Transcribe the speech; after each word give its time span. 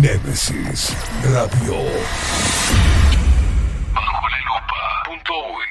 Nemesis 0.00 0.96
Radio. 1.24 1.74
Bajo 3.92 4.28
la 4.30 4.38
lupa. 4.48 4.80
Uy. 5.10 5.68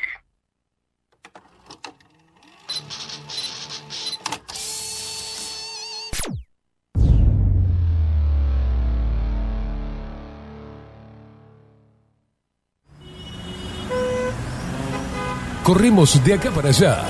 Corremos 15.64 16.24
de 16.24 16.34
acá 16.36 16.52
para 16.52 16.70
allá. 16.70 17.02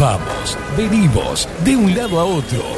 Vamos, 0.00 0.56
venimos, 0.74 1.46
de 1.64 1.76
un 1.76 1.94
lado 1.94 2.18
a 2.18 2.24
otro. 2.24 2.77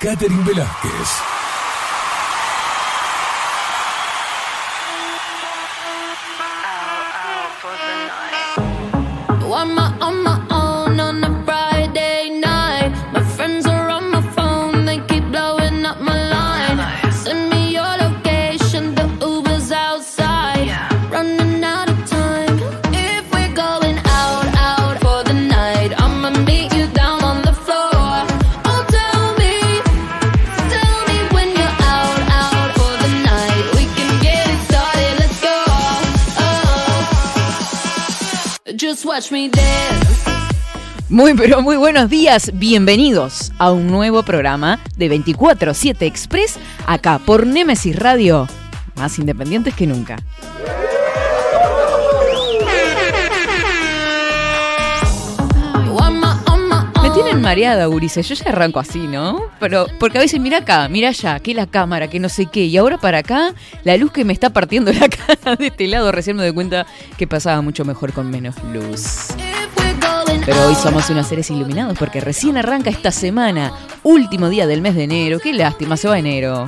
Catherine 0.00 0.42
Velázquez. 0.42 1.39
Muy, 41.08 41.34
pero 41.34 41.62
muy 41.62 41.76
buenos 41.76 42.10
días. 42.10 42.50
Bienvenidos 42.54 43.50
a 43.58 43.72
un 43.72 43.86
nuevo 43.86 44.22
programa 44.22 44.78
de 44.96 45.10
24-7 45.10 46.02
Express, 46.02 46.58
acá 46.86 47.18
por 47.18 47.46
Nemesis 47.46 47.96
Radio. 47.96 48.46
Más 48.96 49.18
independientes 49.18 49.74
que 49.74 49.86
nunca. 49.86 50.16
Tienen 57.22 57.42
mareada, 57.42 57.88
Ulises. 57.88 58.28
Yo 58.28 58.34
ya 58.34 58.50
arranco 58.50 58.80
así, 58.80 59.06
¿no? 59.06 59.40
Pero, 59.58 59.86
porque 59.98 60.18
a 60.18 60.20
veces 60.20 60.40
mira 60.40 60.58
acá, 60.58 60.88
mira 60.88 61.08
allá, 61.08 61.38
que 61.40 61.54
la 61.54 61.66
cámara, 61.66 62.08
que 62.08 62.18
no 62.18 62.28
sé 62.28 62.46
qué. 62.46 62.64
Y 62.64 62.76
ahora 62.76 62.98
para 62.98 63.18
acá, 63.18 63.54
la 63.84 63.96
luz 63.96 64.12
que 64.12 64.24
me 64.24 64.32
está 64.32 64.50
partiendo 64.50 64.92
la 64.92 65.08
cara 65.26 65.56
de 65.56 65.68
este 65.68 65.86
lado, 65.86 66.12
recién 66.12 66.36
me 66.36 66.42
doy 66.42 66.52
cuenta 66.52 66.86
que 67.16 67.26
pasaba 67.26 67.60
mucho 67.62 67.84
mejor 67.84 68.12
con 68.12 68.30
menos 68.30 68.54
luz. 68.72 69.28
Pero 70.44 70.66
hoy 70.66 70.74
somos 70.74 71.10
unos 71.10 71.26
seres 71.26 71.50
iluminados 71.50 71.98
porque 71.98 72.20
recién 72.20 72.56
arranca 72.56 72.90
esta 72.90 73.10
semana, 73.10 73.72
último 74.02 74.48
día 74.48 74.66
del 74.66 74.80
mes 74.80 74.94
de 74.94 75.04
enero. 75.04 75.38
Qué 75.38 75.52
lástima, 75.52 75.96
se 75.96 76.08
va 76.08 76.18
enero. 76.18 76.66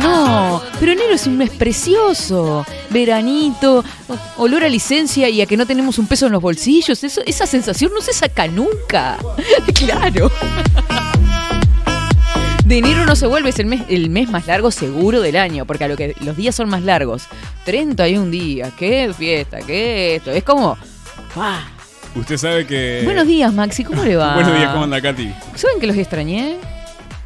No, 0.00 0.62
pero 0.78 0.92
enero 0.92 1.14
es 1.14 1.26
un 1.26 1.36
mes 1.36 1.50
precioso. 1.50 2.64
Veranito, 2.90 3.84
olor 4.36 4.64
a 4.64 4.68
licencia 4.68 5.28
y 5.28 5.40
a 5.40 5.46
que 5.46 5.56
no 5.56 5.66
tenemos 5.66 5.98
un 5.98 6.06
peso 6.06 6.26
en 6.26 6.32
los 6.32 6.42
bolsillos. 6.42 7.02
Eso, 7.02 7.20
esa 7.26 7.46
sensación 7.46 7.92
no 7.94 8.00
se 8.00 8.12
saca 8.12 8.46
nunca. 8.46 9.18
claro. 9.74 10.30
De 12.64 12.78
enero 12.78 13.06
no 13.06 13.16
se 13.16 13.26
vuelve, 13.26 13.48
es 13.48 13.58
el 13.58 13.66
mes, 13.66 13.82
el 13.88 14.10
mes 14.10 14.28
más 14.28 14.46
largo 14.46 14.70
seguro 14.70 15.22
del 15.22 15.36
año, 15.36 15.64
porque 15.64 15.84
a 15.84 15.88
lo 15.88 15.96
que 15.96 16.14
los 16.20 16.36
días 16.36 16.54
son 16.54 16.68
más 16.68 16.82
largos. 16.82 17.22
31 17.64 18.30
días, 18.30 18.72
qué 18.78 19.10
fiesta, 19.16 19.58
qué 19.66 20.16
esto. 20.16 20.30
Es 20.30 20.44
como. 20.44 20.76
¡ah! 21.36 21.66
Usted 22.14 22.36
sabe 22.36 22.66
que. 22.66 23.02
Buenos 23.04 23.26
días, 23.26 23.52
Maxi, 23.54 23.84
¿cómo 23.84 24.04
le 24.04 24.16
va? 24.16 24.34
Buenos 24.34 24.54
días, 24.54 24.70
¿cómo 24.70 24.84
anda, 24.84 25.00
Katy? 25.00 25.32
¿Saben 25.54 25.80
que 25.80 25.86
los 25.86 25.96
extrañé? 25.96 26.58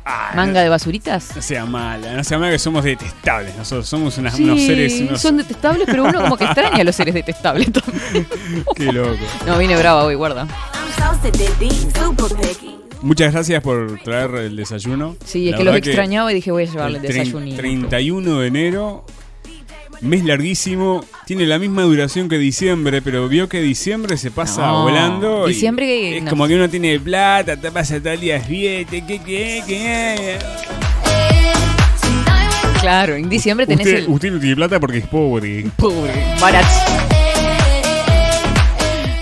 Ah, 0.05 0.33
¿Manga 0.35 0.63
de 0.63 0.69
basuritas? 0.69 1.37
No 1.37 1.43
sea 1.43 1.65
mala, 1.65 2.15
no 2.15 2.25
sea 2.25 2.39
mala 2.39 2.51
que 2.53 2.59
somos 2.59 2.83
detestables. 2.85 3.57
Nosotros 3.57 3.89
somos 3.89 4.19
unas- 4.19 4.35
Sí, 4.35 4.43
unos 4.45 4.61
seres. 4.61 5.01
Unos... 5.01 5.21
son 5.21 5.37
detestables, 5.37 5.87
pero 5.87 6.05
uno 6.05 6.21
como 6.23 6.37
que 6.37 6.45
extraña 6.45 6.79
a 6.81 6.85
los 6.85 6.97
seres 6.97 7.15
detestables 7.15 7.71
también. 7.73 8.27
Qué 8.75 8.93
loco. 8.93 9.17
No, 9.47 9.59
vine 9.59 9.77
brava 9.77 10.03
hoy, 10.05 10.15
guarda. 10.17 10.47
Muchas 13.03 13.33
gracias 13.33 13.63
por 13.63 13.99
traer 14.03 14.31
el 14.37 14.57
desayuno. 14.57 15.17
Sí, 15.25 15.47
es 15.47 15.53
La 15.53 15.59
que 15.59 15.65
los 15.65 15.75
verdad 15.75 15.89
extrañaba 15.89 16.31
y 16.33 16.35
dije 16.37 16.51
voy 16.53 16.63
a 16.65 16.67
llevarle 16.67 16.97
el 16.99 17.03
desayunito. 17.03 17.57
31 17.57 18.41
de 18.41 18.47
enero, 18.47 19.05
mes 20.03 20.25
larguísimo, 20.25 21.05
tiene 21.27 21.47
la 21.47 21.59
misma 21.59 21.83
duración 21.83 22.29
que 22.29 22.37
diciembre, 22.39 23.01
pero 23.03 23.29
vio 23.29 23.49
que 23.49 23.61
diciembre 23.61 24.17
se 24.17 24.31
pasa 24.31 24.67
No, 24.67 24.83
volando. 24.83 25.47
diciembre, 25.47 26.19
es 26.19 26.25
no. 26.25 26.31
como 26.31 26.47
que 26.49 26.57
uno 26.57 26.69
tiene 26.69 26.99
plata, 26.99 27.57
te 27.57 27.71
pasa 27.71 27.97
el 27.97 28.21
día 28.21 28.39
bien, 28.39 28.85
que, 28.87 29.05
que, 29.07 29.19
que. 29.21 30.39
Claro, 32.81 33.15
en 33.15 33.29
diciembre 33.29 33.65
tenés 33.65 33.87
Usted, 33.87 33.99
el... 34.01 34.09
usted 34.09 34.33
no 34.33 34.41
tiene 34.41 34.57
plata 34.57 34.81
porque 34.81 34.99
es 34.99 35.07
pobre. 35.07 35.67
Pobre, 35.77 36.13
barat. 36.41 36.67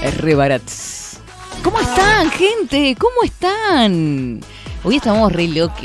Es 0.03 0.17
re 0.17 0.35
barat. 0.35 0.63
¿Cómo 1.63 1.79
están, 1.79 2.31
gente? 2.31 2.97
¿Cómo 2.99 3.23
están? 3.23 4.41
Hoy 4.83 4.97
estamos 4.97 5.31
re 5.31 5.47
locos. 5.49 5.85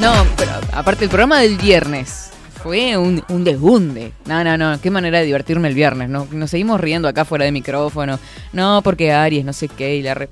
No, 0.00 0.12
pero 0.36 0.50
aparte 0.72 1.04
el 1.04 1.08
programa 1.08 1.40
del 1.40 1.56
viernes 1.56 2.30
fue 2.66 2.96
un, 2.96 3.22
un 3.28 3.44
desbunde. 3.44 4.12
No, 4.26 4.42
no, 4.42 4.58
no. 4.58 4.80
Qué 4.80 4.90
manera 4.90 5.20
de 5.20 5.24
divertirme 5.26 5.68
el 5.68 5.74
viernes. 5.74 6.08
¿no? 6.08 6.26
Nos 6.32 6.50
seguimos 6.50 6.80
riendo 6.80 7.06
acá 7.06 7.24
fuera 7.24 7.44
de 7.44 7.52
micrófono. 7.52 8.18
No, 8.52 8.80
porque 8.82 9.12
Aries, 9.12 9.44
no 9.44 9.52
sé 9.52 9.68
qué. 9.68 9.96
Y 9.96 10.02
la 10.02 10.14
re- 10.14 10.28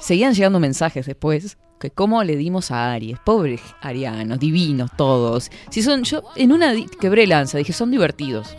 Seguían 0.00 0.32
llegando 0.34 0.58
mensajes 0.60 1.04
después. 1.06 1.58
Que 1.78 1.90
cómo 1.90 2.24
le 2.24 2.36
dimos 2.36 2.70
a 2.70 2.92
Aries. 2.92 3.18
Pobres 3.18 3.60
arianos, 3.82 4.38
divinos 4.38 4.90
todos. 4.96 5.50
Si 5.70 5.82
son, 5.82 6.04
yo 6.04 6.22
en 6.36 6.52
una 6.52 6.72
quebré 7.00 7.26
lanza, 7.26 7.58
dije, 7.58 7.74
son 7.74 7.90
divertidos. 7.90 8.56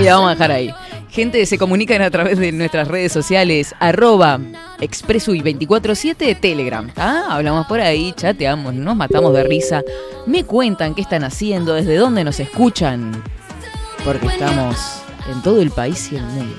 Y 0.00 0.02
la 0.04 0.14
vamos 0.16 0.28
a 0.28 0.30
dejar 0.30 0.50
ahí. 0.50 0.74
Gente, 1.12 1.44
se 1.44 1.58
comunican 1.58 2.00
a 2.00 2.10
través 2.10 2.38
de 2.38 2.52
nuestras 2.52 2.88
redes 2.88 3.12
sociales, 3.12 3.74
arroba 3.78 4.40
expresui247 4.80 6.40
Telegram. 6.40 6.90
¿tá? 6.90 7.26
Hablamos 7.34 7.66
por 7.66 7.80
ahí, 7.80 8.14
chateamos, 8.16 8.72
nos 8.72 8.96
matamos 8.96 9.34
de 9.34 9.44
risa. 9.44 9.82
Me 10.24 10.44
cuentan 10.44 10.94
qué 10.94 11.02
están 11.02 11.22
haciendo, 11.22 11.74
desde 11.74 11.96
dónde 11.96 12.24
nos 12.24 12.40
escuchan. 12.40 13.22
Porque 14.06 14.26
estamos 14.26 15.02
en 15.30 15.42
todo 15.42 15.60
el 15.60 15.70
país 15.70 16.10
y 16.12 16.16
el 16.16 16.22
mundo. 16.22 16.56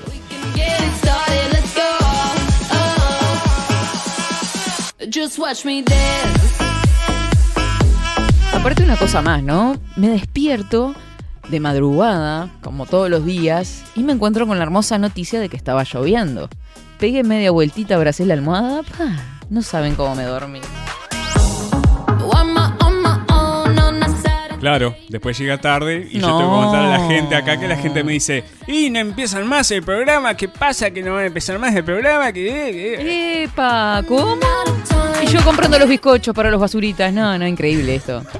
Aparte 8.52 8.84
una 8.84 8.96
cosa 8.96 9.20
más, 9.20 9.42
¿no? 9.42 9.76
Me 9.96 10.10
despierto 10.10 10.94
de 11.48 11.60
madrugada, 11.60 12.48
como 12.62 12.86
todos 12.86 13.10
los 13.10 13.24
días, 13.24 13.82
y 13.94 14.02
me 14.02 14.12
encuentro 14.12 14.46
con 14.46 14.58
la 14.58 14.64
hermosa 14.64 14.98
noticia 14.98 15.40
de 15.40 15.48
que 15.48 15.56
estaba 15.56 15.84
lloviendo. 15.84 16.48
Pegué 16.98 17.22
media 17.22 17.50
vueltita, 17.50 17.94
abracé 17.96 18.24
la 18.26 18.34
almohada, 18.34 18.82
pa, 18.82 19.16
no 19.50 19.62
saben 19.62 19.94
cómo 19.94 20.14
me 20.14 20.24
dormí. 20.24 20.60
Claro, 24.60 24.96
después 25.10 25.36
llega 25.38 25.58
tarde 25.60 26.08
y 26.10 26.20
yo 26.20 26.26
No. 26.26 26.38
tengo 26.38 26.50
que 26.58 26.64
contar 26.64 26.84
a 26.84 26.88
la 26.98 27.06
gente 27.06 27.36
acá 27.36 27.60
que 27.60 27.68
la 27.68 27.76
gente 27.76 28.02
me 28.02 28.12
dice, 28.12 28.44
y 28.66 28.88
no 28.88 28.98
empiezan 28.98 29.46
más 29.46 29.70
el 29.70 29.82
programa, 29.82 30.34
¿qué 30.38 30.48
pasa 30.48 30.90
que 30.90 31.02
no 31.02 31.12
van 31.12 31.24
a 31.24 31.26
empezar 31.26 31.58
más 31.58 31.74
el 31.74 31.84
programa? 31.84 32.32
Que, 32.32 32.42
que-". 32.98 33.42
Epa, 33.44 34.02
¿cómo? 34.08 34.38
Y 35.22 35.26
yo 35.26 35.42
comprando 35.44 35.78
los 35.78 35.86
bizcochos 35.88 36.34
para 36.34 36.50
los 36.50 36.58
basuritas. 36.60 37.12
No, 37.12 37.36
no, 37.36 37.46
increíble 37.46 37.94
esto. 37.96 38.22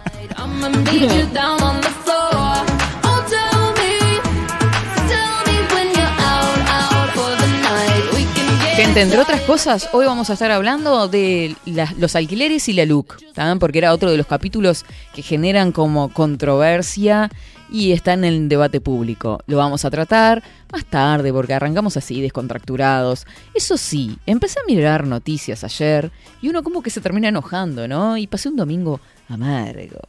Gente, 8.77 9.03
entre 9.03 9.21
otras 9.21 9.41
cosas, 9.43 9.89
hoy 9.93 10.05
vamos 10.05 10.31
a 10.31 10.33
estar 10.33 10.51
hablando 10.51 11.07
de 11.07 11.55
los 11.97 12.17
alquileres 12.17 12.69
y 12.69 12.73
la 12.73 12.85
LUC, 12.85 13.33
¿tá? 13.33 13.55
porque 13.61 13.79
era 13.79 13.93
otro 13.93 14.11
de 14.11 14.17
los 14.17 14.27
capítulos 14.27 14.85
que 15.15 15.23
generan 15.23 15.71
como 15.71 16.13
controversia 16.13 17.31
y 17.71 17.93
está 17.93 18.15
en 18.15 18.25
el 18.25 18.49
debate 18.49 18.81
público. 18.81 19.39
Lo 19.47 19.59
vamos 19.59 19.85
a 19.85 19.91
tratar 19.91 20.43
más 20.73 20.85
tarde 20.87 21.33
porque 21.33 21.55
arrancamos 21.55 21.97
así, 21.97 22.21
descontracturados. 22.21 23.29
Eso 23.55 23.77
sí, 23.77 24.19
empecé 24.27 24.59
a 24.59 24.67
mirar 24.67 25.07
noticias 25.07 25.63
ayer 25.63 26.11
y 26.43 26.49
uno 26.49 26.65
como 26.65 26.83
que 26.83 26.91
se 26.91 27.01
termina 27.01 27.29
enojando, 27.29 27.87
¿no? 27.87 28.17
Y 28.17 28.27
pasé 28.27 28.49
un 28.49 28.57
domingo 28.57 29.01
amargo. 29.29 30.01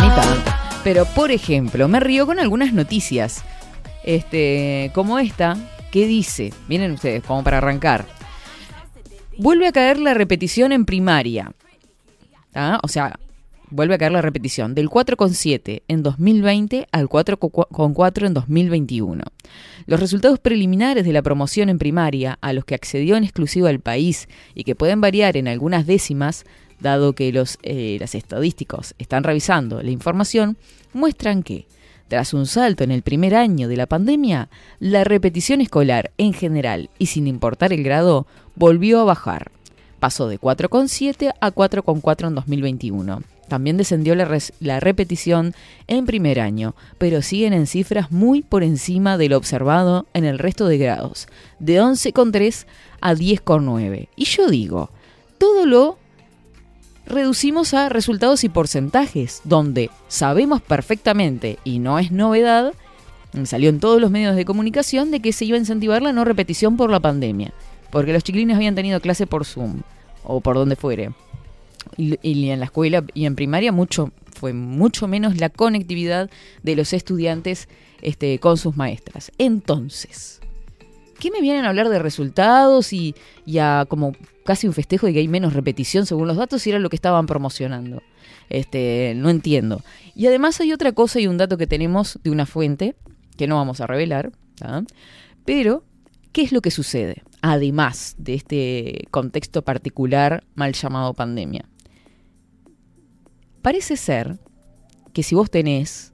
Ni 0.00 0.10
tanto. 0.10 0.23
Pero, 0.84 1.06
por 1.06 1.30
ejemplo, 1.30 1.88
me 1.88 1.98
río 1.98 2.26
con 2.26 2.38
algunas 2.38 2.74
noticias. 2.74 3.42
Este, 4.04 4.90
como 4.94 5.18
esta, 5.18 5.56
que 5.90 6.06
dice, 6.06 6.52
miren 6.68 6.92
ustedes, 6.92 7.24
como 7.24 7.42
para 7.42 7.56
arrancar. 7.56 8.04
Vuelve 9.38 9.66
a 9.66 9.72
caer 9.72 9.98
la 9.98 10.12
repetición 10.12 10.72
en 10.72 10.84
primaria. 10.84 11.52
¿Ah? 12.54 12.80
O 12.82 12.88
sea, 12.88 13.18
vuelve 13.70 13.94
a 13.94 13.98
caer 13.98 14.12
la 14.12 14.20
repetición 14.20 14.74
del 14.74 14.90
4,7 14.90 15.82
en 15.88 16.02
2020 16.02 16.86
al 16.92 17.08
4,4 17.08 18.26
en 18.26 18.34
2021. 18.34 19.24
Los 19.86 20.00
resultados 20.00 20.38
preliminares 20.38 21.06
de 21.06 21.12
la 21.12 21.22
promoción 21.22 21.70
en 21.70 21.78
primaria, 21.78 22.38
a 22.42 22.52
los 22.52 22.66
que 22.66 22.74
accedió 22.74 23.16
en 23.16 23.24
exclusiva 23.24 23.70
el 23.70 23.80
país 23.80 24.28
y 24.54 24.64
que 24.64 24.74
pueden 24.74 25.00
variar 25.00 25.36
en 25.38 25.48
algunas 25.48 25.86
décimas, 25.86 26.44
dado 26.80 27.14
que 27.14 27.32
los, 27.32 27.58
eh, 27.62 27.96
las 28.00 28.14
estadísticos 28.14 28.94
están 28.98 29.24
revisando 29.24 29.82
la 29.82 29.90
información, 29.90 30.56
muestran 30.92 31.42
que, 31.42 31.66
tras 32.08 32.34
un 32.34 32.46
salto 32.46 32.84
en 32.84 32.90
el 32.90 33.02
primer 33.02 33.34
año 33.34 33.68
de 33.68 33.76
la 33.76 33.86
pandemia, 33.86 34.48
la 34.78 35.04
repetición 35.04 35.60
escolar 35.60 36.10
en 36.18 36.32
general 36.32 36.90
y 36.98 37.06
sin 37.06 37.26
importar 37.26 37.72
el 37.72 37.82
grado 37.82 38.26
volvió 38.54 39.00
a 39.00 39.04
bajar. 39.04 39.50
Pasó 40.00 40.28
de 40.28 40.38
4,7 40.38 41.32
a 41.40 41.50
4,4 41.50 42.28
en 42.28 42.34
2021. 42.34 43.22
También 43.48 43.76
descendió 43.76 44.14
la, 44.14 44.38
la 44.60 44.80
repetición 44.80 45.54
en 45.86 46.06
primer 46.06 46.40
año, 46.40 46.74
pero 46.98 47.22
siguen 47.22 47.52
en 47.52 47.66
cifras 47.66 48.10
muy 48.10 48.42
por 48.42 48.62
encima 48.62 49.18
de 49.18 49.28
lo 49.28 49.36
observado 49.36 50.06
en 50.14 50.24
el 50.24 50.38
resto 50.38 50.66
de 50.66 50.78
grados, 50.78 51.28
de 51.58 51.80
11,3 51.80 52.66
a 53.00 53.14
10,9. 53.14 54.08
Y 54.16 54.24
yo 54.24 54.48
digo, 54.48 54.90
todo 55.38 55.66
lo 55.66 55.98
reducimos 57.06 57.74
a 57.74 57.88
resultados 57.88 58.44
y 58.44 58.48
porcentajes, 58.48 59.40
donde 59.44 59.90
sabemos 60.08 60.62
perfectamente, 60.62 61.58
y 61.64 61.78
no 61.78 61.98
es 61.98 62.12
novedad, 62.12 62.72
salió 63.44 63.68
en 63.68 63.80
todos 63.80 64.00
los 64.00 64.10
medios 64.10 64.36
de 64.36 64.44
comunicación, 64.44 65.10
de 65.10 65.20
que 65.20 65.32
se 65.32 65.44
iba 65.44 65.56
a 65.56 65.60
incentivar 65.60 66.02
la 66.02 66.12
no 66.12 66.24
repetición 66.24 66.76
por 66.76 66.90
la 66.90 67.00
pandemia, 67.00 67.52
porque 67.90 68.12
los 68.12 68.24
chiquilines 68.24 68.56
habían 68.56 68.74
tenido 68.74 69.00
clase 69.00 69.26
por 69.26 69.44
Zoom, 69.44 69.82
o 70.22 70.40
por 70.40 70.56
donde 70.56 70.76
fuere. 70.76 71.10
Y, 71.96 72.48
en 72.48 72.60
la 72.60 72.66
escuela 72.66 73.04
y 73.12 73.26
en 73.26 73.36
primaria 73.36 73.70
mucho 73.70 74.10
fue 74.32 74.52
mucho 74.52 75.06
menos 75.06 75.36
la 75.36 75.50
conectividad 75.50 76.30
de 76.62 76.76
los 76.76 76.92
estudiantes 76.92 77.68
este, 78.02 78.38
con 78.38 78.56
sus 78.56 78.76
maestras. 78.76 79.30
Entonces, 79.38 80.40
¿qué 81.18 81.30
me 81.30 81.40
vienen 81.40 81.64
a 81.64 81.68
hablar 81.68 81.88
de 81.88 81.98
resultados 81.98 82.92
y, 82.92 83.14
y 83.46 83.58
a 83.58 83.86
como 83.88 84.12
casi 84.44 84.66
un 84.66 84.72
festejo 84.72 85.06
de 85.06 85.14
que 85.14 85.18
hay 85.20 85.28
menos 85.28 85.54
repetición 85.54 86.06
según 86.06 86.28
los 86.28 86.36
datos 86.36 86.62
si 86.62 86.70
era 86.70 86.78
lo 86.78 86.90
que 86.90 86.96
estaban 86.96 87.26
promocionando? 87.26 88.02
Este, 88.50 89.14
no 89.16 89.30
entiendo. 89.30 89.82
Y 90.14 90.26
además 90.26 90.60
hay 90.60 90.72
otra 90.72 90.92
cosa 90.92 91.20
y 91.20 91.26
un 91.26 91.38
dato 91.38 91.56
que 91.56 91.66
tenemos 91.66 92.18
de 92.22 92.30
una 92.30 92.46
fuente 92.46 92.94
que 93.36 93.46
no 93.46 93.56
vamos 93.56 93.80
a 93.80 93.86
revelar, 93.86 94.32
¿tá? 94.56 94.84
pero 95.44 95.84
¿qué 96.32 96.42
es 96.42 96.52
lo 96.52 96.60
que 96.60 96.70
sucede? 96.70 97.22
Además 97.42 98.14
de 98.18 98.34
este 98.34 99.08
contexto 99.10 99.62
particular 99.62 100.44
mal 100.54 100.72
llamado 100.72 101.14
pandemia. 101.14 101.68
Parece 103.60 103.96
ser 103.96 104.38
que 105.12 105.22
si 105.22 105.34
vos 105.34 105.50
tenés 105.50 106.13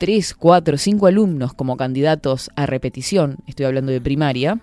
3, 0.00 0.34
4, 0.34 0.78
5 0.78 1.06
alumnos 1.06 1.52
como 1.52 1.76
candidatos 1.76 2.50
a 2.56 2.64
repetición, 2.66 3.36
estoy 3.46 3.66
hablando 3.66 3.92
de 3.92 4.00
primaria, 4.00 4.58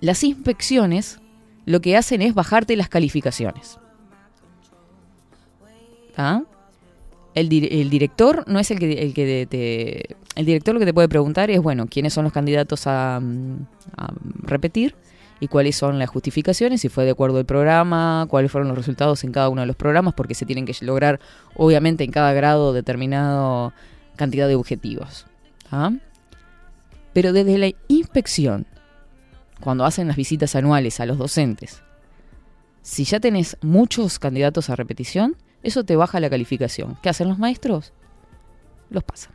las 0.00 0.22
inspecciones 0.24 1.18
lo 1.66 1.80
que 1.80 1.96
hacen 1.96 2.22
es 2.22 2.32
bajarte 2.32 2.76
las 2.76 2.88
calificaciones. 2.88 3.78
¿Ah? 6.16 6.42
El, 7.34 7.48
dir- 7.48 7.68
el 7.70 7.90
director 7.90 8.44
no 8.46 8.58
es 8.58 8.70
el 8.70 8.78
que, 8.78 8.92
el 9.02 9.12
que 9.14 9.46
te... 9.50 10.16
El 10.36 10.46
director 10.46 10.74
lo 10.74 10.80
que 10.80 10.86
te 10.86 10.94
puede 10.94 11.08
preguntar 11.08 11.50
es, 11.50 11.60
bueno, 11.60 11.86
quiénes 11.90 12.12
son 12.14 12.24
los 12.24 12.32
candidatos 12.32 12.86
a, 12.86 13.18
mm, 13.20 13.56
a 13.96 14.12
repetir 14.42 14.94
y 15.40 15.48
cuáles 15.48 15.74
son 15.76 15.98
las 15.98 16.08
justificaciones, 16.08 16.80
si 16.82 16.88
fue 16.88 17.04
de 17.04 17.10
acuerdo 17.10 17.38
al 17.38 17.46
programa, 17.46 18.26
cuáles 18.28 18.50
fueron 18.52 18.68
los 18.68 18.76
resultados 18.78 19.24
en 19.24 19.32
cada 19.32 19.48
uno 19.48 19.62
de 19.62 19.66
los 19.66 19.76
programas, 19.76 20.14
porque 20.14 20.34
se 20.34 20.46
tienen 20.46 20.66
que 20.66 20.74
lograr, 20.82 21.18
obviamente, 21.56 22.04
en 22.04 22.10
cada 22.12 22.32
grado 22.32 22.72
determinado 22.72 23.72
cantidad 24.16 24.48
de 24.48 24.54
objetivos. 24.54 25.26
¿ah? 25.70 25.92
Pero 27.12 27.32
desde 27.32 27.58
la 27.58 27.72
inspección, 27.88 28.66
cuando 29.60 29.84
hacen 29.84 30.08
las 30.08 30.16
visitas 30.16 30.54
anuales 30.56 31.00
a 31.00 31.06
los 31.06 31.18
docentes, 31.18 31.82
si 32.82 33.04
ya 33.04 33.20
tenés 33.20 33.56
muchos 33.60 34.18
candidatos 34.18 34.70
a 34.70 34.76
repetición, 34.76 35.36
eso 35.62 35.84
te 35.84 35.96
baja 35.96 36.20
la 36.20 36.30
calificación. 36.30 36.96
¿Qué 37.02 37.08
hacen 37.08 37.28
los 37.28 37.38
maestros? 37.38 37.92
Los 38.88 39.04
pasan. 39.04 39.32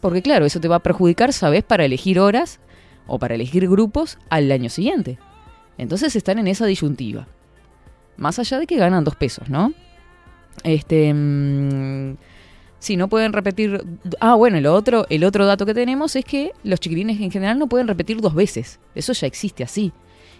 Porque 0.00 0.22
claro, 0.22 0.44
eso 0.44 0.60
te 0.60 0.68
va 0.68 0.76
a 0.76 0.82
perjudicar, 0.82 1.32
¿sabes? 1.32 1.62
Para 1.62 1.84
elegir 1.84 2.18
horas 2.18 2.60
o 3.06 3.18
para 3.18 3.34
elegir 3.36 3.68
grupos 3.68 4.18
al 4.28 4.50
año 4.50 4.68
siguiente. 4.68 5.18
Entonces 5.78 6.14
están 6.16 6.38
en 6.38 6.48
esa 6.48 6.66
disyuntiva. 6.66 7.26
Más 8.16 8.38
allá 8.38 8.58
de 8.58 8.66
que 8.66 8.76
ganan 8.76 9.04
dos 9.04 9.16
pesos, 9.16 9.48
¿no? 9.48 9.72
Este. 10.62 11.12
mm, 11.12 12.16
sí, 12.84 12.96
no 12.96 13.08
pueden 13.08 13.32
repetir. 13.32 13.82
Ah, 14.20 14.34
bueno, 14.34 14.60
lo 14.60 14.74
otro, 14.74 15.06
el 15.08 15.24
otro 15.24 15.46
dato 15.46 15.64
que 15.66 15.74
tenemos 15.74 16.14
es 16.16 16.24
que 16.24 16.52
los 16.62 16.80
chiquilines 16.80 17.20
en 17.20 17.30
general 17.30 17.58
no 17.58 17.68
pueden 17.68 17.88
repetir 17.88 18.20
dos 18.20 18.34
veces. 18.34 18.78
Eso 18.94 19.12
ya 19.12 19.26
existe 19.26 19.64
así. 19.64 19.92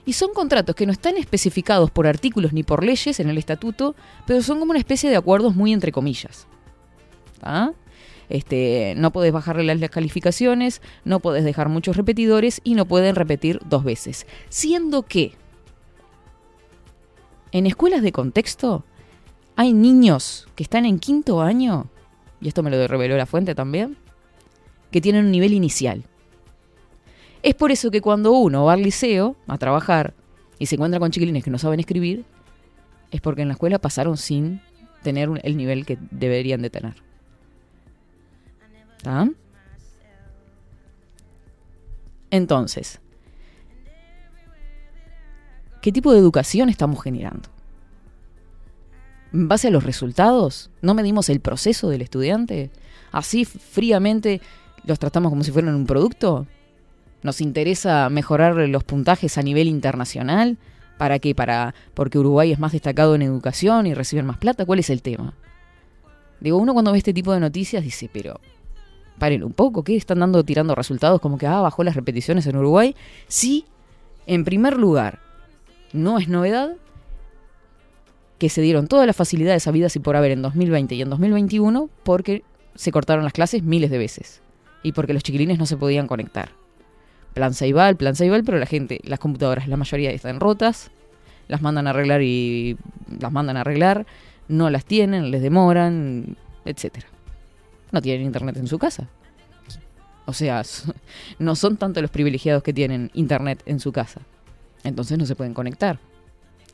Y 0.06 0.12
son 0.12 0.35
contratos 0.35 0.76
que 0.76 0.85
no 0.85 0.93
están 0.93 1.17
especificados 1.17 1.91
por 1.91 2.06
artículos 2.06 2.52
ni 2.52 2.62
por 2.62 2.85
leyes 2.85 3.19
en 3.19 3.31
el 3.31 3.38
estatuto, 3.38 3.96
pero 4.26 4.43
son 4.43 4.58
como 4.58 4.70
una 4.70 4.79
especie 4.79 5.08
de 5.08 5.17
acuerdos 5.17 5.56
muy 5.56 5.73
entre 5.73 5.91
comillas. 5.91 6.46
¿Ah? 7.43 7.73
Este, 8.29 8.94
no 8.96 9.11
podés 9.11 9.32
bajarle 9.32 9.75
las 9.75 9.91
calificaciones, 9.91 10.82
no 11.05 11.20
podés 11.20 11.44
dejar 11.44 11.70
muchos 11.70 11.96
repetidores 11.96 12.60
y 12.65 12.74
no 12.74 12.84
pueden 12.84 13.15
repetir 13.17 13.60
dos 13.65 13.84
veces. 13.84 14.27
Siendo 14.51 15.03
que 15.03 15.32
en 17.53 17.67
escuelas 17.67 18.03
de 18.03 18.13
contexto 18.13 18.84
hay 19.56 19.72
niños 19.72 20.46
que 20.56 20.65
están 20.65 20.84
en 20.84 20.98
quinto 20.98 21.41
año, 21.41 21.86
y 22.44 22.48
esto 22.48 22.63
me 22.63 22.70
lo 22.70 22.86
reveló 22.86 23.17
la 23.17 23.24
fuente 23.24 23.55
también, 23.55 23.96
que 24.91 25.01
tienen 25.01 25.24
un 25.24 25.31
nivel 25.31 25.55
inicial. 25.55 26.05
Es 27.43 27.55
por 27.55 27.70
eso 27.70 27.91
que 27.91 28.03
cuando 28.03 28.32
uno 28.32 28.67
va 28.67 28.74
al 28.74 28.82
liceo 28.82 29.34
a 29.46 29.56
trabajar 29.56 30.13
y 30.58 30.67
se 30.67 30.74
encuentra 30.74 31.01
con 31.01 31.10
chiquilines 31.10 31.43
que 31.43 31.51
no 31.51 31.58
saben 31.58 31.81
escribir, 31.81 32.27
es 33.10 33.22
porque 33.22 33.41
en 33.41 33.48
la 33.48 33.55
escuela 33.55 33.79
pasaron 33.79 34.19
sin 34.19 34.60
tener 35.03 35.31
el 35.43 35.56
nivel 35.56 35.86
que 35.86 35.96
deberían 36.10 36.60
de 36.60 36.69
tener. 36.69 36.94
Entonces, 42.31 43.01
¿qué 45.81 45.93
tipo 45.93 46.13
de 46.13 46.19
educación 46.19 46.69
estamos 46.69 47.03
generando? 47.03 47.54
¿En 49.34 49.48
base 49.48 49.67
a 49.67 49.70
los 49.72 49.82
resultados? 49.82 50.70
¿No 50.81 50.94
medimos 50.94 51.29
el 51.29 51.41
proceso 51.41 51.88
del 51.88 52.03
estudiante? 52.03 52.70
¿Así 53.10 53.44
fríamente 53.44 54.41
los 54.84 55.00
tratamos 55.00 55.31
como 55.31 55.43
si 55.43 55.50
fueran 55.50 55.74
un 55.74 55.86
producto? 55.86 56.46
¿Nos 57.24 57.41
interesa 57.41 58.08
mejorar 58.10 58.55
los 58.55 58.84
puntajes 58.84 59.36
a 59.36 59.43
nivel 59.43 59.67
internacional? 59.67 60.56
¿Para 60.98 61.19
qué? 61.19 61.34
Para, 61.34 61.74
porque 61.94 62.20
Uruguay 62.20 62.53
es 62.53 62.60
más 62.60 62.70
destacado 62.70 63.17
en 63.17 63.22
educación 63.22 63.88
y 63.88 63.94
reciben 63.94 64.24
más 64.24 64.38
plata. 64.38 64.64
¿Cuál 64.67 64.79
es 64.79 64.88
el 64.88 65.03
tema? 65.03 65.34
Digo, 66.38 66.58
uno 66.58 66.72
cuando 66.72 66.93
ve 66.93 66.98
este 66.98 67.12
tipo 67.12 67.32
de 67.32 67.41
noticias 67.41 67.82
dice, 67.82 68.08
pero 68.12 68.41
paren 69.19 69.43
un 69.43 69.53
poco, 69.53 69.82
¿qué 69.82 69.96
están 69.96 70.20
dando 70.20 70.44
tirando 70.44 70.76
resultados 70.76 71.20
como 71.20 71.38
que 71.38 71.48
ah, 71.48 71.60
bajó 71.60 71.82
las 71.82 71.96
repeticiones 71.96 72.46
en 72.46 72.55
Uruguay? 72.55 72.94
Sí, 73.26 73.64
en 74.29 74.44
primer 74.44 74.76
lugar, 74.76 75.19
no 75.93 76.19
es 76.19 76.29
novedad 76.29 76.76
que 78.44 78.51
se 78.51 78.60
dieron 78.60 78.89
todas 78.89 79.06
las 79.06 79.17
facilidades 79.17 79.67
habidas 79.67 79.96
y 79.96 80.01
por 80.01 80.17
haber 80.17 80.32
en 80.32 80.43
2020 80.43 80.94
y 80.96 81.01
en 81.01 81.08
2021 81.08 81.89
porque 82.03 82.43
se 82.74 82.93
cortaron 82.93 83.24
las 83.24 83.32
clases 83.32 83.63
miles 83.63 83.91
de 83.91 83.96
veces 83.96 84.43
y 84.82 84.93
porque 84.93 85.15
los 85.15 85.22
chiquilines 85.22 85.58
no 85.58 85.65
se 85.65 85.79
podían 85.79 86.06
conectar. 86.06 86.51
Plan 87.32 87.55
Ceibal, 87.55 87.96
plan 87.96 88.15
Ceibal, 88.15 88.44
pero 88.44 88.58
la 88.58 88.67
gente, 88.67 89.01
las 89.05 89.19
computadoras, 89.19 89.67
la 89.67 89.79
mayoría 89.79 90.10
están 90.10 90.41
rotas, 90.41 90.91
las 91.48 91.63
mandan 91.63 91.86
a 91.86 91.91
arreglar 91.91 92.20
y 92.20 92.77
las 93.19 93.32
mandan 93.32 93.56
a 93.56 93.63
arreglar, 93.63 94.05
no 94.48 94.69
las 94.69 94.84
tienen, 94.84 95.31
les 95.31 95.41
demoran, 95.41 96.36
etcétera. 96.67 97.06
no 97.93 98.03
tienen 98.03 98.27
internet 98.27 98.58
en 98.58 98.67
su 98.67 98.79
casa. 98.79 99.08
O 100.27 100.34
sea, 100.34 100.63
no 101.39 101.56
son 101.56 101.79
tanto 101.79 102.03
los 102.03 102.10
privilegiados 102.10 102.63
que 102.63 102.74
tienen 102.74 103.10
internet 103.15 103.63
en 103.65 103.81
su 103.81 103.91
casa. 103.91 104.20
Entonces 104.82 105.17
no 105.17 105.24
se 105.24 105.34
pueden 105.34 105.55
conectar. 105.55 105.98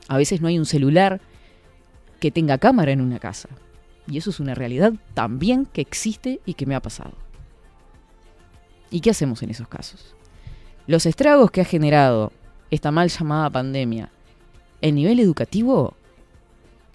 A 0.09 0.17
veces 0.17 0.41
no 0.41 0.49
hay 0.49 0.59
un 0.59 0.65
celular 0.65 1.21
que 2.21 2.31
tenga 2.31 2.59
cámara 2.59 2.91
en 2.91 3.01
una 3.01 3.19
casa. 3.19 3.49
Y 4.07 4.17
eso 4.17 4.29
es 4.29 4.39
una 4.39 4.55
realidad 4.55 4.93
también 5.13 5.65
que 5.65 5.81
existe 5.81 6.39
y 6.45 6.53
que 6.53 6.65
me 6.65 6.75
ha 6.75 6.79
pasado. 6.79 7.13
¿Y 8.89 9.01
qué 9.01 9.09
hacemos 9.09 9.41
en 9.41 9.49
esos 9.49 9.67
casos? 9.67 10.15
Los 10.85 11.05
estragos 11.05 11.51
que 11.51 11.61
ha 11.61 11.65
generado 11.65 12.31
esta 12.69 12.91
mal 12.91 13.09
llamada 13.09 13.49
pandemia, 13.49 14.11
el 14.81 14.95
nivel 14.95 15.19
educativo 15.19 15.95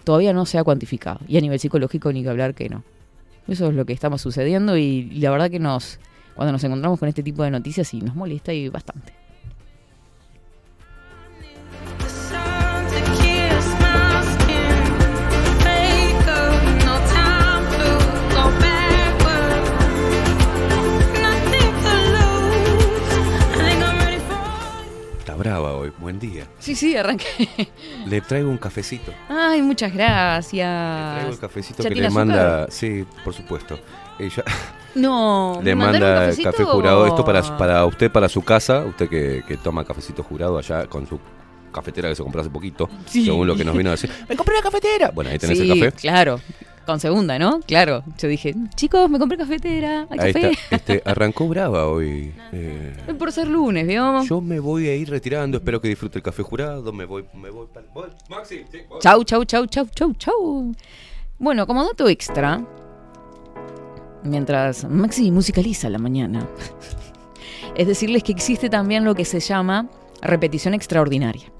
todavía 0.03 0.31
no 0.31 0.45
se 0.45 0.57
ha 0.57 0.63
cuantificado. 0.63 1.19
Y 1.27 1.37
a 1.37 1.41
nivel 1.41 1.59
psicológico 1.59 2.11
ni 2.13 2.23
que 2.23 2.29
hablar 2.29 2.55
que 2.55 2.69
no. 2.69 2.83
Eso 3.47 3.67
es 3.67 3.75
lo 3.75 3.85
que 3.85 3.93
estamos 3.93 4.21
sucediendo 4.21 4.77
y 4.77 5.09
la 5.19 5.31
verdad 5.31 5.51
que 5.51 5.59
nos, 5.59 5.99
cuando 6.35 6.53
nos 6.53 6.63
encontramos 6.63 6.99
con 6.99 7.09
este 7.09 7.23
tipo 7.23 7.43
de 7.43 7.51
noticias 7.51 7.93
y 7.93 8.01
nos 8.01 8.15
molesta 8.15 8.53
y 8.53 8.69
bastante. 8.69 9.16
Brava 25.37 25.73
hoy. 25.75 25.91
Buen 25.97 26.19
día. 26.19 26.47
Sí, 26.59 26.75
sí, 26.75 26.95
arranqué. 26.95 27.25
Le 28.05 28.21
traigo 28.21 28.49
un 28.49 28.57
cafecito. 28.57 29.13
Ay, 29.29 29.61
muchas 29.61 29.91
Le 29.91 29.97
traigo 29.97 30.15
gracias. 30.19 31.29
el 31.33 31.39
cafecito 31.39 31.83
¿Ya 31.83 31.89
que 31.89 31.95
le 31.95 32.07
azúcar? 32.07 32.25
manda. 32.25 32.67
Sí, 32.69 33.05
por 33.23 33.33
supuesto. 33.33 33.79
Ella 34.19 34.43
No, 34.95 35.59
le 35.63 35.75
¿me 35.75 35.83
mandaron 35.83 36.07
un 36.07 36.13
manda 36.13 36.25
cafecito? 36.27 36.51
café 36.51 36.63
jurado. 36.63 37.07
Esto 37.07 37.23
para, 37.25 37.57
para 37.57 37.85
usted, 37.85 38.11
para 38.11 38.27
su 38.29 38.41
casa. 38.43 38.79
Usted 38.85 39.07
que, 39.09 39.43
que 39.47 39.57
toma 39.57 39.83
cafecito 39.85 40.23
jurado 40.23 40.57
allá 40.57 40.87
con 40.87 41.07
su 41.07 41.19
cafetera 41.71 42.09
que 42.09 42.15
se 42.15 42.23
compró 42.23 42.41
hace 42.41 42.49
poquito. 42.49 42.89
Sí. 43.05 43.25
Según 43.25 43.45
lo 43.47 43.55
que 43.55 43.63
nos 43.63 43.75
vino 43.77 43.89
a 43.89 43.91
decir. 43.91 44.09
¡Me 44.29 44.35
compré 44.35 44.55
una 44.55 44.63
cafetera! 44.63 45.11
Bueno, 45.13 45.29
ahí 45.29 45.37
tenés 45.37 45.59
sí, 45.59 45.69
el 45.69 45.79
café. 45.79 45.91
claro. 45.97 46.39
Con 46.87 47.01
segunda, 47.01 47.37
¿no? 47.37 47.59
Claro. 47.67 48.01
Yo 48.17 48.29
dije, 48.29 48.55
chicos, 48.75 49.09
me 49.09 49.19
compré 49.19 49.37
cafetera, 49.37 50.07
hay 50.09 50.19
Ahí 50.19 50.33
café. 50.33 50.51
está. 50.51 50.75
Este, 50.77 51.01
arrancó 51.03 51.45
brava 51.49 51.85
hoy. 51.85 52.33
Eh, 52.53 52.93
Por 53.19 53.33
ser 53.33 53.49
lunes, 53.49 53.85
¿vio? 53.85 54.23
yo 54.23 54.39
me 54.39 54.61
voy 54.61 54.87
a 54.87 54.95
ir 54.95 55.09
retirando. 55.09 55.57
Espero 55.57 55.81
que 55.81 55.89
disfrute 55.89 56.17
el 56.19 56.23
café 56.23 56.43
jurado. 56.43 56.93
Me 56.93 57.03
voy, 57.03 57.25
me 57.33 57.49
voy 57.49 57.67
para. 57.73 57.87
Maxi, 58.29 58.63
sí, 58.71 58.79
voy. 58.87 58.99
Chau, 59.01 59.21
chau, 59.25 59.43
chau, 59.43 59.65
chau, 59.67 59.85
chau, 59.93 60.13
chau. 60.13 60.71
Bueno, 61.37 61.67
como 61.67 61.83
dato 61.83 62.07
extra, 62.07 62.65
mientras 64.23 64.85
Maxi 64.85 65.29
musicaliza 65.29 65.89
la 65.89 65.97
mañana, 65.99 66.47
es 67.75 67.85
decirles 67.85 68.23
que 68.23 68.31
existe 68.31 68.69
también 68.69 69.03
lo 69.03 69.13
que 69.13 69.25
se 69.25 69.41
llama 69.41 69.89
repetición 70.21 70.73
extraordinaria. 70.73 71.51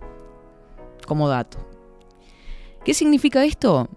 Como 1.06 1.28
dato. 1.28 1.58
¿Qué 2.86 2.94
significa 2.94 3.44
esto? 3.44 3.90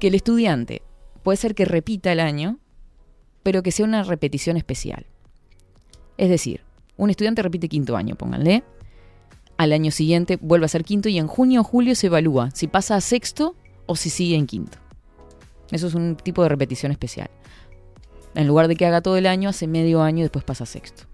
Que 0.00 0.08
el 0.08 0.14
estudiante 0.14 0.82
puede 1.22 1.36
ser 1.36 1.54
que 1.54 1.66
repita 1.66 2.10
el 2.10 2.20
año, 2.20 2.58
pero 3.42 3.62
que 3.62 3.70
sea 3.70 3.84
una 3.84 4.02
repetición 4.02 4.56
especial. 4.56 5.06
Es 6.16 6.30
decir, 6.30 6.62
un 6.96 7.10
estudiante 7.10 7.42
repite 7.42 7.68
quinto 7.68 7.96
año, 7.96 8.16
pónganle. 8.16 8.64
Al 9.58 9.72
año 9.72 9.90
siguiente 9.90 10.38
vuelve 10.40 10.64
a 10.64 10.68
ser 10.68 10.84
quinto 10.84 11.08
y 11.10 11.18
en 11.18 11.26
junio 11.26 11.60
o 11.60 11.64
julio 11.64 11.94
se 11.94 12.06
evalúa 12.06 12.50
si 12.52 12.66
pasa 12.66 12.96
a 12.96 13.00
sexto 13.02 13.54
o 13.84 13.94
si 13.94 14.08
sigue 14.08 14.36
en 14.36 14.46
quinto. 14.46 14.78
Eso 15.70 15.86
es 15.86 15.94
un 15.94 16.16
tipo 16.16 16.42
de 16.42 16.48
repetición 16.48 16.92
especial. 16.92 17.30
En 18.34 18.46
lugar 18.46 18.68
de 18.68 18.76
que 18.76 18.86
haga 18.86 19.02
todo 19.02 19.18
el 19.18 19.26
año, 19.26 19.50
hace 19.50 19.66
medio 19.66 20.02
año 20.02 20.20
y 20.20 20.22
después 20.22 20.44
pasa 20.44 20.64
a 20.64 20.66
sexto. 20.66 21.04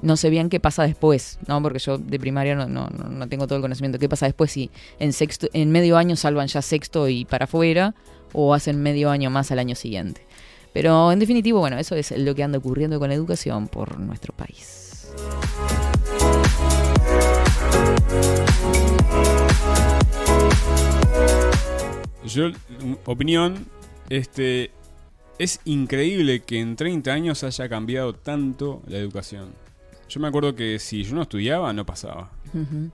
No 0.00 0.16
sé 0.16 0.30
bien 0.30 0.48
qué 0.48 0.58
pasa 0.60 0.84
después, 0.84 1.38
¿no? 1.46 1.60
Porque 1.62 1.78
yo 1.78 1.98
de 1.98 2.18
primaria 2.18 2.54
no, 2.54 2.66
no, 2.66 2.88
no- 2.88 3.28
tengo 3.28 3.46
todo 3.46 3.56
el 3.56 3.62
conocimiento. 3.62 3.98
¿Qué 3.98 4.08
pasa 4.08 4.26
después 4.26 4.50
si 4.50 4.70
en 4.98 5.12
sexto, 5.12 5.48
en 5.52 5.70
medio 5.70 5.96
año 5.98 6.16
salvan 6.16 6.46
ya 6.48 6.62
sexto 6.62 7.08
y 7.08 7.24
para 7.24 7.44
afuera? 7.44 7.94
O 8.32 8.54
hacen 8.54 8.82
medio 8.82 9.10
año 9.10 9.28
más 9.30 9.50
al 9.50 9.58
año 9.58 9.74
siguiente. 9.74 10.22
Pero 10.72 11.12
en 11.12 11.18
definitivo, 11.18 11.60
bueno, 11.60 11.76
eso 11.78 11.94
es 11.96 12.10
lo 12.16 12.34
que 12.34 12.42
anda 12.42 12.56
ocurriendo 12.58 12.98
con 12.98 13.10
la 13.10 13.14
educación 13.14 13.68
por 13.68 13.98
nuestro 14.00 14.32
país. 14.34 15.08
Yo, 22.24 22.50
opinión, 23.04 23.66
este, 24.08 24.70
es 25.38 25.60
increíble 25.64 26.40
que 26.40 26.60
en 26.60 26.76
30 26.76 27.12
años 27.12 27.42
haya 27.44 27.68
cambiado 27.68 28.14
tanto 28.14 28.80
la 28.86 28.98
educación. 28.98 29.50
Yo 30.12 30.20
me 30.20 30.28
acuerdo 30.28 30.54
que 30.54 30.78
si 30.78 31.04
yo 31.04 31.14
no 31.14 31.22
estudiaba, 31.22 31.72
no 31.72 31.86
pasaba. 31.86 32.30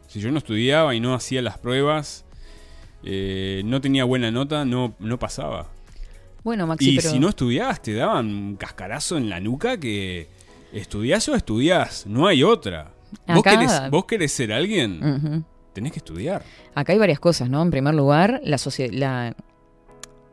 Si 0.06 0.20
yo 0.20 0.30
no 0.30 0.38
estudiaba 0.38 0.94
y 0.94 1.00
no 1.00 1.14
hacía 1.14 1.42
las 1.42 1.58
pruebas, 1.58 2.24
eh, 3.02 3.62
no 3.64 3.80
tenía 3.80 4.04
buena 4.04 4.30
nota, 4.30 4.64
no, 4.64 4.94
no 5.00 5.18
pasaba. 5.18 5.66
Bueno, 6.44 6.68
Maxi, 6.68 6.90
y 6.90 6.96
pero... 6.96 7.10
si 7.10 7.18
no 7.18 7.28
estudiabas, 7.28 7.82
te 7.82 7.92
daban 7.94 8.26
un 8.26 8.56
cascarazo 8.56 9.16
en 9.16 9.28
la 9.28 9.40
nuca 9.40 9.78
que 9.80 10.28
estudiás 10.72 11.28
o 11.28 11.34
estudiás, 11.34 12.06
no 12.06 12.28
hay 12.28 12.44
otra. 12.44 12.92
¿Vos, 13.26 13.42
querés, 13.42 13.90
vos 13.90 14.04
querés 14.04 14.30
ser 14.30 14.52
alguien, 14.52 15.44
tenés 15.72 15.90
que 15.90 15.98
estudiar. 15.98 16.44
Acá 16.76 16.92
hay 16.92 17.00
varias 17.00 17.18
cosas, 17.18 17.50
¿no? 17.50 17.60
En 17.62 17.72
primer 17.72 17.94
lugar, 17.96 18.40
la 18.44 18.58
la- 18.92 19.34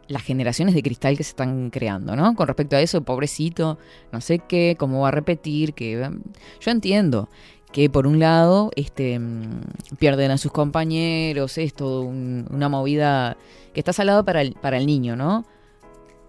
las 0.08 0.24
generaciones 0.24 0.76
de 0.76 0.84
cristal 0.84 1.18
que 1.18 1.24
se 1.24 1.32
están 1.32 1.70
creando, 1.72 2.16
¿no? 2.16 2.36
Con 2.36 2.48
respecto 2.48 2.76
a 2.76 2.82
eso, 2.82 3.02
pobrecito, 3.02 3.78
no 4.12 4.22
sé 4.22 4.40
qué, 4.40 4.76
cómo 4.78 5.02
va 5.02 5.08
a 5.08 5.12
repetir, 5.12 5.74
que 5.74 5.98
mm, 6.08 6.22
yo 6.62 6.72
entiendo 6.72 7.30
que 7.72 7.90
por 7.90 8.08
un 8.08 8.20
lado 8.20 8.72
este 8.76 9.20
mm, 9.20 9.62
pierden 10.00 10.32
a 10.32 10.38
sus 10.38 10.52
compañeros, 10.52 11.58
es 11.58 11.74
todo 11.74 12.02
un- 12.04 12.48
una 12.52 12.70
movida 12.70 13.36
que 13.74 13.80
está 13.82 13.94
salado 13.94 14.24
para 14.24 14.42
el, 14.42 14.54
para 14.54 14.78
el 14.78 14.86
niño, 14.86 15.16
¿no? 15.16 15.46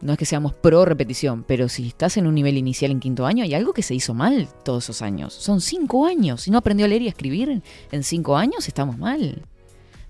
No 0.00 0.12
es 0.12 0.18
que 0.18 0.26
seamos 0.26 0.52
pro 0.52 0.84
repetición, 0.84 1.42
pero 1.44 1.68
si 1.70 1.86
estás 1.88 2.16
en 2.18 2.26
un 2.26 2.34
nivel 2.34 2.58
inicial 2.58 2.90
en 2.90 3.00
quinto 3.00 3.24
año, 3.24 3.44
hay 3.44 3.54
algo 3.54 3.72
que 3.72 3.82
se 3.82 3.94
hizo 3.94 4.12
mal 4.12 4.46
todos 4.62 4.84
esos 4.84 5.00
años. 5.00 5.32
Son 5.32 5.60
cinco 5.62 6.06
años. 6.06 6.42
Si 6.42 6.50
no 6.50 6.58
aprendió 6.58 6.84
a 6.84 6.88
leer 6.88 7.02
y 7.02 7.06
a 7.06 7.10
escribir 7.10 7.62
en 7.92 8.02
cinco 8.02 8.36
años, 8.36 8.68
estamos 8.68 8.98
mal. 8.98 9.42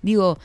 Digo, 0.01 0.39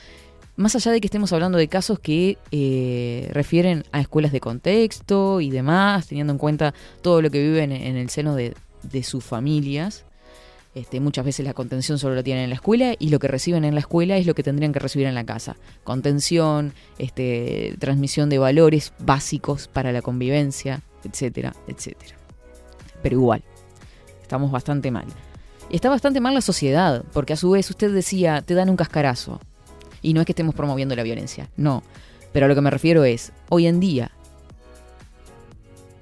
más 0.55 0.75
allá 0.75 0.91
de 0.91 1.01
que 1.01 1.07
estemos 1.07 1.33
hablando 1.33 1.57
de 1.57 1.67
casos 1.67 1.99
que 1.99 2.37
eh, 2.51 3.29
refieren 3.31 3.83
a 3.91 4.01
escuelas 4.01 4.31
de 4.31 4.39
contexto 4.39 5.41
y 5.41 5.49
demás, 5.49 6.07
teniendo 6.07 6.33
en 6.33 6.39
cuenta 6.39 6.73
todo 7.01 7.21
lo 7.21 7.31
que 7.31 7.41
viven 7.41 7.71
en 7.71 7.97
el 7.97 8.09
seno 8.09 8.35
de, 8.35 8.53
sus 9.03 9.23
familias, 9.23 10.05
este, 10.75 10.99
muchas 10.99 11.25
veces 11.25 11.45
la 11.45 11.53
contención 11.53 11.97
solo 11.97 12.15
la 12.15 12.23
tienen 12.23 12.43
en 12.45 12.49
la 12.49 12.55
escuela 12.55 12.95
y 12.99 13.09
lo 13.09 13.19
que 13.19 13.27
reciben 13.27 13.63
en 13.63 13.73
la 13.73 13.79
escuela 13.79 14.17
es 14.17 14.25
lo 14.25 14.35
que 14.35 14.43
tendrían 14.43 14.73
que 14.73 14.79
recibir 14.79 15.07
en 15.07 15.15
la 15.15 15.23
casa. 15.23 15.55
Contención, 15.83 16.73
este, 16.97 17.75
transmisión 17.79 18.29
de 18.29 18.39
valores 18.39 18.93
básicos 18.99 19.67
para 19.67 19.91
la 19.91 20.01
convivencia, 20.01 20.81
etcétera, 21.03 21.53
etcétera. 21.67 22.15
Pero 23.01 23.15
igual, 23.15 23.43
estamos 24.21 24.51
bastante 24.51 24.91
mal. 24.91 25.05
Está 25.69 25.89
bastante 25.89 26.19
mal 26.19 26.33
la 26.33 26.41
sociedad, 26.41 27.03
porque 27.13 27.33
a 27.33 27.37
su 27.37 27.51
vez 27.51 27.69
usted 27.69 27.91
decía, 27.91 28.41
te 28.41 28.53
dan 28.53 28.69
un 28.69 28.75
cascarazo. 28.75 29.39
Y 30.03 30.13
no 30.13 30.21
es 30.21 30.27
que 30.27 30.33
estemos 30.33 30.53
promoviendo 30.53 30.95
la 30.95 31.01
violencia, 31.01 31.49
no. 31.57 31.81
Pero 32.31 32.45
a 32.45 32.49
lo 32.49 32.53
que 32.53 32.61
me 32.61 32.69
refiero 32.69 33.03
es, 33.03 33.31
hoy 33.49 33.65
en 33.65 33.79
día, 33.79 34.11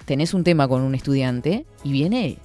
tenés 0.05 0.34
un 0.34 0.43
tema 0.43 0.67
con 0.67 0.81
un 0.81 0.96
estudiante 0.96 1.65
y 1.84 1.93
viene 1.93 2.38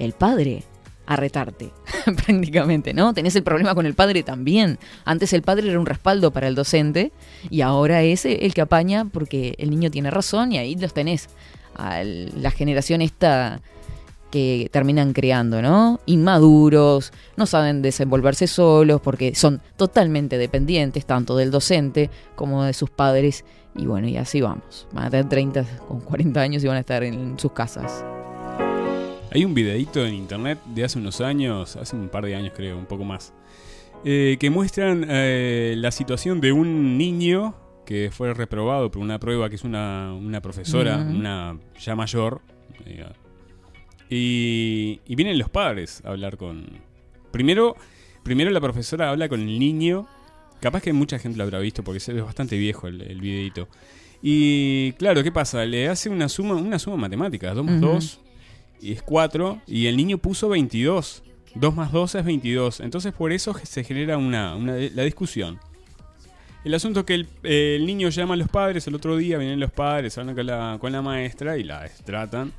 el 0.00 0.12
padre 0.12 0.64
a 1.06 1.16
retarte, 1.16 1.70
prácticamente, 2.04 2.94
¿no? 2.94 3.12
Tenés 3.12 3.34
el 3.36 3.42
problema 3.42 3.74
con 3.74 3.84
el 3.84 3.94
padre 3.94 4.22
también. 4.22 4.78
Antes 5.04 5.32
el 5.32 5.42
padre 5.42 5.68
era 5.68 5.78
un 5.78 5.86
respaldo 5.86 6.30
para 6.30 6.48
el 6.48 6.54
docente 6.54 7.12
y 7.50 7.60
ahora 7.62 8.02
es 8.02 8.24
el 8.24 8.54
que 8.54 8.60
apaña 8.60 9.04
porque 9.04 9.54
el 9.58 9.70
niño 9.70 9.90
tiene 9.90 10.10
razón 10.10 10.52
y 10.52 10.58
ahí 10.58 10.76
los 10.76 10.94
tenés. 10.94 11.28
La 11.76 12.50
generación 12.50 13.02
esta 13.02 13.60
que 14.30 14.68
terminan 14.72 15.12
creando, 15.12 15.60
¿no? 15.60 16.00
Inmaduros, 16.06 17.12
no 17.36 17.46
saben 17.46 17.82
desenvolverse 17.82 18.46
solos 18.46 19.00
porque 19.00 19.34
son 19.34 19.60
totalmente 19.76 20.38
dependientes 20.38 21.04
tanto 21.06 21.36
del 21.36 21.50
docente 21.50 22.10
como 22.36 22.64
de 22.64 22.72
sus 22.72 22.90
padres. 22.90 23.44
Y 23.76 23.86
bueno, 23.86 24.08
y 24.08 24.16
así 24.16 24.40
vamos. 24.40 24.88
Van 24.92 25.06
a 25.06 25.10
tener 25.10 25.28
30 25.28 25.64
con 25.86 26.00
40 26.00 26.40
años 26.40 26.64
y 26.64 26.66
van 26.66 26.76
a 26.76 26.80
estar 26.80 27.02
en 27.04 27.38
sus 27.38 27.52
casas. 27.52 28.04
Hay 29.32 29.44
un 29.44 29.54
videíto 29.54 30.04
en 30.04 30.14
internet 30.14 30.58
de 30.66 30.84
hace 30.84 30.98
unos 30.98 31.20
años, 31.20 31.76
hace 31.76 31.94
un 31.94 32.08
par 32.08 32.24
de 32.24 32.34
años 32.34 32.52
creo, 32.56 32.76
un 32.76 32.86
poco 32.86 33.04
más, 33.04 33.32
eh, 34.04 34.36
que 34.40 34.50
muestran 34.50 35.06
eh, 35.08 35.74
la 35.76 35.92
situación 35.92 36.40
de 36.40 36.50
un 36.50 36.98
niño 36.98 37.54
que 37.86 38.10
fue 38.12 38.34
reprobado 38.34 38.90
por 38.90 39.02
una 39.02 39.18
prueba 39.20 39.48
que 39.48 39.56
es 39.56 39.64
una, 39.64 40.14
una 40.14 40.40
profesora, 40.40 40.96
una 40.96 41.58
ya 41.78 41.94
mayor. 41.94 42.40
Y, 44.10 45.00
y 45.06 45.14
vienen 45.14 45.38
los 45.38 45.48
padres 45.48 46.02
a 46.04 46.10
hablar 46.10 46.36
con... 46.36 46.66
Primero, 47.32 47.76
primero 48.24 48.50
la 48.50 48.60
profesora 48.60 49.10
habla 49.10 49.28
con 49.28 49.40
el 49.40 49.58
niño, 49.58 50.06
capaz 50.60 50.82
que 50.82 50.92
mucha 50.92 51.18
gente 51.18 51.38
lo 51.38 51.44
habrá 51.44 51.60
visto 51.60 51.82
porque 51.84 51.98
es 51.98 52.22
bastante 52.24 52.58
viejo 52.58 52.88
el, 52.88 53.00
el 53.02 53.20
videíto. 53.20 53.68
Y 54.22 54.92
claro, 54.92 55.22
¿qué 55.22 55.32
pasa? 55.32 55.64
Le 55.64 55.88
hace 55.88 56.08
una 56.10 56.28
suma, 56.28 56.54
una 56.56 56.78
suma 56.78 56.96
matemática, 56.96 57.54
2 57.54 57.64
más 57.64 57.76
Ujú. 57.82 57.86
2 57.92 58.20
y 58.82 58.92
es 58.92 59.02
4 59.02 59.60
y 59.66 59.86
el 59.86 59.96
niño 59.96 60.18
puso 60.18 60.48
22. 60.48 61.22
2 61.54 61.74
más 61.74 61.92
2 61.92 62.14
es 62.16 62.24
22. 62.24 62.80
Entonces 62.80 63.12
por 63.12 63.32
eso 63.32 63.54
se 63.62 63.84
genera 63.84 64.18
una, 64.18 64.56
una- 64.56 64.74
la 64.76 65.02
discusión. 65.04 65.58
El 66.64 66.74
asunto 66.74 67.00
es 67.00 67.06
que 67.06 67.14
el, 67.14 67.28
eh, 67.42 67.76
el 67.76 67.86
niño 67.86 68.10
llama 68.10 68.34
a 68.34 68.36
los 68.36 68.48
padres, 68.48 68.86
el 68.86 68.94
otro 68.94 69.16
día 69.16 69.38
vienen 69.38 69.58
los 69.60 69.70
padres, 69.70 70.18
hablan 70.18 70.34
con 70.34 70.44
la, 70.46 70.76
con 70.78 70.92
la 70.92 71.00
maestra 71.00 71.56
y 71.56 71.62
la 71.64 71.82
destratan. 71.84 72.52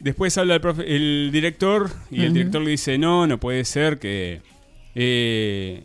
Después 0.00 0.36
habla 0.38 0.54
el, 0.54 0.60
profe- 0.60 0.84
el 0.86 1.30
director 1.32 1.90
y 2.10 2.22
el 2.24 2.32
director 2.34 2.60
le 2.62 2.70
dice, 2.70 2.98
no, 2.98 3.26
no 3.26 3.38
puede 3.38 3.64
ser 3.64 3.98
que, 3.98 4.40
eh, 4.94 5.82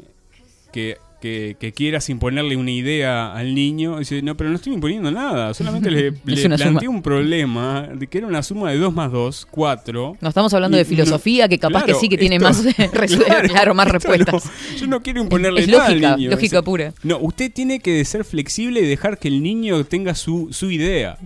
que, 0.72 0.98
que- 1.22 1.56
que 1.60 1.72
quieras 1.72 2.10
imponerle 2.10 2.56
una 2.56 2.72
idea 2.72 3.32
al 3.34 3.54
niño. 3.56 4.00
dice, 4.00 4.22
no, 4.22 4.36
pero 4.36 4.50
no 4.50 4.56
estoy 4.58 4.74
imponiendo 4.74 5.12
nada, 5.12 5.54
solamente 5.54 5.92
le, 5.92 6.12
le 6.26 6.50
planteé 6.50 6.88
un 6.88 7.02
problema 7.02 7.88
de 7.94 8.08
que 8.08 8.18
era 8.18 8.28
una 8.28 8.42
suma 8.44 8.72
de 8.72 8.78
2 8.80 8.94
más 8.94 9.12
2, 9.12 9.48
4. 9.52 10.18
No 10.20 10.30
estamos 10.30 10.54
hablando 10.54 10.78
de 10.78 10.84
Y 10.84 10.86
filosofía, 10.86 11.48
que 11.48 11.58
capaz 11.60 11.84
que 11.86 11.94
sí 11.94 12.10
que 12.10 12.18
tiene 12.18 12.38
esto- 12.38 12.48
más, 12.48 12.64
claro, 13.50 13.74
más 13.76 13.88
respuestas. 13.88 14.46
no, 14.46 14.78
yo 14.78 14.88
no 14.88 15.02
quiero 15.04 15.22
imponerle 15.22 15.62
Es 15.62 15.68
nada 15.68 15.90
lógica, 15.90 16.14
al 16.14 16.20
niño. 16.20 16.32
lógica 16.32 16.58
Dice, 16.58 16.64
pura. 16.64 16.94
No, 17.04 17.18
usted 17.20 17.52
tiene 17.54 17.80
que 17.80 18.04
ser 18.06 18.26
flexible 18.26 18.82
y 18.82 18.86
dejar 18.88 19.20
que 19.20 19.28
el 19.28 19.42
niño 19.44 19.84
tenga 19.86 20.16
su, 20.16 20.50
su 20.52 20.70
idea. 20.72 21.18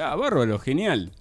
Ah, 0.00 0.16
bárbaro, 0.16 0.58
genial. 0.58 1.12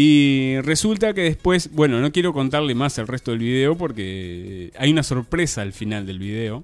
Y 0.00 0.60
resulta 0.60 1.12
que 1.12 1.22
después, 1.22 1.70
bueno, 1.72 1.98
no 2.00 2.12
quiero 2.12 2.32
contarle 2.32 2.72
más 2.76 2.98
el 2.98 3.08
resto 3.08 3.32
del 3.32 3.40
video 3.40 3.76
porque 3.76 4.70
hay 4.78 4.92
una 4.92 5.02
sorpresa 5.02 5.62
al 5.62 5.72
final 5.72 6.06
del 6.06 6.20
video. 6.20 6.62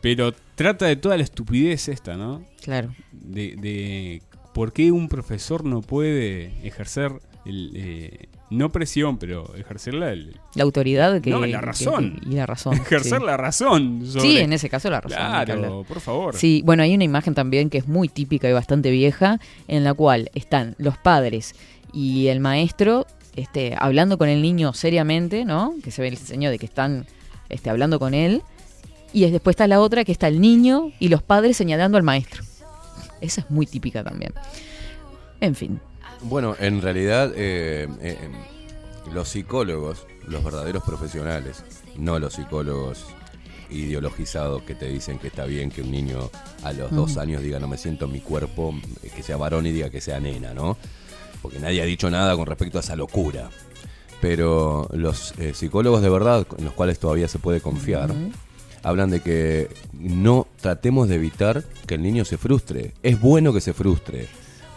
Pero 0.00 0.32
trata 0.56 0.86
de 0.86 0.96
toda 0.96 1.16
la 1.16 1.22
estupidez 1.22 1.88
esta, 1.88 2.16
¿no? 2.16 2.42
Claro. 2.60 2.92
De, 3.12 3.54
de 3.54 4.22
por 4.52 4.72
qué 4.72 4.90
un 4.90 5.08
profesor 5.08 5.64
no 5.64 5.80
puede 5.80 6.50
ejercer, 6.66 7.12
el, 7.46 7.72
eh, 7.76 8.26
no 8.50 8.70
presión, 8.70 9.16
pero 9.18 9.54
ejercerla, 9.56 10.12
el, 10.12 10.36
La 10.54 10.64
autoridad 10.64 11.20
que. 11.20 11.30
No, 11.30 11.44
la 11.46 11.60
razón. 11.60 12.20
que- 12.20 12.30
y 12.30 12.34
la 12.34 12.46
razón. 12.46 12.74
ejercer 12.82 13.20
sí. 13.20 13.24
la 13.26 13.36
razón. 13.36 14.02
sobre- 14.06 14.20
Sí, 14.22 14.38
en 14.38 14.52
ese 14.52 14.68
caso 14.68 14.90
la 14.90 15.00
razón. 15.00 15.18
Claro, 15.18 15.84
por 15.86 16.00
favor. 16.00 16.36
Sí, 16.36 16.62
bueno, 16.64 16.82
hay 16.82 16.94
una 16.94 17.04
imagen 17.04 17.34
también 17.34 17.70
que 17.70 17.78
es 17.78 17.86
muy 17.88 18.08
típica 18.08 18.48
y 18.48 18.52
bastante 18.52 18.90
vieja, 18.90 19.40
en 19.68 19.84
la 19.84 19.94
cual 19.94 20.30
están 20.34 20.74
los 20.78 20.98
padres 20.98 21.54
y 21.94 22.28
el 22.28 22.40
maestro 22.40 23.06
este, 23.36 23.74
hablando 23.78 24.18
con 24.18 24.28
el 24.28 24.42
niño 24.42 24.72
seriamente, 24.72 25.44
¿no? 25.44 25.74
Que 25.82 25.90
se 25.90 26.02
ve 26.02 26.08
el 26.08 26.14
diseño 26.16 26.50
de 26.50 26.58
que 26.58 26.66
están 26.66 27.06
este, 27.48 27.70
hablando 27.70 27.98
con 27.98 28.14
él. 28.14 28.42
Y 29.12 29.24
es- 29.24 29.32
después 29.32 29.54
está 29.54 29.66
la 29.68 29.80
otra 29.80 30.04
que 30.04 30.12
está 30.12 30.28
el 30.28 30.40
niño 30.40 30.90
y 31.00 31.08
los 31.08 31.22
padres 31.22 31.56
señalando 31.56 31.96
al 31.96 32.02
maestro. 32.04 32.42
Esa 33.20 33.40
es 33.42 33.50
muy 33.50 33.66
típica 33.66 34.02
también. 34.04 34.32
En 35.40 35.54
fin. 35.54 35.80
Bueno, 36.22 36.56
en 36.58 36.80
realidad 36.80 37.32
eh, 37.36 37.88
eh, 38.00 38.18
los 39.12 39.28
psicólogos, 39.28 40.06
los 40.26 40.42
verdaderos 40.44 40.82
profesionales, 40.84 41.64
no 41.96 42.18
los 42.18 42.34
psicólogos 42.34 43.04
ideologizados 43.70 44.62
que 44.62 44.74
te 44.74 44.86
dicen 44.88 45.18
que 45.18 45.28
está 45.28 45.44
bien 45.46 45.70
que 45.70 45.82
un 45.82 45.90
niño 45.90 46.30
a 46.62 46.72
los 46.72 46.90
dos 46.92 47.16
años 47.16 47.42
diga 47.42 47.58
no 47.58 47.66
me 47.68 47.76
siento 47.78 48.04
en 48.04 48.12
mi 48.12 48.20
cuerpo, 48.20 48.74
eh, 49.02 49.10
que 49.14 49.22
sea 49.22 49.36
varón 49.36 49.66
y 49.66 49.72
diga 49.72 49.90
que 49.90 50.00
sea 50.00 50.20
nena, 50.20 50.54
¿no? 50.54 50.76
Porque 51.44 51.58
nadie 51.60 51.82
ha 51.82 51.84
dicho 51.84 52.08
nada 52.08 52.34
con 52.36 52.46
respecto 52.46 52.78
a 52.78 52.80
esa 52.80 52.96
locura. 52.96 53.50
Pero 54.20 54.88
los 54.94 55.34
eh, 55.38 55.52
psicólogos 55.54 56.00
de 56.00 56.08
verdad, 56.08 56.46
en 56.56 56.64
los 56.64 56.72
cuales 56.72 56.98
todavía 56.98 57.28
se 57.28 57.38
puede 57.38 57.60
confiar, 57.60 58.10
hablan 58.82 59.10
de 59.10 59.20
que 59.20 59.68
no 59.92 60.46
tratemos 60.60 61.08
de 61.08 61.16
evitar 61.16 61.62
que 61.86 61.96
el 61.96 62.02
niño 62.02 62.24
se 62.24 62.38
frustre. 62.38 62.94
Es 63.02 63.20
bueno 63.20 63.52
que 63.52 63.60
se 63.60 63.74
frustre, 63.74 64.26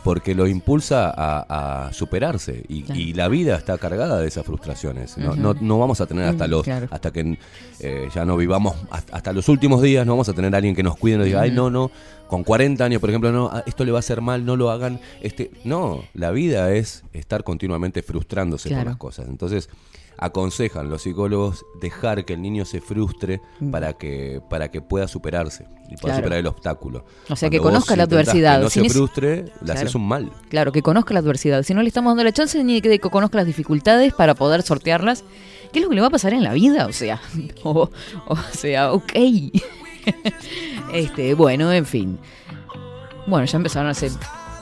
porque 0.04 0.36
lo 0.36 0.48
impulsa 0.48 1.10
a, 1.16 1.86
a 1.88 1.94
superarse. 1.94 2.64
Y, 2.68 2.84
Claro. 2.84 3.00
y 3.00 3.14
la 3.14 3.28
vida 3.30 3.56
está 3.56 3.78
cargada 3.78 4.20
de 4.20 4.28
esas 4.28 4.46
frustraciones. 4.46 5.18
No, 5.18 5.36
no, 5.36 5.54
no 5.54 5.80
vamos 5.80 6.02
a 6.02 6.06
tener 6.08 6.26
hasta 6.26 6.48
Mm, 6.48 6.52
los 6.52 6.64
claro. 6.64 6.88
hasta 6.92 7.12
que 7.12 7.38
eh, 7.80 8.10
ya 8.14 8.26
no 8.26 8.36
vivamos 8.36 8.76
hasta, 8.90 9.16
hasta 9.16 9.32
los 9.32 9.48
últimos 9.48 9.82
días, 9.82 10.06
no 10.06 10.12
vamos 10.14 10.28
a 10.28 10.34
tener 10.34 10.54
a 10.54 10.58
alguien 10.58 10.76
que 10.76 10.84
nos 10.84 10.98
cuide 10.98 11.16
y 11.16 11.18
nos 11.20 11.26
diga, 11.28 11.42
ay, 11.42 11.52
no, 11.52 11.70
no, 11.70 11.90
con 12.28 12.44
40 12.44 12.84
años, 12.84 13.00
por 13.02 13.10
ejemplo, 13.10 13.32
no, 13.32 13.50
ah, 13.52 13.64
esto 13.66 13.84
le 13.86 13.92
va 13.92 13.98
a 13.98 14.00
hacer 14.00 14.22
mal, 14.22 14.46
no 14.46 14.56
lo 14.56 14.70
hagan. 14.72 15.00
este 15.22 15.52
No, 15.64 16.04
la 16.14 16.32
vida 16.32 16.72
es 16.74 17.04
estar 17.14 17.44
continuamente 17.44 18.02
frustrándose 18.04 18.70
por 18.70 18.76
Claro. 18.78 18.90
las 18.92 18.98
cosas. 18.98 19.28
Entonces, 19.28 19.70
aconsejan 20.20 20.90
los 20.90 21.04
psicólogos 21.04 21.64
dejar 21.80 22.26
que 22.26 22.34
el 22.34 22.42
niño 22.42 22.66
se 22.66 22.82
frustre 22.82 23.40
para 23.72 23.94
que 23.94 24.42
para 24.50 24.70
que 24.72 24.82
pueda 24.82 25.08
superarse 25.08 25.66
y 25.90 25.96
pueda 25.96 25.96
Mm. 25.96 26.00
Claro. 26.00 26.16
superar 26.18 26.40
el 26.40 26.48
obstáculo. 26.48 27.06
O 27.30 27.36
sea, 27.36 27.50
que 27.52 27.60
Cuando 27.60 27.78
conozca 27.80 27.96
la 27.96 28.04
adversidad. 28.04 28.58
Que 28.58 28.64
no 28.64 28.70
se 28.72 28.90
frustre, 28.90 29.36
le 29.44 29.52
Claro. 29.60 29.80
haces 29.80 29.94
un 29.96 30.08
mal. 30.08 30.32
Claro, 30.50 30.72
que 30.72 30.82
conozca 30.82 31.14
la 31.14 31.20
adversidad. 31.20 31.62
Si 31.64 31.74
no 31.76 31.82
le 31.84 31.88
estamos 31.88 32.10
dando 32.12 32.24
la 32.24 32.32
chance 32.32 32.62
ni 32.64 32.82
que 32.82 33.00
conozca 33.00 33.38
las 33.38 33.46
dificultades 33.46 34.12
para 34.14 34.34
poder 34.34 34.64
sortearlas, 34.64 35.24
¿qué 35.72 35.80
es 35.80 35.84
lo 35.84 35.90
que 35.90 35.96
le 35.96 36.02
va 36.02 36.08
a 36.08 36.12
pasar 36.12 36.34
en 36.34 36.44
la 36.44 36.54
vida? 36.54 36.88
O 36.88 36.94
sea, 36.94 37.22
o, 37.64 37.90
o 38.28 38.36
sea, 38.54 38.92
ok. 38.94 39.14
este, 40.94 41.34
bueno, 41.34 41.72
en 41.72 41.86
fin. 41.86 42.20
Bueno, 43.26 43.46
ya 43.46 43.58
empezaron 43.58 43.88
a 43.88 43.92
hacer. 43.92 44.12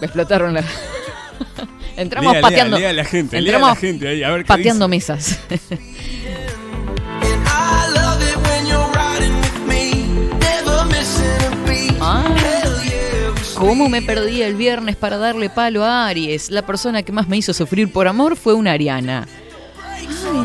Explotaron 0.01 0.53
la. 0.53 0.63
Entramos 1.97 2.33
Lea, 2.33 2.41
pateando. 2.41 2.77
lea, 2.77 2.91
lea 2.91 3.01
a 3.01 3.03
la 3.03 3.09
gente, 3.09 3.37
entramos 3.37 3.69
la 3.69 3.75
gente 3.75 4.07
ahí, 4.09 4.21
a 4.23 4.29
ver 4.31 4.41
qué 4.41 4.47
pateando 4.47 4.87
dice. 4.89 5.13
mesas. 5.13 5.39
Me. 5.49 5.65
Ah. 12.01 12.23
¿Cómo 13.55 13.89
me 13.89 14.01
perdí 14.01 14.41
el 14.41 14.55
viernes 14.55 14.95
para 14.95 15.17
darle 15.17 15.49
palo 15.49 15.83
a 15.85 16.07
Aries? 16.07 16.51
La 16.51 16.65
persona 16.65 17.03
que 17.03 17.11
más 17.11 17.27
me 17.27 17.37
hizo 17.37 17.53
sufrir 17.53 17.91
por 17.91 18.07
amor 18.07 18.35
fue 18.35 18.53
una 18.53 18.73
ariana. 18.73 19.27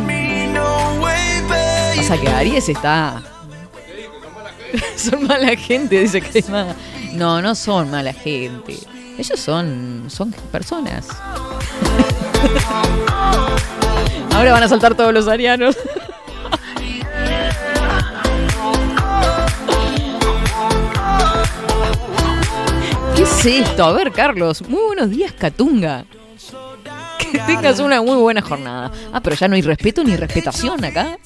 me 0.06 0.48
babe. 0.54 1.98
O 1.98 2.02
sea 2.02 2.16
que 2.18 2.28
Aries 2.28 2.68
está. 2.68 3.22
son 4.96 5.26
mala 5.26 5.56
gente, 5.56 6.00
dice 6.00 6.22
mala. 6.48 6.74
No, 7.12 7.40
no 7.42 7.54
son 7.54 7.90
mala 7.90 8.12
gente. 8.12 8.78
Ellos 9.18 9.38
son. 9.38 10.04
son 10.08 10.32
personas. 10.52 11.08
Ahora 14.32 14.52
van 14.52 14.62
a 14.62 14.68
saltar 14.68 14.94
todos 14.94 15.12
los 15.12 15.28
arianos. 15.28 15.76
¿Qué 23.16 23.22
es 23.22 23.44
esto? 23.44 23.84
A 23.84 23.92
ver, 23.92 24.12
Carlos. 24.12 24.62
Muy 24.66 24.80
buenos 24.86 25.10
días, 25.10 25.32
Catunga. 25.32 26.06
Que 27.18 27.38
tengas 27.40 27.78
una 27.80 28.00
muy 28.00 28.16
buena 28.16 28.40
jornada. 28.40 28.90
Ah, 29.12 29.20
pero 29.20 29.36
ya 29.36 29.46
no 29.46 29.56
hay 29.56 29.62
respeto 29.62 30.02
ni 30.02 30.16
respetación 30.16 30.82
acá. 30.84 31.18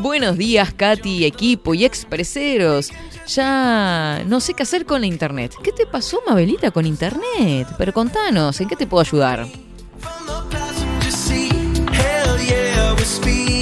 Buenos 0.00 0.38
días, 0.38 0.72
Katy, 0.72 1.24
equipo 1.24 1.74
y 1.74 1.84
expreseros. 1.84 2.90
Ya 3.26 4.22
no 4.26 4.38
sé 4.38 4.54
qué 4.54 4.62
hacer 4.62 4.86
con 4.86 5.00
la 5.00 5.08
internet. 5.08 5.54
¿Qué 5.62 5.72
te 5.72 5.86
pasó, 5.86 6.20
Mabelita, 6.26 6.70
con 6.70 6.86
internet? 6.86 7.66
Pero 7.76 7.92
contanos, 7.92 8.60
¿en 8.60 8.68
qué 8.68 8.76
te 8.76 8.86
puedo 8.86 9.00
ayudar? 9.00 9.48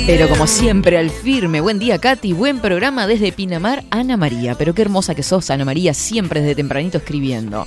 Pero 0.06 0.28
como 0.28 0.46
siempre, 0.46 0.98
al 0.98 1.10
firme. 1.10 1.60
Buen 1.60 1.78
día, 1.78 1.98
Katy. 1.98 2.32
Buen 2.32 2.60
programa 2.60 3.06
desde 3.06 3.32
Pinamar, 3.32 3.84
Ana 3.90 4.16
María. 4.16 4.54
Pero 4.56 4.74
qué 4.74 4.82
hermosa 4.82 5.14
que 5.14 5.22
sos, 5.22 5.50
Ana 5.50 5.64
María, 5.64 5.94
siempre 5.94 6.40
desde 6.40 6.54
tempranito 6.54 6.98
escribiendo. 6.98 7.66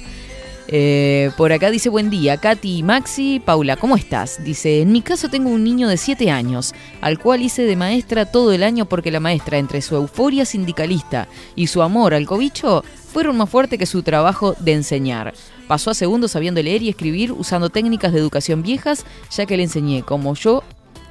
Eh, 0.72 1.32
por 1.36 1.52
acá 1.52 1.72
dice 1.72 1.90
buen 1.90 2.12
día, 2.12 2.38
Katy 2.38 2.78
y 2.78 2.84
Maxi. 2.84 3.42
Paula, 3.44 3.76
¿cómo 3.76 3.96
estás? 3.96 4.44
Dice, 4.44 4.82
en 4.82 4.92
mi 4.92 5.02
caso 5.02 5.28
tengo 5.28 5.50
un 5.50 5.64
niño 5.64 5.88
de 5.88 5.98
7 5.98 6.30
años, 6.30 6.76
al 7.02 7.18
cual 7.18 7.42
hice 7.42 7.64
de 7.64 7.76
maestra 7.76 8.28
todo 8.28 8.54
el 8.54 8.62
año 8.62 8.86
porque 8.86 9.10
la 9.10 9.20
maestra, 9.20 9.58
entre 9.58 9.82
su 9.82 9.96
euforia 9.96 10.46
sindicalista 10.46 11.28
y 11.56 11.68
su 11.68 11.82
amor 11.82 12.14
al 12.14 12.28
cobicho, 12.28 12.84
fueron 13.12 13.38
más 13.38 13.50
fuerte 13.50 13.80
que 13.80 13.88
su 13.88 14.04
trabajo 14.04 14.56
de 14.60 14.74
enseñar. 14.74 15.34
Pasó 15.68 15.90
a 15.90 15.96
segundo 15.96 16.28
sabiendo 16.28 16.62
leer 16.62 16.84
y 16.84 16.90
escribir 16.90 17.32
usando 17.32 17.72
técnicas 17.72 18.14
de 18.14 18.20
educación 18.20 18.62
viejas, 18.62 19.08
ya 19.32 19.48
que 19.48 19.58
le 19.58 19.64
enseñé 19.64 20.04
como 20.04 20.36
yo 20.36 20.64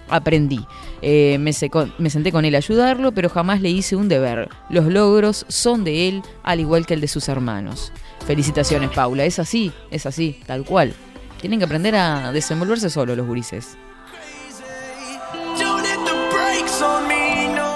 aprendí. 0.09 0.65
Eh, 1.03 1.37
me, 1.41 1.51
me 1.99 2.11
senté 2.11 2.31
con 2.31 2.45
él 2.45 2.55
a 2.55 2.59
ayudarlo, 2.59 3.11
pero 3.11 3.29
jamás 3.29 3.61
le 3.61 3.71
hice 3.71 3.97
un 3.97 4.09
deber. 4.09 4.49
Los 4.71 4.87
logros 4.87 5.47
son 5.49 5.83
de 5.83 6.07
él, 6.09 6.23
al 6.45 6.61
igual 6.61 6.87
que 6.87 6.95
el 6.95 7.01
de 7.01 7.09
sus 7.09 7.29
hermanos. 7.29 7.93
Felicitaciones, 8.29 8.91
Paula. 8.91 9.25
Es 9.25 9.39
así, 9.39 9.73
es 9.91 10.05
así, 10.05 10.39
tal 10.47 10.63
cual. 10.67 10.93
Tienen 11.41 11.59
que 11.61 11.65
aprender 11.65 11.97
a 11.97 12.31
desenvolverse 12.31 12.91
solo 12.91 13.17
los 13.17 13.27
gurises. 13.27 13.79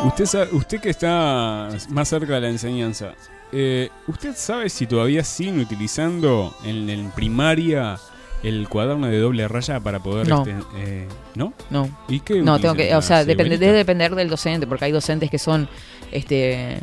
Usted, 0.04 0.26
sa- 0.26 0.48
usted 0.52 0.78
que 0.80 0.90
está 0.90 1.70
más 1.88 2.08
cerca 2.08 2.34
de 2.34 2.40
la 2.42 2.48
enseñanza, 2.50 3.14
eh, 3.50 3.88
¿usted 4.08 4.34
sabe 4.36 4.68
si 4.68 4.86
todavía 4.86 5.24
siguen 5.24 5.58
utilizando 5.60 6.54
en, 6.64 6.90
en 6.90 7.10
primaria 7.12 7.98
el 8.42 8.68
cuaderno 8.68 9.06
de 9.06 9.18
doble 9.20 9.48
raya 9.48 9.80
para 9.80 10.00
poder... 10.00 10.28
No. 10.28 10.38
este, 10.44 10.54
eh, 10.76 11.08
¿No? 11.34 11.54
No, 11.70 11.88
¿Y 12.08 12.20
qué 12.20 12.42
no 12.42 12.58
tengo 12.60 12.74
que, 12.74 12.92
o 12.92 12.96
¿La 12.96 13.02
sea, 13.02 13.24
depende, 13.24 13.56
debe 13.56 13.72
depender 13.78 14.14
del 14.14 14.28
docente, 14.28 14.66
porque 14.66 14.84
hay 14.84 14.92
docentes 14.92 15.30
que 15.30 15.38
son, 15.38 15.66
este, 16.10 16.78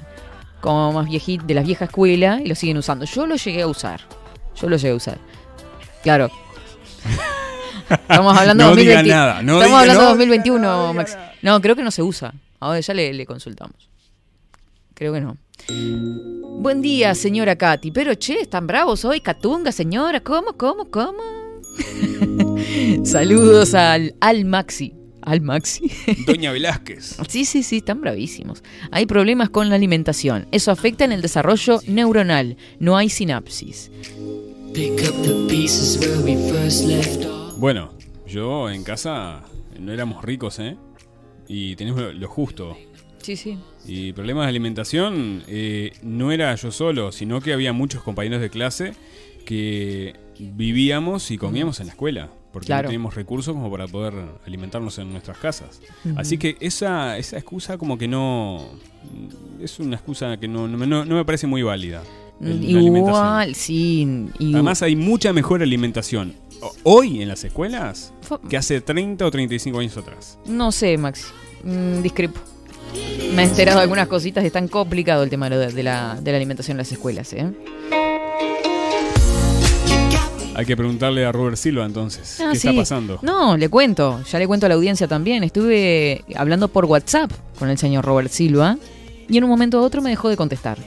como 0.62 0.92
más 0.94 1.08
viejito, 1.08 1.46
de 1.46 1.54
la 1.54 1.62
vieja 1.64 1.86
escuela, 1.86 2.40
y 2.44 2.48
lo 2.48 2.56
siguen 2.56 2.78
usando. 2.78 3.06
Yo 3.06 3.26
lo 3.26 3.36
llegué 3.36 3.62
a 3.62 3.68
usar. 3.68 4.02
Yo 4.56 4.70
lo 4.70 4.76
llegué 4.78 4.92
a 4.92 4.96
usar. 4.96 5.18
Claro. 6.04 6.30
Estamos 7.90 8.38
hablando 8.38 8.64
No 8.66 8.76
de 8.76 8.82
diga 8.82 8.96
2020. 8.98 9.10
nada, 9.10 9.42
no 9.42 9.54
Estamos 9.62 9.70
diga- 9.70 9.80
hablando 9.82 10.02
de 10.02 10.06
no, 10.06 10.10
2021, 10.12 10.94
Max. 10.94 11.18
No, 11.42 11.62
creo 11.62 11.76
que 11.76 11.84
no 11.84 11.92
se 11.92 12.04
usa. 12.04 12.34
Ahora 12.60 12.80
ya 12.80 12.94
le, 12.94 13.14
le 13.14 13.26
consultamos. 13.26 13.90
Creo 14.94 15.14
que 15.14 15.22
no. 15.22 15.38
Buen 16.62 16.82
día, 16.82 17.16
señora 17.16 17.56
Katy. 17.56 17.92
Pero 17.92 18.14
che, 18.16 18.42
¿están 18.42 18.68
bravos 18.68 19.06
hoy? 19.06 19.22
Catunga, 19.22 19.72
señora. 19.72 20.20
¿Cómo, 20.20 20.54
cómo, 20.58 20.86
cómo? 20.92 21.18
Saludos 23.06 23.74
al, 23.74 24.14
al 24.20 24.46
Maxi. 24.46 24.94
Al 25.22 25.42
Maxi. 25.42 25.92
Doña 26.26 26.52
Velázquez. 26.52 27.18
Sí, 27.30 27.46
sí, 27.46 27.64
sí, 27.64 27.78
están 27.78 28.02
bravísimos. 28.02 28.64
Hay 28.92 29.06
problemas 29.06 29.50
con 29.50 29.70
la 29.70 29.76
alimentación. 29.76 30.48
Eso 30.52 30.72
afecta 30.72 31.06
en 31.06 31.12
el 31.12 31.22
desarrollo 31.22 31.82
neuronal. 31.88 32.58
No 32.80 32.98
hay 32.98 33.10
sinapsis. 33.10 33.92
Pick 34.74 34.94
up 35.10 35.22
the 35.24 35.46
pieces 35.50 35.98
where 36.00 36.20
we 36.20 36.36
first 36.52 36.86
left 36.86 37.26
off. 37.26 37.58
Bueno, 37.58 37.94
yo 38.28 38.70
en 38.70 38.84
casa 38.84 39.44
no 39.80 39.92
éramos 39.92 40.24
ricos, 40.24 40.60
¿eh? 40.60 40.78
Y 41.48 41.76
teníamos 41.76 42.02
lo- 42.02 42.14
lo 42.14 42.28
justo. 42.28 42.78
Sí, 43.22 43.36
sí. 43.36 43.58
Y 43.86 44.14
problemas 44.14 44.46
de 44.46 44.50
alimentación 44.50 45.44
eh, 45.48 45.92
no 46.04 46.32
era 46.32 46.56
yo 46.56 46.72
solo, 46.72 47.12
sino 47.12 47.42
que 47.42 47.52
había 47.54 47.74
muchos 47.74 48.02
compañeros 48.04 48.40
de 48.42 48.50
clase 48.50 48.94
que 49.46 50.16
vivíamos 50.40 51.32
y 51.32 51.38
comíamos 51.38 51.80
en 51.80 51.88
la 51.88 51.94
escuela. 51.94 52.30
Porque 52.52 52.66
Claro. 52.68 52.84
no 52.84 52.90
teníamos 52.90 53.16
recursos 53.16 53.54
como 53.54 53.70
para 53.70 53.88
poder 53.88 54.14
alimentarnos 54.46 54.98
en 54.98 55.12
nuestras 55.12 55.38
casas. 55.38 55.80
Así 56.16 56.38
que 56.38 56.58
esa, 56.60 57.18
esa 57.18 57.38
excusa 57.38 57.78
como 57.78 57.98
que 57.98 58.08
no... 58.08 58.70
Es 59.62 59.80
una 59.80 59.96
excusa 59.98 60.38
que 60.38 60.48
no, 60.48 60.68
no, 60.68 60.78
me- 60.78 60.88
no- 60.88 61.06
me 61.06 61.26
parece 61.26 61.46
muy 61.48 61.62
válida. 61.64 62.02
Igual, 62.42 63.54
sí. 63.56 64.28
Además 64.40 64.82
hay 64.82 64.96
mucha 64.96 65.34
mejor 65.34 65.62
alimentación 65.62 66.34
hoy 66.84 67.22
en 67.22 67.28
las 67.28 67.44
escuelas 67.44 68.14
que 68.50 68.58
hace 68.58 68.82
30 68.82 69.26
o 69.26 69.32
35 69.32 69.80
años 69.80 69.98
atrás. 69.98 70.38
No 70.46 70.72
sé, 70.72 70.98
Maxi. 70.98 71.26
Mm, 71.64 72.02
discrepo. 72.02 72.40
Me 73.36 73.44
he 73.44 73.46
enterado 73.46 73.78
de 73.78 73.84
algunas 73.84 74.08
cositas. 74.08 74.44
Es 74.44 74.52
tan 74.52 74.68
complicado 74.68 75.22
el 75.24 75.30
tema 75.30 75.50
de 75.50 75.84
la, 75.84 76.20
de 76.20 76.32
la 76.32 76.38
alimentación 76.38 76.76
en 76.76 76.80
las 76.80 76.92
escuelas, 76.92 77.32
¿eh? 77.34 77.52
Hay 80.60 80.66
que 80.66 80.76
preguntarle 80.76 81.26
a 81.26 81.32
Robert 81.32 81.56
Silva 81.56 81.86
entonces, 81.86 82.38
Ah, 82.42 82.50
¿qué 82.52 82.60
sí. 82.60 82.68
está 82.68 82.82
pasando? 82.82 83.18
No, 83.22 83.56
le 83.56 83.70
cuento. 83.70 84.22
Ya 84.30 84.40
le 84.40 84.46
cuento 84.46 84.66
a 84.66 84.70
la 84.70 84.76
audiencia 84.76 85.08
también. 85.08 85.42
Estuve 85.46 86.26
hablando 86.36 86.68
por 86.68 86.84
WhatsApp 86.84 87.32
con 87.58 87.70
el 87.70 87.78
señor 87.78 88.04
Robert 88.04 88.30
Silva. 88.30 88.78
Y 89.30 89.38
en 89.38 89.46
un 89.46 89.50
momento 89.50 89.80
u 89.80 89.84
otro 89.86 90.02
me 90.02 90.10
dejó 90.10 90.28
de 90.28 90.36
contestar. 90.36 90.78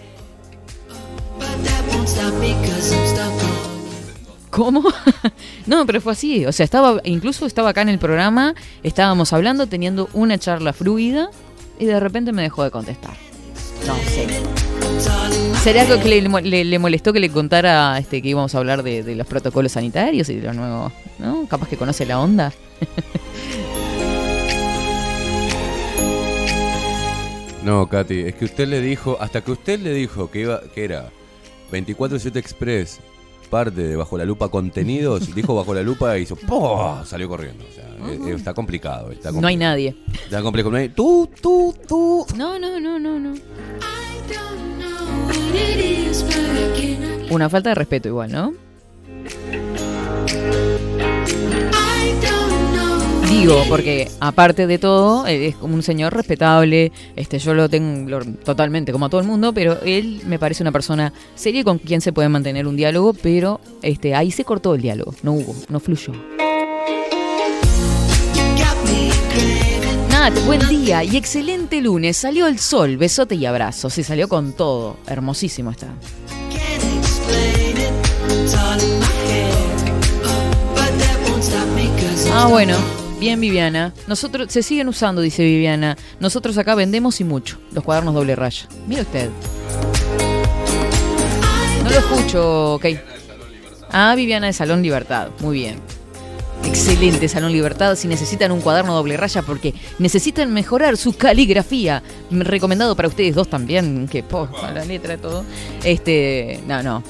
¿Cómo? 4.51 4.83
no, 5.67 5.87
pero 5.87 6.03
fue 6.03 6.13
así. 6.13 6.45
O 6.45 6.53
sea, 6.53 6.65
estaba, 6.65 7.01
incluso 7.05 7.47
estaba 7.47 7.71
acá 7.71 7.81
en 7.81 7.89
el 7.89 7.99
programa, 7.99 8.55
estábamos 8.83 9.33
hablando, 9.33 9.67
teniendo 9.69 10.11
una 10.13 10.37
charla 10.37 10.75
fluida, 10.75 11.31
y 11.79 11.87
de 11.87 11.99
repente 11.99 12.33
me 12.33 12.43
dejó 12.43 12.63
de 12.63 12.71
contestar. 12.71 13.17
No 13.87 13.95
sé. 14.11 14.27
¿Será 15.63 15.83
algo 15.83 16.01
que 16.03 16.09
le, 16.09 16.21
le- 16.43 16.65
le 16.65 16.79
molestó 16.79 17.13
que 17.13 17.21
le 17.21 17.31
contara 17.31 17.97
este, 17.99 18.21
que 18.21 18.29
íbamos 18.29 18.55
a 18.55 18.59
hablar 18.59 18.83
de, 18.83 19.03
de 19.05 19.15
los 19.15 19.27
protocolos 19.27 19.73
sanitarios 19.73 20.29
y 20.29 20.37
de 20.37 20.43
lo 20.43 20.53
nuevo? 20.55 20.93
¿No? 21.19 21.47
Capaz 21.49 21.69
que 21.69 21.77
conoce 21.77 22.05
la 22.07 22.19
onda. 22.21 22.53
No, 27.65 27.89
Katy, 27.89 28.21
es 28.23 28.35
que 28.35 28.45
usted 28.45 28.67
le 28.67 28.81
dijo, 28.81 29.17
hasta 29.21 29.41
que 29.41 29.53
usted 29.53 29.79
le 29.79 29.95
dijo 29.95 30.29
que 30.31 30.41
iba, 30.41 30.61
que 30.75 30.83
era 30.85 31.11
24-7 31.71 32.35
Express, 32.37 32.99
parte 33.51 33.83
de 33.83 33.95
Bajo 33.95 34.19
la 34.19 34.25
Lupa 34.25 34.49
Contenidos, 34.49 35.33
dijo 35.35 35.55
Bajo 35.55 35.73
la 35.73 35.83
Lupa 35.83 36.19
y 36.19 36.23
hizo 36.23 36.35
¡pum! 36.35 37.05
salió 37.05 37.29
corriendo. 37.29 37.65
O 37.71 37.73
sea, 37.73 37.85
eh, 38.11 38.19
eh, 38.31 38.35
está 38.35 38.53
complicado. 38.53 39.13
Está 39.13 39.31
No 39.31 39.47
hay 39.47 39.57
nadie. 39.57 39.95
Está 40.25 40.43
complicado. 40.43 40.73
No 40.73 40.79
hay, 40.79 40.89
tú, 40.89 41.31
tú, 41.41 41.73
tú. 41.87 42.27
No, 42.37 42.59
no, 42.59 42.81
no, 42.81 42.99
no, 42.99 43.19
no. 43.21 43.33
Una 47.31 47.49
falta 47.49 47.71
de 47.71 47.75
respeto 47.75 48.09
igual, 48.09 48.31
¿no? 48.31 48.53
Digo, 53.31 53.65
porque 53.69 54.09
aparte 54.21 54.67
de 54.67 54.79
todo, 54.79 55.27
es 55.27 55.57
como 55.57 55.75
un 55.75 55.83
señor 55.83 56.15
respetable, 56.15 56.93
este, 57.17 57.39
yo 57.39 57.55
lo 57.55 57.69
tengo 57.69 58.21
totalmente 58.45 58.93
como 58.93 59.07
a 59.07 59.09
todo 59.09 59.21
el 59.21 59.27
mundo, 59.27 59.53
pero 59.55 59.81
él 59.83 60.21
me 60.27 60.39
parece 60.39 60.63
una 60.63 60.71
persona 60.71 61.13
seria 61.35 61.65
con 61.65 61.79
quien 61.79 62.03
se 62.03 62.13
puede 62.13 62.29
mantener 62.29 62.67
un 62.67 62.77
diálogo, 62.77 63.15
pero 63.15 63.61
este, 63.81 64.15
ahí 64.15 64.31
se 64.31 64.45
cortó 64.45 64.75
el 64.75 64.83
diálogo, 64.83 65.15
no 65.23 65.33
hubo, 65.33 65.57
no 65.71 65.81
fluyó. 65.81 66.13
Nat, 70.23 70.47
buen 70.47 70.61
día 70.69 71.03
y 71.03 71.17
excelente 71.17 71.81
lunes, 71.81 72.17
salió 72.17 72.47
el 72.47 72.61
sol, 72.61 72.97
besote 72.97 73.35
y 73.35 73.45
abrazo, 73.45 73.91
se 73.91 74.05
salió 74.05 74.29
con 74.29 74.53
todo, 74.53 74.97
hermosísimo 75.09 75.73
está. 75.73 75.89
Ah, 82.33 82.47
bueno. 82.49 82.77
Bien, 83.19 83.41
Viviana. 83.41 83.93
Nosotros 84.07 84.53
se 84.53 84.63
siguen 84.63 84.87
usando, 84.87 85.23
dice 85.23 85.43
Viviana. 85.43 85.97
Nosotros 86.21 86.57
acá 86.57 86.77
vendemos 86.77 87.21
y 87.21 87.25
mucho. 87.25 87.59
Los 87.73 87.83
cuadernos 87.83 88.15
doble 88.15 88.37
raya. 88.37 88.69
Mire 88.87 89.03
usted. 89.03 89.29
No 91.83 91.91
lo 91.91 91.99
escucho, 91.99 92.75
ok. 92.75 92.87
Ah, 93.91 94.15
Viviana 94.15 94.47
de 94.47 94.53
Salón 94.53 94.83
Libertad. 94.83 95.31
Muy 95.41 95.57
bien. 95.57 95.81
Excelente 96.65 97.29
Salón 97.29 97.53
Libertad. 97.53 97.97
Si 97.97 98.09
necesitan 98.09 98.53
un 98.53 98.61
cuaderno 98.61 98.95
doble 98.95 99.17
raya 99.17 99.43
porque 99.43 99.75
necesitan 99.99 100.53
mejorar 100.53 100.97
su 100.97 101.15
caligrafía. 101.15 102.03
Recomendado 102.31 102.97
para 102.97 103.09
ustedes 103.09 103.35
dos 103.35 103.49
también. 103.49 104.09
Que 104.09 104.23
po, 104.23 104.49
la 104.63 104.85
letra 104.85 105.15
y 105.15 105.19
todo. 105.19 105.45
Este. 105.85 106.61
No, 106.67 106.83
no. 106.83 107.03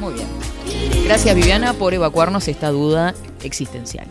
Muy 0.00 0.14
bien. 0.14 0.26
Gracias, 1.04 1.34
Viviana, 1.34 1.72
por 1.72 1.94
evacuarnos 1.94 2.48
esta 2.48 2.70
duda 2.70 3.14
existencial. 3.42 4.06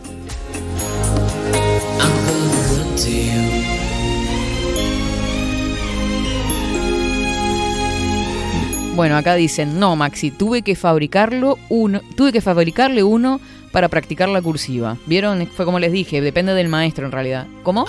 Bueno, 8.96 9.18
acá 9.18 9.34
dicen, 9.34 9.78
no, 9.78 9.94
Maxi, 9.94 10.30
tuve 10.30 10.62
que 10.62 10.74
fabricarlo 10.74 11.58
uno, 11.68 12.00
tuve 12.16 12.32
que 12.32 12.40
fabricarle 12.40 13.02
uno 13.02 13.42
para 13.72 13.88
practicar 13.88 14.28
la 14.28 14.42
cursiva. 14.42 14.96
¿Vieron? 15.06 15.46
Fue 15.48 15.64
como 15.64 15.78
les 15.78 15.92
dije, 15.92 16.20
depende 16.20 16.54
del 16.54 16.68
maestro 16.68 17.06
en 17.06 17.12
realidad. 17.12 17.46
¿Cómo? 17.62 17.86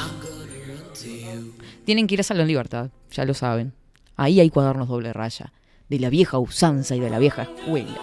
Tienen 1.86 2.08
que 2.08 2.16
ir 2.16 2.20
a 2.20 2.24
Salón 2.24 2.48
Libertad, 2.48 2.90
ya 3.12 3.24
lo 3.24 3.34
saben. 3.34 3.74
Ahí 4.16 4.40
hay 4.40 4.50
cuadernos 4.50 4.90
doble 4.90 5.14
raya, 5.14 5.54
de 5.90 6.00
la 6.00 6.10
vieja 6.10 6.38
usanza 6.38 6.96
y 6.96 7.00
de 7.00 7.10
la 7.10 7.20
vieja 7.20 7.44
escuela. 7.44 7.98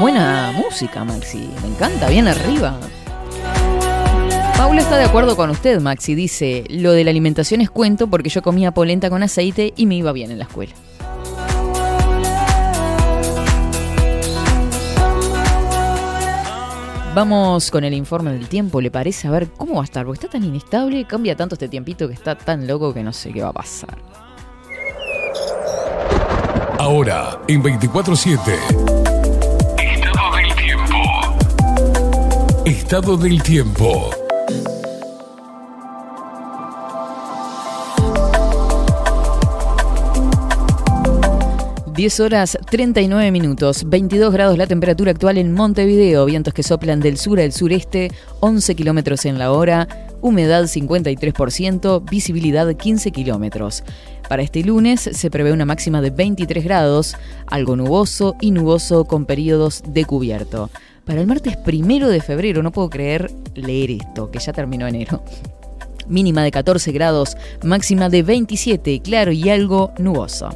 Buena 0.00 0.52
música, 0.52 1.02
Maxi, 1.04 1.50
me 1.60 1.68
encanta, 1.68 2.08
bien 2.08 2.28
arriba. 2.28 2.78
Paula 4.58 4.80
está 4.80 4.98
de 4.98 5.04
acuerdo 5.04 5.36
con 5.36 5.50
usted, 5.50 5.80
Maxi. 5.80 6.16
Dice, 6.16 6.64
lo 6.68 6.90
de 6.90 7.04
la 7.04 7.10
alimentación 7.10 7.60
es 7.60 7.70
cuento 7.70 8.08
porque 8.08 8.28
yo 8.28 8.42
comía 8.42 8.72
polenta 8.72 9.08
con 9.08 9.22
aceite 9.22 9.72
y 9.76 9.86
me 9.86 9.94
iba 9.94 10.10
bien 10.10 10.32
en 10.32 10.38
la 10.38 10.46
escuela. 10.46 10.72
Vamos 17.14 17.70
con 17.70 17.84
el 17.84 17.94
informe 17.94 18.32
del 18.32 18.48
tiempo, 18.48 18.80
¿le 18.80 18.90
parece? 18.90 19.28
A 19.28 19.30
ver 19.30 19.46
cómo 19.56 19.76
va 19.76 19.82
a 19.82 19.84
estar, 19.84 20.04
porque 20.04 20.26
está 20.26 20.32
tan 20.36 20.42
inestable, 20.42 21.04
cambia 21.04 21.36
tanto 21.36 21.54
este 21.54 21.68
tiempito 21.68 22.08
que 22.08 22.14
está 22.14 22.34
tan 22.36 22.66
loco 22.66 22.92
que 22.92 23.04
no 23.04 23.12
sé 23.12 23.32
qué 23.32 23.42
va 23.42 23.50
a 23.50 23.52
pasar. 23.52 23.96
Ahora, 26.80 27.38
en 27.46 27.62
24-7. 27.62 28.38
Estado 29.78 30.36
del 30.36 30.54
tiempo. 30.56 30.96
Estado 32.64 33.16
del 33.16 33.40
tiempo. 33.40 34.10
10 41.98 42.20
horas 42.20 42.56
39 42.70 43.32
minutos, 43.32 43.82
22 43.88 44.32
grados 44.32 44.56
la 44.56 44.68
temperatura 44.68 45.10
actual 45.10 45.36
en 45.36 45.52
Montevideo, 45.52 46.26
vientos 46.26 46.54
que 46.54 46.62
soplan 46.62 47.00
del 47.00 47.18
sur 47.18 47.40
al 47.40 47.50
sureste, 47.50 48.12
11 48.38 48.76
kilómetros 48.76 49.24
en 49.24 49.36
la 49.36 49.50
hora, 49.50 49.88
humedad 50.20 50.62
53%, 50.62 52.08
visibilidad 52.08 52.72
15 52.72 53.10
kilómetros. 53.10 53.82
Para 54.28 54.42
este 54.42 54.62
lunes 54.62 55.00
se 55.00 55.28
prevé 55.28 55.50
una 55.50 55.64
máxima 55.64 56.00
de 56.00 56.10
23 56.10 56.62
grados, 56.62 57.16
algo 57.48 57.74
nuboso 57.74 58.36
y 58.40 58.52
nuboso 58.52 59.04
con 59.04 59.26
periodos 59.26 59.82
de 59.84 60.04
cubierto. 60.04 60.70
Para 61.04 61.20
el 61.20 61.26
martes 61.26 61.56
primero 61.56 62.08
de 62.10 62.20
febrero, 62.20 62.62
no 62.62 62.70
puedo 62.70 62.90
creer 62.90 63.28
leer 63.56 63.90
esto, 63.90 64.30
que 64.30 64.38
ya 64.38 64.52
terminó 64.52 64.86
enero. 64.86 65.24
Mínima 66.06 66.44
de 66.44 66.52
14 66.52 66.92
grados, 66.92 67.36
máxima 67.64 68.08
de 68.08 68.22
27, 68.22 69.00
claro 69.02 69.32
y 69.32 69.48
algo 69.50 69.92
nuboso. 69.98 70.50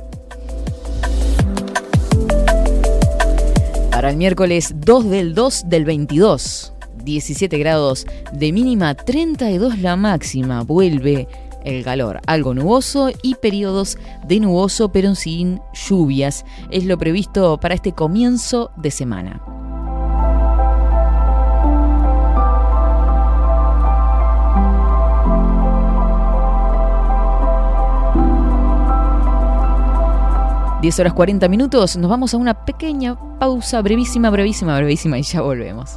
Para 4.03 4.11
el 4.11 4.17
miércoles 4.17 4.75
2 4.79 5.11
del 5.11 5.33
2 5.33 5.69
del 5.69 5.85
22, 5.85 6.75
17 7.05 7.57
grados 7.57 8.05
de 8.33 8.51
mínima, 8.51 8.97
32 8.97 9.79
la 9.79 9.95
máxima, 9.95 10.65
vuelve 10.65 11.29
el 11.65 11.85
calor, 11.85 12.19
algo 12.27 12.53
nuboso 12.53 13.13
y 13.23 13.37
periodos 13.37 13.97
de 14.27 14.41
nuboso 14.41 14.91
pero 14.91 15.15
sin 15.15 15.61
lluvias. 15.73 16.45
Es 16.73 16.85
lo 16.85 16.99
previsto 16.99 17.61
para 17.61 17.77
este 17.77 17.93
comienzo 17.93 18.73
de 18.77 18.91
semana. 18.91 19.62
Diez 30.83 30.99
horas 30.99 31.13
40 31.13 31.47
minutos, 31.47 31.97
nos 31.97 32.11
vamos 32.11 32.35
a 32.35 32.39
una 32.39 32.55
pequeña 32.65 33.17
pausa, 33.39 33.81
brevísima, 33.83 34.31
brevísima, 34.31 34.77
brevísima 34.79 35.17
y 35.17 35.23
ya 35.23 35.41
volvemos. 35.41 35.97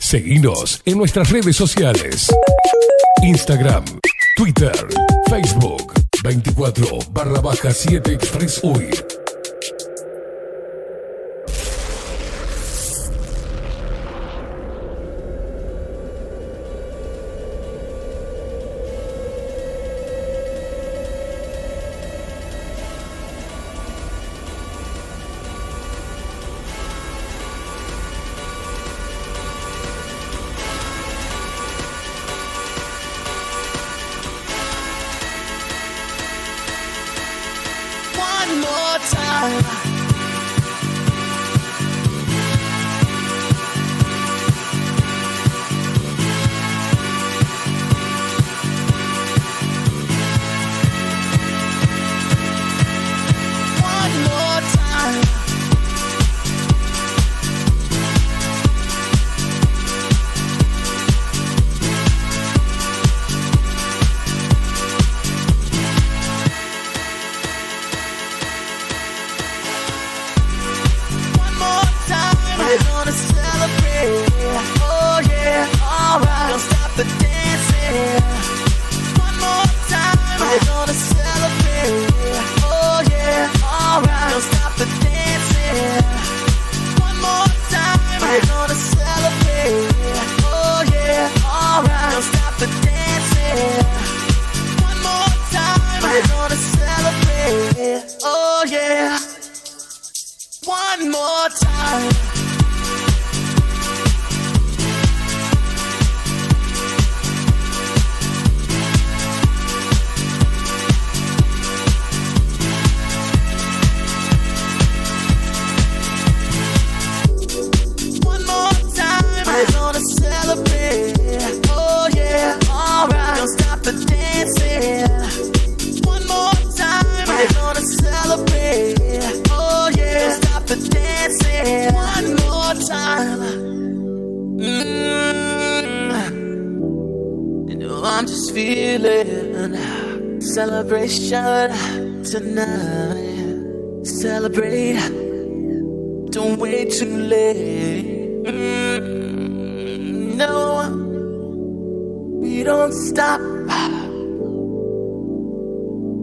Seguinos 0.00 0.80
en 0.86 0.96
nuestras 0.96 1.28
redes 1.30 1.56
sociales. 1.56 2.28
Instagram, 3.22 3.84
Twitter, 4.36 4.72
Facebook, 5.28 5.92
24 6.22 6.98
barra 7.10 7.40
baja 7.40 7.72
7 7.72 8.12
Express 8.12 8.60
UI. 8.62 9.17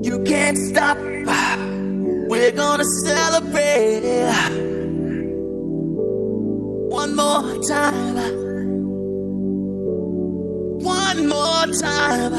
You 0.06 0.20
can't 0.20 0.56
stop. 0.56 1.00
We're 2.30 2.52
gonna 2.52 2.86
celebrate. 3.04 4.04
One 7.00 7.16
more 7.16 7.58
time. 7.68 8.16
One 10.84 11.28
more 11.28 11.66
time. 11.82 12.34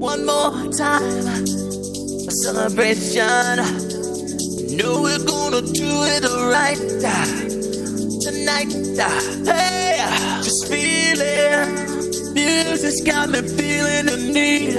One 0.00 0.26
more 0.26 0.70
time. 0.70 1.26
A 2.28 2.32
celebration. 2.44 3.56
Know 4.76 5.00
we're 5.00 5.24
gonna 5.24 5.62
do 5.62 5.90
it 6.14 6.24
right 6.56 6.76
tonight. 8.20 8.70
Hey, 9.46 9.96
just 10.42 10.68
feeling. 10.68 11.71
Music's 12.44 13.02
got 13.02 13.28
me 13.30 13.40
feeling 13.42 14.06
the 14.06 14.16
need. 14.16 14.74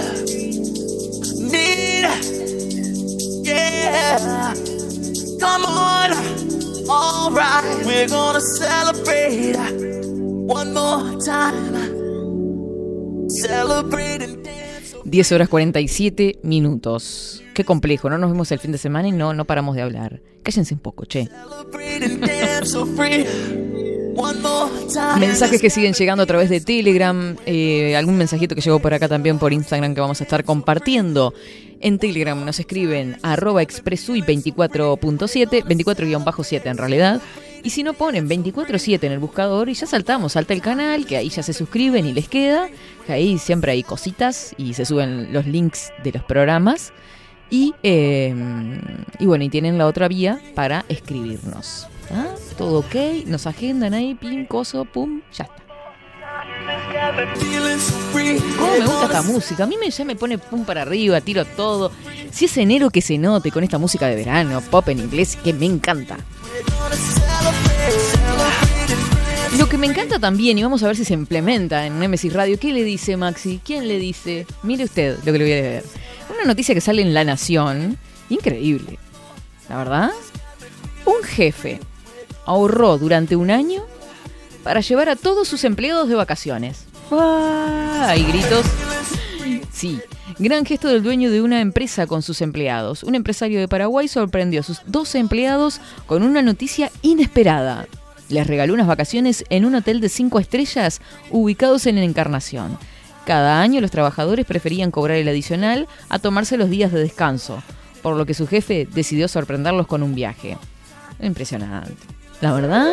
Need. 1.52 2.06
Yeah. 3.46 4.54
Come 5.40 5.66
on. 5.66 6.12
Alright, 6.90 7.86
we're 7.86 8.08
gonna 8.10 8.42
celebrate 8.42 9.56
one 9.56 10.74
more 10.74 11.18
time. 11.26 11.94
Celebrate 13.30 14.22
and 14.22 14.44
dance. 14.44 14.96
10 15.06 15.32
horas 15.32 15.50
47 15.50 16.40
minutos. 16.44 17.42
Qué 17.54 17.64
complejo, 17.64 18.10
no 18.10 18.18
nos 18.18 18.32
vemos 18.32 18.52
el 18.52 18.60
fin 18.60 18.72
de 18.72 18.78
semana 18.78 19.08
y 19.08 19.12
no, 19.12 19.34
no 19.34 19.46
paramos 19.46 19.76
de 19.76 19.82
hablar. 19.82 20.22
Cállense 20.44 20.74
un 20.74 20.82
poco, 20.82 21.06
che. 21.06 21.28
Celebrate 21.28 22.06
and 22.06 22.20
dance 22.26 22.72
so 22.72 22.86
free. 22.86 23.26
Mensajes 25.20 25.62
que 25.62 25.70
siguen 25.70 25.94
llegando 25.94 26.24
a 26.24 26.26
través 26.26 26.50
de 26.50 26.62
Telegram, 26.62 27.36
eh, 27.46 27.96
algún 27.96 28.18
mensajito 28.18 28.56
que 28.56 28.62
llegó 28.62 28.80
por 28.80 28.94
acá 28.94 29.08
también 29.08 29.40
por 29.40 29.54
Instagram 29.54 29.96
que 29.96 30.02
vamos 30.02 30.20
a 30.22 30.24
estar 30.24 30.44
compartiendo. 30.44 31.34
En 31.80 32.00
Telegram 32.00 32.44
nos 32.46 32.60
escriben 32.60 33.18
arroba 33.24 33.62
expresui24.7, 33.62 35.64
24-7 35.64 36.62
en 36.66 36.78
realidad. 36.78 37.22
Y 37.64 37.72
si 37.72 37.84
no 37.84 37.94
ponen 37.94 38.30
24-7 38.30 39.04
en 39.04 39.14
el 39.14 39.20
buscador 39.20 39.70
y 39.70 39.74
ya 39.74 39.88
saltamos, 39.88 40.34
salta 40.34 40.54
el 40.54 40.62
canal, 40.62 41.06
que 41.06 41.18
ahí 41.18 41.30
ya 41.30 41.44
se 41.44 41.54
suscriben 41.54 42.06
y 42.06 42.14
les 42.14 42.28
queda, 42.28 42.70
que 43.08 43.14
ahí 43.14 43.38
siempre 43.38 43.72
hay 43.72 43.84
cositas 43.84 44.54
y 44.58 44.74
se 44.74 44.86
suben 44.86 45.32
los 45.32 45.48
links 45.48 45.92
de 46.04 46.12
los 46.12 46.24
programas. 46.24 46.92
Y, 47.50 47.74
eh, 47.84 48.34
y 49.20 49.26
bueno, 49.26 49.44
y 49.44 49.50
tienen 49.50 49.78
la 49.78 49.88
otra 49.88 50.08
vía 50.08 50.40
para 50.56 50.86
escribirnos. 50.90 51.88
¿Ah? 52.12 52.36
Todo 52.58 52.80
ok, 52.80 53.26
nos 53.26 53.48
agendan 53.48 53.94
ahí, 53.94 54.16
pim, 54.16 54.46
coso, 54.46 54.86
pum, 54.86 55.22
ya 55.32 55.46
está. 55.46 55.64
¿Cómo 58.58 58.72
me 58.72 58.86
gusta 58.86 59.06
esta 59.06 59.22
música? 59.24 59.64
A 59.64 59.68
mí 59.68 59.76
me, 59.80 59.90
ya 59.90 60.06
me 60.06 60.16
pone 60.16 60.38
pum 60.38 60.66
para 60.66 60.84
arriba, 60.84 61.22
tiro 61.22 61.46
todo. 61.46 61.92
Si 62.32 62.46
es 62.46 62.58
enero 62.58 62.90
que 62.90 63.02
se 63.02 63.18
note 63.18 63.52
con 63.52 63.64
esta 63.64 63.78
música 63.78 64.08
de 64.08 64.16
verano, 64.16 64.62
pop 64.62 64.88
en 64.90 65.00
inglés, 65.00 65.36
que 65.36 65.54
me 65.54 65.66
encanta. 65.66 66.18
Lo 69.58 69.70
que 69.70 69.78
me 69.78 69.88
encanta 69.88 70.20
también, 70.20 70.58
y 70.58 70.64
vamos 70.64 70.82
a 70.84 70.88
ver 70.88 70.96
si 70.96 71.06
se 71.06 71.14
implementa 71.14 71.86
en 71.86 72.00
Nemesis 72.00 72.34
Radio, 72.34 72.60
¿qué 72.60 72.74
le 72.74 72.84
dice 72.84 73.18
Maxi? 73.18 73.62
¿Quién 73.64 73.88
le 73.88 74.00
dice? 74.00 74.48
Mire 74.64 74.86
usted 74.86 75.18
lo 75.24 75.32
que 75.32 75.38
le 75.38 75.44
voy 75.44 75.54
a 75.54 75.62
leer. 75.62 75.84
Una 76.34 76.46
noticia 76.46 76.74
que 76.74 76.82
sale 76.82 77.02
en 77.02 77.14
La 77.14 77.24
Nación, 77.24 77.98
increíble. 78.30 78.98
La 79.70 79.78
verdad, 79.78 80.12
un 81.06 81.24
jefe 81.24 81.80
ahorró 82.46 82.98
durante 82.98 83.36
un 83.36 83.52
año 83.52 83.84
para 84.64 84.82
llevar 84.82 85.10
a 85.10 85.16
todos 85.16 85.48
sus 85.48 85.64
empleados 85.64 86.10
de 86.10 86.16
vacaciones. 86.16 86.86
¡Ah! 87.12 88.08
Hay 88.10 88.24
gritos. 88.24 88.66
Sí, 89.72 90.00
gran 90.40 90.66
gesto 90.66 90.88
del 90.88 91.04
dueño 91.04 91.30
de 91.30 91.42
una 91.42 91.60
empresa 91.62 92.08
con 92.08 92.22
sus 92.22 92.42
empleados. 92.42 93.04
Un 93.04 93.16
empresario 93.16 93.60
de 93.60 93.68
Paraguay 93.68 94.08
sorprendió 94.08 94.62
a 94.62 94.64
sus 94.64 94.82
12 94.86 95.20
empleados 95.20 95.82
con 96.06 96.24
una 96.24 96.42
noticia 96.42 96.92
inesperada. 97.02 97.88
Les 98.30 98.48
regaló 98.48 98.74
unas 98.74 98.88
vacaciones 98.88 99.44
en 99.50 99.66
un 99.66 99.76
hotel 99.76 100.00
de 100.00 100.10
5 100.10 100.40
estrellas 100.40 101.02
ubicados 101.30 101.86
en 101.86 101.98
Encarnación. 101.98 102.78
Cada 103.26 103.62
año 103.62 103.82
los 103.82 103.92
trabajadores 103.92 104.46
preferían 104.46 104.92
cobrar 104.92 105.18
el 105.18 105.28
adicional 105.28 105.88
a 106.10 106.20
tomarse 106.20 106.58
los 106.58 106.70
días 106.70 106.92
de 106.92 107.00
descanso, 107.00 107.62
por 108.02 108.18
lo 108.18 108.26
que 108.26 108.34
su 108.34 108.48
jefe 108.48 108.88
decidió 108.94 109.28
sorprenderlos 109.28 109.88
con 109.88 110.04
un 110.04 110.16
viaje. 110.16 110.58
Impresionante. 111.22 112.13
La 112.44 112.52
verdad, 112.52 112.92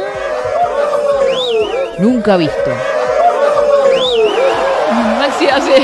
nunca 1.99 2.37
visto. 2.37 2.71
Maxi 5.19 5.49
hace. 5.49 5.77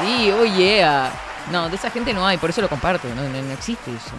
Sí, 0.00 0.30
oh 0.40 0.44
yeah. 0.44 1.10
No, 1.50 1.68
de 1.68 1.74
esa 1.74 1.90
gente 1.90 2.14
no 2.14 2.24
hay, 2.24 2.36
por 2.38 2.50
eso 2.50 2.60
lo 2.60 2.68
comparto. 2.68 3.08
No, 3.16 3.22
no- 3.24 3.42
no 3.42 3.52
existe 3.52 3.90
eso. 3.90 4.14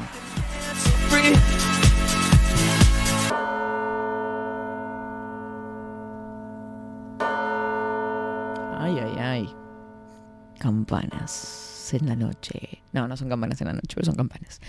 Ay, 8.77 8.97
ay, 8.99 9.15
ay. 9.19 9.55
Campanas 10.59 11.89
en 11.93 12.07
la 12.07 12.15
noche. 12.15 12.81
No, 12.93 13.07
no 13.07 13.15
son 13.17 13.29
campanas 13.29 13.59
en 13.61 13.67
la 13.67 13.73
noche, 13.73 13.93
pero 13.95 14.05
son 14.05 14.15
campanas. 14.15 14.59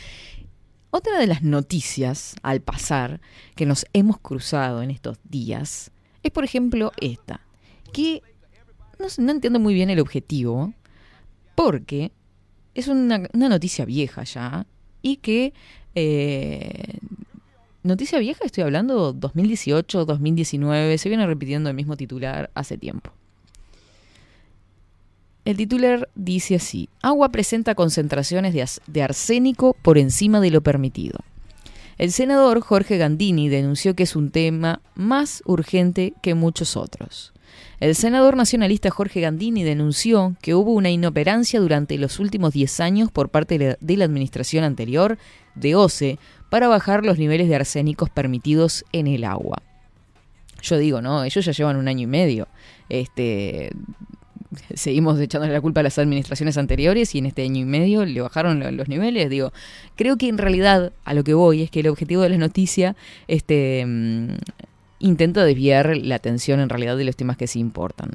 Otra 0.91 1.19
de 1.19 1.27
las 1.27 1.43
noticias 1.43 2.35
al 2.43 2.61
pasar 2.61 3.21
que 3.55 3.67
nos 3.67 3.87
hemos 3.93 4.19
cruzado 4.19 4.83
en 4.83 4.91
estos 4.91 5.19
días 5.25 5.91
es, 6.23 6.31
por 6.33 6.45
ejemplo, 6.45 6.93
esta. 7.01 7.41
Que 7.93 8.23
no, 8.99 9.31
entiendo 9.33 9.61
muy 9.61 9.75
bien 9.75 9.91
el 9.91 10.01
objetivo, 10.01 10.75
porque 11.55 12.13
es 12.75 12.89
una, 12.89 13.23
una 13.33 13.49
noticia 13.49 13.85
vieja 13.85 14.25
ya 14.25 14.67
y 15.03 15.17
que... 15.17 15.53
eh, 15.95 16.99
noticia 17.83 18.19
vieja, 18.19 18.45
estoy 18.45 18.65
hablando 18.65 19.13
2018, 19.13 20.05
2019, 20.05 20.99
se 20.99 21.09
viene 21.09 21.27
repitiendo 21.27 21.71
el 21.71 21.77
mismo 21.77 21.97
titular 21.97 22.51
hace 22.55 22.77
tiempo. 22.77 23.11
El 25.51 25.57
titular 25.57 26.09
dice 26.15 26.55
así, 26.55 26.89
agua 27.03 27.31
presenta 27.31 27.75
concentraciones 27.75 28.81
de, 28.87 29.03
arsénico 29.03 29.75
por 29.83 29.99
encima 29.99 30.39
de 30.39 30.53
lo 30.53 30.61
permitido. 30.61 31.19
El 31.99 32.13
senador 32.13 32.61
Jorge 32.61 32.99
Gandini 32.99 33.49
denunció 33.49 33.97
que 33.97 34.05
es 34.05 34.15
un 34.15 34.31
tema 34.31 34.81
más 34.95 35.43
urgente 35.47 36.15
que 36.23 36.35
muchos 36.37 36.77
otros. 36.77 37.33
El 37.81 37.97
senador 37.97 38.37
nacionalista 38.37 38.91
Jorge 38.91 39.23
Gandini 39.23 39.65
denunció 39.65 40.37
que 40.41 40.55
hubo 40.55 40.73
una 40.73 40.91
inoperancia 40.91 41.59
durante 41.59 41.99
los 41.99 42.21
últimos 42.21 42.53
10 42.53 42.79
años 42.79 43.11
por 43.11 43.29
parte 43.29 43.59
de 43.59 43.97
la 43.97 44.05
administración 44.05 44.63
anterior 44.63 45.19
de 45.57 45.75
OCE 45.75 46.21
para 46.49 46.69
bajar 46.69 47.05
los 47.05 47.19
niveles 47.19 47.49
de 47.49 47.57
arsénicos 47.57 48.09
permitidos 48.09 48.85
en 48.93 49.09
el 49.09 49.25
agua. 49.25 49.65
Yo 50.63 50.79
digo, 50.79 51.03
¿no? 51.03 51.25
Ellos 51.25 51.45
ya 51.45 51.51
llevan 51.51 51.77
un 51.77 51.89
año 51.89 52.05
y 52.05 52.07
medio. 52.07 52.47
Este, 52.89 53.73
seguimos 54.75 55.19
echándole 55.21 55.53
la 55.53 55.61
culpa 55.61 55.81
a 55.81 55.83
las 55.83 55.99
administraciones 55.99 56.57
anteriores 56.59 57.15
y 57.15 57.19
en 57.19 57.27
este 57.27 57.43
año 57.43 57.61
y 57.61 57.65
medio 57.65 58.05
le 58.05 58.21
bajaron 58.21 58.61
lo- 58.61 58.71
los 58.71 58.89
niveles. 58.89 59.31
Digo, 59.31 59.53
creo 59.97 60.17
que 60.17 60.29
en 60.29 60.39
realidad 60.39 60.93
a 61.05 61.15
lo 61.15 61.25
que 61.25 61.35
voy 61.35 61.63
es 61.63 61.71
que 61.71 61.81
el 61.81 61.89
objetivo 61.89 62.23
de 62.23 62.31
la 62.31 62.39
noticia 62.39 62.97
este, 63.29 63.85
mm, 63.87 64.29
intenta 65.01 65.45
desviar 65.45 65.97
la 65.97 66.15
atención 66.15 66.61
en 66.61 66.69
realidad 66.69 66.97
de 66.97 67.05
los 67.05 67.17
temas 67.17 67.37
que 67.37 67.47
sí 67.47 67.59
importan. 67.59 68.11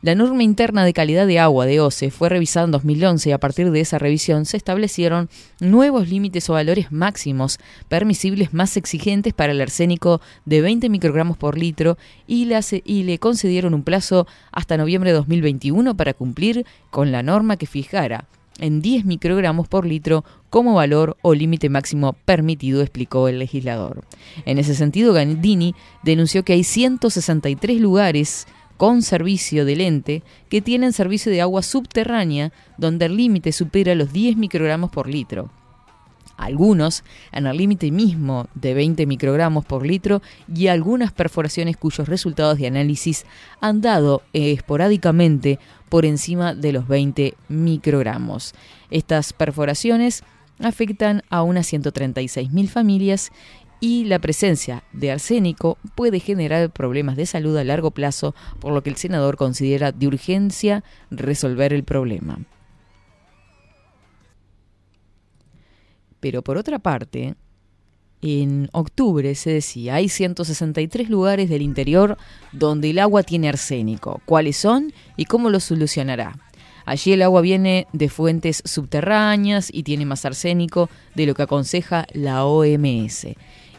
La 0.00 0.14
norma 0.14 0.42
interna 0.42 0.84
de 0.84 0.92
calidad 0.92 1.26
de 1.26 1.38
agua 1.38 1.66
de 1.66 1.80
OCE 1.80 2.10
fue 2.10 2.28
revisada 2.28 2.64
en 2.64 2.70
2011 2.70 3.28
y 3.28 3.32
a 3.32 3.38
partir 3.38 3.70
de 3.70 3.80
esa 3.80 3.98
revisión 3.98 4.46
se 4.46 4.56
establecieron 4.56 5.28
nuevos 5.60 6.08
límites 6.08 6.48
o 6.48 6.54
valores 6.54 6.90
máximos 6.90 7.58
permisibles 7.88 8.54
más 8.54 8.76
exigentes 8.76 9.34
para 9.34 9.52
el 9.52 9.60
arsénico 9.60 10.20
de 10.44 10.60
20 10.60 10.88
microgramos 10.88 11.36
por 11.36 11.58
litro 11.58 11.98
y, 12.26 12.46
le 12.46 13.18
concedieron 13.18 13.74
un 13.74 13.82
plazo 13.82 14.26
hasta 14.52 14.76
noviembre 14.76 15.10
de 15.10 15.16
2021 15.16 15.96
para 15.96 16.14
cumplir 16.14 16.64
con 16.90 17.12
la 17.12 17.22
norma 17.22 17.56
que 17.56 17.66
fijara 17.66 18.26
en 18.58 18.82
10 18.82 19.04
microgramos 19.04 19.68
por 19.68 19.86
litro 19.86 20.24
como 20.50 20.74
valor 20.74 21.16
o 21.22 21.34
límite 21.34 21.68
máximo 21.68 22.14
permitido, 22.24 22.80
explicó 22.80 23.28
el 23.28 23.38
legislador. 23.38 24.04
En 24.44 24.58
ese 24.58 24.74
sentido, 24.74 25.12
Gandini 25.12 25.74
denunció 26.02 26.44
que 26.44 26.54
hay 26.54 26.64
163 26.64 27.80
lugares 27.80 28.46
con 28.76 29.02
servicio 29.02 29.64
del 29.64 29.80
ente 29.80 30.22
que 30.48 30.62
tienen 30.62 30.92
servicio 30.92 31.30
de 31.30 31.42
agua 31.42 31.62
subterránea 31.62 32.52
donde 32.78 33.06
el 33.06 33.16
límite 33.16 33.52
supera 33.52 33.94
los 33.94 34.12
10 34.12 34.36
microgramos 34.36 34.90
por 34.90 35.08
litro. 35.08 35.50
Algunos 36.38 37.02
en 37.32 37.48
el 37.48 37.56
límite 37.56 37.90
mismo 37.90 38.46
de 38.54 38.72
20 38.72 39.06
microgramos 39.06 39.64
por 39.64 39.84
litro 39.84 40.22
y 40.54 40.68
algunas 40.68 41.10
perforaciones 41.10 41.76
cuyos 41.76 42.08
resultados 42.08 42.58
de 42.58 42.68
análisis 42.68 43.26
han 43.60 43.80
dado 43.80 44.22
eh, 44.32 44.52
esporádicamente 44.52 45.58
por 45.88 46.04
encima 46.04 46.54
de 46.54 46.72
los 46.72 46.88
20 46.88 47.34
microgramos. 47.48 48.54
Estas 48.90 49.32
perforaciones 49.32 50.22
afectan 50.60 51.22
a 51.30 51.42
unas 51.42 51.72
136.000 51.72 52.68
familias 52.68 53.30
y 53.80 54.04
la 54.04 54.18
presencia 54.18 54.82
de 54.92 55.12
arsénico 55.12 55.78
puede 55.94 56.20
generar 56.20 56.70
problemas 56.70 57.16
de 57.16 57.26
salud 57.26 57.56
a 57.56 57.64
largo 57.64 57.92
plazo, 57.92 58.34
por 58.60 58.72
lo 58.72 58.82
que 58.82 58.90
el 58.90 58.96
senador 58.96 59.36
considera 59.36 59.92
de 59.92 60.06
urgencia 60.06 60.82
resolver 61.10 61.72
el 61.72 61.84
problema. 61.84 62.40
Pero 66.20 66.42
por 66.42 66.56
otra 66.56 66.80
parte, 66.80 67.36
en 68.22 68.68
octubre 68.72 69.34
se 69.34 69.50
decía, 69.50 69.96
hay 69.96 70.08
163 70.08 71.08
lugares 71.08 71.48
del 71.48 71.62
interior 71.62 72.16
donde 72.52 72.90
el 72.90 72.98
agua 72.98 73.22
tiene 73.22 73.48
arsénico. 73.48 74.20
¿Cuáles 74.24 74.56
son 74.56 74.92
y 75.16 75.26
cómo 75.26 75.50
lo 75.50 75.60
solucionará? 75.60 76.36
Allí 76.84 77.12
el 77.12 77.22
agua 77.22 77.42
viene 77.42 77.86
de 77.92 78.08
fuentes 78.08 78.62
subterráneas 78.64 79.68
y 79.72 79.82
tiene 79.82 80.06
más 80.06 80.24
arsénico 80.24 80.88
de 81.14 81.26
lo 81.26 81.34
que 81.34 81.42
aconseja 81.42 82.06
la 82.14 82.44
OMS. 82.46 83.26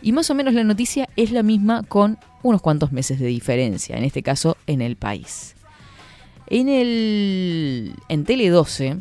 Y 0.01 0.11
más 0.11 0.29
o 0.29 0.35
menos 0.35 0.53
la 0.53 0.63
noticia 0.63 1.09
es 1.15 1.31
la 1.31 1.43
misma 1.43 1.83
con 1.83 2.19
unos 2.43 2.61
cuantos 2.61 2.91
meses 2.91 3.19
de 3.19 3.27
diferencia, 3.27 3.97
en 3.97 4.03
este 4.03 4.23
caso 4.23 4.57
en 4.67 4.81
el 4.81 4.95
país. 4.95 5.55
En 6.47 6.69
el 6.69 7.95
en 8.07 8.23
Tele 8.25 8.49
12 8.49 8.97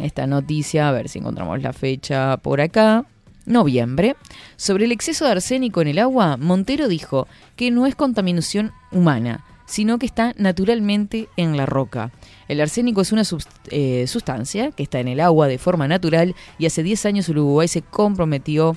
esta 0.00 0.26
noticia, 0.26 0.88
a 0.88 0.92
ver 0.92 1.08
si 1.08 1.18
encontramos 1.18 1.60
la 1.62 1.72
fecha 1.72 2.36
por 2.38 2.60
acá. 2.60 3.04
Noviembre. 3.46 4.16
Sobre 4.56 4.84
el 4.84 4.92
exceso 4.92 5.24
de 5.24 5.32
arsénico 5.32 5.80
en 5.80 5.88
el 5.88 5.98
agua, 5.98 6.36
Montero 6.36 6.88
dijo 6.88 7.26
que 7.56 7.70
no 7.70 7.86
es 7.86 7.94
contaminación 7.94 8.72
humana, 8.92 9.44
sino 9.66 9.98
que 9.98 10.06
está 10.06 10.34
naturalmente 10.36 11.28
en 11.36 11.56
la 11.56 11.66
roca. 11.66 12.10
El 12.48 12.60
arsénico 12.60 13.00
es 13.00 13.12
una 13.12 13.22
eh, 13.70 14.06
sustancia 14.06 14.72
que 14.72 14.82
está 14.82 15.00
en 15.00 15.08
el 15.08 15.20
agua 15.20 15.46
de 15.46 15.58
forma 15.58 15.86
natural 15.86 16.34
y 16.58 16.66
hace 16.66 16.82
10 16.82 17.06
años 17.06 17.28
Uruguay 17.28 17.68
se 17.68 17.82
comprometió 17.82 18.76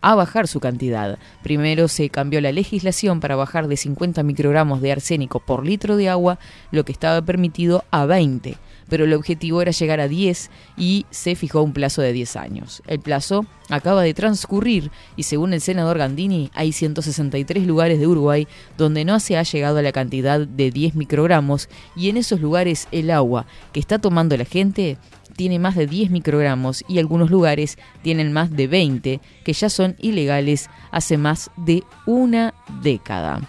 a 0.00 0.16
bajar 0.16 0.48
su 0.48 0.58
cantidad. 0.58 1.18
Primero 1.42 1.86
se 1.86 2.10
cambió 2.10 2.40
la 2.40 2.50
legislación 2.50 3.20
para 3.20 3.36
bajar 3.36 3.68
de 3.68 3.76
50 3.76 4.22
microgramos 4.24 4.82
de 4.82 4.92
arsénico 4.92 5.38
por 5.38 5.64
litro 5.64 5.96
de 5.96 6.08
agua, 6.08 6.38
lo 6.72 6.84
que 6.84 6.92
estaba 6.92 7.22
permitido, 7.22 7.84
a 7.90 8.04
20 8.04 8.56
pero 8.92 9.06
el 9.06 9.14
objetivo 9.14 9.62
era 9.62 9.70
llegar 9.70 10.00
a 10.00 10.06
10 10.06 10.50
y 10.76 11.06
se 11.08 11.34
fijó 11.34 11.62
un 11.62 11.72
plazo 11.72 12.02
de 12.02 12.12
10 12.12 12.36
años. 12.36 12.82
El 12.86 13.00
plazo 13.00 13.46
acaba 13.70 14.02
de 14.02 14.12
transcurrir 14.12 14.90
y 15.16 15.22
según 15.22 15.54
el 15.54 15.62
senador 15.62 15.96
Gandini 15.96 16.50
hay 16.52 16.72
163 16.72 17.66
lugares 17.66 17.98
de 17.98 18.06
Uruguay 18.06 18.46
donde 18.76 19.06
no 19.06 19.18
se 19.18 19.38
ha 19.38 19.44
llegado 19.44 19.78
a 19.78 19.82
la 19.82 19.92
cantidad 19.92 20.46
de 20.46 20.70
10 20.70 20.94
microgramos 20.96 21.70
y 21.96 22.10
en 22.10 22.18
esos 22.18 22.42
lugares 22.42 22.86
el 22.92 23.10
agua 23.10 23.46
que 23.72 23.80
está 23.80 23.98
tomando 23.98 24.36
la 24.36 24.44
gente 24.44 24.98
tiene 25.36 25.58
más 25.58 25.74
de 25.74 25.86
10 25.86 26.10
microgramos 26.10 26.84
y 26.86 26.98
algunos 26.98 27.30
lugares 27.30 27.78
tienen 28.02 28.30
más 28.34 28.50
de 28.50 28.66
20 28.66 29.20
que 29.42 29.52
ya 29.54 29.70
son 29.70 29.96
ilegales 30.00 30.68
hace 30.90 31.16
más 31.16 31.50
de 31.56 31.82
una 32.04 32.52
década. 32.82 33.40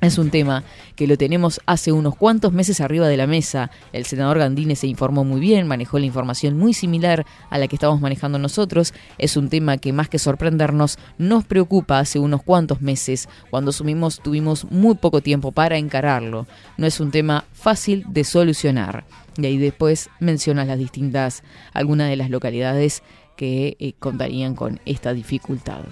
Es 0.00 0.16
un 0.16 0.30
tema 0.30 0.62
que 0.98 1.06
lo 1.06 1.16
tenemos 1.16 1.60
hace 1.64 1.92
unos 1.92 2.16
cuantos 2.16 2.52
meses 2.52 2.80
arriba 2.80 3.06
de 3.06 3.16
la 3.16 3.28
mesa. 3.28 3.70
El 3.92 4.04
senador 4.04 4.40
Gandini 4.40 4.74
se 4.74 4.88
informó 4.88 5.22
muy 5.22 5.38
bien, 5.38 5.68
manejó 5.68 6.00
la 6.00 6.06
información 6.06 6.58
muy 6.58 6.74
similar 6.74 7.24
a 7.50 7.58
la 7.58 7.68
que 7.68 7.76
estamos 7.76 8.00
manejando 8.00 8.40
nosotros. 8.40 8.92
Es 9.16 9.36
un 9.36 9.48
tema 9.48 9.78
que 9.78 9.92
más 9.92 10.08
que 10.08 10.18
sorprendernos 10.18 10.98
nos 11.16 11.44
preocupa 11.44 12.00
hace 12.00 12.18
unos 12.18 12.42
cuantos 12.42 12.80
meses, 12.80 13.28
cuando 13.48 13.70
asumimos 13.70 14.18
tuvimos 14.18 14.64
muy 14.72 14.96
poco 14.96 15.20
tiempo 15.20 15.52
para 15.52 15.76
encararlo. 15.78 16.48
No 16.76 16.88
es 16.88 16.98
un 16.98 17.12
tema 17.12 17.44
fácil 17.52 18.04
de 18.08 18.24
solucionar. 18.24 19.04
Y 19.36 19.46
ahí 19.46 19.56
después 19.56 20.10
menciona 20.18 20.64
las 20.64 20.78
distintas, 20.78 21.44
algunas 21.74 22.08
de 22.10 22.16
las 22.16 22.28
localidades 22.28 23.04
que 23.36 23.76
eh, 23.78 23.92
contarían 24.00 24.56
con 24.56 24.80
esta 24.84 25.12
dificultad. 25.12 25.84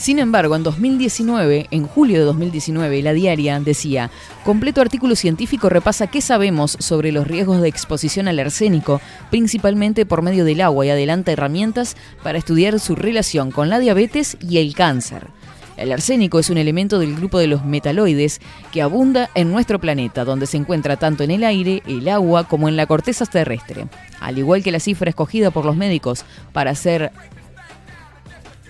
Sin 0.00 0.18
embargo, 0.18 0.56
en 0.56 0.62
2019, 0.62 1.66
en 1.70 1.86
julio 1.86 2.20
de 2.20 2.24
2019, 2.24 3.02
la 3.02 3.12
diaria 3.12 3.60
decía, 3.60 4.10
completo 4.46 4.80
artículo 4.80 5.14
científico 5.14 5.68
repasa 5.68 6.06
qué 6.06 6.22
sabemos 6.22 6.78
sobre 6.80 7.12
los 7.12 7.26
riesgos 7.26 7.60
de 7.60 7.68
exposición 7.68 8.26
al 8.26 8.38
arsénico, 8.38 9.02
principalmente 9.30 10.06
por 10.06 10.22
medio 10.22 10.46
del 10.46 10.62
agua, 10.62 10.86
y 10.86 10.88
adelanta 10.88 11.32
herramientas 11.32 11.98
para 12.22 12.38
estudiar 12.38 12.80
su 12.80 12.96
relación 12.96 13.50
con 13.50 13.68
la 13.68 13.78
diabetes 13.78 14.38
y 14.40 14.56
el 14.56 14.74
cáncer. 14.74 15.26
El 15.76 15.92
arsénico 15.92 16.38
es 16.38 16.48
un 16.48 16.56
elemento 16.56 16.98
del 16.98 17.14
grupo 17.14 17.38
de 17.38 17.48
los 17.48 17.66
metaloides 17.66 18.40
que 18.72 18.80
abunda 18.80 19.28
en 19.34 19.50
nuestro 19.50 19.80
planeta, 19.80 20.24
donde 20.24 20.46
se 20.46 20.56
encuentra 20.56 20.96
tanto 20.96 21.24
en 21.24 21.30
el 21.30 21.44
aire, 21.44 21.82
el 21.86 22.08
agua, 22.08 22.44
como 22.44 22.70
en 22.70 22.76
la 22.76 22.86
corteza 22.86 23.26
terrestre. 23.26 23.86
Al 24.18 24.38
igual 24.38 24.62
que 24.62 24.72
la 24.72 24.80
cifra 24.80 25.10
escogida 25.10 25.50
por 25.50 25.66
los 25.66 25.76
médicos 25.76 26.24
para 26.54 26.70
hacer 26.70 27.12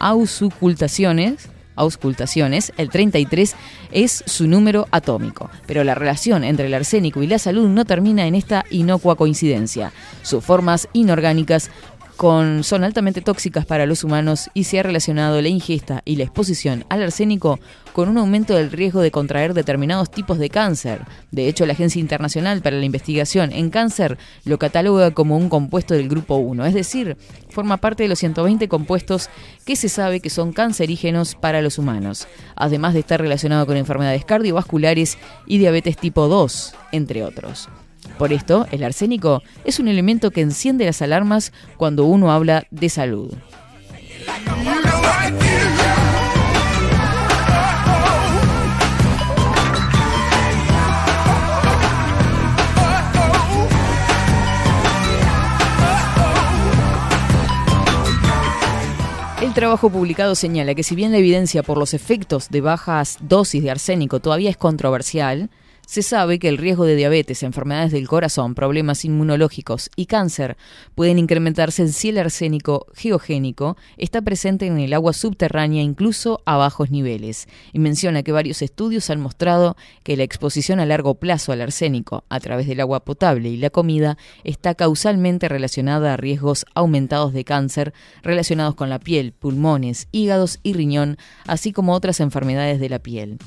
auscultaciones, 0.01 1.49
auscultaciones, 1.77 2.73
el 2.77 2.91
33 2.91 3.55
es 3.93 4.23
su 4.27 4.47
número 4.47 4.89
atómico. 4.91 5.51
Pero 5.67 5.85
la 5.85 5.95
relación 5.95 6.45
entre 6.45 6.67
el 6.67 6.75
arsénico 6.75 7.23
y 7.23 7.27
la 7.27 7.39
salud 7.39 7.69
no 7.69 7.85
termina 7.85 8.27
en 8.27 8.35
esta 8.35 8.65
inocua 8.71 9.17
coincidencia. 9.17 9.93
Sus 10.23 10.45
formas 10.45 10.89
inorgánicas 10.93 11.71
con, 12.21 12.65
son 12.65 12.85
altamente 12.85 13.23
tóxicas 13.23 13.65
para 13.65 13.87
los 13.87 14.05
humanos 14.05 14.51
y 14.53 14.65
se 14.65 14.79
ha 14.79 14.83
relacionado 14.83 15.41
la 15.41 15.49
ingesta 15.49 16.03
y 16.05 16.17
la 16.17 16.25
exposición 16.25 16.85
al 16.91 17.03
arsénico 17.03 17.59
con 17.95 18.11
un 18.11 18.19
aumento 18.19 18.55
del 18.55 18.71
riesgo 18.71 19.01
de 19.01 19.11
contraer 19.11 19.55
determinados 19.55 20.11
tipos 20.11 20.39
de 20.39 20.51
cáncer. 20.51 21.01
De 21.31 21.49
hecho, 21.49 21.65
la 21.65 21.73
Agencia 21.73 21.99
Internacional 21.99 22.61
para 22.61 22.77
la 22.77 22.85
Investigación 22.85 23.53
en 23.53 23.71
Cáncer 23.71 24.19
lo 24.45 24.59
cataloga 24.59 25.13
como 25.13 25.39
un 25.39 25.49
compuesto 25.49 25.95
del 25.95 26.11
grupo 26.11 26.37
1, 26.37 26.67
es 26.67 26.75
decir, 26.75 27.17
forma 27.49 27.79
parte 27.79 28.03
de 28.03 28.11
los 28.11 28.19
120 28.19 28.69
compuestos 28.69 29.31
que 29.65 29.75
se 29.75 29.89
sabe 29.89 30.21
que 30.21 30.29
son 30.29 30.53
cancerígenos 30.53 31.37
para 31.37 31.63
los 31.63 31.79
humanos, 31.79 32.29
además 32.55 32.93
de 32.93 33.01
estar 33.01 33.19
relacionado 33.19 33.65
con 33.65 33.79
enfermedades 33.79 34.27
cardiovasculares 34.27 35.17
y 35.47 35.57
diabetes 35.57 35.97
tipo 35.97 36.29
2, 36.29 36.75
entre 36.93 37.25
otros. 37.25 37.71
Por 38.21 38.35
esto, 38.35 38.67
el 38.71 38.85
arsénico 38.85 39.43
es 39.65 39.81
un 39.81 39.89
elemento 39.89 40.31
que 40.31 40.43
enciende 40.43 40.85
las 40.85 41.01
alarmas 41.01 41.55
cuando 41.79 42.05
uno 42.05 42.31
habla 42.31 42.67
de 42.71 42.91
salud. 42.91 43.33
El 59.41 59.55
trabajo 59.55 59.89
publicado 59.89 60.35
señala 60.35 60.75
que 60.75 60.83
si 60.83 60.95
bien 60.95 61.13
la 61.13 61.17
evidencia 61.17 61.63
por 61.63 61.79
los 61.79 61.95
efectos 61.95 62.51
de 62.51 62.61
bajas 62.61 63.17
dosis 63.23 63.63
de 63.63 63.71
arsénico 63.71 64.21
todavía 64.21 64.51
es 64.51 64.59
controversial, 64.59 65.49
se 65.91 66.03
sabe 66.03 66.39
que 66.39 66.49
el 66.49 66.57
riesgo 66.57 66.85
de 66.85 66.95
diabetes, 66.95 67.43
enfermedades 67.43 67.91
del 67.91 68.07
corazón, 68.07 68.55
problemas 68.55 69.05
inmunológicos 69.05 69.91
y 69.97 70.07
cáncer 70.07 70.57
pueden 70.95 71.19
incrementarse 71.19 71.89
si 71.89 72.11
el 72.11 72.19
arsénico 72.19 72.87
geogénico 72.95 73.77
está 73.97 74.23
presente 74.23 74.69
en 74.69 74.79
el 74.79 74.93
agua 74.93 75.13
subterránea 75.13 75.83
incluso 75.83 76.43
a 76.45 76.57
bajos 76.57 76.93
niveles. 76.93 77.49
Y 77.73 77.81
menciona 77.81 78.23
que 78.23 78.31
varios 78.31 78.63
estudios 78.63 79.11
han 79.11 79.21
mostrado 79.21 79.77
que 80.05 80.17
la 80.17 80.23
exposición 80.23 80.79
a 80.79 80.87
largo 80.87 81.17
plazo 81.17 81.51
al 81.51 81.61
arsénico 81.61 82.23
a 82.29 82.39
través 82.39 82.69
del 82.69 82.79
agua 82.79 83.05
potable 83.05 83.49
y 83.49 83.57
la 83.57 83.71
comida 83.71 84.17
está 84.45 84.77
causalmente 84.77 85.49
relacionada 85.49 86.15
a 86.15 86.17
riesgos 86.17 86.67
aumentados 86.73 87.33
de 87.33 87.43
cáncer 87.43 87.95
relacionados 88.23 88.77
con 88.77 88.91
la 88.91 89.01
piel, 89.01 89.33
pulmones, 89.33 90.07
hígados 90.13 90.61
y 90.63 90.73
riñón, 90.75 91.17
así 91.49 91.73
como 91.73 91.95
otras 91.95 92.21
enfermedades 92.21 92.79
de 92.79 92.91
la 92.91 93.01
piel. 93.01 93.39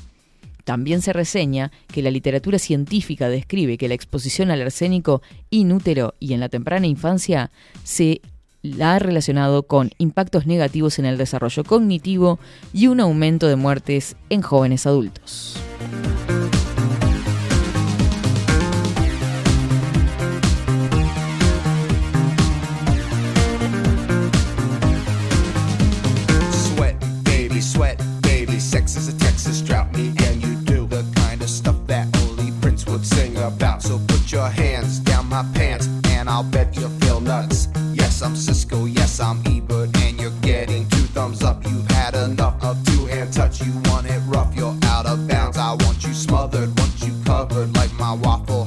También 0.64 1.02
se 1.02 1.12
reseña 1.12 1.70
que 1.88 2.02
la 2.02 2.10
literatura 2.10 2.58
científica 2.58 3.28
describe 3.28 3.78
que 3.78 3.88
la 3.88 3.94
exposición 3.94 4.50
al 4.50 4.62
arsénico 4.62 5.22
inútero 5.50 6.14
y 6.18 6.32
en 6.32 6.40
la 6.40 6.48
temprana 6.48 6.86
infancia 6.86 7.50
se 7.84 8.22
la 8.62 8.94
ha 8.94 8.98
relacionado 8.98 9.64
con 9.64 9.90
impactos 9.98 10.46
negativos 10.46 10.98
en 10.98 11.04
el 11.04 11.18
desarrollo 11.18 11.64
cognitivo 11.64 12.38
y 12.72 12.86
un 12.86 13.00
aumento 13.00 13.46
de 13.46 13.56
muertes 13.56 14.16
en 14.30 14.40
jóvenes 14.40 14.86
adultos. 14.86 15.56
My 35.34 35.42
pants, 35.52 35.88
and 36.10 36.30
I'll 36.30 36.44
bet 36.44 36.76
you 36.76 36.88
feel 37.00 37.20
nuts. 37.20 37.66
Yes, 37.92 38.22
I'm 38.22 38.36
Cisco. 38.36 38.84
Yes, 38.84 39.18
I'm 39.18 39.42
Ebert, 39.44 39.90
and 40.02 40.20
you're 40.20 40.38
getting 40.42 40.88
two 40.90 41.06
thumbs 41.14 41.42
up. 41.42 41.64
You've 41.64 41.90
had 41.90 42.14
enough 42.14 42.62
of 42.62 42.76
two 42.86 43.06
hand 43.06 43.32
touch. 43.32 43.60
You 43.60 43.72
want 43.86 44.06
it 44.06 44.20
rough, 44.26 44.54
you're 44.54 44.76
out 44.84 45.06
of 45.06 45.26
bounds. 45.26 45.58
I 45.58 45.72
want 45.72 46.04
you 46.04 46.14
smothered, 46.14 46.78
want 46.78 47.02
you 47.02 47.12
covered 47.24 47.74
like 47.74 47.92
my 47.94 48.12
Waffle 48.12 48.63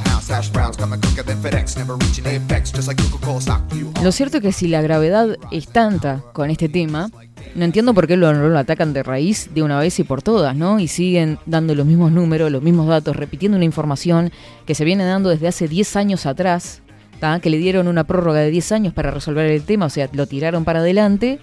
Lo 4.03 4.11
cierto 4.11 4.37
es 4.37 4.43
que 4.43 4.51
si 4.51 4.67
la 4.67 4.81
gravedad 4.81 5.37
es 5.51 5.67
tanta 5.67 6.23
con 6.33 6.49
este 6.49 6.69
tema, 6.69 7.09
no 7.55 7.65
entiendo 7.65 7.93
por 7.93 8.07
qué 8.07 8.17
lo, 8.17 8.27
atacan 8.57 8.93
de 8.93 9.03
raíz 9.03 9.49
de 9.53 9.63
una 9.63 9.79
vez 9.79 9.99
y 9.99 10.03
por 10.03 10.21
todas, 10.21 10.55
¿no? 10.55 10.79
Y 10.79 10.87
siguen 10.87 11.39
dando 11.45 11.75
los 11.75 11.85
mismos 11.85 12.11
números, 12.11 12.51
los 12.51 12.61
mismos 12.61 12.87
datos, 12.87 13.15
repitiendo 13.15 13.55
una 13.55 13.65
información 13.65 14.31
que 14.65 14.75
se 14.75 14.85
viene 14.85 15.03
dando 15.03 15.29
desde 15.29 15.47
hace 15.47 15.67
10 15.67 15.95
años 15.95 16.25
atrás, 16.25 16.81
¿tá? 17.19 17.39
que 17.39 17.49
le 17.49 17.57
dieron 17.57 17.87
una 17.87 18.03
prórroga 18.03 18.39
de 18.41 18.51
10 18.51 18.71
años 18.71 18.93
para 18.93 19.11
resolver 19.11 19.49
el 19.49 19.63
tema, 19.63 19.87
o 19.87 19.89
sea, 19.89 20.09
lo 20.13 20.27
tiraron 20.27 20.65
para 20.65 20.79
adelante, 20.79 21.39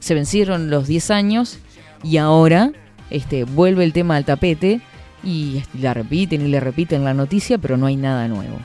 se 0.00 0.14
vencieron 0.14 0.70
los 0.70 0.88
10 0.88 1.10
años 1.10 1.58
y 2.02 2.16
ahora 2.16 2.72
este, 3.10 3.44
vuelve 3.44 3.84
el 3.84 3.92
tema 3.92 4.16
al 4.16 4.24
tapete 4.24 4.80
y 5.22 5.62
la 5.78 5.94
repiten 5.94 6.44
y 6.44 6.48
le 6.48 6.60
repiten 6.60 7.04
la 7.04 7.14
noticia, 7.14 7.58
pero 7.58 7.76
no 7.76 7.86
hay 7.86 7.96
nada 7.96 8.26
nuevo. 8.26 8.58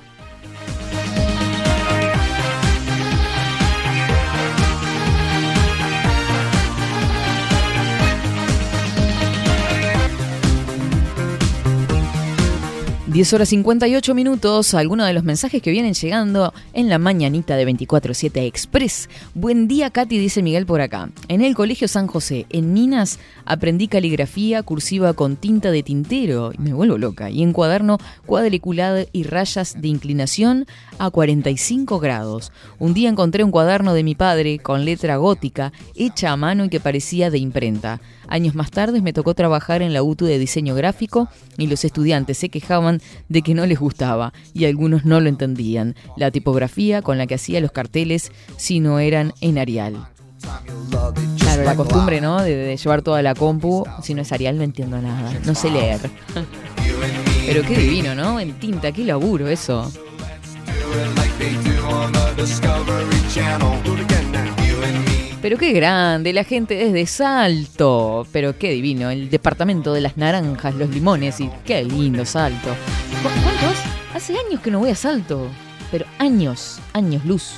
Diez 13.08 13.32
horas 13.32 13.48
58 13.48 14.14
minutos, 14.14 14.74
algunos 14.74 15.08
de 15.08 15.14
los 15.14 15.24
mensajes 15.24 15.62
que 15.62 15.72
vienen 15.72 15.94
llegando 15.94 16.54
en 16.74 16.90
la 16.90 17.00
mañanita 17.00 17.56
de 17.56 17.66
24-7 17.66 18.46
Express. 18.46 19.10
Buen 19.34 19.70
día, 19.70 19.92
Katy, 19.92 20.20
dice 20.20 20.44
Miguel 20.44 20.66
por 20.66 20.82
acá. 20.82 21.10
En 21.30 21.42
el 21.42 21.56
Colegio 21.56 21.88
San 21.88 22.08
José, 22.08 22.48
en 22.50 22.74
Minas, 22.74 23.18
aprendí 23.46 23.88
caligrafía 23.88 24.62
cursiva 24.62 25.14
con 25.14 25.38
tinta 25.38 25.72
de 25.72 25.84
tintero, 25.84 26.52
y 26.52 26.62
me 26.62 26.74
vuelvo 26.74 26.98
loca, 26.98 27.30
y 27.30 27.44
en 27.44 27.54
cuaderno 27.54 27.98
cuadriculado 28.26 29.06
y 29.14 29.24
rayas 29.24 29.82
de 29.82 29.88
inclinación 29.88 30.66
a 31.00 31.10
45 31.10 32.00
grados. 32.00 32.52
Un 32.78 32.94
día 32.94 33.08
encontré 33.08 33.46
un 33.46 33.52
cuaderno 33.52 33.94
de 33.94 34.04
mi 34.04 34.16
padre 34.16 34.60
con 34.60 34.84
letra 34.84 35.16
gótica, 35.16 35.72
hecha 35.96 36.34
a 36.34 36.36
mano 36.36 36.66
y 36.66 36.70
que 36.70 36.82
parecía 36.82 37.32
de 37.32 37.38
imprenta. 37.38 38.02
Años 38.28 38.56
más 38.56 38.72
tarde 38.72 39.02
me 39.02 39.14
tocó 39.14 39.34
trabajar 39.34 39.82
en 39.82 39.94
la 39.94 40.04
UTU 40.04 40.26
de 40.26 40.40
diseño 40.40 40.76
gráfico 40.76 41.30
y 41.58 41.68
los 41.68 41.86
estudiantes 41.86 42.38
se 42.38 42.50
quejaban 42.50 43.02
de 43.30 43.42
que 43.42 43.54
no 43.54 43.66
les 43.66 43.80
gustaba 43.80 44.34
y 44.54 44.66
algunos 44.66 45.06
no 45.06 45.20
lo 45.20 45.30
entendían. 45.30 45.96
La 46.16 46.32
tipografía 46.32 47.02
con 47.02 47.18
la 47.18 47.28
que 47.28 47.36
hacía 47.36 47.62
los 47.62 47.72
carteles 47.72 48.32
si 48.58 48.80
no 48.80 49.00
eran 49.00 49.34
en 49.42 49.58
Arial. 49.58 50.08
Claro, 51.40 51.64
la 51.64 51.76
costumbre, 51.76 52.22
¿no? 52.22 52.42
De, 52.42 52.56
de 52.56 52.78
llevar 52.78 53.02
toda 53.02 53.22
la 53.22 53.34
compu. 53.34 53.86
Si 54.04 54.14
no 54.14 54.22
es 54.22 54.32
Arial 54.32 54.58
no 54.58 54.64
entiendo 54.64 55.02
nada. 55.02 55.34
No 55.46 55.56
sé 55.56 55.72
leer. 55.72 56.00
Pero 57.46 57.62
qué 57.64 57.78
divino, 57.78 58.14
¿no? 58.14 58.40
En 58.40 58.54
tinta, 58.60 58.92
qué 58.92 59.06
laburo 59.06 59.48
eso. 59.48 59.90
Pero 65.48 65.58
qué 65.58 65.72
grande, 65.72 66.34
la 66.34 66.44
gente 66.44 66.76
desde 66.76 67.06
Salto. 67.06 68.28
Pero 68.34 68.58
qué 68.60 68.70
divino, 68.72 69.10
el 69.10 69.30
departamento 69.30 69.94
de 69.94 70.02
las 70.02 70.18
naranjas, 70.18 70.76
los 70.76 70.90
limones 70.90 71.40
y 71.40 71.50
qué 71.64 71.86
lindo 71.86 72.26
Salto. 72.26 72.68
¿Cu- 73.24 73.30
¿Cuántos? 73.44 73.78
Hace 74.14 74.34
años 74.34 74.60
que 74.60 74.70
no 74.72 74.80
voy 74.80 74.90
a 74.90 74.96
Salto. 74.96 75.48
Pero 75.90 76.06
años, 76.20 76.80
años 76.92 77.24
luz. 77.24 77.54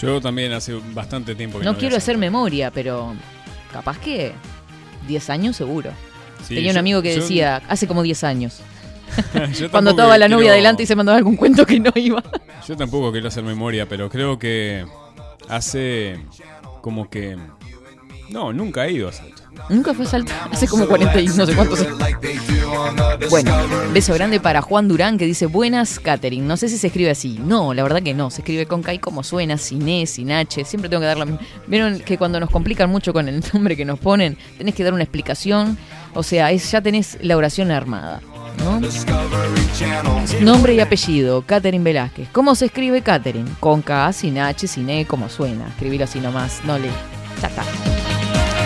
Yo 0.00 0.22
también 0.22 0.52
hace 0.54 0.72
bastante 0.94 1.34
tiempo 1.34 1.58
que 1.58 1.66
No 1.66 1.72
voy 1.72 1.76
a 1.76 1.80
quiero 1.80 1.96
hacer. 1.98 2.16
memoria, 2.16 2.70
pero 2.70 3.14
capaz 3.74 3.98
que 3.98 4.32
10 5.06 5.28
años 5.28 5.54
seguro. 5.54 5.90
Sí, 6.48 6.54
Tenía 6.54 6.70
un 6.70 6.78
amigo 6.78 7.02
que 7.02 7.14
yo- 7.14 7.20
decía, 7.20 7.60
hace 7.68 7.86
como 7.86 8.02
10 8.02 8.24
años. 8.24 8.60
Cuando 9.70 9.90
estaba 9.90 10.16
la 10.16 10.28
novia 10.28 10.44
quiero- 10.44 10.52
adelante 10.54 10.84
y 10.84 10.86
se 10.86 10.96
mandaba 10.96 11.18
algún 11.18 11.36
cuento 11.36 11.66
que 11.66 11.78
no 11.78 11.90
iba. 11.94 12.22
Yo 12.66 12.74
tampoco 12.74 13.12
quiero 13.12 13.28
hacer 13.28 13.44
memoria, 13.44 13.86
pero 13.86 14.08
creo 14.08 14.38
que 14.38 14.86
hace 15.50 16.18
como 16.88 17.10
que 17.10 17.36
No, 18.30 18.50
nunca 18.50 18.86
he 18.86 18.92
ido 18.92 19.10
a 19.10 19.12
Salto. 19.12 19.42
Nunca 19.68 19.92
fue 19.92 20.06
a 20.06 20.08
Salto. 20.08 20.32
Hace 20.50 20.66
como 20.66 20.86
40 20.86 21.20
y 21.20 21.26
no 21.26 21.44
sé 21.44 21.54
cuántos 21.54 21.80
años. 21.82 21.98
Bueno, 23.28 23.52
beso 23.92 24.14
grande 24.14 24.40
para 24.40 24.62
Juan 24.62 24.88
Durán 24.88 25.18
que 25.18 25.26
dice 25.26 25.44
buenas 25.44 26.00
Catherine. 26.00 26.46
No 26.46 26.56
sé 26.56 26.70
si 26.70 26.78
se 26.78 26.86
escribe 26.86 27.10
así. 27.10 27.38
No, 27.44 27.74
la 27.74 27.82
verdad 27.82 28.02
que 28.02 28.14
no. 28.14 28.30
Se 28.30 28.40
escribe 28.40 28.64
con 28.64 28.82
K 28.82 28.98
como 29.00 29.22
suena, 29.22 29.58
sin 29.58 29.86
E, 29.86 30.06
sin 30.06 30.32
H. 30.32 30.64
Siempre 30.64 30.88
tengo 30.88 31.02
que 31.02 31.08
dar 31.08 31.18
la. 31.18 31.26
Vieron 31.66 32.00
que 32.00 32.16
cuando 32.16 32.40
nos 32.40 32.48
complican 32.48 32.88
mucho 32.88 33.12
con 33.12 33.28
el 33.28 33.44
nombre 33.52 33.76
que 33.76 33.84
nos 33.84 33.98
ponen, 33.98 34.38
tenés 34.56 34.74
que 34.74 34.84
dar 34.84 34.94
una 34.94 35.02
explicación. 35.02 35.76
O 36.14 36.22
sea, 36.22 36.50
es, 36.52 36.70
ya 36.70 36.80
tenés 36.80 37.18
la 37.20 37.36
oración 37.36 37.70
armada. 37.70 38.22
¿No? 38.58 38.80
Nombre 40.40 40.74
y 40.74 40.80
apellido, 40.80 41.42
Catherine 41.42 41.84
Velázquez. 41.84 42.28
¿Cómo 42.32 42.54
se 42.54 42.66
escribe 42.66 43.02
Catherine? 43.02 43.48
Con 43.60 43.82
K, 43.82 44.12
sin 44.12 44.38
H, 44.38 44.66
sin 44.66 44.90
E, 44.90 45.06
como 45.06 45.28
suena. 45.28 45.66
Escribirlo 45.68 46.04
así 46.04 46.20
nomás, 46.20 46.60
no 46.64 46.78
le. 46.78 46.88
Ya 47.40 47.48
está. 47.48 47.62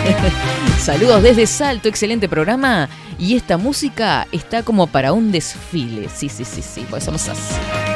Saludos 0.79 1.23
desde 1.23 1.47
Salto, 1.47 1.87
excelente 1.87 2.27
programa. 2.27 2.89
Y 3.17 3.35
esta 3.35 3.57
música 3.57 4.27
está 4.31 4.63
como 4.63 4.87
para 4.87 5.13
un 5.13 5.31
desfile. 5.31 6.09
Sí, 6.13 6.29
sí, 6.29 6.43
sí, 6.43 6.61
sí, 6.61 6.85
pues 6.89 7.03
somos 7.03 7.27
así. 7.29 7.92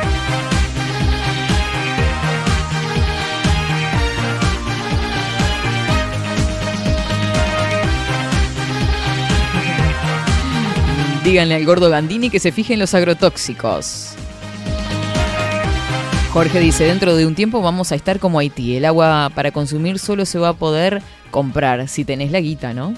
Díganle 11.28 11.56
al 11.56 11.66
gordo 11.66 11.90
Gandini 11.90 12.30
que 12.30 12.40
se 12.40 12.54
fije 12.54 12.76
en 12.76 12.80
los 12.80 12.94
agrotóxicos. 12.94 14.14
Jorge 16.32 16.62
dice, 16.62 16.86
dentro 16.86 17.18
de 17.18 17.26
un 17.26 17.36
tiempo 17.36 17.62
vamos 17.62 17.92
a 17.92 17.96
estar 17.96 18.22
como 18.22 18.40
Haití. 18.40 18.78
El 18.78 18.86
agua 18.86 19.30
para 19.36 19.52
consumir 19.52 20.00
solo 20.00 20.24
se 20.26 20.40
va 20.40 20.48
a 20.48 20.54
poder 20.54 21.02
comprar 21.30 21.90
si 21.90 22.06
tenés 22.06 22.32
la 22.32 22.40
guita, 22.40 22.74
¿no? 22.74 22.94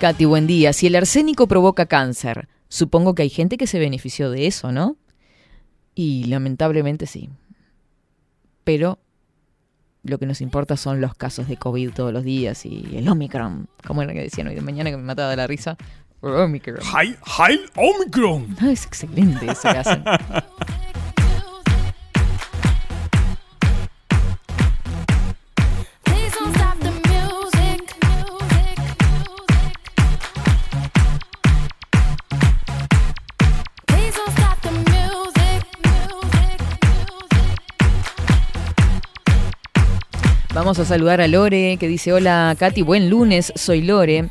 Katy, 0.00 0.24
buen 0.24 0.46
día. 0.46 0.72
Si 0.72 0.86
el 0.86 0.96
arsénico 0.96 1.46
provoca 1.46 1.84
cáncer, 1.84 2.48
supongo 2.70 3.14
que 3.14 3.20
hay 3.20 3.28
gente 3.28 3.58
que 3.58 3.66
se 3.66 3.78
benefició 3.78 4.30
de 4.30 4.46
eso, 4.46 4.72
¿no? 4.72 4.96
Y 5.94 6.24
lamentablemente 6.24 7.04
sí. 7.04 7.28
Pero 8.64 8.98
lo 10.06 10.18
que 10.18 10.26
nos 10.26 10.40
importa 10.40 10.76
son 10.76 11.00
los 11.00 11.14
casos 11.14 11.48
de 11.48 11.56
COVID 11.56 11.92
todos 11.92 12.12
los 12.12 12.24
días 12.24 12.64
y 12.66 12.96
el 12.96 13.08
Omicron. 13.08 13.68
¿Cómo 13.86 14.02
era 14.02 14.12
que 14.12 14.22
decían 14.22 14.48
hoy 14.48 14.54
de 14.54 14.60
mañana 14.60 14.90
que 14.90 14.96
me 14.96 15.02
mataba 15.02 15.30
de 15.30 15.36
la 15.36 15.46
risa? 15.46 15.76
Omicron. 16.20 16.78
¡Heil, 16.96 17.16
Heil 17.38 17.60
Omicron! 17.76 18.56
Es 18.62 18.86
excelente 18.86 19.46
eso 19.46 19.62
que 19.62 19.78
hacen. 19.78 20.04
Vamos 40.66 40.80
a 40.80 40.84
saludar 40.84 41.20
a 41.20 41.28
Lore 41.28 41.76
que 41.78 41.86
dice, 41.86 42.12
hola 42.12 42.56
Katy, 42.58 42.82
buen 42.82 43.08
lunes, 43.08 43.52
soy 43.54 43.82
Lore. 43.82 44.30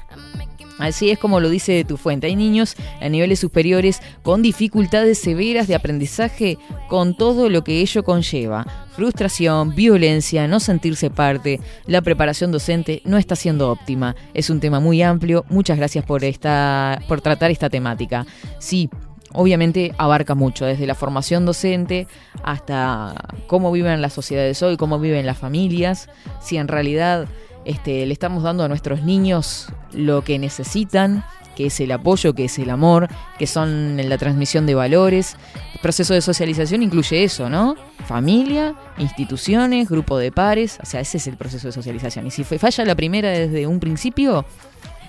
Así 0.80 1.10
es 1.10 1.18
como 1.18 1.40
lo 1.40 1.50
dice 1.50 1.86
tu 1.86 1.96
fuente. 1.96 2.28
Hay 2.28 2.36
niños 2.36 2.76
a 3.00 3.08
niveles 3.08 3.40
superiores 3.40 4.02
con 4.22 4.42
dificultades 4.42 5.18
severas 5.18 5.70
de 5.70 5.76
aprendizaje 5.76 6.58
con 6.90 7.16
todo 7.16 7.48
lo 7.48 7.64
que 7.64 7.80
ello 7.80 8.04
conlleva. 8.04 8.68
Frustración, 8.98 9.76
violencia, 9.76 10.46
no 10.50 10.60
sentirse 10.60 11.10
parte. 11.10 11.62
La 11.86 12.02
preparación 12.02 12.52
docente 12.52 13.02
no 13.06 13.18
está 13.18 13.38
siendo 13.38 13.72
óptima. 13.72 14.18
Es 14.34 14.50
un 14.50 14.60
tema 14.60 14.82
muy 14.82 15.02
amplio. 15.02 15.46
Muchas 15.48 15.78
gracias 15.78 16.04
por, 16.04 16.26
esta, 16.26 17.02
por 17.08 17.22
tratar 17.22 17.50
esta 17.50 17.70
temática. 17.70 18.26
Sí, 18.60 18.90
obviamente 19.36 19.94
abarca 19.98 20.36
mucho, 20.36 20.66
desde 20.66 20.88
la 20.88 20.96
formación 20.96 21.46
docente 21.46 22.08
hasta 22.44 23.16
cómo 23.48 23.72
viven 23.72 24.02
las 24.02 24.14
sociedades 24.14 24.62
hoy, 24.64 24.78
cómo 24.78 25.00
viven 25.00 25.26
las 25.26 25.38
familias, 25.38 26.10
si 26.42 26.58
en 26.58 26.68
realidad 26.68 27.28
este, 27.66 28.06
le 28.06 28.14
estamos 28.14 28.44
dando 28.44 28.64
a 28.64 28.68
nuestros 28.68 29.04
niños 29.04 29.68
lo 29.92 30.24
que 30.24 30.40
necesitan, 30.40 31.24
que 31.56 31.68
es 31.68 31.80
el 31.80 31.92
apoyo, 31.92 32.34
que 32.34 32.46
es 32.46 32.60
el 32.60 32.70
amor, 32.70 33.08
que 33.40 33.48
son 33.48 33.98
la 33.98 34.18
transmisión 34.18 34.66
de 34.66 34.76
valores. 34.76 35.38
El 35.74 35.80
proceso 35.80 36.14
de 36.14 36.22
socialización 36.22 36.84
incluye 36.84 37.24
eso, 37.24 37.50
¿no? 37.50 37.76
Familia, 38.06 38.76
instituciones, 38.98 39.90
grupo 39.90 40.18
de 40.18 40.32
pares, 40.32 40.78
o 40.84 40.86
sea, 40.86 41.00
ese 41.00 41.18
es 41.18 41.28
el 41.28 41.38
proceso 41.38 41.68
de 41.68 41.72
socialización. 41.72 42.28
Y 42.28 42.32
si 42.32 42.44
falla 42.44 42.86
la 42.86 42.96
primera 42.96 43.30
desde 43.30 43.66
un 43.68 43.80
principio, 43.80 44.46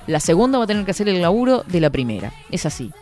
la 0.06 0.20
segunda 0.20 0.58
va 0.58 0.64
a 0.64 0.66
tener 0.66 0.84
que 0.84 0.92
hacer 0.92 1.08
el 1.08 1.20
laburo 1.20 1.64
de 1.66 1.80
la 1.80 1.90
primera. 1.90 2.32
Es 2.50 2.64
así. 2.64 2.92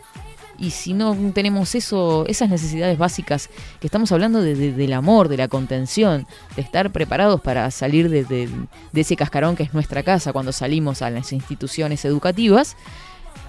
Y 0.58 0.70
si 0.70 0.92
no 0.94 1.16
tenemos 1.34 1.74
eso, 1.74 2.24
esas 2.28 2.48
necesidades 2.48 2.96
básicas 2.96 3.50
que 3.80 3.86
estamos 3.86 4.12
hablando 4.12 4.40
de- 4.40 4.54
de- 4.54 4.72
del 4.72 4.92
amor, 4.92 5.28
de 5.28 5.36
la 5.36 5.48
contención, 5.48 6.26
de 6.56 6.62
estar 6.62 6.90
preparados 6.92 7.40
para 7.40 7.70
salir 7.70 8.08
de- 8.08 8.24
de 8.24 9.00
ese 9.00 9.16
cascarón 9.16 9.56
que 9.56 9.64
es 9.64 9.74
nuestra 9.74 10.02
casa 10.02 10.32
cuando 10.32 10.52
salimos 10.52 11.02
a 11.02 11.10
las 11.10 11.32
instituciones 11.32 12.04
educativas, 12.04 12.76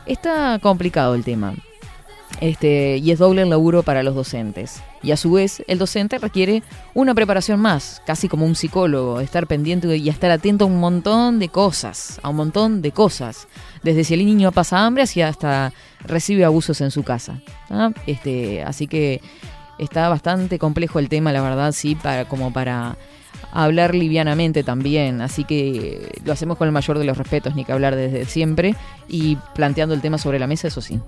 está 0.06 0.60
complicado 0.62 1.16
el 1.16 1.24
tema. 1.24 1.54
Este, 2.42 2.98
y 2.98 3.12
es 3.12 3.20
doble 3.20 3.44
el 3.44 3.50
laburo 3.50 3.84
para 3.84 4.04
los 4.04 4.16
docentes. 4.16 4.82
Y 5.02 5.12
a 5.12 5.18
su 5.18 5.32
vez, 5.32 5.64
el 5.68 5.78
docente 5.78 6.18
requiere 6.18 6.64
una 6.94 7.14
preparación 7.16 7.60
más, 7.60 8.02
casi 8.06 8.28
como 8.28 8.46
un 8.46 8.56
psicólogo, 8.56 9.20
estar 9.20 9.48
pendiente 9.48 9.96
y 9.96 10.10
estar 10.10 10.32
atento 10.32 10.66
a 10.66 10.68
un 10.68 10.80
montón 10.80 11.40
de 11.40 11.50
cosas, 11.50 12.20
a 12.24 12.30
un 12.30 12.36
montón 12.36 12.82
de 12.82 12.92
cosas. 12.92 13.48
Desde 13.84 14.04
si 14.04 14.16
el 14.16 14.26
niño 14.26 14.52
pasa 14.52 14.86
hambre 14.86 15.04
hasta 15.04 15.72
recibe 16.02 16.44
abusos 16.44 16.82
en 16.82 16.92
su 16.92 17.04
casa. 17.04 17.40
Este, 18.06 18.64
así 18.64 18.88
que 18.88 19.22
está 19.78 20.10
bastante 20.10 20.60
complejo 20.60 21.00
el 21.00 21.10
tema, 21.10 21.32
la 21.32 21.42
verdad, 21.42 21.72
sí, 21.72 21.96
para, 21.96 22.26
como 22.26 22.52
para 22.52 22.98
hablar 23.52 23.96
livianamente 23.96 24.64
también. 24.64 25.22
Así 25.22 25.46
que 25.46 26.20
lo 26.26 26.34
hacemos 26.34 26.58
con 26.58 26.68
el 26.68 26.74
mayor 26.74 27.00
de 27.00 27.06
los 27.06 27.18
respetos, 27.18 27.56
ni 27.56 27.64
que 27.64 27.72
hablar 27.72 27.96
desde 27.96 28.26
siempre, 28.26 28.76
y 29.08 29.38
planteando 29.54 29.96
el 29.96 30.02
tema 30.02 30.18
sobre 30.18 30.40
la 30.40 30.48
mesa, 30.48 30.68
eso 30.68 30.82
sí. 30.82 31.00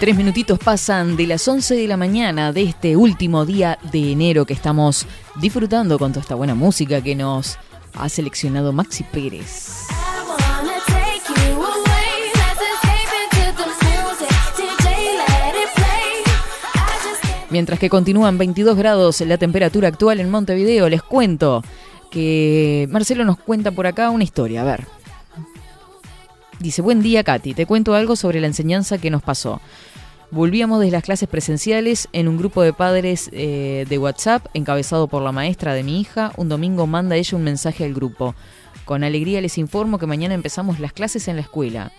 Tres 0.00 0.16
minutitos 0.16 0.58
pasan 0.58 1.16
de 1.16 1.26
las 1.26 1.46
11 1.46 1.74
de 1.76 1.86
la 1.86 1.96
mañana 1.96 2.52
de 2.52 2.62
este 2.62 2.96
último 2.96 3.44
día 3.44 3.78
de 3.92 4.12
enero 4.12 4.44
que 4.44 4.54
estamos 4.54 5.06
disfrutando 5.36 5.98
con 5.98 6.12
toda 6.12 6.22
esta 6.22 6.34
buena 6.34 6.54
música 6.54 7.00
que 7.00 7.14
nos 7.14 7.58
ha 7.98 8.08
seleccionado 8.08 8.72
Maxi 8.72 9.04
Pérez. 9.04 9.86
Mientras 17.50 17.78
que 17.78 17.88
continúan 17.88 18.36
22 18.36 18.76
grados 18.76 19.20
la 19.22 19.38
temperatura 19.38 19.88
actual 19.88 20.20
en 20.20 20.30
Montevideo, 20.30 20.88
les 20.88 21.02
cuento 21.02 21.62
que 22.10 22.86
Marcelo 22.90 23.24
nos 23.24 23.38
cuenta 23.38 23.70
por 23.70 23.86
acá 23.86 24.10
una 24.10 24.24
historia. 24.24 24.62
A 24.62 24.64
ver. 24.64 24.86
Dice, 26.60 26.82
buen 26.82 27.02
día 27.02 27.24
Katy, 27.24 27.54
te 27.54 27.66
cuento 27.66 27.94
algo 27.94 28.16
sobre 28.16 28.40
la 28.40 28.48
enseñanza 28.48 28.98
que 28.98 29.10
nos 29.10 29.22
pasó. 29.22 29.60
Volvíamos 30.30 30.80
de 30.80 30.90
las 30.90 31.04
clases 31.04 31.26
presenciales 31.26 32.06
en 32.12 32.28
un 32.28 32.36
grupo 32.36 32.60
de 32.60 32.74
padres 32.74 33.30
eh, 33.32 33.86
de 33.88 33.98
WhatsApp 33.98 34.46
encabezado 34.52 35.08
por 35.08 35.22
la 35.22 35.32
maestra 35.32 35.72
de 35.72 35.82
mi 35.82 36.00
hija. 36.00 36.32
Un 36.36 36.50
domingo 36.50 36.86
manda 36.86 37.16
ella 37.16 37.38
un 37.38 37.44
mensaje 37.44 37.84
al 37.84 37.94
grupo. 37.94 38.34
Con 38.84 39.04
alegría 39.04 39.40
les 39.40 39.56
informo 39.56 39.98
que 39.98 40.06
mañana 40.06 40.34
empezamos 40.34 40.80
las 40.80 40.92
clases 40.92 41.28
en 41.28 41.36
la 41.36 41.42
escuela. 41.42 41.92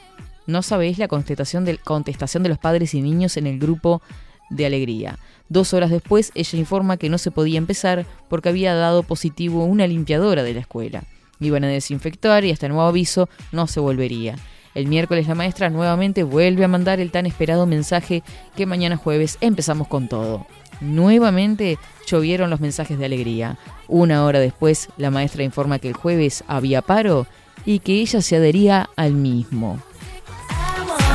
No 0.45 0.61
sabéis 0.61 0.99
la 0.99 1.07
contestación 1.07 1.65
de, 1.65 1.79
contestación 1.79 2.43
de 2.43 2.49
los 2.49 2.59
padres 2.59 2.93
y 2.93 3.01
niños 3.01 3.35
en 3.35 3.47
el 3.47 3.57
grupo 3.57 4.03
de 4.51 4.67
alegría. 4.67 5.17
Dos 5.47 5.73
horas 5.73 5.89
después, 5.89 6.31
ella 6.35 6.59
informa 6.59 6.97
que 6.97 7.09
no 7.09 7.17
se 7.17 7.31
podía 7.31 7.57
empezar 7.57 8.05
porque 8.29 8.49
había 8.49 8.75
dado 8.75 9.01
positivo 9.01 9.65
una 9.65 9.87
limpiadora 9.87 10.43
de 10.43 10.53
la 10.53 10.59
escuela. 10.59 11.03
Iban 11.39 11.63
a 11.63 11.67
desinfectar 11.67 12.45
y 12.45 12.51
hasta 12.51 12.67
nuevo 12.67 12.83
aviso 12.83 13.27
no 13.51 13.65
se 13.65 13.79
volvería. 13.79 14.35
El 14.75 14.87
miércoles 14.87 15.27
la 15.27 15.35
maestra 15.35 15.69
nuevamente 15.69 16.23
vuelve 16.23 16.63
a 16.63 16.67
mandar 16.67 16.99
el 16.99 17.11
tan 17.11 17.25
esperado 17.25 17.65
mensaje 17.65 18.23
que 18.55 18.65
mañana 18.65 18.97
jueves 18.97 19.37
empezamos 19.41 19.87
con 19.87 20.07
todo. 20.07 20.45
Nuevamente 20.81 21.77
llovieron 22.07 22.49
los 22.49 22.61
mensajes 22.61 22.97
de 22.97 23.05
alegría. 23.05 23.57
Una 23.87 24.23
hora 24.25 24.39
después, 24.39 24.89
la 24.97 25.11
maestra 25.11 25.43
informa 25.43 25.79
que 25.79 25.89
el 25.89 25.95
jueves 25.95 26.43
había 26.47 26.81
paro 26.81 27.27
y 27.65 27.79
que 27.79 27.93
ella 28.01 28.21
se 28.21 28.37
adhería 28.37 28.89
al 28.95 29.13
mismo. 29.13 29.79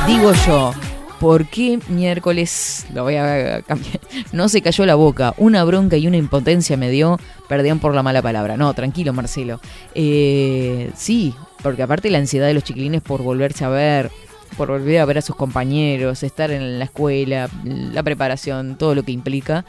Digo 0.07 0.33
yo, 0.45 0.73
¿Por 1.19 1.45
qué 1.47 1.79
miércoles? 1.87 2.85
Lo 2.93 3.03
voy 3.03 3.15
a 3.15 3.61
cambiar. 3.61 3.99
No 4.33 4.49
se 4.49 4.61
cayó 4.61 4.85
la 4.85 4.95
boca. 4.95 5.33
Una 5.37 5.63
bronca 5.63 5.95
y 5.97 6.07
una 6.07 6.17
impotencia 6.17 6.75
me 6.75 6.89
dio. 6.89 7.19
Perdían 7.47 7.79
por 7.79 7.95
la 7.95 8.03
mala 8.03 8.21
palabra. 8.21 8.57
No, 8.57 8.73
tranquilo, 8.73 9.13
Marcelo. 9.13 9.61
Eh, 9.93 10.91
sí, 10.95 11.33
porque 11.65 11.81
aparte 11.81 12.11
la 12.11 12.19
ansiedad 12.19 12.45
de 12.45 12.53
los 12.53 12.63
chiquilines 12.63 13.01
por 13.01 13.23
volverse 13.23 13.65
a 13.65 13.69
ver, 13.69 14.11
por 14.55 14.67
volver 14.67 14.99
a 14.99 15.05
ver 15.05 15.17
a 15.17 15.21
sus 15.23 15.35
compañeros, 15.35 16.21
estar 16.21 16.51
en 16.51 16.77
la 16.77 16.85
escuela, 16.85 17.49
la 17.63 18.03
preparación, 18.03 18.77
todo 18.77 18.93
lo 18.93 19.01
que 19.01 19.11
implica. 19.11 19.65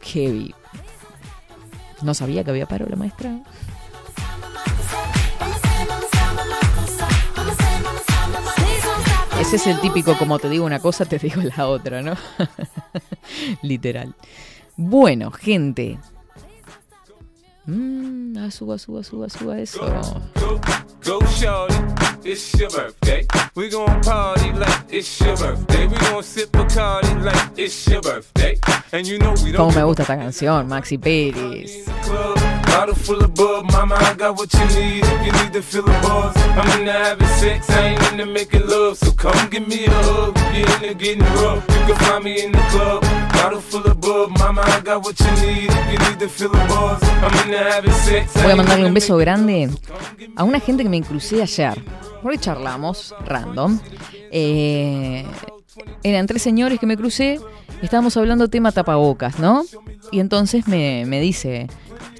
Heavy. 0.00 0.54
No 2.02 2.14
sabía 2.14 2.44
que 2.44 2.50
había 2.50 2.66
paro 2.66 2.86
la 2.88 2.94
maestra. 2.94 3.36
Ese 9.40 9.56
es 9.56 9.66
el 9.66 9.80
típico, 9.80 10.16
como 10.16 10.38
te 10.38 10.48
digo 10.48 10.64
una 10.64 10.78
cosa, 10.78 11.04
te 11.04 11.18
digo 11.18 11.42
la 11.42 11.66
otra, 11.66 12.00
¿no? 12.00 12.14
Literal. 13.62 14.14
Bueno, 14.76 15.32
gente. 15.32 15.98
Mm, 17.66 18.36
ah, 18.36 18.50
suba, 18.50 18.76
suba, 18.78 19.02
suba, 19.02 19.28
suba 19.30 19.58
eso. 19.58 19.80
Go 21.00 21.18
shorty, 21.32 21.74
it's 22.22 22.52
your 22.60 22.68
birthday. 22.68 23.26
We 23.54 23.70
gon' 23.70 24.02
party 24.02 24.52
like 24.52 24.84
it's 24.90 25.20
your 25.20 25.34
birthday. 25.36 25.86
We 25.86 25.96
gon' 25.96 26.22
sip 26.22 26.50
Bacardi 26.52 27.24
like 27.24 27.50
it's 27.56 27.88
your 27.88 28.02
birthday. 28.02 28.58
And 28.92 29.06
you 29.06 29.18
know 29.18 29.32
we 29.42 29.52
don't 29.52 29.70
Cómo 29.70 29.76
me 29.76 29.82
gusta 29.82 30.02
esta 30.02 30.16
canción, 30.16 30.68
Maxi 30.68 30.98
Pérez. 30.98 31.88
Bottle 32.74 32.96
full 32.96 33.22
of 33.22 33.32
bub, 33.34 33.70
mama, 33.70 33.94
I 33.94 34.14
got 34.14 34.36
what 34.36 34.52
you 34.52 34.66
need. 34.76 35.04
If 35.04 35.26
you 35.26 35.32
need 35.32 35.52
to 35.52 35.62
fill 35.62 35.84
the 35.84 35.92
bars, 36.02 36.34
I'm 36.58 36.80
into 36.80 36.90
having 36.90 37.28
sex, 37.38 37.70
I 37.70 37.90
ain't 37.90 38.12
into 38.12 38.26
making 38.26 38.66
love. 38.66 38.98
So 38.98 39.12
come 39.12 39.48
give 39.48 39.68
me 39.68 39.86
a 39.86 39.90
hug. 39.90 40.34
If 40.36 40.58
you're 40.58 40.90
into 40.90 40.94
getting 40.94 41.22
rough, 41.38 41.62
you 41.68 41.86
can 41.86 41.96
find 42.04 42.24
me 42.24 42.42
in 42.44 42.50
the 42.50 42.58
club. 42.72 43.00
Bottle 43.32 43.60
full 43.60 43.86
of 43.86 44.00
bub, 44.00 44.36
mama, 44.38 44.62
I 44.62 44.80
got 44.80 45.04
what 45.04 45.14
you 45.20 45.30
need. 45.46 45.70
If 45.70 45.92
you 45.92 45.98
need 46.10 46.18
to 46.18 46.28
fill 46.28 46.50
the 46.50 46.58
bars, 46.66 47.00
I'm 47.22 47.46
into 47.46 47.58
having 47.58 47.92
sex. 47.92 48.32
Voy 48.42 48.50
a 48.50 48.56
mandarle 48.56 48.86
un 48.86 48.94
beso 48.94 49.16
grande 49.18 49.70
a 50.34 50.42
una 50.42 50.58
gente 50.58 50.82
que 50.82 50.88
me 50.88 51.00
crucé 51.00 51.42
ayer. 51.42 51.80
Hoy 52.24 52.38
charlamos, 52.38 53.14
random. 53.24 53.78
Eh, 54.32 55.24
eran 56.02 56.26
tres 56.26 56.42
señores 56.42 56.80
que 56.80 56.86
me 56.86 56.96
crucé. 56.96 57.38
Estábamos 57.82 58.16
hablando 58.16 58.48
tema 58.48 58.72
tapabocas, 58.72 59.38
¿no? 59.38 59.64
Y 60.10 60.18
entonces 60.18 60.66
me, 60.66 61.04
me 61.06 61.20
dice, 61.20 61.68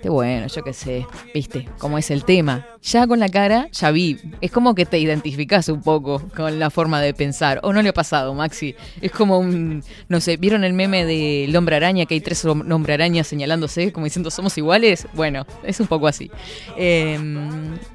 bueno, 0.09 0.47
yo 0.49 0.63
qué 0.63 0.73
sé, 0.73 1.07
viste, 1.33 1.69
cómo 1.79 1.99
es 1.99 2.11
el 2.11 2.25
tema. 2.25 2.67
Ya 2.83 3.07
con 3.07 3.19
la 3.21 3.29
cara, 3.29 3.69
ya 3.73 3.91
vi. 3.91 4.19
Es 4.41 4.51
como 4.51 4.75
que 4.75 4.85
te 4.87 4.99
identificás 4.99 5.69
un 5.69 5.81
poco 5.83 6.23
con 6.37 6.59
la 6.59 6.71
forma 6.71 7.01
de 7.01 7.15
pensar. 7.15 7.61
¿O 7.63 7.73
no 7.73 7.81
le 7.83 7.89
ha 7.89 7.93
pasado, 7.95 8.35
Maxi? 8.35 8.75
Es 9.01 9.11
como 9.13 9.39
un, 9.39 9.83
no 10.09 10.21
sé, 10.21 10.37
¿vieron 10.37 10.65
el 10.65 10.73
meme 10.75 11.05
del 11.07 11.55
hombre 11.57 11.77
araña? 11.77 12.07
Que 12.07 12.15
hay 12.15 12.21
tres 12.21 12.45
hom- 12.45 12.71
hombre 12.73 12.95
arañas 12.95 13.27
señalándose, 13.27 13.93
como 13.93 14.05
diciendo, 14.05 14.31
¿somos 14.31 14.57
iguales? 14.59 15.07
Bueno, 15.15 15.47
es 15.63 15.81
un 15.81 15.87
poco 15.87 16.07
así. 16.07 16.31
Eh, 16.77 17.19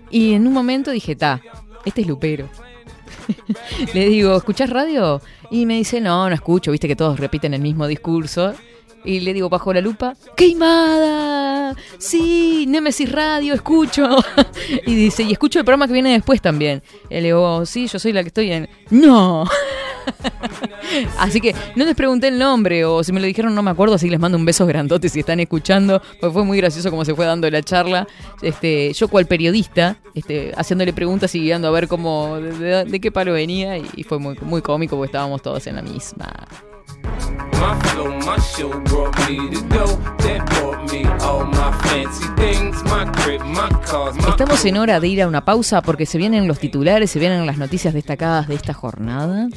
y 0.10 0.34
en 0.34 0.48
un 0.48 0.54
momento 0.54 0.92
dije, 0.92 1.16
ta, 1.16 1.42
este 1.86 2.02
es 2.02 2.08
Lupero. 2.08 2.50
Le 3.94 4.08
digo, 4.10 4.36
¿escuchás 4.38 4.70
radio? 4.70 5.22
Y 5.52 5.66
me 5.66 5.76
dice, 5.76 6.02
no, 6.02 6.28
no 6.30 6.36
escucho, 6.36 6.72
viste 6.72 6.88
que 6.88 6.96
todos 6.96 7.20
repiten 7.20 7.54
el 7.54 7.62
mismo 7.62 7.88
discurso. 7.88 8.54
Y 9.06 9.22
le 9.22 9.34
digo, 9.34 9.50
bajo 9.50 9.74
la 9.74 9.82
lupa, 9.82 10.16
¡Queimada! 10.36 11.76
Sí, 11.98 12.66
Nemesis 12.68 13.12
Radio, 13.12 13.54
escucho. 13.54 14.18
y 14.86 14.96
dice, 14.96 15.24
y 15.24 15.32
escucho 15.32 15.60
el 15.60 15.66
programa 15.66 15.88
que 15.88 15.94
viene 15.94 16.12
después 16.12 16.42
también. 16.42 16.84
Y 17.10 17.16
le 17.16 17.22
digo, 17.24 17.66
sí, 17.66 17.88
yo 17.88 18.00
soy 18.00 18.14
la 18.14 18.22
que 18.22 18.28
estoy 18.28 18.52
en... 18.52 18.70
¡No! 18.90 19.46
así 21.20 21.40
que 21.40 21.54
no 21.76 21.86
les 21.86 21.96
pregunté 21.96 22.28
el 22.28 22.40
nombre, 22.40 22.86
o 22.86 23.04
si 23.04 23.12
me 23.12 23.20
lo 23.20 23.28
dijeron 23.28 23.54
no 23.54 23.62
me 23.62 23.72
acuerdo, 23.72 23.96
así 23.96 24.08
que 24.08 24.12
les 24.12 24.20
mando 24.20 24.38
un 24.38 24.46
beso 24.46 24.66
grandote 24.66 25.10
si 25.10 25.20
están 25.20 25.40
escuchando, 25.40 26.02
porque 26.20 26.34
fue 26.34 26.46
muy 26.46 26.58
gracioso 26.58 26.90
como 26.90 27.06
se 27.06 27.16
fue 27.16 27.26
dando 27.26 27.50
la 27.50 27.62
charla. 27.62 28.08
Este, 28.42 28.94
yo 28.94 29.08
cual 29.08 29.26
periodista, 29.26 29.98
este, 30.16 30.52
haciéndole 30.56 30.94
preguntas 30.94 31.34
y 31.36 31.42
guiando 31.42 31.68
a 31.68 31.72
ver 31.72 31.88
cómo, 31.88 32.40
de, 32.40 33.00
qué 33.02 33.12
palo 33.12 33.34
venía, 33.34 33.78
y, 33.78 33.86
y 33.96 34.04
fue 34.04 34.20
muy, 34.20 34.36
muy 34.42 34.62
cómico 34.62 34.96
porque 34.96 35.10
estábamos 35.10 35.42
todos 35.42 35.66
en 35.68 35.76
la 35.76 35.82
misma. 35.82 36.30
My 37.04 37.80
flow, 37.90 38.12
my 38.26 38.40
show 38.40 38.70
brought 38.86 39.18
me 39.28 39.50
to 39.50 39.62
go. 39.68 39.86
That 40.20 40.46
brought 40.50 40.92
me 40.92 41.06
all 41.22 41.46
my 41.46 41.72
fancy 41.84 42.26
things. 42.36 42.84
My 42.86 43.06
crib, 43.12 43.42
my 43.42 43.70
cars, 43.86 44.16
my 44.16 44.30
Estamos 44.30 44.64
en 44.66 44.78
hora 44.78 45.00
de 45.00 45.08
ir 45.08 45.22
a 45.22 45.28
una 45.28 45.44
pausa 45.44 45.82
porque 45.82 46.06
se 46.06 46.18
vienen 46.18 46.48
los 46.48 46.60
titulares, 46.60 47.12
se 47.12 47.20
vienen 47.20 47.46
las 47.46 47.58
noticias 47.58 47.94
destacadas 47.94 48.48
de 48.48 48.56
esta 48.56 48.74
jornada. 48.74 49.50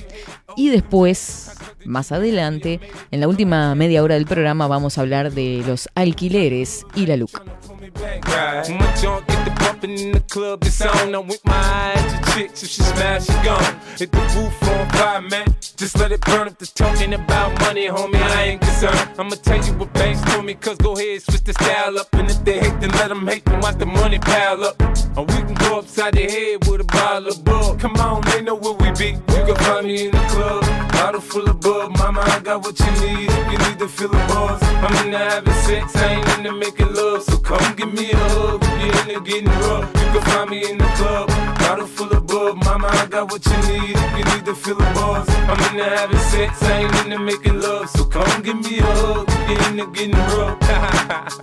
Y 0.56 0.70
después, 0.70 1.52
más 1.84 2.12
adelante, 2.12 2.80
en 3.10 3.20
la 3.20 3.28
última 3.28 3.74
media 3.74 4.02
hora 4.02 4.16
del 4.16 4.26
programa, 4.26 4.66
vamos 4.66 4.98
a 4.98 5.00
hablar 5.00 5.32
de 5.32 5.62
los 5.66 5.88
alquileres 5.94 6.84
y 6.94 7.06
la 7.06 7.16
LUC. 7.16 7.40
My 7.82 8.94
junk 9.02 9.26
get 9.26 9.44
the 9.44 9.50
bumping 9.58 9.98
in 9.98 10.12
the 10.12 10.20
club, 10.20 10.62
it's 10.62 10.80
on. 10.82 11.12
I'm 11.16 11.26
with 11.26 11.44
my 11.44 11.52
eyes 11.52 12.12
to 12.12 12.32
chicks. 12.32 12.62
If 12.62 12.68
she 12.68 12.82
smash, 12.82 13.26
she 13.26 13.32
gone. 13.42 13.76
Hit 13.98 14.12
the 14.12 14.20
roof 14.36 14.62
on 14.68 14.88
fire, 14.90 15.20
man. 15.20 15.46
Just 15.76 15.98
let 15.98 16.12
it 16.12 16.20
burn. 16.20 16.46
If 16.46 16.58
they're 16.58 16.86
talking 16.86 17.12
about 17.12 17.58
money, 17.58 17.88
homie, 17.88 18.22
I 18.22 18.42
ain't 18.44 18.60
concerned. 18.60 19.10
I'ma 19.18 19.34
tell 19.34 19.64
you 19.66 19.72
what 19.72 19.92
banks 19.94 20.20
told 20.30 20.44
me, 20.44 20.54
cause 20.54 20.76
go 20.78 20.92
ahead, 20.92 21.22
switch 21.22 21.42
the 21.42 21.54
style 21.54 21.98
up. 21.98 22.06
And 22.12 22.30
if 22.30 22.44
they 22.44 22.60
hate, 22.60 22.80
then 22.80 22.90
let 22.90 23.08
them 23.08 23.26
hate, 23.26 23.44
then 23.46 23.60
watch 23.60 23.78
the 23.78 23.86
money 23.86 24.20
pile 24.20 24.62
up. 24.62 24.80
Or 25.16 25.24
we 25.24 25.34
can 25.34 25.54
go 25.54 25.80
upside 25.80 26.14
the 26.14 26.22
head 26.22 26.64
with 26.68 26.82
a 26.82 26.84
bottle 26.84 27.28
of 27.30 27.44
bug. 27.44 27.80
Come 27.80 27.96
on, 27.96 28.22
they 28.26 28.42
know 28.42 28.54
where 28.54 28.74
we 28.74 28.92
be. 28.92 29.18
You 29.34 29.44
can 29.44 29.56
find 29.56 29.86
me 29.88 30.06
in 30.06 30.12
the 30.12 30.24
club. 30.28 30.62
Bottle 30.92 31.20
full 31.20 31.50
of 31.50 31.60
bug. 31.60 31.98
Mama, 31.98 32.20
I 32.20 32.38
got 32.38 32.62
what 32.62 32.78
you 32.78 32.92
need. 33.02 33.28
You 33.50 33.58
need 33.58 33.78
to 33.80 33.88
fill 33.88 34.08
the 34.08 34.18
bars, 34.28 34.62
I'm 34.62 35.06
into 35.06 35.18
having 35.18 35.52
sex. 35.66 35.96
I 35.96 36.14
ain't 36.14 36.38
into 36.38 36.52
making 36.52 36.94
love. 36.94 37.24
So 37.24 37.38
come 37.38 37.71
give 37.76 37.92
me 37.92 38.10
a 38.10 38.16
hug. 38.16 38.60
If 38.62 39.06
you're 39.06 39.16
into 39.16 39.30
getting 39.30 39.48
rough, 39.48 39.88
you 39.94 40.08
can 40.12 40.22
find 40.22 40.50
me 40.50 40.70
in 40.70 40.78
the 40.78 40.84
club. 40.96 41.28
Bottle 41.58 41.86
full 41.86 42.12
of 42.12 42.26
bug. 42.26 42.56
Mama, 42.64 42.88
I 42.88 43.06
got 43.06 43.30
what 43.30 43.44
you 43.44 43.58
need. 43.68 43.96
If 43.96 44.18
you 44.18 44.24
need 44.34 44.44
to 44.44 44.54
fill 44.54 44.76
the 44.76 44.90
bars, 44.94 45.28
I'm 45.28 45.60
into 45.70 45.84
having 45.84 46.18
sex. 46.18 46.62
I 46.62 46.82
ain't 46.82 46.94
into 47.04 47.18
making 47.18 47.60
love. 47.60 47.88
So 47.90 48.04
come 48.04 48.42
give 48.42 48.60
me 48.64 48.78
a 48.78 48.84
hug. 48.84 49.26
If 49.28 49.48
you're 49.48 49.68
into 49.70 49.86
getting 49.92 50.16
rough. 50.36 50.58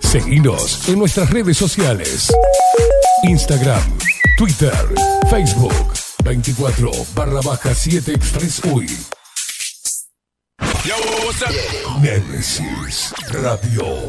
Seguinos 0.00 0.88
en 0.88 0.98
nuestras 0.98 1.30
redes 1.30 1.56
sociales. 1.56 2.32
Instagram, 3.22 3.98
Twitter, 4.36 4.74
Facebook, 5.28 5.94
24 6.24 7.06
barra 7.14 7.40
baja 7.42 7.74
7 7.74 8.14
Express 8.14 8.64
UI. 8.64 8.86
Yo, 10.84 10.96
what's 11.24 11.42
up? 11.42 11.50
Nemesis 12.00 13.12
Radio. 13.30 14.08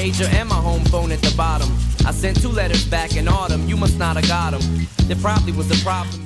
Pager, 0.00 0.28
and 0.32 0.48
my 0.48 0.54
home 0.54 0.84
phone 0.86 1.12
at 1.12 1.20
the 1.20 1.29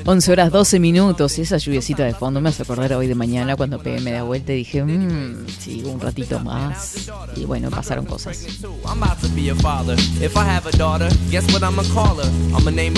11 0.04 0.32
horas 0.32 0.50
12 0.50 0.80
minutos 0.80 1.38
y 1.38 1.42
esa 1.42 1.56
lluviecita 1.56 2.04
de 2.04 2.12
fondo 2.14 2.40
me 2.40 2.48
hace 2.48 2.64
acordar 2.64 2.92
hoy 2.94 3.06
de 3.06 3.14
mañana 3.14 3.56
cuando 3.56 3.78
pegué 3.78 4.00
media 4.00 4.24
vuelta 4.24 4.52
y 4.52 4.56
dije, 4.56 4.82
mmm, 4.82 5.46
sí, 5.58 5.82
un 5.84 6.00
ratito 6.00 6.40
más. 6.40 7.10
Y 7.36 7.44
bueno, 7.44 7.70
pasaron 7.70 8.04
cosas. 8.04 8.44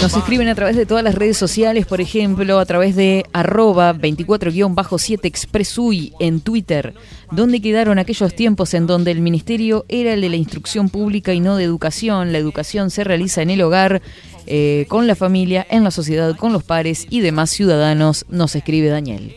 Nos 0.02 0.16
escriben 0.16 0.48
a 0.48 0.54
través 0.54 0.76
de 0.76 0.86
todas 0.86 1.04
las 1.04 1.14
redes 1.14 1.36
sociales, 1.36 1.86
por 1.86 2.00
ejemplo, 2.00 2.58
a 2.58 2.64
través 2.64 2.96
de 2.96 3.26
arroba 3.32 3.94
24-7 3.94 5.20
expresui 5.22 6.14
en 6.18 6.40
Twitter, 6.40 6.94
donde 7.30 7.60
quedaron 7.60 7.98
aquellos 7.98 8.34
tiempos 8.34 8.74
en 8.74 8.86
donde 8.86 9.10
el 9.10 9.20
ministerio 9.20 9.84
era 9.88 10.14
el 10.14 10.20
de 10.20 10.30
la 10.30 10.36
instrucción 10.36 10.88
pública 10.88 11.32
y 11.32 11.40
no 11.40 11.56
de 11.56 11.64
educación. 11.64 12.32
La 12.32 12.38
educación 12.38 12.85
se 12.90 13.04
realiza 13.04 13.42
en 13.42 13.50
el 13.50 13.62
hogar, 13.62 14.02
eh, 14.46 14.86
con 14.88 15.06
la 15.06 15.14
familia, 15.14 15.66
en 15.70 15.84
la 15.84 15.90
sociedad, 15.90 16.36
con 16.36 16.52
los 16.52 16.62
pares 16.62 17.06
y 17.10 17.20
demás 17.20 17.50
ciudadanos, 17.50 18.26
nos 18.28 18.54
escribe 18.54 18.88
Daniel. 18.88 19.34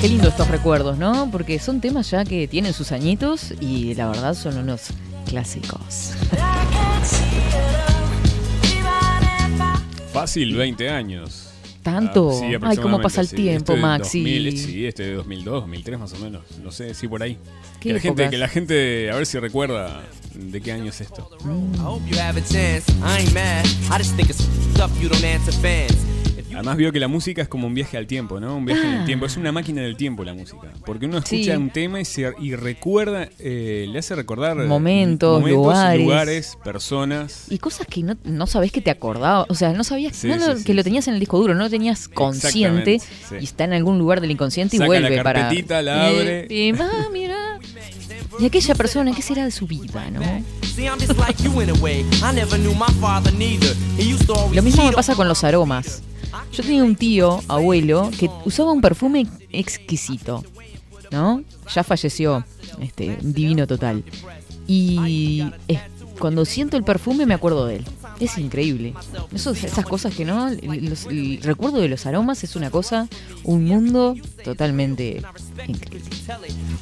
Qué 0.00 0.08
lindo 0.08 0.28
estos 0.28 0.48
recuerdos, 0.48 0.98
¿no? 0.98 1.30
Porque 1.30 1.60
son 1.60 1.80
temas 1.80 2.10
ya 2.10 2.24
que 2.24 2.48
tienen 2.48 2.72
sus 2.72 2.90
añitos 2.90 3.54
y 3.60 3.94
la 3.94 4.08
verdad 4.08 4.34
son 4.34 4.58
unos 4.58 4.88
clásicos. 5.26 6.12
Fácil, 10.12 10.56
20 10.56 10.90
años. 10.90 11.51
¿Tanto? 11.82 12.30
Ah, 12.30 12.34
sí, 12.34 12.56
Ay, 12.62 12.76
cómo 12.76 13.00
pasa 13.00 13.20
el 13.20 13.28
sí. 13.28 13.36
tiempo, 13.36 13.72
Este 13.72 13.82
Maxi. 13.82 14.18
2000, 14.20 14.58
sí, 14.58 14.86
este 14.86 15.02
de 15.04 15.14
2002, 15.14 15.62
2003 15.62 15.98
más 15.98 16.12
o 16.12 16.18
menos. 16.18 16.42
No 16.62 16.70
sé, 16.70 16.94
sí, 16.94 17.08
por 17.08 17.22
ahí. 17.22 17.38
¿Qué 17.80 17.88
Que 17.88 17.94
la, 17.94 18.00
gente, 18.00 18.30
que 18.30 18.38
la 18.38 18.48
gente, 18.48 19.10
a 19.10 19.16
ver 19.16 19.26
si 19.26 19.38
recuerda 19.38 20.02
de 20.34 20.60
qué 20.60 20.72
año 20.72 20.90
es 20.90 21.00
esto. 21.00 21.28
I 21.44 23.26
Además 26.54 26.76
veo 26.76 26.92
que 26.92 27.00
la 27.00 27.08
música 27.08 27.42
es 27.42 27.48
como 27.48 27.66
un 27.66 27.74
viaje 27.74 27.96
al 27.96 28.06
tiempo, 28.06 28.38
¿no? 28.40 28.56
Un 28.56 28.64
viaje 28.64 28.82
en 28.86 28.94
el 28.94 29.04
tiempo. 29.04 29.26
Es 29.26 29.36
una 29.36 29.52
máquina 29.52 29.82
del 29.82 29.96
tiempo 29.96 30.24
la 30.24 30.34
música. 30.34 30.68
Porque 30.84 31.06
uno 31.06 31.18
escucha 31.18 31.42
Sí. 31.42 31.50
un 31.50 31.70
tema 31.70 32.00
y, 32.00 32.04
se, 32.04 32.32
y 32.40 32.54
recuerda, 32.54 33.28
eh, 33.38 33.86
le 33.88 33.98
hace 33.98 34.14
recordar 34.14 34.56
Momentos, 34.56 35.42
lugares. 35.48 36.00
lugares, 36.00 36.58
personas. 36.64 37.46
Y 37.50 37.58
cosas 37.58 37.86
que 37.86 38.02
no, 38.02 38.16
no 38.24 38.46
sabés 38.46 38.72
que 38.72 38.80
te 38.80 38.90
acordabas, 38.90 39.46
o 39.48 39.54
sea, 39.54 39.72
no 39.72 39.84
sabías 39.84 40.16
Sí, 40.16 40.28
no 40.28 40.34
sí, 40.38 40.58
sí, 40.58 40.64
que 40.64 40.74
lo 40.74 40.84
tenías 40.84 41.08
en 41.08 41.14
el 41.14 41.20
disco 41.20 41.38
duro, 41.38 41.54
no 41.54 41.64
lo 41.64 41.70
tenías 41.70 42.08
consciente 42.08 43.00
y 43.40 43.44
está 43.44 43.64
en 43.64 43.72
algún 43.72 43.98
lugar 43.98 44.20
del 44.20 44.30
inconsciente 44.30 44.76
y 44.76 44.78
Saca 44.78 44.92
la 44.92 45.00
vuelve 45.00 45.22
para... 45.22 45.40
carpetita, 45.42 45.82
la 45.82 46.10
Y- 46.12 46.16
abre. 46.16 46.46
Y, 46.50 46.72
ah, 46.78 47.08
mira. 47.12 47.58
Y 48.38 48.46
aquella 48.46 48.74
persona, 48.74 49.12
¿qué 49.14 49.22
será 49.22 49.44
de 49.44 49.50
su 49.50 49.66
vida, 49.66 50.10
no? 50.10 50.20
Lo 54.52 54.62
mismo 54.62 54.84
me 54.86 54.92
pasa 54.92 55.14
con 55.14 55.28
los 55.28 55.44
aromas. 55.44 56.02
Yo 56.52 56.62
tenía 56.62 56.84
un 56.84 56.96
tío, 56.96 57.40
abuelo, 57.48 58.10
que 58.18 58.30
usaba 58.44 58.72
un 58.72 58.80
perfume 58.80 59.26
exquisito, 59.50 60.44
¿no? 61.10 61.42
Ya 61.74 61.84
falleció, 61.84 62.44
este, 62.80 63.18
divino 63.20 63.66
total. 63.66 64.04
Y 64.66 65.44
cuando 66.18 66.44
siento 66.44 66.76
el 66.76 66.84
perfume 66.84 67.26
me 67.26 67.34
acuerdo 67.34 67.66
de 67.66 67.76
él. 67.76 67.84
Es 68.20 68.38
increíble. 68.38 68.94
Esas 69.34 69.84
cosas 69.84 70.14
que 70.14 70.24
no, 70.24 70.48
el 70.48 71.40
recuerdo 71.42 71.80
de 71.80 71.88
los 71.88 72.06
aromas 72.06 72.44
es 72.44 72.56
una 72.56 72.70
cosa, 72.70 73.08
un 73.44 73.64
mundo 73.64 74.14
totalmente 74.44 75.22
increíble. 75.66 76.12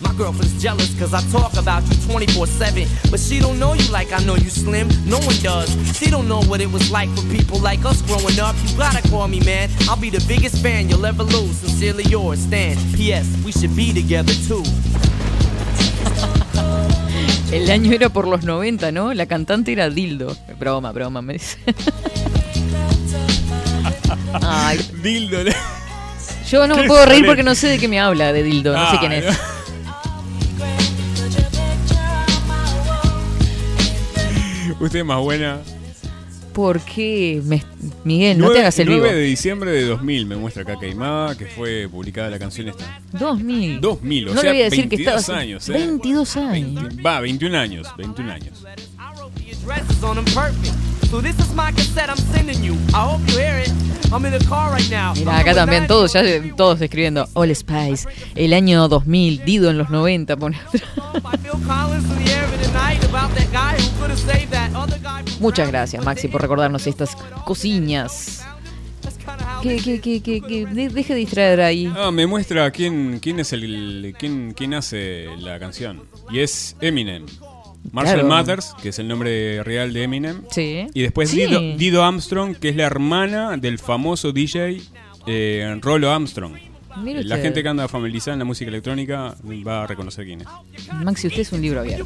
My 0.00 0.12
girlfriend's 0.16 0.60
jealous 0.62 0.94
cause 0.98 1.14
I 1.14 1.20
talk 1.30 1.54
about 1.56 1.82
you 1.84 1.96
24-7. 2.08 3.10
But 3.10 3.20
she 3.20 3.38
don't 3.38 3.58
know 3.58 3.74
you 3.74 3.90
like 3.90 4.12
I 4.12 4.22
know 4.24 4.34
you 4.34 4.50
slim. 4.50 4.88
No 5.06 5.18
one 5.18 5.36
does. 5.42 5.70
She 5.96 6.10
don't 6.10 6.26
know 6.26 6.40
what 6.42 6.60
it 6.60 6.70
was 6.70 6.90
like 6.90 7.08
for 7.10 7.22
people 7.28 7.58
like 7.58 7.84
us 7.84 8.00
growing 8.02 8.38
up. 8.38 8.54
You 8.64 8.76
gotta 8.78 9.06
call 9.08 9.28
me, 9.28 9.40
man. 9.40 9.68
I'll 9.88 10.00
be 10.00 10.10
the 10.10 10.24
biggest 10.26 10.62
fan 10.62 10.88
you'll 10.88 11.06
ever 11.06 11.22
lose. 11.22 11.56
Sincerely 11.58 12.04
yours, 12.04 12.40
Stan. 12.40 12.76
P.S. 12.94 13.26
We 13.44 13.52
should 13.52 13.74
be 13.76 13.92
together 13.92 14.32
too. 14.46 14.64
El 17.52 17.70
año 17.70 17.92
era 17.92 18.08
por 18.08 18.28
los 18.28 18.44
90, 18.44 18.92
¿no? 18.92 19.12
La 19.12 19.26
cantante 19.26 19.72
era 19.72 19.90
Dildo. 19.90 20.36
Broma, 20.58 20.92
broma, 20.92 21.20
me 21.20 21.32
dice. 21.34 21.58
Ay, 24.42 24.78
Dildo. 25.02 25.38
yo 26.48 26.66
no 26.68 26.76
me 26.76 26.84
puedo 26.84 27.04
reír 27.06 27.26
porque 27.26 27.42
no 27.42 27.54
sé 27.56 27.66
de 27.68 27.78
qué 27.78 27.88
me 27.88 27.98
habla 27.98 28.32
de 28.32 28.44
Dildo, 28.44 28.72
no 28.76 28.90
sé 28.90 28.98
quién 28.98 29.12
es. 29.12 29.24
Usted 34.80 35.00
es 35.00 35.04
más 35.04 35.20
buena. 35.20 35.58
¿Por 36.60 36.78
qué? 36.80 37.40
Me- 37.46 37.64
Miguel, 38.04 38.36
no 38.36 38.44
9, 38.44 38.54
te 38.54 38.60
hagas 38.60 38.78
el 38.80 38.88
vivo. 38.88 39.00
9 39.00 39.14
de 39.16 39.22
diciembre 39.24 39.70
de 39.70 39.82
2000 39.86 40.26
me 40.26 40.36
muestra 40.36 40.62
acá 40.62 40.78
Queimada, 40.78 41.34
que 41.34 41.46
fue 41.46 41.88
publicada 41.90 42.28
la 42.28 42.38
canción 42.38 42.68
esta. 42.68 43.00
2000. 43.18 43.80
2000, 43.80 44.28
o 44.28 44.34
no 44.34 44.40
sea, 44.42 44.50
le 44.50 44.56
voy 44.58 44.60
a 44.60 44.64
decir 44.64 44.82
que 44.90 44.96
22 44.96 45.20
estaba 45.20 45.38
años, 45.38 45.66
¿eh? 45.70 45.72
22 45.72 46.36
años. 46.36 46.84
Va, 47.04 47.20
21 47.20 47.56
años, 47.56 47.88
21 47.96 48.30
años. 48.30 48.62
Now. 54.90 55.14
Mira, 55.14 55.38
acá 55.38 55.54
también 55.54 55.86
todos, 55.86 56.12
ya 56.12 56.22
todos 56.56 56.78
escribiendo 56.82 57.26
All 57.32 57.56
Spice, 57.56 58.06
el 58.34 58.52
año 58.52 58.86
2000, 58.86 59.44
Dido 59.46 59.70
en 59.70 59.78
los 59.78 59.88
90, 59.88 60.36
pone 60.36 60.58
Muchas 65.40 65.68
gracias, 65.68 66.04
Maxi, 66.04 66.28
por 66.28 66.40
recordarnos 66.40 66.86
estas 66.86 67.16
cosiñas. 67.44 68.44
Que, 69.62 69.76
que, 69.78 70.00
que, 70.00 70.22
que, 70.22 70.40
que 70.40 70.66
de- 70.66 70.88
deje 70.88 71.14
de 71.14 71.20
distraer 71.20 71.60
ahí. 71.60 71.92
Ah, 71.96 72.10
me 72.10 72.26
muestra 72.26 72.70
quién, 72.70 73.18
quién 73.20 73.40
es 73.40 73.52
el 73.52 74.14
quién, 74.18 74.52
quién 74.56 74.74
hace 74.74 75.26
la 75.38 75.58
canción. 75.58 76.02
Y 76.30 76.38
es 76.40 76.76
Eminem. 76.80 77.26
Marshall 77.92 78.14
Claro. 78.20 78.28
Mathers, 78.28 78.74
que 78.82 78.90
es 78.90 78.98
el 78.98 79.08
nombre 79.08 79.62
real 79.64 79.92
de 79.92 80.02
Eminem. 80.02 80.42
Sí. 80.50 80.86
Y 80.92 81.02
después 81.02 81.30
Sí. 81.30 81.38
Dido, 81.46 81.60
Dido 81.76 82.04
Armstrong, 82.04 82.54
que 82.56 82.68
es 82.70 82.76
la 82.76 82.84
hermana 82.84 83.56
del 83.56 83.78
famoso 83.78 84.32
DJ 84.32 84.80
eh, 85.26 85.78
Rolo 85.80 86.10
Armstrong. 86.10 86.54
Mire 87.02 87.22
La 87.24 87.36
usted. 87.36 87.42
gente 87.46 87.62
que 87.62 87.68
anda 87.68 87.86
familiarizada 87.88 88.34
en 88.34 88.38
la 88.40 88.44
música 88.44 88.68
electrónica 88.68 89.34
va 89.66 89.84
a 89.84 89.86
reconocer 89.86 90.24
quién 90.26 90.42
es. 90.42 90.48
Maxi, 91.04 91.28
usted 91.28 91.40
es 91.40 91.52
un 91.52 91.62
libro 91.62 91.80
abierto. 91.80 92.04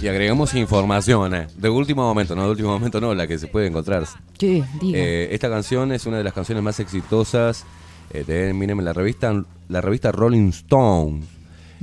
Y 0.00 0.08
agregamos 0.08 0.54
información, 0.54 1.34
eh, 1.34 1.46
de 1.56 1.70
último 1.70 2.02
momento, 2.02 2.36
no 2.36 2.44
de 2.44 2.50
último 2.50 2.68
momento, 2.68 3.00
no, 3.00 3.14
la 3.14 3.26
que 3.26 3.38
se 3.38 3.46
puede 3.46 3.66
encontrar. 3.66 4.06
¿Qué? 4.38 4.62
Diga. 4.80 4.98
Eh, 4.98 5.28
esta 5.32 5.48
canción 5.48 5.90
es 5.90 6.04
una 6.04 6.18
de 6.18 6.24
las 6.24 6.34
canciones 6.34 6.62
más 6.62 6.78
exitosas 6.80 7.64
eh, 8.10 8.22
de 8.24 8.50
Eminem 8.50 8.80
la 8.80 8.92
revista, 8.92 9.32
la 9.68 9.80
revista 9.80 10.12
Rolling 10.12 10.50
Stone. 10.50 11.22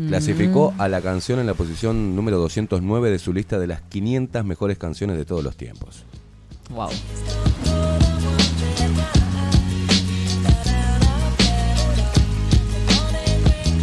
Clasificó 0.07 0.71
Mm. 0.77 0.81
a 0.81 0.87
la 0.89 1.01
canción 1.01 1.39
en 1.39 1.47
la 1.47 1.53
posición 1.55 2.15
número 2.15 2.37
209 2.37 3.09
de 3.11 3.19
su 3.19 3.33
lista 3.33 3.57
de 3.59 3.67
las 3.67 3.81
500 3.81 4.45
mejores 4.45 4.77
canciones 4.77 5.17
de 5.17 5.25
todos 5.25 5.43
los 5.43 5.57
tiempos. 5.57 6.05
Wow. 6.70 6.89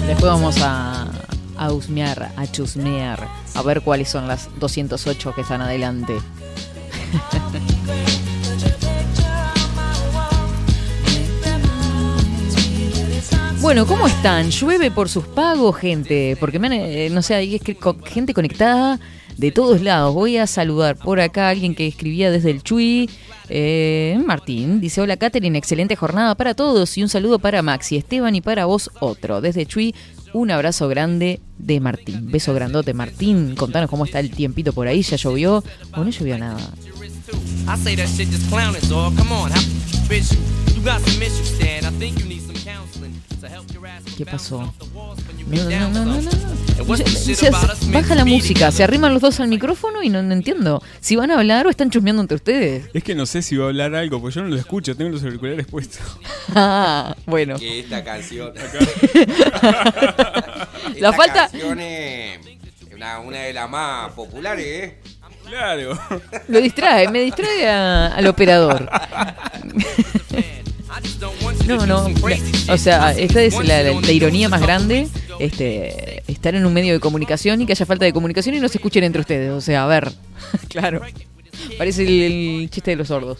Después 0.06 0.32
vamos 0.32 0.56
a, 0.60 1.08
a 1.56 1.72
husmear, 1.72 2.32
a 2.36 2.46
chusmear, 2.46 3.28
a 3.54 3.62
ver 3.62 3.82
cuáles 3.82 4.08
son 4.08 4.26
las 4.26 4.48
208 4.58 5.34
que 5.34 5.42
están 5.42 5.60
adelante. 5.60 6.14
Bueno, 13.60 13.86
¿cómo 13.86 14.06
están? 14.06 14.50
¿Llueve 14.50 14.90
por 14.90 15.10
sus 15.10 15.26
pagos, 15.26 15.76
gente? 15.76 16.34
Porque 16.40 16.58
me 16.58 16.68
han, 16.68 16.72
eh, 16.72 17.10
no 17.10 17.20
sé, 17.20 17.34
hay 17.34 17.60
gente 18.06 18.32
conectada 18.32 18.98
de 19.40 19.50
todos 19.50 19.80
lados. 19.80 20.14
Voy 20.14 20.36
a 20.36 20.46
saludar 20.46 20.96
por 20.96 21.18
acá 21.18 21.46
a 21.46 21.50
alguien 21.50 21.74
que 21.74 21.86
escribía 21.86 22.30
desde 22.30 22.50
el 22.50 22.62
Chui. 22.62 23.08
Eh, 23.48 24.20
Martín 24.24 24.80
dice: 24.80 25.00
Hola, 25.00 25.16
Catherine, 25.16 25.56
excelente 25.56 25.96
jornada 25.96 26.34
para 26.34 26.54
todos 26.54 26.96
y 26.98 27.02
un 27.02 27.08
saludo 27.08 27.38
para 27.38 27.62
Maxi, 27.62 27.96
Esteban 27.96 28.34
y 28.34 28.42
para 28.42 28.66
vos 28.66 28.90
otro. 29.00 29.40
Desde 29.40 29.64
Chui, 29.64 29.94
un 30.34 30.50
abrazo 30.50 30.88
grande 30.88 31.40
de 31.58 31.80
Martín. 31.80 32.30
Beso 32.30 32.52
grandote, 32.52 32.92
Martín. 32.92 33.54
Contanos 33.56 33.88
cómo 33.88 34.04
está 34.04 34.20
el 34.20 34.30
tiempito 34.30 34.74
por 34.74 34.86
ahí. 34.86 35.00
¿Ya 35.00 35.16
llovió 35.16 35.64
o 35.94 36.04
no 36.04 36.10
llovió 36.10 36.36
nada? 36.36 36.60
¿Qué 44.18 44.26
pasó? 44.26 44.74
No, 45.46 45.88
No, 45.90 46.04
no, 46.04 46.20
no, 46.22 46.30
baja 47.92 48.14
la 48.14 48.24
música, 48.24 48.70
se 48.72 48.82
arriman 48.82 49.12
los 49.12 49.20
dos 49.22 49.38
al 49.40 49.48
micrófono 49.48 50.02
y 50.02 50.08
no, 50.08 50.22
no 50.22 50.32
entiendo. 50.32 50.82
Si 51.00 51.14
van 51.16 51.30
a 51.30 51.38
hablar 51.38 51.66
o 51.66 51.70
están 51.70 51.90
chusmeando 51.90 52.22
entre 52.22 52.36
ustedes. 52.36 52.86
Es 52.94 53.04
que 53.04 53.14
no 53.14 53.26
sé 53.26 53.42
si 53.42 53.56
va 53.56 53.66
a 53.66 53.68
hablar 53.68 53.94
algo, 53.94 54.20
porque 54.20 54.36
yo 54.36 54.42
no 54.42 54.48
lo 54.48 54.56
escucho, 54.56 54.96
tengo 54.96 55.10
los 55.10 55.22
auriculares 55.22 55.66
puestos. 55.66 56.00
Ah, 56.54 57.14
bueno. 57.26 57.56
Que 57.58 57.80
esta 57.80 58.02
canción. 58.02 58.52
La 60.98 61.12
falta- 61.12 61.48
canción 61.48 61.78
es 61.78 62.40
una, 62.92 63.20
una 63.20 63.38
de 63.38 63.52
las 63.52 63.70
más 63.70 64.10
populares, 64.12 64.66
¿eh? 64.66 64.98
Claro. 65.46 65.96
Lo 66.48 66.60
distrae, 66.60 67.08
me 67.08 67.20
distrae 67.20 67.68
a- 67.68 68.08
al 68.08 68.26
operador. 68.26 68.90
No, 71.66 71.86
no. 71.86 72.08
la- 72.08 72.72
O 72.74 72.78
sea, 72.78 73.12
esta 73.12 73.42
es 73.42 73.54
la, 73.64 73.82
la- 73.82 74.00
la 74.00 74.12
ironía 74.12 74.48
más 74.48 74.60
grande. 74.60 75.08
Este, 75.38 76.22
estar 76.30 76.54
en 76.54 76.66
un 76.66 76.72
medio 76.74 76.92
de 76.92 77.00
comunicación 77.00 77.60
y 77.62 77.66
que 77.66 77.72
haya 77.72 77.86
falta 77.86 78.04
de 78.04 78.12
comunicación 78.12 78.54
y 78.54 78.60
no 78.60 78.68
se 78.68 78.78
escuchen 78.78 79.04
entre 79.04 79.20
ustedes. 79.20 79.50
O 79.52 79.60
sea, 79.60 79.84
a 79.84 79.86
ver. 79.86 80.12
claro. 80.68 81.00
Parece 81.78 82.02
el, 82.02 82.22
el 82.62 82.70
chiste 82.70 82.90
de 82.92 82.96
los 82.96 83.08
sordos. 83.08 83.38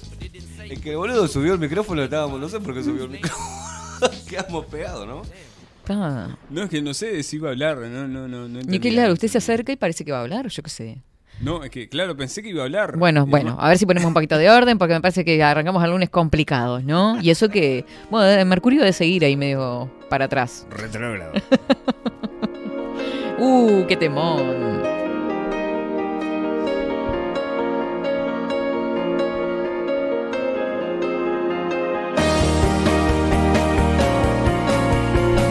El 0.68 0.80
que 0.80 0.94
boludo 0.94 1.26
subió 1.26 1.55
el 1.55 1.59
micrófono, 1.59 2.03
estábamos, 2.05 2.40
no 2.40 2.48
sé 2.48 2.61
por 2.61 2.74
qué 2.74 2.82
subió 2.84 3.05
el 3.05 3.11
micrófono. 3.11 3.48
Quedamos 4.28 4.66
pegados, 4.66 5.07
¿no? 5.07 5.22
Ah. 5.88 6.36
No, 6.48 6.62
es 6.62 6.70
que 6.70 6.80
no 6.80 6.94
sé 6.94 7.20
si 7.24 7.36
iba 7.36 7.48
a 7.48 7.53
hablar, 7.53 7.78
no, 7.78 8.07
no, 8.07 8.28
no. 8.28 8.48
no 8.48 8.61
Y 8.74 8.78
que 8.78 8.90
claro, 8.90 9.12
usted 9.12 9.26
se 9.26 9.38
acerca 9.38 9.72
y 9.72 9.76
parece 9.76 10.05
que 10.05 10.12
va 10.12 10.18
a 10.18 10.20
hablar, 10.22 10.46
yo 10.48 10.62
qué 10.62 10.70
sé. 10.70 10.98
No, 11.41 11.64
es 11.64 11.70
que 11.70 11.88
claro, 11.88 12.16
pensé 12.16 12.43
que 12.43 12.51
iba 12.51 12.62
a 12.62 12.64
hablar. 12.66 12.97
Bueno, 12.97 13.26
bueno, 13.26 13.57
a 13.59 13.68
ver 13.68 13.78
si 13.78 13.86
ponemos 13.86 14.07
un 14.07 14.14
poquito 14.14 14.36
de 14.36 14.51
orden, 14.51 14.78
porque 14.78 14.95
me 14.95 15.01
parece 15.01 15.24
que 15.24 15.43
arrancamos 15.43 15.82
al 15.82 15.91
lunes 15.91 16.11
complicados, 16.11 16.84
¿no? 16.84 17.20
Y 17.22 17.30
eso 17.30 17.49
que, 17.49 17.84
bueno, 18.11 18.45
Mercurio 18.47 18.80
debe 18.80 18.93
seguir 18.93 19.24
ahí 19.24 19.36
medio 19.36 19.91
para 20.09 20.26
atrás. 20.26 20.66
Retrógrado. 20.70 21.32
Uh, 23.43 23.86
qué 23.86 23.97
temón. 23.97 24.99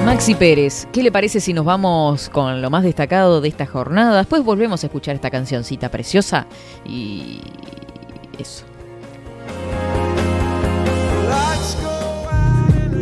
Maxi 0.10 0.34
Pérez, 0.34 0.88
¿qué 0.92 1.04
le 1.04 1.12
parece 1.12 1.40
si 1.40 1.54
nos 1.54 1.66
vamos 1.66 2.30
con 2.30 2.64
lo 2.64 2.72
más 2.72 2.82
destacado 2.82 3.42
de 3.42 3.48
esta 3.48 3.68
jornada? 3.68 4.18
Después 4.18 4.44
volvemos 4.44 4.84
a 4.84 4.88
escuchar 4.88 5.14
esta 5.14 5.30
cancioncita 5.30 5.90
preciosa 5.90 6.48
y 6.84 7.42
eso. 8.40 8.66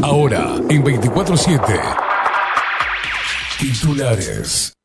Ahora, 0.04 0.58
en 0.70 0.84
24-7. 0.84 1.62
Titulares. 3.58 4.77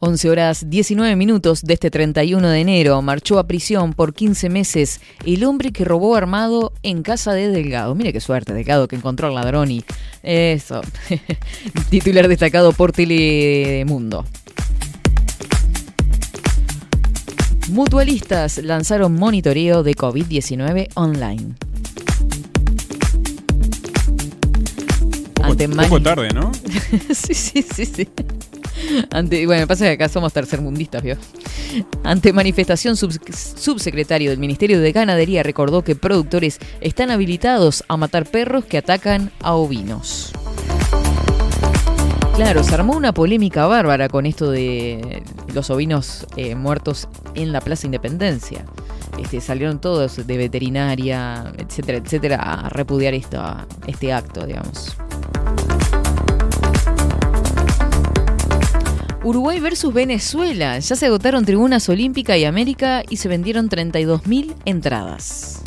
Once 0.00 0.30
horas 0.30 0.70
19 0.70 1.16
minutos 1.16 1.62
de 1.62 1.74
este 1.74 1.90
31 1.90 2.48
de 2.48 2.60
enero 2.60 3.02
marchó 3.02 3.38
a 3.38 3.46
prisión 3.48 3.92
por 3.94 4.14
15 4.14 4.48
meses 4.48 5.00
el 5.26 5.42
hombre 5.44 5.72
que 5.72 5.84
robó 5.84 6.14
armado 6.14 6.72
en 6.84 7.02
casa 7.02 7.32
de 7.32 7.48
Delgado. 7.48 7.94
Mire 7.96 8.12
qué 8.12 8.20
suerte, 8.20 8.54
Delgado, 8.54 8.86
que 8.86 8.94
encontró 8.96 9.26
al 9.26 9.34
ladrón 9.34 9.70
y 9.72 9.84
eso. 10.22 10.82
Titular 11.90 12.28
destacado 12.28 12.72
por 12.72 12.92
Telemundo. 12.92 14.24
Mutualistas 17.70 18.58
lanzaron 18.58 19.14
monitoreo 19.14 19.82
de 19.82 19.94
COVID-19 19.94 20.88
online. 20.94 21.54
Mani- 25.68 25.88
poco 25.88 26.00
tarde, 26.02 26.28
¿no? 26.34 26.52
sí, 27.14 27.34
sí, 27.34 27.62
sí, 27.62 27.84
sí. 27.86 28.08
Ante, 29.10 29.46
bueno, 29.46 29.66
pasa 29.66 29.84
que 29.84 29.92
acá 29.92 30.08
somos 30.08 30.32
tercermundistas, 30.32 31.02
¿vio? 31.02 31.16
Ante 32.04 32.32
manifestación, 32.32 32.94
subs- 32.96 33.20
subsecretario 33.56 34.30
del 34.30 34.38
Ministerio 34.38 34.80
de 34.80 34.92
Ganadería 34.92 35.42
recordó 35.42 35.82
que 35.82 35.94
productores 35.96 36.58
están 36.80 37.10
habilitados 37.10 37.84
a 37.88 37.96
matar 37.96 38.24
perros 38.26 38.64
que 38.64 38.78
atacan 38.78 39.30
a 39.40 39.54
ovinos. 39.54 40.32
Claro, 42.36 42.62
se 42.62 42.72
armó 42.72 42.96
una 42.96 43.12
polémica 43.12 43.66
bárbara 43.66 44.08
con 44.08 44.24
esto 44.24 44.50
de 44.50 45.22
los 45.52 45.70
ovinos 45.70 46.24
eh, 46.36 46.54
muertos 46.54 47.08
en 47.34 47.50
la 47.52 47.60
Plaza 47.60 47.86
Independencia. 47.86 48.64
Este, 49.20 49.40
salieron 49.40 49.80
todos 49.80 50.24
de 50.24 50.36
veterinaria, 50.36 51.52
etcétera, 51.58 51.98
etcétera, 51.98 52.36
a 52.36 52.68
repudiar 52.68 53.14
esto, 53.14 53.42
este 53.88 54.12
acto, 54.12 54.46
digamos. 54.46 54.96
Uruguay 59.28 59.60
versus 59.60 59.92
Venezuela. 59.92 60.78
Ya 60.78 60.96
se 60.96 61.04
agotaron 61.04 61.44
tribunas 61.44 61.86
Olímpica 61.90 62.38
y 62.38 62.46
América 62.46 63.02
y 63.10 63.18
se 63.18 63.28
vendieron 63.28 63.68
32.000 63.68 64.54
entradas. 64.64 65.62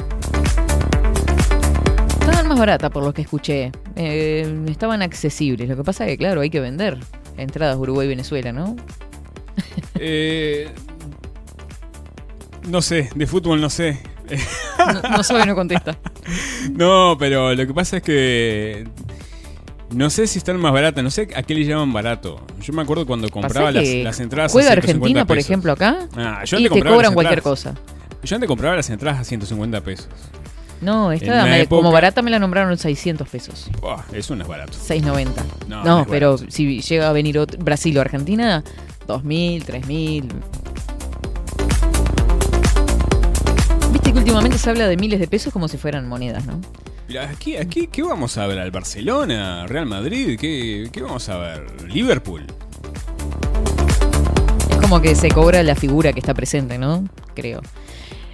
Estaban 2.20 2.48
más 2.48 2.58
baratas 2.58 2.90
por 2.90 3.04
lo 3.04 3.14
que 3.14 3.22
escuché. 3.22 3.72
Eh, 3.96 4.66
estaban 4.68 5.04
accesibles. 5.04 5.70
Lo 5.70 5.78
que 5.78 5.84
pasa 5.84 6.06
es 6.06 6.10
que, 6.10 6.18
claro, 6.18 6.42
hay 6.42 6.50
que 6.50 6.60
vender 6.60 6.98
entradas 7.38 7.78
Uruguay-Venezuela, 7.78 8.52
¿no? 8.52 8.76
Eh, 10.04 10.68
no 12.68 12.82
sé, 12.82 13.12
de 13.14 13.28
fútbol 13.28 13.62
no 13.62 13.70
sé. 13.70 14.00
No, 14.80 15.18
no 15.18 15.24
sabe, 15.24 15.46
no 15.46 15.54
contesta. 15.54 15.96
No, 16.72 17.16
pero 17.20 17.54
lo 17.54 17.68
que 17.68 17.74
pasa 17.76 17.98
es 17.98 18.04
que. 18.04 18.88
No 19.92 20.10
sé 20.10 20.26
si 20.28 20.38
están 20.38 20.58
más 20.58 20.72
baratas, 20.72 21.04
no 21.04 21.10
sé 21.12 21.28
a 21.36 21.44
qué 21.44 21.54
le 21.54 21.66
llaman 21.66 21.92
barato. 21.92 22.40
Yo 22.62 22.72
me 22.74 22.82
acuerdo 22.82 23.06
cuando 23.06 23.30
compraba 23.30 23.72
las, 23.72 23.88
las 23.88 24.20
entradas 24.22 24.52
Juega 24.54 24.70
a 24.70 24.74
150 24.74 24.80
Argentina, 24.80 25.26
por 25.26 25.38
ejemplo, 25.38 25.72
acá. 25.74 26.08
Ah, 26.16 26.44
yo 26.46 26.60
y 26.60 26.70
te 26.70 26.82
cobran 26.82 27.14
cualquier 27.14 27.42
cosa. 27.42 27.76
Yo 28.24 28.36
antes 28.36 28.48
compraba 28.48 28.76
las 28.78 28.90
entradas 28.90 29.20
a 29.20 29.24
150 29.26 29.82
pesos. 29.82 30.08
No, 30.80 31.12
esta 31.12 31.44
me- 31.46 31.68
como 31.68 31.82
época- 31.82 31.94
barata 31.94 32.22
me 32.22 32.32
la 32.32 32.40
nombraron 32.40 32.78
600 32.78 33.28
pesos. 33.28 33.70
Buah, 33.82 34.02
eso 34.14 34.36
no 34.36 34.44
es 34.44 34.48
barato. 34.48 34.74
6.90. 34.78 35.44
No, 35.68 35.84
No, 35.84 36.08
pero 36.10 36.38
si 36.38 36.80
llega 36.82 37.10
a 37.10 37.12
venir 37.14 37.38
otro- 37.38 37.60
Brasil 37.62 37.96
o 37.98 38.02
Argentina, 38.02 38.64
2.000, 39.08 39.64
3.000. 39.66 40.28
Viste 43.92 44.14
que 44.14 44.18
últimamente 44.20 44.58
se 44.58 44.70
habla 44.70 44.88
de 44.88 44.98
miles 44.98 45.20
de 45.20 45.28
pesos 45.28 45.52
como 45.52 45.68
si 45.68 45.78
fueran 45.78 46.08
monedas, 46.08 46.46
¿no? 46.46 46.60
Aquí, 47.18 47.58
aquí, 47.58 47.88
¿qué 47.88 48.04
vamos 48.04 48.38
a 48.38 48.48
ver? 48.48 48.60
¿Al 48.60 48.72
Barcelona? 48.72 49.68
¿Real 49.68 49.86
Madrid? 49.86 50.38
¿Qué, 50.40 50.90
qué 50.92 51.02
vamos 51.02 51.28
a 51.30 51.38
ver? 51.38 51.90
¿Liverpool? 51.92 52.46
Es 54.70 54.78
como 54.78 55.02
que 55.02 55.16
se 55.16 55.30
cobra 55.30 55.62
la 55.64 55.76
figura 55.76 56.14
que 56.14 56.20
está 56.20 56.34
presente, 56.34 56.78
¿no? 56.78 57.04
Creo. 57.34 57.62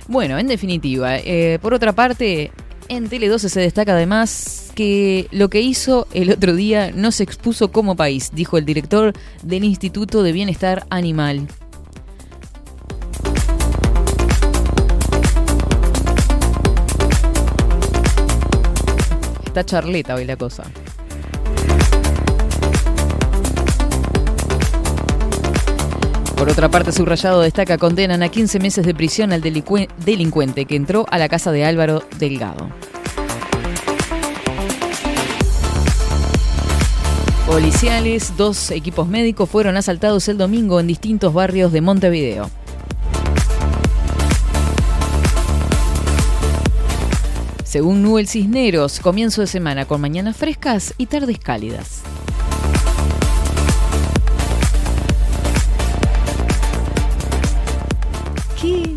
Bueno, 0.07 0.37
en 0.37 0.47
definitiva, 0.47 1.17
eh, 1.17 1.57
por 1.61 1.73
otra 1.73 1.93
parte, 1.93 2.51
en 2.87 3.09
Tele 3.09 3.27
12 3.27 3.49
se 3.49 3.59
destaca 3.59 3.93
además 3.93 4.71
que 4.75 5.27
lo 5.31 5.49
que 5.49 5.61
hizo 5.61 6.07
el 6.13 6.31
otro 6.31 6.55
día 6.55 6.91
no 6.93 7.11
se 7.11 7.23
expuso 7.23 7.71
como 7.71 7.95
país, 7.95 8.31
dijo 8.33 8.57
el 8.57 8.65
director 8.65 9.13
del 9.43 9.63
Instituto 9.63 10.21
de 10.21 10.31
Bienestar 10.33 10.85
Animal. 10.89 11.47
Está 19.57 19.79
charleta 19.79 20.13
hoy 20.13 20.23
la 20.23 20.35
cosa. 20.35 20.61
Por 26.37 26.47
otra 26.47 26.69
parte, 26.69 26.91
Subrayado 26.91 27.41
destaca 27.41 27.79
condenan 27.79 28.21
a 28.21 28.29
15 28.29 28.59
meses 28.59 28.85
de 28.85 28.93
prisión 28.93 29.33
al 29.33 29.41
delincuente 29.41 30.65
que 30.65 30.75
entró 30.75 31.07
a 31.09 31.17
la 31.17 31.27
casa 31.27 31.51
de 31.51 31.65
Álvaro 31.65 32.03
Delgado. 32.19 32.69
Policiales, 37.47 38.37
dos 38.37 38.69
equipos 38.69 39.07
médicos 39.07 39.49
fueron 39.49 39.75
asaltados 39.75 40.27
el 40.27 40.37
domingo 40.37 40.79
en 40.79 40.85
distintos 40.85 41.33
barrios 41.33 41.71
de 41.71 41.81
Montevideo. 41.81 42.51
Según 47.67 48.01
Nubel 48.01 48.29
Cisneros, 48.29 49.01
comienzo 49.01 49.41
de 49.41 49.47
semana 49.47 49.83
con 49.83 49.99
mañanas 49.99 50.37
frescas 50.37 50.93
y 50.97 51.07
tardes 51.07 51.37
cálidas. 51.37 52.01
¡Qué 58.61 58.95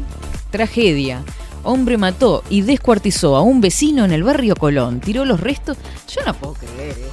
tragedia! 0.52 1.24
Hombre 1.64 1.98
mató 1.98 2.44
y 2.48 2.62
descuartizó 2.62 3.34
a 3.34 3.42
un 3.42 3.60
vecino 3.60 4.04
en 4.04 4.12
el 4.12 4.22
barrio 4.22 4.54
Colón. 4.54 5.00
Tiró 5.00 5.24
los 5.24 5.40
restos. 5.40 5.76
Yo 6.08 6.20
no 6.24 6.32
puedo 6.32 6.54
creer. 6.54 6.96
eh. 6.96 7.10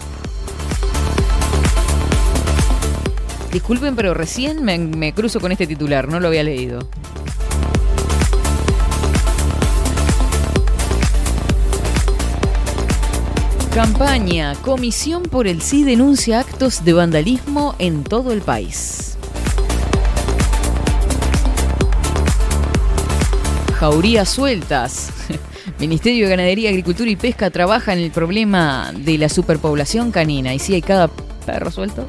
Disculpen, 3.51 3.95
pero 3.95 4.13
recién 4.13 4.63
me, 4.63 4.77
me 4.77 5.11
cruzo 5.11 5.39
con 5.39 5.51
este 5.51 5.65
titular. 5.65 6.07
No 6.07 6.19
lo 6.19 6.27
había 6.27 6.43
leído. 6.43 6.87
Campaña. 13.77 14.55
Comisión 14.63 15.21
por 15.21 15.45
el 15.45 15.61
Sí 15.61 15.83
denuncia 15.83 16.39
actos 16.39 16.83
de 16.83 16.93
vandalismo 16.93 17.75
en 17.77 18.03
todo 18.03 18.33
el 18.33 18.41
país. 18.41 19.19
Jaurías 23.75 24.29
sueltas. 24.29 25.11
Ministerio 25.79 26.25
de 26.25 26.31
Ganadería, 26.31 26.71
Agricultura 26.71 27.07
y 27.11 27.15
Pesca 27.15 27.51
trabaja 27.51 27.93
en 27.93 27.99
el 27.99 28.09
problema 28.09 28.91
de 28.97 29.19
la 29.19 29.29
superpoblación 29.29 30.09
canina. 30.09 30.55
¿Y 30.55 30.57
si 30.57 30.73
hay 30.73 30.81
cada 30.81 31.07
perro 31.45 31.69
suelto? 31.69 32.07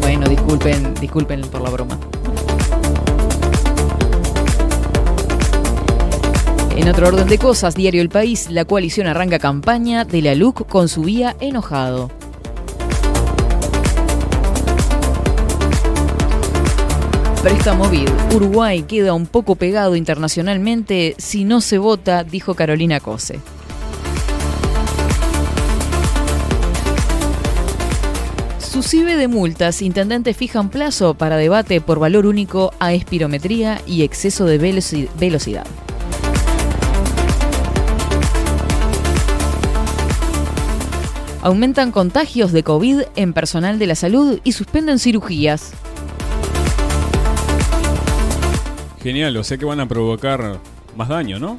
Bueno, 0.00 0.28
disculpen, 0.28 0.92
disculpen 0.94 1.42
por 1.42 1.60
la 1.60 1.70
broma. 1.70 2.00
En 6.74 6.88
otro 6.88 7.08
orden 7.08 7.28
de 7.28 7.36
cosas, 7.36 7.74
diario 7.74 8.00
El 8.00 8.08
País, 8.08 8.48
la 8.50 8.64
coalición 8.64 9.06
arranca 9.06 9.38
campaña 9.38 10.04
de 10.06 10.22
la 10.22 10.34
LUC 10.34 10.66
con 10.66 10.88
su 10.88 11.02
vía 11.02 11.36
enojado. 11.38 12.10
Préstamo 17.42 17.88
BID. 17.88 18.08
Uruguay 18.34 18.84
queda 18.84 19.12
un 19.12 19.26
poco 19.26 19.56
pegado 19.56 19.96
internacionalmente 19.96 21.14
si 21.18 21.44
no 21.44 21.60
se 21.60 21.76
vota, 21.76 22.24
dijo 22.24 22.54
Carolina 22.54 23.00
Cose. 23.00 23.40
Sucibe 28.58 29.16
de 29.16 29.28
multas, 29.28 29.82
intendentes 29.82 30.36
fijan 30.36 30.70
plazo 30.70 31.14
para 31.14 31.36
debate 31.36 31.82
por 31.82 31.98
valor 31.98 32.24
único 32.24 32.72
a 32.80 32.94
espirometría 32.94 33.82
y 33.86 34.02
exceso 34.02 34.46
de 34.46 34.58
velocidad. 34.58 35.66
Aumentan 41.42 41.90
contagios 41.90 42.52
de 42.52 42.62
COVID 42.62 43.02
en 43.16 43.32
personal 43.32 43.78
de 43.78 43.86
la 43.88 43.94
salud 43.96 44.38
y 44.44 44.52
suspenden 44.52 44.98
cirugías. 45.00 45.72
Genial, 49.02 49.36
o 49.36 49.42
sea 49.42 49.58
que 49.58 49.64
van 49.64 49.80
a 49.80 49.88
provocar 49.88 50.60
más 50.96 51.08
daño, 51.08 51.40
¿no? 51.40 51.56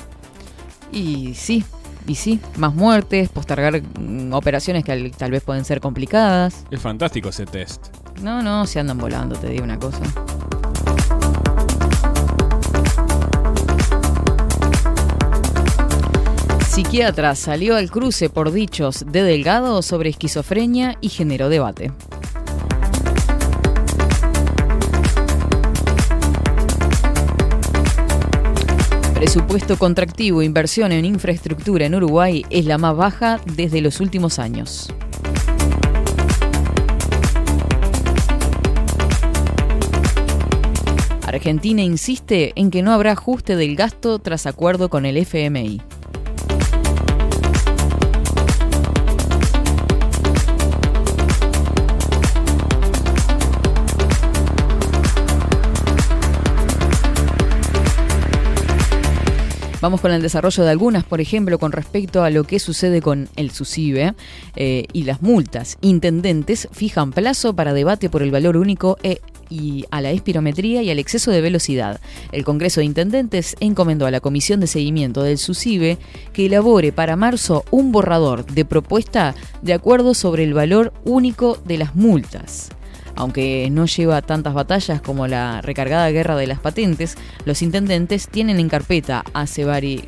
Y 0.93 1.33
sí, 1.33 1.65
y 2.07 2.15
sí, 2.15 2.39
más 2.55 2.73
muertes, 2.73 3.27
postergar 3.27 3.81
mm, 3.99 4.31
operaciones 4.31 4.85
que 4.85 4.93
al- 4.93 5.11
tal 5.11 5.31
vez 5.31 5.43
pueden 5.43 5.65
ser 5.65 5.81
complicadas. 5.81 6.65
Es 6.71 6.79
fantástico 6.79 7.29
ese 7.29 7.45
test. 7.45 7.87
No, 8.21 8.41
no, 8.41 8.65
se 8.65 8.79
andan 8.79 8.97
volando, 8.97 9.35
te 9.35 9.49
digo 9.49 9.65
una 9.65 9.77
cosa. 9.77 9.99
Psiquiatra 16.73 17.35
salió 17.35 17.75
al 17.75 17.91
cruce 17.91 18.31
por 18.31 18.51
dichos 18.51 19.05
de 19.07 19.21
Delgado 19.21 19.83
sobre 19.83 20.09
esquizofrenia 20.09 20.97
y 21.01 21.09
generó 21.09 21.47
debate. 21.47 21.91
Presupuesto 29.13 29.77
contractivo 29.77 30.41
e 30.41 30.45
inversión 30.45 30.91
en 30.93 31.05
infraestructura 31.05 31.85
en 31.85 31.93
Uruguay 31.93 32.43
es 32.49 32.65
la 32.65 32.79
más 32.79 32.97
baja 32.97 33.39
desde 33.55 33.79
los 33.79 33.99
últimos 33.99 34.39
años. 34.39 34.91
Argentina 41.21 41.83
insiste 41.83 42.51
en 42.55 42.71
que 42.71 42.81
no 42.81 42.93
habrá 42.93 43.11
ajuste 43.11 43.55
del 43.55 43.75
gasto 43.75 44.17
tras 44.17 44.47
acuerdo 44.47 44.89
con 44.89 45.05
el 45.05 45.17
FMI. 45.17 45.79
Vamos 59.83 59.99
con 59.99 60.13
el 60.13 60.21
desarrollo 60.21 60.63
de 60.63 60.69
algunas, 60.69 61.03
por 61.03 61.19
ejemplo, 61.19 61.59
con 61.59 61.73
respecto 61.73 62.23
a 62.23 62.29
lo 62.29 62.45
que 62.45 62.57
sucede 62.59 63.01
con 63.01 63.27
el 63.35 63.51
SUSIBE 63.51 64.13
eh, 64.55 64.85
y 64.93 65.03
las 65.03 65.21
multas. 65.21 65.77
Intendentes 65.81 66.69
fijan 66.71 67.11
plazo 67.11 67.53
para 67.53 67.73
debate 67.73 68.09
por 68.09 68.23
el 68.23 68.31
valor 68.31 68.55
único 68.55 68.97
e- 69.03 69.19
y 69.49 69.83
a 69.91 69.99
la 69.99 70.11
espirometría 70.11 70.83
y 70.83 70.89
al 70.89 70.99
exceso 70.99 71.31
de 71.31 71.41
velocidad. 71.41 71.99
El 72.31 72.45
Congreso 72.45 72.79
de 72.79 72.85
Intendentes 72.85 73.57
encomendó 73.59 74.05
a 74.05 74.11
la 74.11 74.21
Comisión 74.21 74.61
de 74.61 74.67
Seguimiento 74.67 75.21
del 75.21 75.37
SUSIBE 75.37 75.97
que 76.31 76.45
elabore 76.45 76.93
para 76.93 77.17
marzo 77.17 77.65
un 77.69 77.91
borrador 77.91 78.45
de 78.45 78.63
propuesta 78.63 79.35
de 79.63 79.73
acuerdo 79.73 80.13
sobre 80.13 80.45
el 80.45 80.53
valor 80.53 80.93
único 81.03 81.57
de 81.65 81.79
las 81.79 81.93
multas. 81.93 82.69
Aunque 83.15 83.69
no 83.71 83.85
lleva 83.85 84.21
tantas 84.21 84.53
batallas 84.53 85.01
como 85.01 85.27
la 85.27 85.61
recargada 85.61 86.09
guerra 86.09 86.35
de 86.35 86.47
las 86.47 86.59
patentes, 86.59 87.15
los 87.45 87.61
intendentes 87.61 88.27
tienen 88.27 88.59
en 88.59 88.69
carpeta 88.69 89.23
hace 89.33 89.65
vari- 89.65 90.05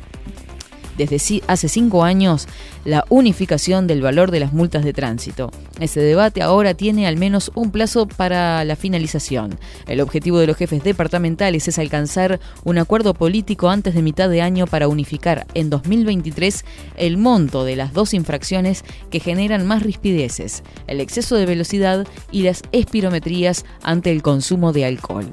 desde 0.96 1.42
hace 1.46 1.68
cinco 1.68 2.04
años 2.04 2.46
la 2.84 3.04
unificación 3.08 3.86
del 3.86 4.02
valor 4.02 4.30
de 4.30 4.40
las 4.40 4.52
multas 4.52 4.84
de 4.84 4.92
tránsito. 4.92 5.50
Ese 5.80 6.00
debate 6.00 6.42
ahora 6.42 6.74
tiene 6.74 7.06
al 7.06 7.16
menos 7.16 7.50
un 7.54 7.70
plazo 7.70 8.06
para 8.06 8.64
la 8.64 8.76
finalización. 8.76 9.58
El 9.86 10.00
objetivo 10.00 10.38
de 10.38 10.46
los 10.46 10.56
jefes 10.56 10.84
departamentales 10.84 11.68
es 11.68 11.78
alcanzar 11.78 12.40
un 12.64 12.78
acuerdo 12.78 13.14
político 13.14 13.68
antes 13.68 13.94
de 13.94 14.02
mitad 14.02 14.28
de 14.28 14.42
año 14.42 14.66
para 14.66 14.88
unificar 14.88 15.46
en 15.54 15.70
2023 15.70 16.64
el 16.96 17.16
monto 17.16 17.64
de 17.64 17.76
las 17.76 17.92
dos 17.92 18.14
infracciones 18.14 18.84
que 19.10 19.20
generan 19.20 19.66
más 19.66 19.82
rispideces, 19.82 20.62
el 20.86 21.00
exceso 21.00 21.36
de 21.36 21.46
velocidad 21.46 22.06
y 22.30 22.42
las 22.42 22.62
espirometrías 22.72 23.64
ante 23.82 24.12
el 24.12 24.22
consumo 24.22 24.72
de 24.72 24.84
alcohol. 24.84 25.30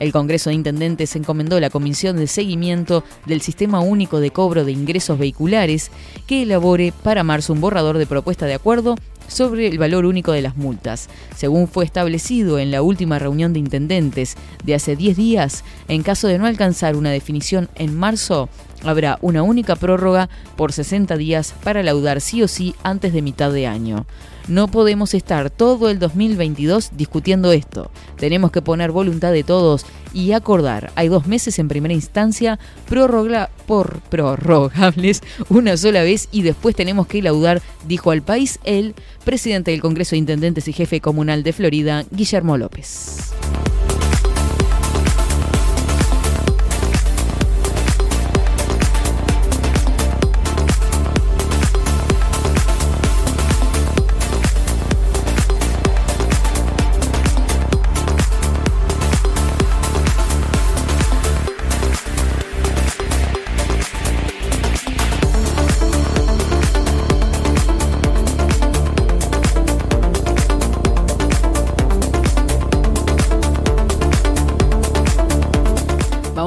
El 0.00 0.12
Congreso 0.12 0.48
de 0.48 0.56
Intendentes 0.56 1.14
encomendó 1.14 1.60
la 1.60 1.68
Comisión 1.68 2.16
de 2.16 2.26
Seguimiento 2.26 3.04
del 3.26 3.42
Sistema 3.42 3.80
Único 3.80 4.18
de 4.18 4.30
Cobro 4.30 4.64
de 4.64 4.72
Ingresos 4.72 5.18
Vehiculares 5.18 5.90
que 6.26 6.42
elabore 6.42 6.92
para 7.02 7.22
marzo 7.22 7.52
un 7.52 7.60
borrador 7.60 7.98
de 7.98 8.06
propuesta 8.06 8.46
de 8.46 8.54
acuerdo 8.54 8.96
sobre 9.28 9.68
el 9.68 9.78
valor 9.78 10.06
único 10.06 10.32
de 10.32 10.40
las 10.40 10.56
multas. 10.56 11.10
Según 11.36 11.68
fue 11.68 11.84
establecido 11.84 12.58
en 12.58 12.70
la 12.70 12.80
última 12.80 13.18
reunión 13.18 13.52
de 13.52 13.58
intendentes 13.58 14.36
de 14.64 14.74
hace 14.74 14.96
10 14.96 15.16
días, 15.18 15.64
en 15.86 16.02
caso 16.02 16.28
de 16.28 16.38
no 16.38 16.46
alcanzar 16.46 16.96
una 16.96 17.10
definición 17.10 17.68
en 17.74 17.94
marzo, 17.94 18.48
habrá 18.82 19.18
una 19.20 19.42
única 19.42 19.76
prórroga 19.76 20.30
por 20.56 20.72
60 20.72 21.16
días 21.18 21.54
para 21.62 21.82
laudar 21.82 22.22
sí 22.22 22.42
o 22.42 22.48
sí 22.48 22.74
antes 22.82 23.12
de 23.12 23.20
mitad 23.20 23.52
de 23.52 23.66
año. 23.66 24.06
No 24.50 24.66
podemos 24.68 25.14
estar 25.14 25.48
todo 25.48 25.88
el 25.90 26.00
2022 26.00 26.90
discutiendo 26.96 27.52
esto. 27.52 27.90
Tenemos 28.16 28.50
que 28.50 28.60
poner 28.62 28.90
voluntad 28.90 29.30
de 29.30 29.44
todos 29.44 29.86
y 30.12 30.32
acordar. 30.32 30.90
Hay 30.96 31.06
dos 31.06 31.28
meses 31.28 31.58
en 31.60 31.68
primera 31.68 31.94
instancia 31.94 32.58
prorroga- 32.88 33.48
por 33.68 34.00
prorrogables 34.10 35.22
una 35.48 35.76
sola 35.76 36.02
vez 36.02 36.28
y 36.32 36.42
después 36.42 36.74
tenemos 36.74 37.06
que 37.06 37.22
laudar, 37.22 37.62
dijo 37.86 38.10
al 38.10 38.22
país 38.22 38.58
el 38.64 38.96
presidente 39.24 39.70
del 39.70 39.80
Congreso 39.80 40.10
de 40.10 40.18
Intendentes 40.18 40.66
y 40.66 40.72
jefe 40.72 41.00
comunal 41.00 41.44
de 41.44 41.52
Florida, 41.52 42.04
Guillermo 42.10 42.58
López. 42.58 43.30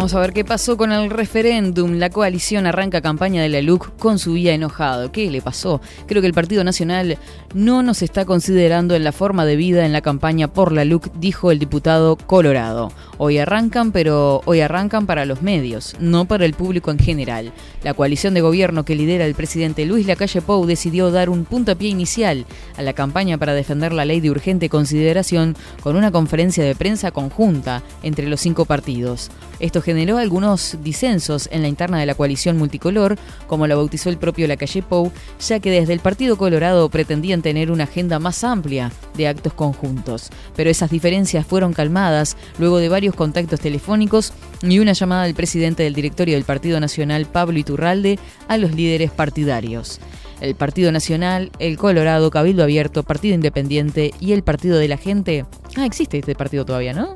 Vamos 0.04 0.16
a 0.16 0.20
ver 0.20 0.34
qué 0.34 0.44
pasó 0.44 0.76
con 0.76 0.92
el 0.92 1.10
referéndum. 1.10 1.94
La 1.94 2.10
coalición 2.10 2.66
arranca 2.66 3.00
campaña 3.00 3.42
de 3.42 3.48
la 3.48 3.62
LUC 3.62 3.96
con 3.96 4.20
su 4.20 4.34
vía 4.34 4.54
enojado. 4.54 5.14
¿Qué 5.14 5.32
le 5.32 5.42
pasó? 5.42 5.80
Creo 6.08 6.22
que 6.22 6.28
el 6.28 6.34
Partido 6.34 6.66
Nacional 6.66 7.18
no 7.54 7.84
nos 7.84 8.02
está 8.02 8.26
considerando 8.26 8.96
en 8.96 9.06
la 9.06 9.14
forma 9.14 9.46
de 9.46 9.56
vida 9.56 9.86
en 9.86 9.94
la 9.94 10.02
campaña 10.02 10.50
por 10.50 10.74
la 10.74 10.84
LUC, 10.84 11.10
dijo 11.14 11.52
el 11.52 11.60
diputado 11.60 12.18
Colorado. 12.18 12.92
Hoy 13.18 13.38
arrancan, 13.38 13.94
pero 13.94 14.42
hoy 14.44 14.60
arrancan 14.60 15.06
para 15.06 15.24
los 15.24 15.42
medios, 15.42 15.96
no 16.02 16.26
para 16.26 16.44
el 16.44 16.54
público 16.54 16.92
en 16.92 17.00
general. 17.00 17.54
La 17.82 17.94
coalición 17.94 18.34
de 18.34 18.42
gobierno 18.42 18.84
que 18.84 18.96
lidera 18.96 19.26
el 19.26 19.36
presidente 19.36 19.86
Luis 19.86 20.06
Lacalle 20.06 20.42
Pou 20.42 20.66
decidió 20.66 21.12
dar 21.12 21.30
un 21.30 21.46
puntapié 21.46 21.88
inicial 21.88 22.46
a 22.76 22.82
la 22.82 22.92
campaña 22.92 23.38
para 23.38 23.54
defender 23.54 23.94
la 23.94 24.04
ley 24.04 24.20
de 24.20 24.32
urgente 24.32 24.68
consideración 24.68 25.56
con 25.82 25.96
una 25.96 26.12
conferencia 26.12 26.66
de 26.66 26.76
prensa 26.76 27.12
conjunta 27.12 27.84
entre 28.02 28.28
los 28.28 28.42
cinco 28.42 28.66
partidos. 28.66 29.32
Esto 29.62 29.82
generó 29.94 30.18
algunos 30.18 30.78
disensos 30.82 31.48
en 31.52 31.62
la 31.62 31.68
interna 31.68 32.00
de 32.00 32.08
la 32.08 32.16
coalición 32.16 32.58
multicolor, 32.58 33.16
como 33.46 33.68
la 33.68 33.76
bautizó 33.76 34.10
el 34.10 34.18
propio 34.18 34.48
Lacalle 34.48 34.82
Pou, 34.82 35.12
ya 35.40 35.60
que 35.60 35.70
desde 35.70 35.94
el 35.94 36.00
Partido 36.00 36.36
Colorado 36.36 36.90
pretendían 36.90 37.44
tener 37.44 37.70
una 37.70 37.84
agenda 37.84 38.18
más 38.18 38.44
amplia 38.44 38.92
de 39.16 39.28
actos 39.28 39.54
conjuntos. 39.54 40.32
Pero 40.56 40.72
esas 40.72 40.90
diferencias 40.90 41.46
fueron 41.46 41.74
calmadas 41.74 42.38
luego 42.58 42.80
de 42.80 42.90
varios 42.90 43.14
contactos 43.14 43.60
telefónicos 43.60 44.34
y 44.64 44.80
una 44.80 44.94
llamada 44.94 45.26
del 45.26 45.36
presidente 45.36 45.84
del 45.84 45.94
directorio 45.94 46.34
del 46.34 46.44
Partido 46.44 46.80
Nacional, 46.80 47.28
Pablo 47.28 47.60
Iturralde, 47.60 48.18
a 48.48 48.58
los 48.58 48.74
líderes 48.74 49.12
partidarios. 49.12 50.00
El 50.42 50.56
Partido 50.56 50.92
Nacional, 50.92 51.52
el 51.60 51.78
Colorado, 51.78 52.32
Cabildo 52.32 52.64
Abierto, 52.64 53.04
Partido 53.04 53.36
Independiente 53.36 54.12
y 54.20 54.32
el 54.32 54.42
Partido 54.42 54.80
de 54.80 54.88
la 54.88 54.98
Gente. 54.98 55.46
Ah, 55.78 55.86
existe 55.86 56.18
este 56.18 56.34
partido 56.34 56.66
todavía, 56.66 56.94
¿no? 56.94 57.14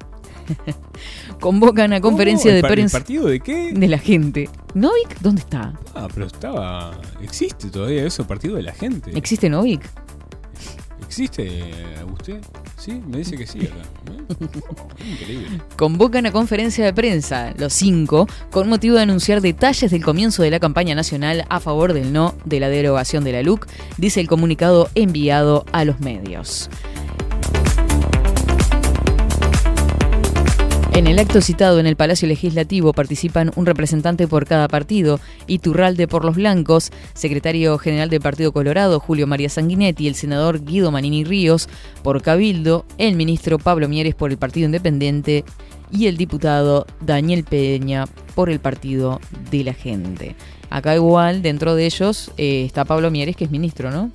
Convocan 1.40 1.94
a 1.94 2.02
conferencia 2.02 2.46
¿Cómo? 2.50 2.54
de 2.54 2.58
¿El 2.58 2.62
par- 2.62 2.72
el 2.72 2.76
prensa. 2.76 2.98
partido 3.00 3.26
de 3.28 3.40
qué? 3.40 3.74
De 3.74 3.88
la 3.88 3.98
gente. 3.98 4.50
¿Novik? 4.74 5.20
¿Dónde 5.22 5.42
está? 5.42 5.74
Ah, 5.96 6.08
pero 6.14 6.26
estaba. 6.28 7.00
¿Existe 7.22 7.70
todavía 7.70 8.06
eso, 8.06 8.26
partido 8.28 8.56
de 8.56 8.64
la 8.64 8.74
gente? 8.74 9.12
¿Existe 9.18 9.50
Novik? 9.50 9.82
¿Existe 11.06 11.50
usted? 12.14 12.42
Sí, 12.78 13.02
me 13.08 13.20
dice 13.20 13.38
que 13.38 13.48
sí 13.48 13.60
acá. 13.62 13.76
¿eh? 14.12 15.10
Increíble. 15.12 15.62
Convocan 15.78 16.26
a 16.26 16.32
conferencia 16.32 16.84
de 16.84 16.94
prensa, 16.94 17.54
los 17.58 17.72
cinco, 17.74 18.28
con 18.52 18.68
motivo 18.68 18.96
de 18.98 19.04
anunciar 19.04 19.40
detalles 19.42 19.90
del 19.92 20.04
comienzo 20.04 20.44
de 20.44 20.52
la 20.52 20.60
campaña 20.60 20.96
nacional 20.96 21.46
a 21.50 21.60
favor 21.62 21.94
del 21.94 22.12
no 22.12 22.36
de 22.46 22.60
la 22.60 22.68
derogación 22.70 23.24
de 23.24 23.32
la 23.32 23.42
LUC, 23.42 23.68
dice 23.98 24.20
el 24.20 24.28
comunicado 24.28 24.90
enviado 24.96 25.66
a 25.72 25.86
los 25.86 26.00
medios. 26.02 26.70
En 30.98 31.06
el 31.06 31.20
acto 31.20 31.42
citado 31.42 31.80
en 31.80 31.86
el 31.86 31.96
Palacio 31.96 32.28
Legislativo 32.28 32.92
participan 32.92 33.52
un 33.56 33.68
representante 33.68 34.28
por 34.28 34.48
cada 34.48 34.68
partido, 34.68 35.20
Iturralde 35.46 36.08
por 36.08 36.26
los 36.26 36.36
Blancos, 36.36 36.90
secretario 37.14 37.78
general 37.78 38.10
del 38.10 38.20
Partido 38.20 38.52
Colorado, 38.52 39.00
Julio 39.00 39.28
María 39.28 39.48
Sanguinetti, 39.48 40.08
el 40.08 40.16
senador 40.16 40.66
Guido 40.66 40.90
Manini 40.90 41.24
Ríos 41.24 41.70
por 42.02 42.24
Cabildo, 42.24 42.84
el 42.98 43.16
ministro 43.16 43.60
Pablo 43.60 43.88
Mieres 43.88 44.16
por 44.16 44.32
el 44.32 44.40
Partido 44.40 44.66
Independiente 44.66 45.46
y 45.92 46.08
el 46.08 46.18
diputado 46.18 46.88
Daniel 47.00 47.44
Peña 47.44 48.06
por 48.34 48.50
el 48.50 48.60
Partido 48.60 49.22
de 49.52 49.66
la 49.66 49.76
Gente. 49.76 50.36
Acá 50.72 50.96
igual, 50.96 51.44
dentro 51.44 51.76
de 51.76 51.86
ellos, 51.86 52.32
eh, 52.38 52.66
está 52.66 52.86
Pablo 52.86 53.12
Mieres, 53.12 53.36
que 53.36 53.44
es 53.44 53.52
ministro, 53.52 53.92
¿no? 53.92 54.10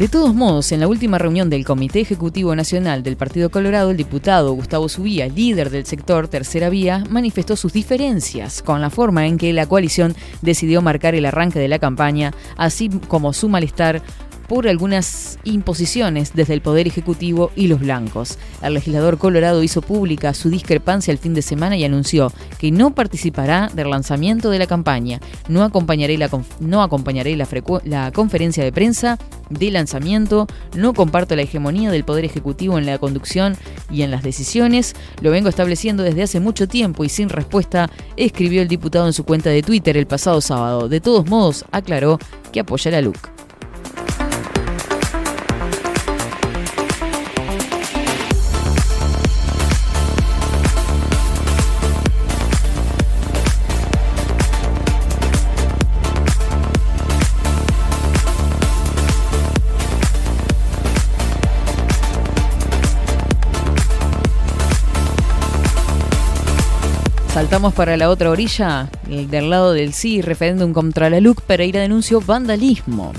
De 0.00 0.08
todos 0.08 0.34
modos, 0.34 0.72
en 0.72 0.80
la 0.80 0.88
última 0.88 1.18
reunión 1.18 1.50
del 1.50 1.66
Comité 1.66 2.00
Ejecutivo 2.00 2.56
Nacional 2.56 3.02
del 3.02 3.18
Partido 3.18 3.50
Colorado, 3.50 3.90
el 3.90 3.98
diputado 3.98 4.54
Gustavo 4.54 4.88
Subía, 4.88 5.28
líder 5.28 5.68
del 5.68 5.84
sector 5.84 6.26
Tercera 6.26 6.70
Vía, 6.70 7.04
manifestó 7.10 7.54
sus 7.54 7.74
diferencias 7.74 8.62
con 8.62 8.80
la 8.80 8.88
forma 8.88 9.26
en 9.26 9.36
que 9.36 9.52
la 9.52 9.66
coalición 9.66 10.16
decidió 10.40 10.80
marcar 10.80 11.14
el 11.14 11.26
arranque 11.26 11.58
de 11.58 11.68
la 11.68 11.78
campaña, 11.78 12.32
así 12.56 12.88
como 13.08 13.34
su 13.34 13.50
malestar 13.50 14.00
por 14.50 14.66
algunas 14.66 15.38
imposiciones 15.44 16.32
desde 16.34 16.54
el 16.54 16.60
Poder 16.60 16.88
Ejecutivo 16.88 17.52
y 17.54 17.68
los 17.68 17.78
blancos. 17.78 18.36
El 18.60 18.74
legislador 18.74 19.16
colorado 19.16 19.62
hizo 19.62 19.80
pública 19.80 20.34
su 20.34 20.50
discrepancia 20.50 21.12
el 21.12 21.18
fin 21.18 21.34
de 21.34 21.42
semana 21.42 21.76
y 21.76 21.84
anunció 21.84 22.32
que 22.58 22.72
no 22.72 22.92
participará 22.92 23.70
del 23.72 23.90
lanzamiento 23.90 24.50
de 24.50 24.58
la 24.58 24.66
campaña, 24.66 25.20
no 25.48 25.62
acompañaré 25.62 26.18
la, 26.18 26.28
no 26.58 26.82
acompañaré 26.82 27.36
la 27.36 28.10
conferencia 28.10 28.64
de 28.64 28.72
prensa 28.72 29.18
de 29.50 29.70
lanzamiento, 29.70 30.48
no 30.74 30.94
comparto 30.94 31.36
la 31.36 31.42
hegemonía 31.42 31.92
del 31.92 32.02
Poder 32.02 32.24
Ejecutivo 32.24 32.76
en 32.76 32.86
la 32.86 32.98
conducción 32.98 33.56
y 33.88 34.02
en 34.02 34.10
las 34.10 34.24
decisiones, 34.24 34.96
lo 35.20 35.30
vengo 35.30 35.48
estableciendo 35.48 36.02
desde 36.02 36.24
hace 36.24 36.40
mucho 36.40 36.66
tiempo 36.66 37.04
y 37.04 37.08
sin 37.08 37.28
respuesta, 37.28 37.88
escribió 38.16 38.62
el 38.62 38.68
diputado 38.68 39.06
en 39.06 39.12
su 39.12 39.22
cuenta 39.22 39.50
de 39.50 39.62
Twitter 39.62 39.96
el 39.96 40.08
pasado 40.08 40.40
sábado. 40.40 40.88
De 40.88 41.00
todos 41.00 41.26
modos, 41.26 41.64
aclaró 41.70 42.18
que 42.50 42.58
apoya 42.58 42.90
la 42.90 43.00
LUC. 43.00 43.30
Saltamos 67.50 67.74
para 67.74 67.96
la 67.96 68.10
otra 68.10 68.30
orilla, 68.30 68.88
el 69.08 69.28
del 69.28 69.50
lado 69.50 69.72
del 69.72 69.92
sí, 69.92 70.22
referéndum 70.22 70.72
contra 70.72 71.10
la 71.10 71.18
LUC, 71.18 71.40
Pereira 71.40 71.80
denunció 71.80 72.20
vandalismo. 72.20 73.12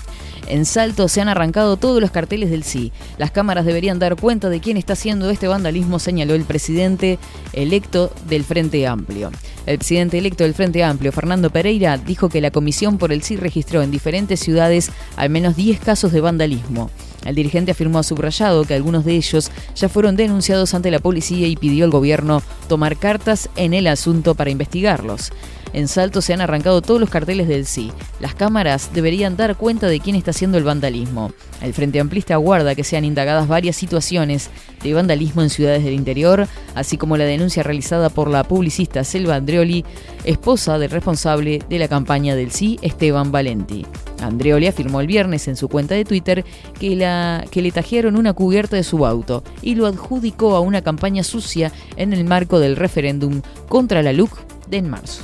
En 0.47 0.63
Salto 0.63 1.09
se 1.09 1.19
han 1.19 1.27
arrancado 1.27 1.75
todos 1.75 1.99
los 1.99 2.11
carteles 2.11 2.49
del 2.49 2.63
sí. 2.63 2.93
Las 3.17 3.31
cámaras 3.31 3.65
deberían 3.65 3.99
dar 3.99 4.15
cuenta 4.15 4.47
de 4.47 4.61
quién 4.61 4.77
está 4.77 4.93
haciendo 4.93 5.29
este 5.29 5.49
vandalismo, 5.49 5.99
señaló 5.99 6.33
el 6.33 6.45
presidente 6.45 7.19
electo 7.51 8.13
del 8.29 8.45
Frente 8.45 8.87
Amplio. 8.87 9.31
El 9.65 9.79
presidente 9.79 10.17
electo 10.17 10.45
del 10.45 10.53
Frente 10.53 10.81
Amplio, 10.81 11.11
Fernando 11.11 11.49
Pereira, 11.49 11.97
dijo 11.97 12.29
que 12.29 12.39
la 12.39 12.51
comisión 12.51 12.97
por 12.97 13.11
el 13.11 13.23
sí 13.23 13.35
registró 13.35 13.81
en 13.81 13.91
diferentes 13.91 14.39
ciudades 14.39 14.91
al 15.17 15.29
menos 15.29 15.57
10 15.57 15.81
casos 15.81 16.13
de 16.13 16.21
vandalismo. 16.21 16.89
El 17.25 17.35
dirigente 17.35 17.71
afirmó 17.71 18.01
subrayado 18.03 18.63
que 18.63 18.73
algunos 18.73 19.05
de 19.05 19.15
ellos 19.15 19.51
ya 19.75 19.89
fueron 19.89 20.15
denunciados 20.15 20.73
ante 20.73 20.91
la 20.91 20.99
policía 20.99 21.47
y 21.47 21.55
pidió 21.55 21.85
al 21.85 21.91
gobierno 21.91 22.41
tomar 22.67 22.97
cartas 22.97 23.49
en 23.55 23.73
el 23.73 23.87
asunto 23.87 24.35
para 24.35 24.49
investigarlos. 24.49 25.31
En 25.73 25.87
Salto 25.87 26.21
se 26.21 26.33
han 26.33 26.41
arrancado 26.41 26.81
todos 26.81 26.99
los 26.99 27.09
carteles 27.09 27.47
del 27.47 27.65
sí. 27.65 27.91
Las 28.19 28.35
cámaras 28.35 28.91
deberían 28.93 29.37
dar 29.37 29.55
cuenta 29.55 29.87
de 29.87 29.99
quién 29.99 30.15
está 30.15 30.31
haciendo 30.31 30.57
el 30.57 30.63
vandalismo. 30.63 31.31
El 31.61 31.73
Frente 31.73 31.99
Amplista 31.99 32.33
aguarda 32.33 32.75
que 32.75 32.83
sean 32.83 33.05
indagadas 33.05 33.47
varias 33.47 33.75
situaciones 33.75 34.49
de 34.83 34.93
vandalismo 34.93 35.43
en 35.43 35.49
ciudades 35.49 35.83
del 35.83 35.93
interior, 35.93 36.47
así 36.75 36.97
como 36.97 37.17
la 37.17 37.23
denuncia 37.23 37.63
realizada 37.63 38.09
por 38.09 38.29
la 38.29 38.43
publicista 38.43 39.03
Selva 39.03 39.35
Andreoli, 39.35 39.85
esposa 40.23 40.77
del 40.77 40.89
responsable 40.89 41.59
de 41.69 41.79
la 41.79 41.87
campaña 41.87 42.35
del 42.35 42.51
sí, 42.51 42.79
Esteban 42.81 43.31
Valenti. 43.31 43.85
Andreoli 44.21 44.67
afirmó 44.67 45.01
el 45.01 45.07
viernes 45.07 45.47
en 45.47 45.55
su 45.55 45.67
cuenta 45.67 45.95
de 45.95 46.05
Twitter 46.05 46.43
que, 46.79 47.43
que 47.49 47.61
le 47.61 47.71
tajearon 47.71 48.17
una 48.17 48.33
cubierta 48.33 48.75
de 48.75 48.83
su 48.83 49.05
auto 49.05 49.43
y 49.61 49.75
lo 49.75 49.87
adjudicó 49.87 50.55
a 50.55 50.59
una 50.59 50.81
campaña 50.81 51.23
sucia 51.23 51.71
en 51.95 52.13
el 52.13 52.23
marco 52.25 52.59
del 52.59 52.75
referéndum 52.75 53.41
contra 53.67 54.03
la 54.03 54.13
LUC 54.13 54.31
de 54.69 54.77
en 54.77 54.89
marzo. 54.89 55.23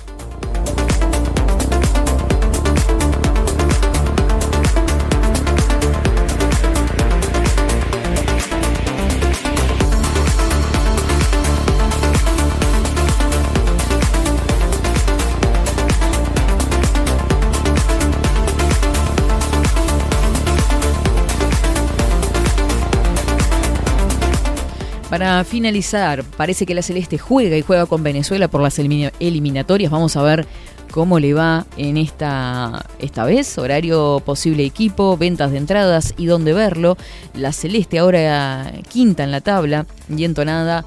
Para 25.09 25.43
finalizar, 25.45 26.23
parece 26.23 26.65
que 26.65 26.75
la 26.75 26.81
Celeste 26.81 27.17
juega 27.17 27.55
y 27.55 27.61
juega 27.61 27.85
con 27.85 28.03
Venezuela 28.03 28.49
por 28.49 28.61
las 28.61 28.77
elimina- 28.77 29.13
eliminatorias. 29.21 29.89
Vamos 29.89 30.17
a 30.17 30.21
ver 30.21 30.45
cómo 30.91 31.17
le 31.19 31.33
va 31.33 31.65
en 31.77 31.95
esta, 31.95 32.85
esta 32.99 33.23
vez. 33.23 33.57
Horario 33.57 34.21
posible 34.25 34.65
equipo, 34.65 35.15
ventas 35.15 35.51
de 35.51 35.59
entradas 35.59 36.13
y 36.17 36.25
dónde 36.25 36.51
verlo. 36.53 36.97
La 37.33 37.53
Celeste 37.53 37.99
ahora 37.99 38.73
quinta 38.89 39.23
en 39.23 39.31
la 39.31 39.39
tabla 39.39 39.85
y 40.13 40.25
entonada. 40.25 40.83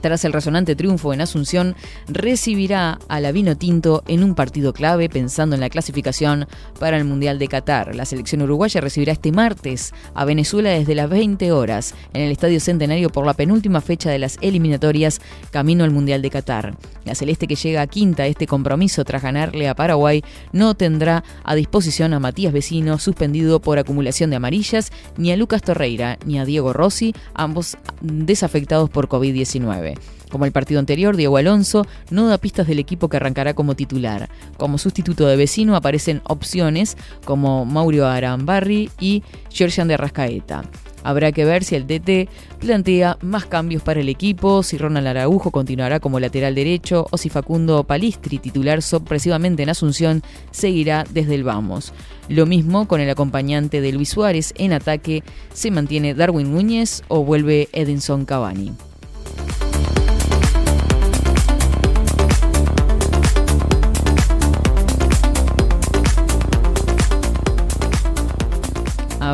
Tras 0.00 0.24
el 0.24 0.32
resonante 0.32 0.76
triunfo 0.76 1.12
en 1.12 1.20
Asunción, 1.20 1.74
recibirá 2.08 2.98
a 3.08 3.20
la 3.20 3.32
Vino 3.32 3.56
Tinto 3.56 4.02
en 4.06 4.22
un 4.22 4.34
partido 4.34 4.72
clave 4.72 5.08
pensando 5.08 5.54
en 5.54 5.60
la 5.60 5.70
clasificación 5.70 6.46
para 6.78 6.96
el 6.96 7.04
Mundial 7.04 7.38
de 7.38 7.48
Qatar. 7.48 7.94
La 7.94 8.04
selección 8.04 8.42
uruguaya 8.42 8.80
recibirá 8.80 9.12
este 9.12 9.32
martes 9.32 9.92
a 10.14 10.24
Venezuela 10.24 10.70
desde 10.70 10.94
las 10.94 11.10
20 11.10 11.52
horas 11.52 11.94
en 12.12 12.22
el 12.22 12.30
Estadio 12.30 12.60
Centenario 12.60 13.10
por 13.10 13.26
la 13.26 13.34
penúltima 13.34 13.80
fecha 13.80 14.10
de 14.10 14.18
las 14.18 14.38
eliminatorias 14.40 15.20
camino 15.50 15.84
al 15.84 15.90
Mundial 15.90 16.22
de 16.22 16.30
Qatar. 16.30 16.76
La 17.04 17.14
celeste 17.14 17.46
que 17.46 17.56
llega 17.56 17.82
a 17.82 17.86
quinta 17.86 18.26
este 18.26 18.46
compromiso 18.46 19.04
tras 19.04 19.22
ganarle 19.22 19.68
a 19.68 19.74
Paraguay 19.74 20.22
no 20.52 20.74
tendrá 20.74 21.24
a 21.44 21.54
disposición 21.54 22.12
a 22.12 22.20
Matías 22.20 22.52
Vecino, 22.52 22.98
suspendido 22.98 23.60
por 23.60 23.78
acumulación 23.78 24.30
de 24.30 24.36
amarillas, 24.36 24.92
ni 25.16 25.32
a 25.32 25.36
Lucas 25.36 25.62
Torreira 25.62 26.18
ni 26.24 26.38
a 26.38 26.44
Diego 26.44 26.72
Rossi, 26.72 27.14
ambos 27.34 27.76
desafectados 28.00 28.90
por 28.90 29.08
COVID-19. 29.08 29.87
Como 30.30 30.44
el 30.44 30.52
partido 30.52 30.80
anterior, 30.80 31.16
Diego 31.16 31.36
Alonso 31.36 31.86
no 32.10 32.26
da 32.26 32.38
pistas 32.38 32.66
del 32.66 32.78
equipo 32.78 33.08
que 33.08 33.16
arrancará 33.16 33.54
como 33.54 33.74
titular. 33.74 34.28
Como 34.56 34.78
sustituto 34.78 35.26
de 35.26 35.36
vecino 35.36 35.74
aparecen 35.74 36.20
opciones 36.24 36.96
como 37.24 37.64
Mauro 37.64 38.06
Arambarri 38.06 38.90
y 39.00 39.22
Georgian 39.50 39.88
de 39.88 39.94
Arrascaeta. 39.94 40.64
Habrá 41.04 41.32
que 41.32 41.44
ver 41.44 41.64
si 41.64 41.74
el 41.74 41.86
DT 41.86 42.28
plantea 42.58 43.16
más 43.22 43.46
cambios 43.46 43.82
para 43.82 44.00
el 44.00 44.08
equipo, 44.08 44.62
si 44.62 44.76
Ronald 44.76 45.06
Araujo 45.06 45.50
continuará 45.50 46.00
como 46.00 46.20
lateral 46.20 46.54
derecho 46.54 47.06
o 47.10 47.16
si 47.16 47.30
Facundo 47.30 47.84
Palistri, 47.84 48.38
titular 48.38 48.82
sorpresivamente 48.82 49.62
en 49.62 49.70
Asunción, 49.70 50.22
seguirá 50.50 51.04
desde 51.08 51.36
el 51.36 51.44
vamos. 51.44 51.92
Lo 52.28 52.46
mismo 52.46 52.88
con 52.88 53.00
el 53.00 53.08
acompañante 53.08 53.80
de 53.80 53.92
Luis 53.92 54.10
Suárez 54.10 54.52
en 54.58 54.72
ataque, 54.72 55.22
se 55.54 55.70
mantiene 55.70 56.14
Darwin 56.14 56.52
Núñez 56.52 57.02
o 57.08 57.24
vuelve 57.24 57.68
Edinson 57.72 58.24
Cavani. 58.24 58.72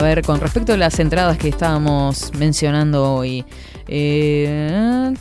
Ver, 0.05 0.23
con 0.23 0.41
respecto 0.41 0.73
a 0.73 0.77
las 0.77 0.99
entradas 0.99 1.39
que 1.39 1.49
estábamos 1.49 2.31
mencionando 2.39 3.15
hoy, 3.15 3.45
eh, 3.89 5.13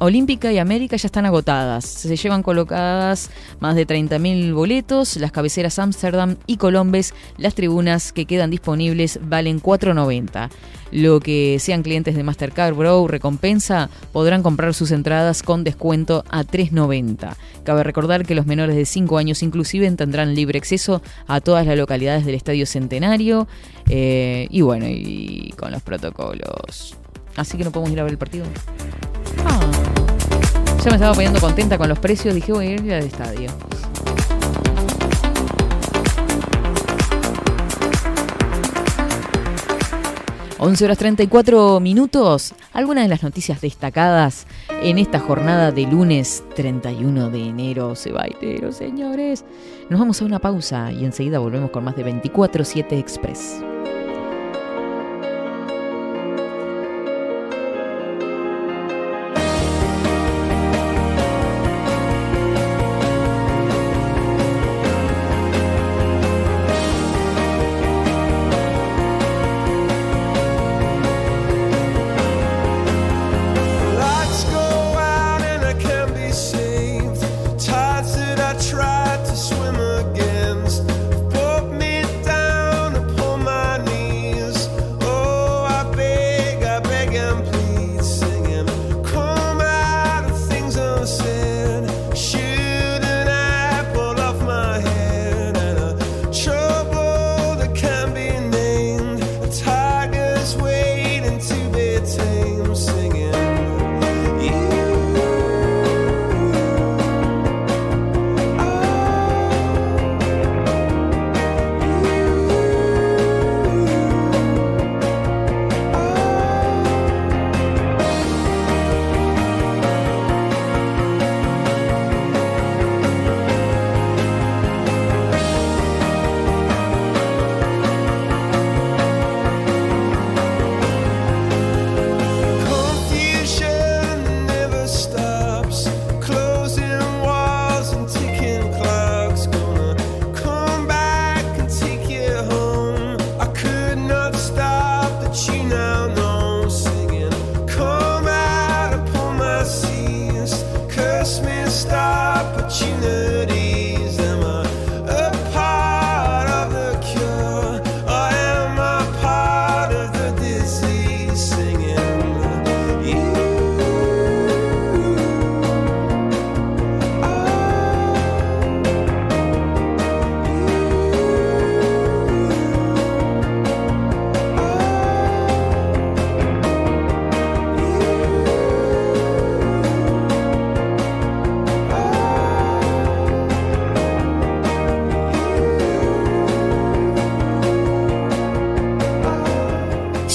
Olímpica 0.00 0.52
y 0.52 0.58
América 0.58 0.96
ya 0.96 1.06
están 1.06 1.26
agotadas. 1.26 1.84
Se 1.84 2.16
llevan 2.16 2.42
colocadas 2.42 3.30
más 3.60 3.74
de 3.74 3.86
30.000 3.86 4.54
boletos. 4.54 5.16
Las 5.16 5.32
cabeceras 5.32 5.78
Amsterdam 5.78 6.36
y 6.46 6.56
Colombes, 6.56 7.14
las 7.36 7.54
tribunas 7.54 8.12
que 8.12 8.24
quedan 8.24 8.50
disponibles 8.50 9.18
valen 9.22 9.60
4.90. 9.60 10.50
Lo 10.90 11.20
que 11.20 11.58
sean 11.58 11.82
clientes 11.82 12.14
de 12.14 12.22
Mastercard 12.22 12.74
Bro 12.74 13.08
Recompensa 13.08 13.90
podrán 14.12 14.42
comprar 14.42 14.72
sus 14.72 14.90
entradas 14.90 15.42
con 15.42 15.64
descuento 15.64 16.24
a 16.30 16.44
3.90. 16.44 17.34
Cabe 17.64 17.82
recordar 17.82 18.24
que 18.24 18.34
los 18.34 18.46
menores 18.46 18.76
de 18.76 18.86
5 18.86 19.18
años 19.18 19.42
inclusive 19.42 19.90
tendrán 19.90 20.34
libre 20.34 20.58
acceso 20.58 21.02
a 21.26 21.40
todas 21.40 21.66
las 21.66 21.76
localidades 21.76 22.24
del 22.24 22.36
Estadio 22.36 22.66
Centenario. 22.66 23.48
eh, 23.90 24.46
y 24.50 24.60
bueno, 24.60 24.86
y 24.88 25.52
con 25.56 25.72
los 25.72 25.82
protocolos. 25.82 26.96
Así 27.36 27.56
que 27.56 27.64
no 27.64 27.70
podemos 27.70 27.92
ir 27.92 28.00
a 28.00 28.04
ver 28.04 28.12
el 28.12 28.18
partido. 28.18 28.44
Ah. 29.46 29.60
Ya 30.84 30.90
me 30.90 30.96
estaba 30.96 31.14
poniendo 31.14 31.40
contenta 31.40 31.78
con 31.78 31.88
los 31.88 31.98
precios. 31.98 32.34
Dije, 32.34 32.52
voy 32.52 32.66
a 32.66 32.70
ir 32.74 32.92
al 32.94 33.04
estadio. 33.04 33.50
Once 40.60 40.84
horas 40.84 40.98
34 40.98 41.78
minutos. 41.78 42.52
Algunas 42.72 43.04
de 43.04 43.08
las 43.08 43.22
noticias 43.22 43.60
destacadas 43.60 44.46
en 44.82 44.98
esta 44.98 45.20
jornada 45.20 45.70
de 45.70 45.86
lunes 45.86 46.42
31 46.56 47.30
de 47.30 47.46
enero. 47.46 47.94
Se 47.94 48.10
va 48.10 48.24
enero, 48.26 48.72
señores. 48.72 49.44
Nos 49.88 50.00
vamos 50.00 50.20
a 50.20 50.24
una 50.24 50.40
pausa 50.40 50.90
y 50.90 51.04
enseguida 51.04 51.38
volvemos 51.38 51.70
con 51.70 51.84
más 51.84 51.94
de 51.94 52.04
24-7 52.04 52.98
Express. 52.98 53.62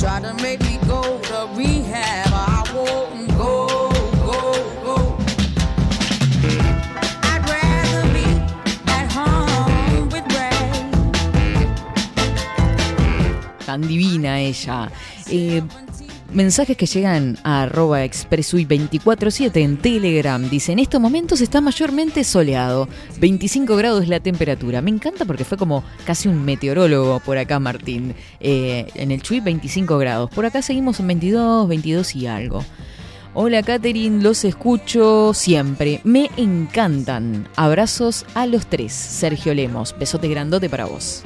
try 0.00 0.18
to 0.18 0.32
make 0.42 0.60
me 0.62 0.78
go 0.88 1.02
to 1.20 1.48
rehab. 1.54 2.32
I 2.32 2.64
won't 2.74 3.28
go, 3.36 3.66
home 9.10 10.08
with. 10.08 10.24
Tan 13.66 13.80
divina 13.82 14.38
ella. 14.40 14.90
Eh, 15.28 15.62
mensajes 16.32 16.76
que 16.76 16.86
llegan 16.86 17.38
a 17.44 17.62
arroba 17.62 18.04
expresui247 18.04 19.56
en 19.56 19.76
Telegram. 19.76 20.48
Dice, 20.48 20.72
en 20.72 20.78
estos 20.78 21.00
momentos 21.00 21.40
está 21.40 21.60
mayormente 21.60 22.24
soleado. 22.24 22.88
25 23.20 23.76
grados 23.76 24.08
la 24.08 24.20
temperatura. 24.20 24.82
Me 24.82 24.90
encanta 24.90 25.24
porque 25.24 25.44
fue 25.44 25.58
como 25.58 25.84
casi 26.04 26.28
un 26.28 26.44
meteorólogo 26.44 27.20
por 27.20 27.38
acá, 27.38 27.58
Martín. 27.58 28.14
Eh, 28.40 28.86
en 28.94 29.10
el 29.10 29.22
Chuy 29.22 29.40
25 29.40 29.98
grados. 29.98 30.30
Por 30.30 30.46
acá 30.46 30.62
seguimos 30.62 31.00
en 31.00 31.08
22, 31.08 31.68
22 31.68 32.16
y 32.16 32.26
algo. 32.26 32.64
Hola 33.32 33.62
Katherine, 33.62 34.22
los 34.22 34.44
escucho 34.44 35.32
siempre. 35.34 36.00
Me 36.02 36.30
encantan. 36.36 37.48
Abrazos 37.54 38.26
a 38.34 38.46
los 38.46 38.66
tres. 38.66 38.92
Sergio 38.92 39.54
Lemos, 39.54 39.94
besote 39.98 40.28
grandote 40.28 40.68
para 40.68 40.86
vos. 40.86 41.22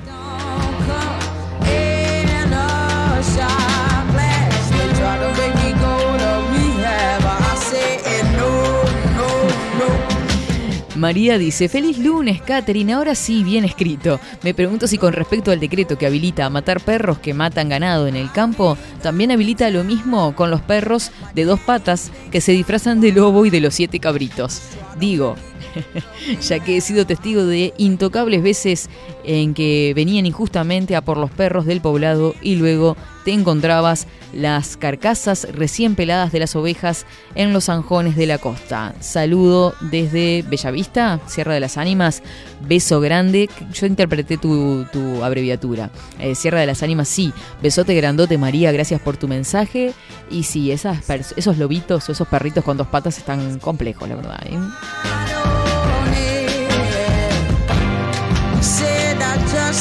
María 11.05 11.37
dice, 11.37 11.69
feliz 11.69 11.99
lunes, 11.99 12.41
Katherine, 12.41 12.95
ahora 12.95 13.15
sí, 13.15 13.45
bien 13.45 13.67
escrito. 13.67 14.19
Me 14.43 14.55
pregunto 14.55 14.87
si 14.87 14.97
con 14.97 15.13
respecto 15.13 15.51
al 15.51 15.61
decreto 15.61 15.99
que 15.99 16.07
habilita 16.07 16.47
a 16.47 16.49
matar 16.49 16.81
perros 16.81 17.19
que 17.19 17.35
matan 17.35 17.69
ganado 17.69 18.07
en 18.07 18.17
el 18.17 18.33
campo, 18.33 18.79
también 19.03 19.31
habilita 19.31 19.69
lo 19.69 19.85
mismo 19.85 20.35
con 20.35 20.51
los 20.51 20.63
perros 20.63 21.11
de 21.35 21.45
dos 21.45 21.61
patas 21.61 22.11
que 22.33 22.41
se 22.41 22.53
disfrazan 22.53 23.03
de 23.03 23.13
lobo 23.13 23.45
y 23.45 23.51
de 23.51 23.61
los 23.61 23.75
siete 23.75 24.01
cabritos. 24.01 24.63
Digo, 24.99 25.37
ya 26.41 26.61
que 26.61 26.79
he 26.79 26.81
sido 26.81 27.05
testigo 27.05 27.45
de 27.45 27.75
intocables 27.77 28.43
veces 28.43 28.89
en 29.25 29.53
que 29.53 29.93
venían 29.95 30.25
injustamente 30.25 30.97
a 30.97 31.03
por 31.03 31.19
los 31.19 31.31
perros 31.31 31.67
del 31.67 31.83
poblado 31.83 32.35
y 32.41 32.57
luego 32.57 32.97
te 33.27 33.33
encontrabas 33.33 34.07
las 34.35 34.77
carcasas 34.77 35.47
recién 35.53 35.95
peladas 35.95 36.33
de 36.33 36.41
las 36.41 36.57
ovejas 36.57 37.07
en 37.35 37.53
los 37.53 37.65
zanjones 37.65 38.17
de 38.17 38.27
la 38.27 38.39
costa. 38.39 38.95
Saludo 39.01 39.75
desde 39.81 40.43
Bellavista, 40.43 41.21
Sierra 41.27 41.55
de 41.55 41.61
las 41.61 41.77
Ánimas. 41.77 42.23
Beso 42.67 43.01
grande. 43.01 43.49
Yo 43.73 43.87
interpreté 43.87 44.37
tu, 44.37 44.85
tu 44.93 45.23
abreviatura. 45.23 45.91
Eh, 46.19 46.35
Sierra 46.35 46.61
de 46.61 46.67
las 46.67 46.83
Ánimas, 46.83 47.09
sí. 47.09 47.33
Besote 47.63 47.95
grandote, 47.95 48.39
María. 48.39 48.73
Gracias 48.73 49.01
por 49.01 49.17
tu 49.17 49.29
mensaje. 49.29 49.93
Y 50.31 50.43
sí, 50.45 50.71
esos 50.71 51.59
lobitos 51.59 52.09
o 52.09 52.13
esos 52.13 52.29
perritos 52.29 52.65
con 52.65 52.77
dos 52.77 52.87
patas 52.89 53.19
están 53.19 53.59
complejos, 53.59 54.09
la 54.09 54.17
verdad. 54.17 54.41
¿eh? 54.47 55.24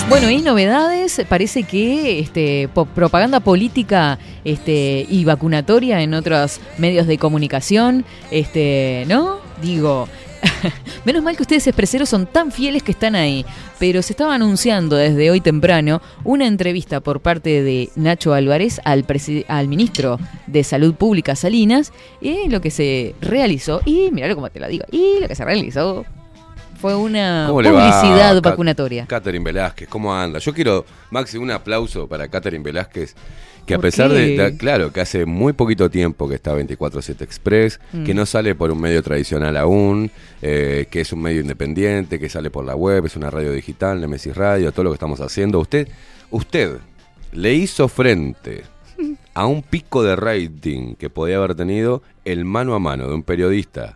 Bueno, 0.09 0.30
y 0.30 0.41
novedades, 0.41 1.21
parece 1.27 1.63
que 1.63 2.19
este, 2.19 2.69
propaganda 2.93 3.39
política 3.39 4.19
este, 4.43 5.07
y 5.09 5.25
vacunatoria 5.25 6.01
en 6.01 6.13
otros 6.13 6.59
medios 6.77 7.07
de 7.07 7.17
comunicación, 7.17 8.05
este, 8.30 9.05
¿no? 9.07 9.38
Digo, 9.61 10.07
menos 11.05 11.23
mal 11.23 11.35
que 11.35 11.43
ustedes 11.43 11.65
expreseros 11.67 12.09
son 12.09 12.27
tan 12.27 12.51
fieles 12.51 12.84
que 12.84 12.91
están 12.91 13.15
ahí, 13.15 13.45
pero 13.80 14.01
se 14.01 14.13
estaba 14.13 14.35
anunciando 14.35 14.97
desde 14.97 15.31
hoy 15.31 15.41
temprano 15.41 16.01
una 16.23 16.47
entrevista 16.47 16.99
por 16.99 17.21
parte 17.21 17.63
de 17.63 17.89
Nacho 17.95 18.34
Álvarez 18.34 18.81
al, 18.84 19.05
al 19.47 19.67
ministro 19.67 20.19
de 20.47 20.63
Salud 20.63 20.93
Pública 20.95 21.35
Salinas, 21.35 21.93
y 22.21 22.49
lo 22.49 22.61
que 22.61 22.71
se 22.71 23.15
realizó, 23.21 23.81
y 23.85 24.09
mirá 24.11 24.34
cómo 24.35 24.49
te 24.49 24.59
lo 24.59 24.67
digo, 24.67 24.85
y 24.91 25.21
lo 25.21 25.27
que 25.27 25.35
se 25.35 25.45
realizó 25.45 26.05
fue 26.84 26.95
una 26.95 27.45
¿Cómo 27.47 27.61
le 27.61 27.72
va, 27.72 27.80
publicidad 28.01 28.41
vacunatoria. 28.41 29.05
Catherine 29.07 29.43
Velázquez, 29.45 29.88
¿cómo 29.88 30.14
anda? 30.14 30.39
Yo 30.39 30.53
quiero, 30.53 30.85
Maxi, 31.11 31.38
un 31.38 31.49
aplauso 31.49 32.07
para 32.10 32.27
Catherine 32.27 32.61
Velázquez, 32.64 33.15
Que 33.65 33.76
a 33.76 33.77
¿Por 33.77 33.84
pesar 33.84 34.10
qué? 34.11 34.35
de, 34.38 34.57
claro, 34.57 34.91
que 34.91 34.99
hace 34.99 35.26
muy 35.26 35.53
poquito 35.53 35.89
tiempo 35.89 36.27
que 36.27 36.35
está 36.35 36.53
24-7 36.53 37.22
Express, 37.22 37.80
Mm. 37.93 38.03
que 38.03 38.14
no 38.14 38.26
sale 38.26 38.53
por 38.55 38.69
un 38.72 38.81
medio 38.81 39.01
tradicional 39.01 39.55
aún, 39.55 40.11
eh, 40.41 40.88
que 40.91 40.99
es 40.99 41.14
un 41.14 41.22
medio 41.22 41.39
independiente, 41.39 42.19
que 42.19 42.27
sale 42.27 42.49
por 42.51 42.65
la 42.65 42.76
web, 42.76 43.05
es 43.05 43.15
una 43.15 43.30
radio 43.30 43.53
digital, 43.53 44.01
Nemesis 44.01 44.35
Radio, 44.35 44.73
todo 44.73 44.84
lo 44.84 44.89
que 44.89 44.95
estamos 44.95 45.22
haciendo. 45.22 45.60
Usted, 45.61 45.88
usted 46.31 46.80
le 47.31 47.53
hizo 47.53 47.88
frente 47.88 48.64
a 49.34 49.45
un 49.45 49.61
pico 49.64 50.03
de 50.03 50.18
rating 50.18 50.95
que 50.95 51.10
podía 51.10 51.38
haber 51.38 51.55
tenido 51.55 52.03
el 52.26 52.43
mano 52.43 52.76
a 52.76 52.80
mano 52.80 53.07
de 53.07 53.14
un 53.14 53.23
periodista, 53.23 53.95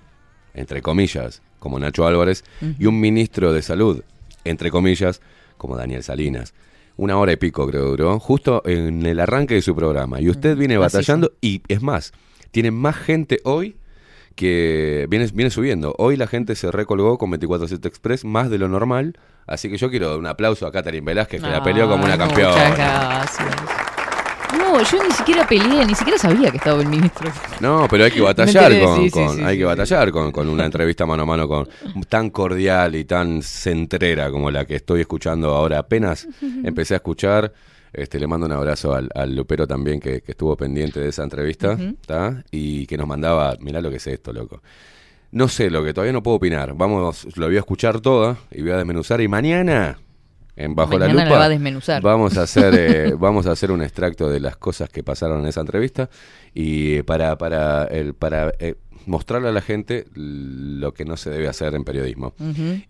entre 0.53 0.81
comillas, 0.81 1.41
como 1.59 1.79
Nacho 1.79 2.05
Álvarez, 2.05 2.43
y 2.79 2.85
un 2.85 2.99
ministro 2.99 3.53
de 3.53 3.61
salud, 3.61 4.03
entre 4.43 4.71
comillas, 4.71 5.21
como 5.57 5.75
Daniel 5.75 6.03
Salinas. 6.03 6.53
Una 6.95 7.17
hora 7.17 7.31
y 7.31 7.35
pico 7.35 7.67
creo 7.67 7.85
duró, 7.85 8.19
justo 8.19 8.63
en 8.65 9.05
el 9.05 9.19
arranque 9.19 9.55
de 9.55 9.61
su 9.61 9.75
programa. 9.75 10.19
Y 10.19 10.29
usted 10.29 10.57
viene 10.57 10.77
batallando 10.77 11.33
y 11.41 11.61
es 11.67 11.81
más, 11.81 12.13
tiene 12.51 12.71
más 12.71 12.95
gente 12.95 13.39
hoy 13.43 13.75
que 14.35 15.07
viene, 15.09 15.27
viene 15.33 15.51
subiendo. 15.51 15.95
Hoy 15.97 16.15
la 16.15 16.27
gente 16.27 16.55
se 16.55 16.71
recolgó 16.71 17.17
con 17.17 17.31
24-7 17.31 17.85
Express 17.85 18.23
más 18.23 18.49
de 18.49 18.57
lo 18.57 18.67
normal. 18.67 19.17
Así 19.47 19.69
que 19.69 19.77
yo 19.77 19.89
quiero 19.89 20.09
dar 20.09 20.19
un 20.19 20.27
aplauso 20.27 20.67
a 20.67 20.71
Catherine 20.71 21.05
Velázquez, 21.05 21.41
que 21.41 21.49
la 21.49 21.63
peleó 21.63 21.89
como 21.89 22.05
una 22.05 22.17
campeona. 22.17 22.69
Muchas 22.69 22.77
gracias. 22.77 23.86
No, 24.71 24.81
yo 24.83 25.03
ni 25.03 25.11
siquiera 25.11 25.47
peleé, 25.47 25.85
ni 25.85 25.95
siquiera 25.95 26.17
sabía 26.19 26.51
que 26.51 26.57
estaba 26.57 26.81
el 26.81 26.87
ministro. 26.87 27.31
No, 27.59 27.87
pero 27.89 28.03
hay 28.05 28.11
que 28.11 28.21
batallar 28.33 28.79
con, 28.81 28.97
sí, 28.97 29.03
sí, 29.05 29.11
con- 29.11 29.35
sí, 29.35 29.43
hay 29.43 29.55
sí, 29.55 29.59
que 29.59 29.65
batallar 29.65 30.11
con, 30.11 30.31
con 30.31 30.49
una 30.49 30.65
entrevista 30.65 31.05
mano 31.05 31.23
a 31.23 31.25
mano 31.25 31.47
con 31.47 31.67
tan 32.09 32.29
cordial 32.29 32.95
y 32.95 33.05
tan 33.05 33.41
centrera 33.41 34.29
como 34.29 34.51
la 34.51 34.65
que 34.65 34.75
estoy 34.75 35.01
escuchando 35.01 35.53
ahora. 35.55 35.79
Apenas 35.79 36.27
empecé 36.63 36.93
a 36.95 36.97
escuchar. 36.97 37.53
Este, 37.93 38.19
le 38.19 38.27
mando 38.27 38.45
un 38.45 38.51
abrazo 38.51 38.93
al, 38.93 39.09
al 39.15 39.33
Lupero 39.35 39.65
también 39.65 39.99
que, 39.99 40.21
que 40.21 40.31
estuvo 40.33 40.55
pendiente 40.57 40.99
de 40.99 41.09
esa 41.09 41.23
entrevista. 41.23 41.77
¿tá? 42.05 42.43
y 42.51 42.85
que 42.85 42.97
nos 42.97 43.07
mandaba, 43.07 43.55
mirá 43.61 43.79
lo 43.81 43.89
que 43.89 43.95
es 43.95 44.07
esto, 44.07 44.33
loco. 44.33 44.61
No 45.31 45.47
sé 45.47 45.69
lo 45.69 45.83
que 45.83 45.93
todavía 45.93 46.13
no 46.13 46.21
puedo 46.23 46.37
opinar. 46.37 46.73
Vamos, 46.75 47.27
lo 47.37 47.47
voy 47.47 47.55
a 47.55 47.59
escuchar 47.59 47.99
toda 48.01 48.37
y 48.51 48.61
voy 48.61 48.71
a 48.71 48.77
desmenuzar 48.77 49.19
y 49.21 49.27
mañana 49.27 49.97
en 50.57 50.75
bajo 50.75 50.97
la 50.99 51.07
lupa 51.07 51.23
la 51.25 51.31
va 51.31 51.45
a 51.45 51.49
desmenuzar. 51.49 52.01
vamos 52.01 52.37
a 52.37 52.41
hacer 52.43 52.73
eh, 52.77 53.13
vamos 53.19 53.45
a 53.47 53.51
hacer 53.51 53.71
un 53.71 53.81
extracto 53.81 54.29
de 54.29 54.39
las 54.39 54.57
cosas 54.57 54.89
que 54.89 55.03
pasaron 55.03 55.39
en 55.41 55.47
esa 55.47 55.61
entrevista 55.61 56.09
y 56.53 57.01
para 57.03 57.37
para 57.37 57.85
el 57.85 58.13
para 58.15 58.51
eh, 58.59 58.75
mostrarle 59.05 59.47
a 59.49 59.51
la 59.53 59.61
gente 59.61 60.05
lo 60.13 60.93
que 60.93 61.05
no 61.05 61.15
se 61.15 61.29
debe 61.29 61.47
hacer 61.47 61.73
en 61.75 61.83
periodismo. 61.85 62.33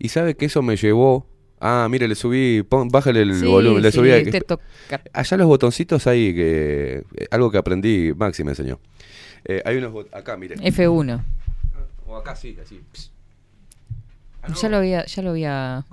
Y 0.00 0.08
sabe 0.08 0.34
que 0.34 0.46
eso 0.46 0.62
me 0.62 0.76
llevó 0.76 1.26
Ah, 1.60 1.88
mire, 1.90 2.06
le 2.06 2.14
subí, 2.14 2.62
pon- 2.62 2.86
bájale 2.88 3.22
el 3.22 3.34
Sí, 3.34 3.44
volumen, 3.44 3.82
le 3.82 3.90
sí, 3.90 3.98
subí. 3.98 4.10
te. 4.30 4.40
Allá 5.12 5.36
los 5.36 5.48
botoncitos 5.48 6.06
ahí, 6.06 6.32
que 6.32 7.02
eh, 7.16 7.26
algo 7.32 7.50
que 7.50 7.58
aprendí, 7.58 8.12
Maxi 8.16 8.44
me 8.44 8.52
enseñó. 8.52 8.78
Eh, 9.44 9.60
hay 9.64 9.76
unos 9.78 10.06
acá, 10.12 10.36
mire. 10.36 10.54
F1. 10.54 11.20
O 12.06 12.16
acá 12.16 12.36
sí, 12.36 12.56
así. 12.62 12.80
Pss. 12.92 13.10
Ya 14.62 14.68
lo 14.68 14.76
había, 14.76 15.04
ya 15.04 15.20
lo 15.22 15.30
había. 15.30 15.84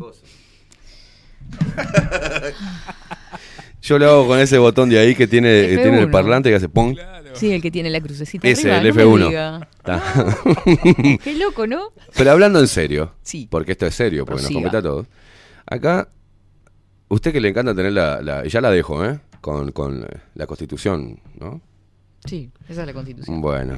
Yo 3.82 4.00
lo 4.00 4.10
hago 4.10 4.28
con 4.28 4.40
ese 4.40 4.58
botón 4.58 4.90
de 4.90 4.98
ahí 4.98 5.14
que 5.16 5.28
tiene, 5.28 5.68
que 5.68 5.78
tiene 5.78 6.00
el 6.00 6.08
F1. 6.08 6.12
parlante 6.12 6.50
que 6.50 6.56
hace 6.56 6.70
pong. 6.70 6.98
Sí, 7.34 7.52
el 7.52 7.62
que 7.62 7.70
tiene 7.70 7.90
la 7.90 8.00
crucecita 8.02 8.48
Ese, 8.48 8.72
arriba, 8.72 9.02
el 9.04 9.10
no 9.10 9.16
me 9.18 9.26
F1. 9.26 9.28
diga. 9.28 9.70
Está. 9.78 11.18
Qué 11.24 11.36
loco, 11.36 11.68
¿no? 11.68 11.90
Pero 12.16 12.32
hablando 12.32 12.60
en 12.60 12.68
serio, 12.68 13.14
Sí. 13.22 13.48
porque 13.52 13.74
esto 13.74 13.86
es 13.86 13.94
serio, 13.94 14.26
porque 14.26 14.42
Prosiga. 14.42 14.62
nos 14.62 14.72
compete 14.72 14.78
a 14.78 14.82
todos. 14.90 15.08
Acá, 15.68 16.08
usted 17.10 17.32
que 17.34 17.42
le 17.42 17.50
encanta 17.50 17.76
tener 17.76 17.92
la, 17.92 18.22
la- 18.22 18.46
ya 18.46 18.62
la 18.62 18.72
dejo, 18.72 19.06
¿eh? 19.06 19.20
Con, 19.42 19.72
con 19.72 20.08
la 20.34 20.48
constitución, 20.48 21.20
¿no? 21.40 21.62
Sí, 22.26 22.50
esa 22.68 22.82
es 22.82 22.88
la 22.88 22.94
constitución. 22.94 23.42
Bueno, 23.42 23.78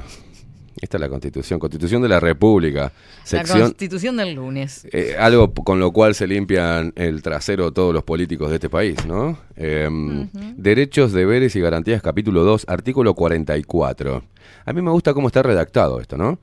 esta 0.80 0.96
es 0.96 1.00
la 1.00 1.08
constitución, 1.08 1.58
constitución 1.58 2.02
de 2.02 2.08
la 2.08 2.20
república, 2.20 2.84
La 2.90 2.92
sección, 3.24 3.60
constitución 3.60 4.16
del 4.16 4.34
lunes. 4.34 4.86
eh, 4.92 5.16
algo 5.18 5.52
con 5.52 5.80
lo 5.80 5.92
cual 5.92 6.14
se 6.14 6.26
limpian 6.26 6.92
el 6.96 7.22
trasero 7.22 7.72
todos 7.72 7.92
los 7.92 8.04
políticos 8.04 8.50
de 8.50 8.56
este 8.56 8.68
país, 8.70 9.04
¿no? 9.06 9.38
Eh, 9.56 9.88
Derechos, 10.56 11.12
deberes 11.12 11.56
y 11.56 11.60
garantías, 11.60 12.02
capítulo 12.02 12.44
2, 12.44 12.64
artículo 12.68 13.14
44. 13.14 14.22
A 14.64 14.72
mí 14.72 14.82
me 14.82 14.90
gusta 14.90 15.14
cómo 15.14 15.28
está 15.28 15.42
redactado 15.42 16.00
esto, 16.00 16.16
¿no? 16.16 16.38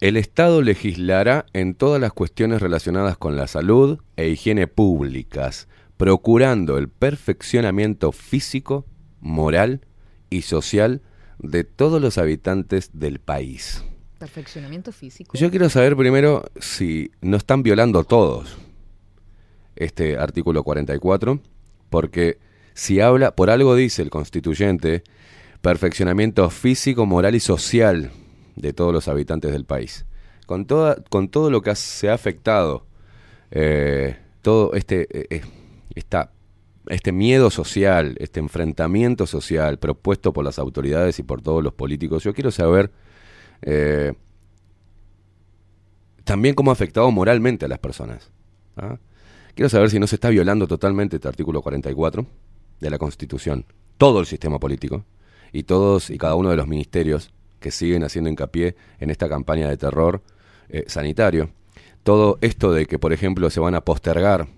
El 0.00 0.16
Estado 0.16 0.62
legislará 0.62 1.44
en 1.52 1.74
todas 1.74 2.00
las 2.00 2.12
cuestiones 2.12 2.62
relacionadas 2.62 3.18
con 3.18 3.36
la 3.36 3.46
salud 3.46 3.98
e 4.16 4.28
higiene 4.30 4.66
públicas, 4.66 5.68
procurando 5.98 6.78
el 6.78 6.88
perfeccionamiento 6.88 8.10
físico, 8.10 8.86
moral 9.20 9.82
y 10.30 10.42
social 10.42 11.02
de 11.42 11.64
todos 11.64 12.00
los 12.00 12.18
habitantes 12.18 12.90
del 12.92 13.18
país. 13.18 13.82
Perfeccionamiento 14.18 14.92
físico. 14.92 15.36
Yo 15.36 15.50
quiero 15.50 15.68
saber 15.70 15.96
primero 15.96 16.44
si 16.60 17.10
no 17.22 17.36
están 17.38 17.62
violando 17.62 18.04
todos 18.04 18.56
este 19.76 20.18
artículo 20.18 20.62
44, 20.62 21.40
porque 21.88 22.38
si 22.74 23.00
habla, 23.00 23.34
por 23.34 23.50
algo 23.50 23.74
dice 23.74 24.02
el 24.02 24.10
constituyente, 24.10 25.02
perfeccionamiento 25.62 26.48
físico, 26.50 27.06
moral 27.06 27.34
y 27.34 27.40
social 27.40 28.10
de 28.56 28.72
todos 28.72 28.92
los 28.92 29.08
habitantes 29.08 29.52
del 29.52 29.64
país. 29.64 30.04
Con, 30.46 30.66
toda, 30.66 30.96
con 31.08 31.28
todo 31.28 31.50
lo 31.50 31.62
que 31.62 31.74
se 31.76 32.10
ha 32.10 32.14
afectado, 32.14 32.84
eh, 33.50 34.16
todo 34.42 34.74
este, 34.74 35.06
eh, 35.18 35.26
eh, 35.30 35.42
esta- 35.94 36.30
este 36.90 37.12
miedo 37.12 37.50
social, 37.50 38.16
este 38.18 38.40
enfrentamiento 38.40 39.26
social 39.26 39.78
propuesto 39.78 40.32
por 40.32 40.44
las 40.44 40.58
autoridades 40.58 41.18
y 41.18 41.22
por 41.22 41.40
todos 41.40 41.62
los 41.62 41.72
políticos, 41.72 42.24
yo 42.24 42.34
quiero 42.34 42.50
saber 42.50 42.90
eh, 43.62 44.12
también 46.24 46.54
cómo 46.54 46.70
ha 46.70 46.74
afectado 46.74 47.10
moralmente 47.10 47.64
a 47.64 47.68
las 47.68 47.78
personas. 47.78 48.30
¿ah? 48.76 48.98
Quiero 49.54 49.68
saber 49.68 49.90
si 49.90 50.00
no 50.00 50.06
se 50.06 50.16
está 50.16 50.30
violando 50.30 50.66
totalmente 50.66 51.16
este 51.16 51.28
artículo 51.28 51.62
44 51.62 52.26
de 52.80 52.90
la 52.90 52.98
Constitución, 52.98 53.64
todo 53.96 54.20
el 54.20 54.26
sistema 54.26 54.58
político 54.58 55.04
y 55.52 55.62
todos 55.62 56.10
y 56.10 56.18
cada 56.18 56.34
uno 56.34 56.50
de 56.50 56.56
los 56.56 56.66
ministerios 56.66 57.30
que 57.60 57.70
siguen 57.70 58.02
haciendo 58.02 58.30
hincapié 58.30 58.74
en 58.98 59.10
esta 59.10 59.28
campaña 59.28 59.68
de 59.68 59.76
terror 59.76 60.22
eh, 60.68 60.84
sanitario. 60.88 61.50
Todo 62.02 62.38
esto 62.40 62.72
de 62.72 62.86
que, 62.86 62.98
por 62.98 63.12
ejemplo, 63.12 63.50
se 63.50 63.60
van 63.60 63.74
a 63.74 63.82
postergar 63.82 64.48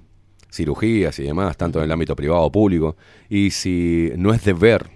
cirugías 0.53 1.19
y 1.19 1.23
demás, 1.25 1.57
tanto 1.57 1.79
en 1.79 1.87
el 1.87 1.93
ámbito 1.93 2.15
privado 2.15 2.43
o 2.43 2.53
público, 2.53 2.97
y 3.29 3.51
si 3.51 4.13
no 4.17 4.35
es 4.35 4.45
deber, 4.45 4.91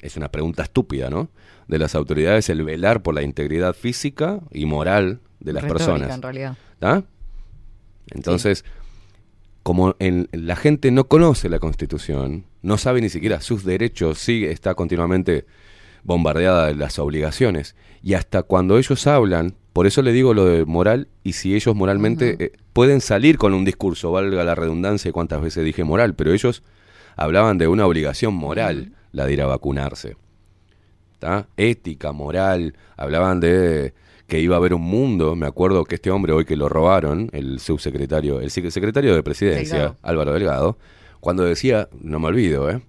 es 0.00 0.16
una 0.16 0.30
pregunta 0.30 0.62
estúpida, 0.62 1.10
¿no? 1.10 1.28
De 1.68 1.78
las 1.78 1.94
autoridades 1.94 2.48
el 2.48 2.62
velar 2.64 3.02
por 3.02 3.14
la 3.14 3.22
integridad 3.22 3.74
física 3.74 4.40
y 4.50 4.64
moral 4.66 5.20
de 5.40 5.52
las 5.52 5.62
Retórica, 5.62 5.86
personas. 5.86 6.14
en 6.14 6.22
realidad. 6.22 6.56
¿Tá? 6.78 7.04
Entonces, 8.10 8.64
como 9.62 9.96
en- 9.98 10.28
la 10.32 10.56
gente 10.56 10.90
no 10.90 11.08
conoce 11.08 11.48
la 11.48 11.58
Constitución, 11.58 12.44
no 12.62 12.76
sabe 12.78 13.00
ni 13.00 13.08
siquiera 13.08 13.40
sus 13.40 13.64
derechos, 13.64 14.18
sigue, 14.18 14.50
está 14.50 14.74
continuamente 14.74 15.46
bombardeada 16.02 16.66
de 16.66 16.74
las 16.74 16.98
obligaciones. 16.98 17.74
Y 18.02 18.12
hasta 18.14 18.42
cuando 18.42 18.76
ellos 18.76 19.06
hablan, 19.06 19.54
por 19.74 19.86
eso 19.86 20.00
le 20.00 20.12
digo 20.12 20.32
lo 20.32 20.46
de 20.46 20.64
moral, 20.64 21.08
y 21.22 21.34
si 21.34 21.54
ellos 21.54 21.74
moralmente 21.74 22.36
eh, 22.38 22.52
pueden 22.72 23.02
salir 23.02 23.36
con 23.36 23.52
un 23.52 23.66
discurso, 23.66 24.10
valga 24.10 24.42
la 24.44 24.54
redundancia, 24.54 25.12
cuántas 25.12 25.42
veces 25.42 25.64
dije 25.66 25.84
moral, 25.84 26.14
pero 26.14 26.32
ellos 26.32 26.62
hablaban 27.16 27.58
de 27.58 27.68
una 27.68 27.84
obligación 27.86 28.32
moral, 28.34 28.92
la 29.12 29.26
de 29.26 29.32
ir 29.34 29.42
a 29.42 29.46
vacunarse. 29.46 30.16
¿tá? 31.18 31.48
Ética, 31.56 32.12
moral, 32.12 32.74
hablaban 32.96 33.40
de 33.40 33.92
que 34.26 34.40
iba 34.40 34.56
a 34.56 34.58
haber 34.58 34.72
un 34.74 34.82
mundo, 34.82 35.36
me 35.36 35.46
acuerdo 35.46 35.84
que 35.84 35.96
este 35.96 36.10
hombre 36.10 36.32
hoy 36.32 36.44
que 36.46 36.56
lo 36.56 36.68
robaron, 36.68 37.28
el 37.32 37.60
subsecretario, 37.60 38.40
el 38.40 38.50
sec- 38.50 38.70
secretario 38.70 39.14
de 39.14 39.22
presidencia, 39.22 39.76
Delgado. 39.76 39.98
Álvaro 40.02 40.32
Delgado, 40.32 40.78
cuando 41.20 41.44
decía, 41.44 41.88
no 42.00 42.18
me 42.18 42.28
olvido, 42.28 42.70
¿eh? 42.70 42.80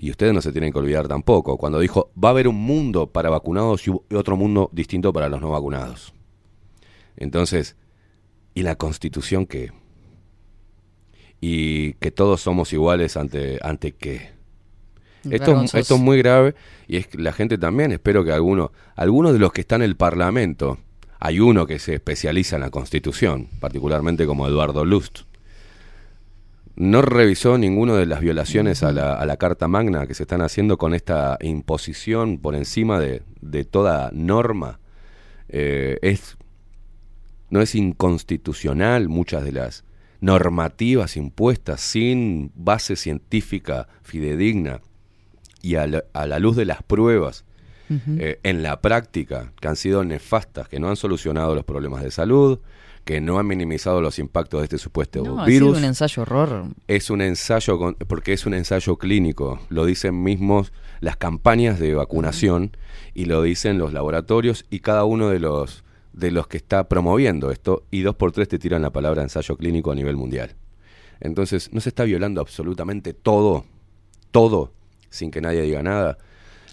Y 0.00 0.10
ustedes 0.10 0.32
no 0.32 0.40
se 0.40 0.52
tienen 0.52 0.72
que 0.72 0.78
olvidar 0.78 1.08
tampoco, 1.08 1.56
cuando 1.58 1.80
dijo, 1.80 2.10
va 2.22 2.28
a 2.28 2.30
haber 2.30 2.46
un 2.48 2.54
mundo 2.56 3.08
para 3.08 3.30
vacunados 3.30 3.86
y 3.88 3.90
otro 4.14 4.36
mundo 4.36 4.70
distinto 4.72 5.12
para 5.12 5.28
los 5.28 5.40
no 5.40 5.50
vacunados. 5.50 6.14
Entonces, 7.16 7.76
¿y 8.54 8.62
la 8.62 8.76
constitución 8.76 9.44
qué? 9.44 9.72
Y 11.40 11.94
que 11.94 12.10
todos 12.10 12.40
somos 12.40 12.72
iguales 12.72 13.16
ante, 13.16 13.58
ante 13.62 13.92
qué? 13.92 14.14
Esto, 15.24 15.34
es- 15.34 15.40
Vergonzoso. 15.40 15.78
esto 15.78 15.94
es 15.96 16.00
muy 16.00 16.18
grave 16.18 16.54
y 16.86 16.96
es 16.96 17.06
que 17.08 17.18
la 17.18 17.32
gente 17.32 17.58
también, 17.58 17.92
espero 17.92 18.24
que 18.24 18.32
alguno, 18.32 18.72
algunos 18.96 19.32
de 19.32 19.38
los 19.38 19.52
que 19.52 19.60
están 19.62 19.82
en 19.82 19.86
el 19.90 19.96
Parlamento, 19.96 20.78
hay 21.20 21.40
uno 21.40 21.66
que 21.66 21.78
se 21.80 21.94
especializa 21.94 22.56
en 22.56 22.62
la 22.62 22.70
Constitución, 22.70 23.48
particularmente 23.60 24.26
como 24.26 24.46
Eduardo 24.46 24.84
Lust, 24.84 25.20
no 26.78 27.02
revisó 27.02 27.58
ninguna 27.58 27.96
de 27.96 28.06
las 28.06 28.20
violaciones 28.20 28.84
a 28.84 28.92
la, 28.92 29.14
a 29.14 29.26
la 29.26 29.36
Carta 29.36 29.66
Magna 29.66 30.06
que 30.06 30.14
se 30.14 30.22
están 30.22 30.42
haciendo 30.42 30.78
con 30.78 30.94
esta 30.94 31.36
imposición 31.40 32.38
por 32.38 32.54
encima 32.54 33.00
de, 33.00 33.22
de 33.40 33.64
toda 33.64 34.10
norma. 34.12 34.78
Eh, 35.48 35.98
es, 36.02 36.36
no 37.50 37.60
es 37.62 37.74
inconstitucional 37.74 39.08
muchas 39.08 39.42
de 39.42 39.52
las 39.52 39.84
normativas 40.20 41.16
impuestas 41.16 41.80
sin 41.80 42.52
base 42.54 42.94
científica 42.94 43.88
fidedigna 44.02 44.80
y 45.60 45.74
a 45.74 45.86
la, 45.88 46.04
a 46.12 46.26
la 46.28 46.38
luz 46.38 46.54
de 46.54 46.64
las 46.64 46.84
pruebas 46.84 47.44
eh, 47.90 48.38
en 48.44 48.62
la 48.62 48.80
práctica 48.80 49.52
que 49.60 49.66
han 49.66 49.76
sido 49.76 50.04
nefastas, 50.04 50.68
que 50.68 50.78
no 50.78 50.90
han 50.90 50.96
solucionado 50.96 51.56
los 51.56 51.64
problemas 51.64 52.04
de 52.04 52.12
salud, 52.12 52.60
que 53.08 53.22
no 53.22 53.38
han 53.38 53.46
minimizado 53.46 54.02
los 54.02 54.18
impactos 54.18 54.60
de 54.60 54.64
este 54.64 54.76
supuesto 54.76 55.22
No, 55.24 55.40
ha 55.40 55.46
virus. 55.46 55.78
un 55.78 55.84
ensayo 55.84 56.20
horror. 56.24 56.64
Es 56.88 57.08
un 57.08 57.22
ensayo, 57.22 57.78
con- 57.78 57.94
porque 57.94 58.34
es 58.34 58.44
un 58.44 58.52
ensayo 58.52 58.98
clínico, 58.98 59.60
lo 59.70 59.86
dicen 59.86 60.22
mismos 60.22 60.74
las 61.00 61.16
campañas 61.16 61.78
de 61.78 61.94
vacunación 61.94 62.76
y 63.14 63.24
lo 63.24 63.40
dicen 63.40 63.78
los 63.78 63.94
laboratorios 63.94 64.66
y 64.68 64.80
cada 64.80 65.04
uno 65.06 65.30
de 65.30 65.40
los, 65.40 65.84
de 66.12 66.30
los 66.30 66.48
que 66.48 66.58
está 66.58 66.86
promoviendo 66.86 67.50
esto, 67.50 67.82
y 67.90 68.02
dos 68.02 68.14
por 68.14 68.30
tres 68.32 68.46
te 68.48 68.58
tiran 68.58 68.82
la 68.82 68.90
palabra 68.90 69.22
ensayo 69.22 69.56
clínico 69.56 69.90
a 69.90 69.94
nivel 69.94 70.16
mundial. 70.16 70.54
Entonces, 71.20 71.72
no 71.72 71.80
se 71.80 71.88
está 71.88 72.04
violando 72.04 72.42
absolutamente 72.42 73.14
todo, 73.14 73.64
todo, 74.30 74.74
sin 75.08 75.30
que 75.30 75.40
nadie 75.40 75.62
diga 75.62 75.82
nada. 75.82 76.18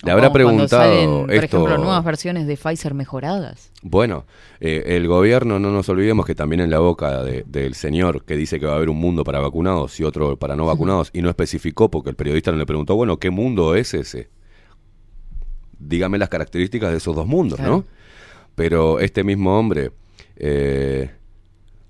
Le 0.04 0.12
habrá 0.12 0.32
preguntado 0.32 0.68
salen, 0.84 1.10
por 1.26 1.34
esto. 1.34 1.58
ejemplo, 1.58 1.78
nuevas 1.78 2.04
versiones 2.04 2.46
de 2.48 2.58
Pfizer 2.58 2.94
mejoradas. 2.94 3.72
Bueno, 3.82 4.26
eh, 4.60 4.84
el 4.88 5.08
gobierno, 5.08 5.58
no 5.60 5.72
nos 5.72 5.88
olvidemos 5.90 6.26
que 6.26 6.36
también 6.36 6.60
en 6.62 6.70
la 6.70 6.80
boca 6.80 7.24
de- 7.24 7.44
del 7.48 7.74
señor 7.76 8.24
que 8.24 8.36
dice 8.36 8.60
que 8.60 8.66
va 8.66 8.74
a 8.74 8.76
haber 8.76 8.90
un 8.90 8.98
mundo 9.00 9.24
para 9.24 9.40
vacunados 9.40 10.00
y 10.00 10.04
otro 10.04 10.38
para 10.38 10.56
no 10.56 10.66
vacunados, 10.66 11.10
y 11.14 11.22
no 11.22 11.30
especificó 11.30 11.90
porque 11.90 12.10
el 12.10 12.16
periodista 12.16 12.52
no 12.52 12.58
le 12.58 12.66
preguntó, 12.66 12.96
bueno, 12.96 13.18
¿qué 13.18 13.30
mundo 13.30 13.76
es 13.76 13.94
ese? 13.94 14.30
Dígame 15.80 16.18
las 16.18 16.30
características 16.30 16.92
de 16.92 16.98
esos 16.98 17.16
dos 17.16 17.28
mundos, 17.28 17.58
Claro. 17.60 17.72
¿no? 17.78 17.86
Pero 18.56 19.00
este 19.00 19.24
mismo 19.24 19.58
hombre, 19.60 19.92
eh, 20.38 21.12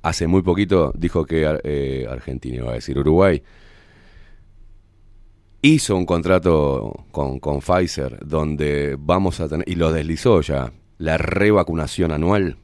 hace 0.02 0.26
muy 0.27 0.41
poquito, 0.41 0.91
dijo 0.95 1.26
que 1.26 1.60
eh, 1.64 2.07
Argentina, 2.10 2.57
iba 2.57 2.72
a 2.72 2.76
decir 2.76 2.98
Uruguay, 2.98 3.41
hizo 5.65 5.95
un 5.95 6.05
contrato 6.05 7.05
con, 7.11 7.39
con 7.39 7.59
Pfizer 7.59 8.19
donde 8.25 8.95
vamos 8.99 9.39
a 9.39 9.47
tener, 9.49 9.67
y 9.67 9.75
lo 9.75 9.91
deslizó 9.91 10.41
ya, 10.41 10.71
la 10.97 11.17
revacunación 11.17 12.11
anual. 12.11 12.57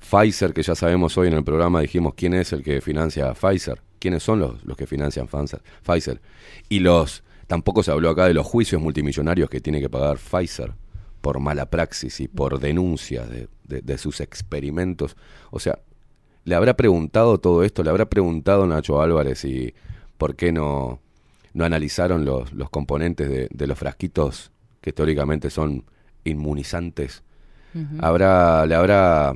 Pfizer, 0.00 0.52
que 0.52 0.62
ya 0.62 0.74
sabemos 0.74 1.16
hoy 1.16 1.28
en 1.28 1.34
el 1.34 1.44
programa, 1.44 1.80
dijimos 1.80 2.14
quién 2.14 2.34
es 2.34 2.52
el 2.52 2.62
que 2.62 2.80
financia 2.80 3.30
a 3.30 3.34
Pfizer, 3.34 3.80
quiénes 3.98 4.22
son 4.22 4.38
los, 4.38 4.62
los 4.64 4.76
que 4.76 4.86
financian 4.86 5.26
Pfizer. 5.26 6.20
Y 6.68 6.80
los, 6.80 7.24
tampoco 7.46 7.82
se 7.82 7.90
habló 7.90 8.10
acá 8.10 8.26
de 8.26 8.34
los 8.34 8.46
juicios 8.46 8.82
multimillonarios 8.82 9.48
que 9.48 9.60
tiene 9.62 9.80
que 9.80 9.88
pagar 9.88 10.18
Pfizer 10.18 10.72
por 11.22 11.40
mala 11.40 11.70
praxis 11.70 12.20
y 12.20 12.28
por 12.28 12.60
denuncias 12.60 13.30
de, 13.30 13.48
de- 13.64 13.80
de 13.80 13.96
sus 13.98 14.20
experimentos. 14.20 15.16
O 15.50 15.58
sea, 15.58 15.78
le 16.44 16.54
habrá 16.54 16.74
preguntado 16.74 17.38
todo 17.38 17.64
esto, 17.64 17.82
le 17.82 17.88
habrá 17.88 18.04
preguntado 18.04 18.66
Nacho 18.66 19.00
Álvarez 19.00 19.42
y 19.46 19.72
por 20.18 20.36
qué 20.36 20.52
no, 20.52 21.00
no 21.54 21.64
analizaron 21.64 22.24
los, 22.24 22.52
los 22.52 22.68
componentes 22.68 23.28
de, 23.28 23.48
de 23.50 23.66
los 23.66 23.78
frasquitos 23.78 24.52
que 24.80 24.92
teóricamente 24.92 25.48
son 25.48 25.84
inmunizantes. 26.24 27.22
Habrá, 27.98 28.66
le 28.66 28.74
habrá 28.76 29.34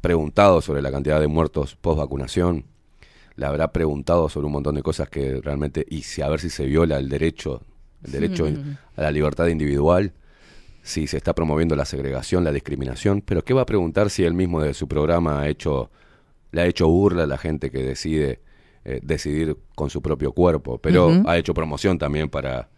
preguntado 0.00 0.60
sobre 0.60 0.80
la 0.80 0.92
cantidad 0.92 1.18
de 1.18 1.26
muertos 1.26 1.74
post 1.74 1.98
vacunación, 1.98 2.66
le 3.34 3.46
habrá 3.46 3.72
preguntado 3.72 4.28
sobre 4.28 4.46
un 4.46 4.52
montón 4.52 4.76
de 4.76 4.82
cosas 4.82 5.08
que 5.08 5.40
realmente, 5.40 5.84
y 5.88 6.02
si 6.02 6.22
a 6.22 6.28
ver 6.28 6.38
si 6.38 6.50
se 6.50 6.66
viola 6.66 6.98
el 6.98 7.08
derecho, 7.08 7.62
el 8.04 8.12
derecho 8.12 8.46
a 8.96 9.02
la 9.02 9.10
libertad 9.10 9.48
individual, 9.48 10.12
si 10.82 11.06
se 11.06 11.16
está 11.16 11.34
promoviendo 11.34 11.74
la 11.74 11.84
segregación, 11.84 12.44
la 12.44 12.52
discriminación, 12.52 13.22
pero 13.22 13.44
¿qué 13.44 13.54
va 13.54 13.62
a 13.62 13.66
preguntar 13.66 14.10
si 14.10 14.22
él 14.22 14.34
mismo 14.34 14.62
de 14.62 14.72
su 14.72 14.86
programa 14.86 15.40
ha 15.40 15.48
hecho, 15.48 15.90
le 16.52 16.60
ha 16.60 16.66
hecho 16.66 16.88
burla 16.88 17.24
a 17.24 17.26
la 17.26 17.38
gente 17.38 17.70
que 17.70 17.82
decide 17.82 18.40
eh, 18.88 19.00
decidir 19.02 19.56
con 19.74 19.90
su 19.90 20.00
propio 20.00 20.32
cuerpo? 20.32 20.78
Pero 20.78 21.10
ha 21.26 21.36
hecho 21.38 21.54
promoción 21.54 21.98
también 21.98 22.28
para, 22.28 22.68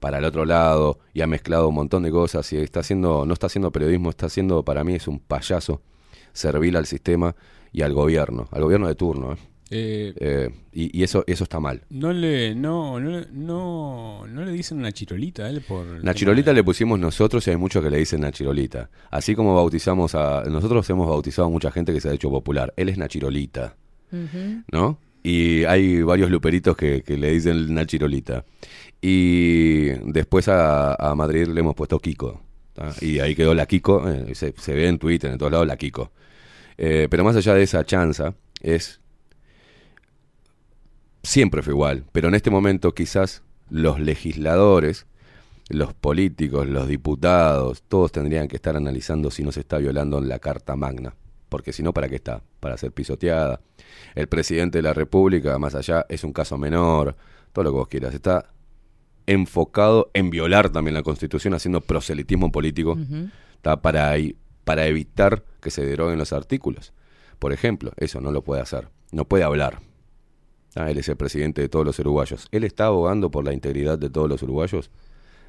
para 0.00 0.18
el 0.18 0.24
otro 0.24 0.44
lado 0.44 0.98
y 1.12 1.20
ha 1.22 1.26
mezclado 1.26 1.68
un 1.68 1.74
montón 1.74 2.02
de 2.02 2.10
cosas 2.10 2.52
y 2.52 2.56
está 2.58 2.80
haciendo, 2.80 3.24
no 3.26 3.32
está 3.32 3.46
haciendo 3.46 3.70
periodismo, 3.72 4.10
está 4.10 4.26
haciendo, 4.26 4.62
para 4.64 4.84
mí 4.84 4.94
es 4.94 5.08
un 5.08 5.18
payaso 5.18 5.80
servil 6.32 6.76
al 6.76 6.86
sistema 6.86 7.34
y 7.72 7.82
al 7.82 7.92
gobierno, 7.92 8.46
al 8.50 8.62
gobierno 8.62 8.86
de 8.88 8.94
turno. 8.94 9.32
¿eh? 9.32 9.36
Eh, 9.70 10.12
Eh, 10.20 10.50
y, 10.72 11.00
y 11.00 11.02
eso, 11.02 11.24
eso 11.26 11.44
está 11.44 11.58
mal. 11.58 11.82
No 11.88 12.12
le, 12.12 12.54
no, 12.54 13.00
no, 13.00 13.10
le- 13.10 13.26
no, 13.32 14.26
no 14.28 14.44
le 14.44 14.52
dicen 14.52 14.78
una 14.78 14.92
chirolita 14.92 15.44
a 15.46 15.48
él 15.50 15.62
por. 15.66 15.86
el 15.86 16.04
Nachirolita 16.04 16.52
le 16.52 16.62
pusimos 16.62 16.98
nosotros 17.00 17.46
y 17.46 17.50
hay 17.50 17.56
muchos 17.56 17.82
que 17.82 17.88
le 17.90 17.96
dicen 17.96 18.20
Nachirolita. 18.20 18.90
Así 19.10 19.34
como 19.34 19.54
bautizamos 19.54 20.14
a... 20.14 20.42
Nosotros 20.44 20.88
hemos 20.90 21.08
bautizado 21.08 21.48
a 21.48 21.50
mucha 21.50 21.70
gente 21.72 21.92
que 21.94 22.00
se 22.00 22.10
ha 22.10 22.12
hecho 22.12 22.30
popular. 22.30 22.74
Él 22.76 22.90
es 22.90 22.98
Nachirolita, 22.98 23.74
¿no? 24.70 24.98
Y 25.24 25.64
hay 25.64 26.02
varios 26.02 26.30
luperitos 26.30 26.76
que, 26.76 27.02
le 27.06 27.32
dicen 27.32 27.74
Nachirolita. 27.74 28.44
Y 29.00 29.86
después 30.12 30.46
a, 30.48 31.12
Madrid 31.16 31.48
le 31.48 31.58
hemos 31.58 31.74
puesto 31.74 31.98
Kiko. 31.98 32.40
Y 33.00 33.18
ahí 33.18 33.34
quedó 33.34 33.54
la 33.54 33.66
Kiko. 33.66 34.08
eh, 34.08 34.34
se, 34.36 34.54
se 34.56 34.74
ve 34.74 34.86
en 34.86 34.98
Twitter, 34.98 35.32
en 35.32 35.38
todos 35.38 35.50
lados, 35.50 35.66
la 35.66 35.76
Kiko. 35.76 36.12
Eh, 36.78 37.08
pero 37.10 37.24
más 37.24 37.34
allá 37.34 37.54
de 37.54 37.62
esa 37.62 37.84
chanza, 37.84 38.34
es 38.60 39.00
siempre 41.24 41.62
fue 41.62 41.72
igual, 41.72 42.04
pero 42.12 42.28
en 42.28 42.34
este 42.34 42.50
momento 42.50 42.94
quizás 42.94 43.42
los 43.70 43.98
legisladores, 43.98 45.06
los 45.68 45.94
políticos, 45.94 46.68
los 46.68 46.86
diputados, 46.86 47.82
todos 47.88 48.12
tendrían 48.12 48.46
que 48.46 48.56
estar 48.56 48.76
analizando 48.76 49.30
si 49.30 49.42
no 49.42 49.50
se 49.50 49.60
está 49.60 49.78
violando 49.78 50.20
la 50.20 50.38
Carta 50.38 50.76
Magna, 50.76 51.14
porque 51.48 51.72
si 51.72 51.82
no, 51.82 51.92
¿para 51.92 52.08
qué 52.08 52.16
está? 52.16 52.42
Para 52.60 52.76
ser 52.76 52.92
pisoteada. 52.92 53.60
El 54.14 54.26
presidente 54.28 54.78
de 54.78 54.82
la 54.82 54.92
República, 54.92 55.58
más 55.58 55.74
allá, 55.74 56.04
es 56.08 56.24
un 56.24 56.32
caso 56.32 56.56
menor, 56.58 57.16
todo 57.52 57.64
lo 57.64 57.70
que 57.70 57.76
vos 57.76 57.88
quieras, 57.88 58.14
está 58.14 58.50
enfocado 59.26 60.10
en 60.14 60.30
violar 60.30 60.70
también 60.70 60.94
la 60.94 61.02
Constitución, 61.02 61.54
haciendo 61.54 61.80
proselitismo 61.80 62.52
político 62.52 62.92
Ujú. 62.92 63.28
¿tá? 63.62 63.80
para, 63.80 64.10
ahí- 64.10 64.36
para 64.64 64.86
evitar 64.86 65.42
que 65.60 65.70
se 65.70 65.84
deroguen 65.84 66.18
los 66.18 66.32
artículos. 66.32 66.92
Por 67.38 67.52
ejemplo, 67.52 67.92
eso 67.96 68.20
no 68.20 68.30
lo 68.32 68.42
puede 68.42 68.60
hacer, 68.62 68.88
no 69.12 69.24
puede 69.24 69.44
hablar. 69.44 69.80
Ah, 70.76 70.90
él 70.90 70.98
es 70.98 71.08
el 71.08 71.16
presidente 71.16 71.62
de 71.62 71.68
todos 71.68 71.86
los 71.86 71.98
uruguayos. 72.00 72.48
Él 72.50 72.64
está 72.64 72.86
abogando 72.86 73.30
por 73.30 73.44
la 73.44 73.52
integridad 73.52 73.98
de 73.98 74.10
todos 74.10 74.28
los 74.28 74.42
uruguayos. 74.42 74.90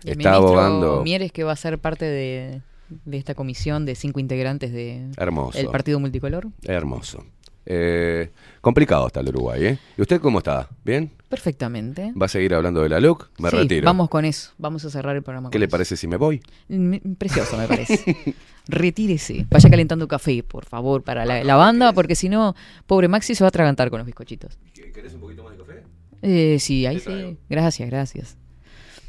El 0.04 0.12
está 0.20 0.36
abogando. 0.36 1.02
Mieres 1.04 1.32
que 1.32 1.44
va 1.44 1.52
a 1.54 1.56
ser 1.56 1.80
parte 1.80 2.06
de, 2.06 2.62
de 3.06 3.18
esta 3.18 3.34
comisión 3.34 3.86
de 3.86 3.96
cinco 3.96 4.20
integrantes 4.20 4.72
de 4.72 5.10
Hermoso. 5.18 5.58
el 5.58 5.68
Partido 5.68 6.00
Multicolor. 6.00 6.48
Hermoso. 6.64 7.26
Eh, 7.66 8.30
complicado 8.62 9.08
está 9.08 9.22
el 9.22 9.30
Uruguay, 9.30 9.66
¿eh? 9.66 9.80
¿Y 9.98 10.02
usted 10.02 10.22
cómo 10.22 10.38
está? 10.40 10.70
¿Bien? 10.84 11.12
Perfectamente. 11.30 12.14
¿Va 12.20 12.28
a 12.28 12.30
seguir 12.30 12.54
hablando 12.54 12.82
de 12.82 12.90
la 12.90 13.00
LUC? 13.00 13.30
Me 13.40 13.50
Sí, 13.50 13.56
retiro. 13.58 13.86
Vamos 13.86 14.10
con 14.10 14.24
eso. 14.26 14.52
Vamos 14.58 14.86
a 14.86 14.90
cerrar 14.90 15.16
el 15.16 15.24
programa. 15.24 15.50
¿Qué 15.50 15.56
con 15.56 15.60
le 15.62 15.66
eso. 15.66 15.72
parece 15.72 15.98
si 15.98 16.08
me 16.08 16.18
voy? 16.18 16.42
Mm, 16.70 17.14
Precioso, 17.18 17.58
me 17.58 17.68
parece. 17.68 18.36
Retírese. 18.68 19.46
Vaya 19.50 19.70
calentando 19.70 20.08
café, 20.08 20.44
por 20.44 20.66
favor, 20.66 21.04
para 21.04 21.26
la, 21.26 21.44
la 21.44 21.56
banda, 21.56 21.94
porque 21.94 22.16
si 22.16 22.30
no, 22.30 22.56
pobre 22.88 23.08
Maxi 23.08 23.36
se 23.36 23.44
va 23.44 23.48
a 23.48 23.50
atragantar 23.50 23.90
con 23.90 23.98
los 24.00 24.06
bizcochitos. 24.06 24.58
¿Querés 24.74 25.14
un 25.14 25.22
poquito 25.22 25.44
más 25.44 25.54
de 25.54 25.58
café? 25.64 25.84
Eh, 26.22 26.58
sí, 26.60 26.86
ahí 26.86 27.00
sí. 27.00 27.38
Gracias, 27.50 27.90
gracias. 27.90 28.38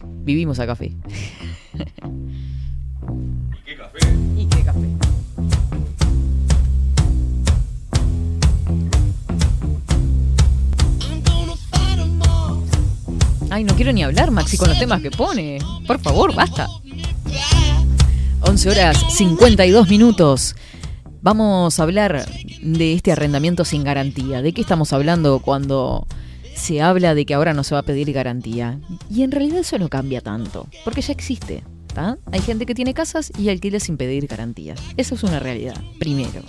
Vivimos 0.04 0.58
a 0.60 0.66
café. 0.66 0.92
¿Qué 3.64 3.76
café? 3.76 3.98
¿Y 4.36 4.46
qué 4.46 4.62
café? 4.62 4.95
Ay, 13.56 13.64
no 13.64 13.74
quiero 13.74 13.90
ni 13.90 14.02
hablar, 14.02 14.32
Maxi, 14.32 14.58
con 14.58 14.68
los 14.68 14.78
temas 14.78 15.00
que 15.00 15.10
pone. 15.10 15.56
Por 15.86 15.98
favor, 15.98 16.34
basta. 16.34 16.68
11 18.42 18.68
horas 18.68 19.02
52 19.16 19.88
minutos. 19.88 20.54
Vamos 21.22 21.80
a 21.80 21.82
hablar 21.82 22.28
de 22.60 22.92
este 22.92 23.12
arrendamiento 23.12 23.64
sin 23.64 23.82
garantía. 23.82 24.42
¿De 24.42 24.52
qué 24.52 24.60
estamos 24.60 24.92
hablando 24.92 25.38
cuando 25.38 26.06
se 26.54 26.82
habla 26.82 27.14
de 27.14 27.24
que 27.24 27.32
ahora 27.32 27.54
no 27.54 27.64
se 27.64 27.74
va 27.74 27.80
a 27.80 27.84
pedir 27.84 28.12
garantía? 28.12 28.78
Y 29.10 29.22
en 29.22 29.30
realidad 29.30 29.60
eso 29.60 29.78
no 29.78 29.88
cambia 29.88 30.20
tanto, 30.20 30.66
porque 30.84 31.00
ya 31.00 31.14
existe. 31.14 31.64
¿tá? 31.94 32.18
Hay 32.32 32.42
gente 32.42 32.66
que 32.66 32.74
tiene 32.74 32.92
casas 32.92 33.32
y 33.38 33.48
alquila 33.48 33.80
sin 33.80 33.96
pedir 33.96 34.26
garantías. 34.26 34.78
Eso 34.98 35.14
es 35.14 35.22
una 35.22 35.40
realidad, 35.40 35.82
primero. 35.98 36.42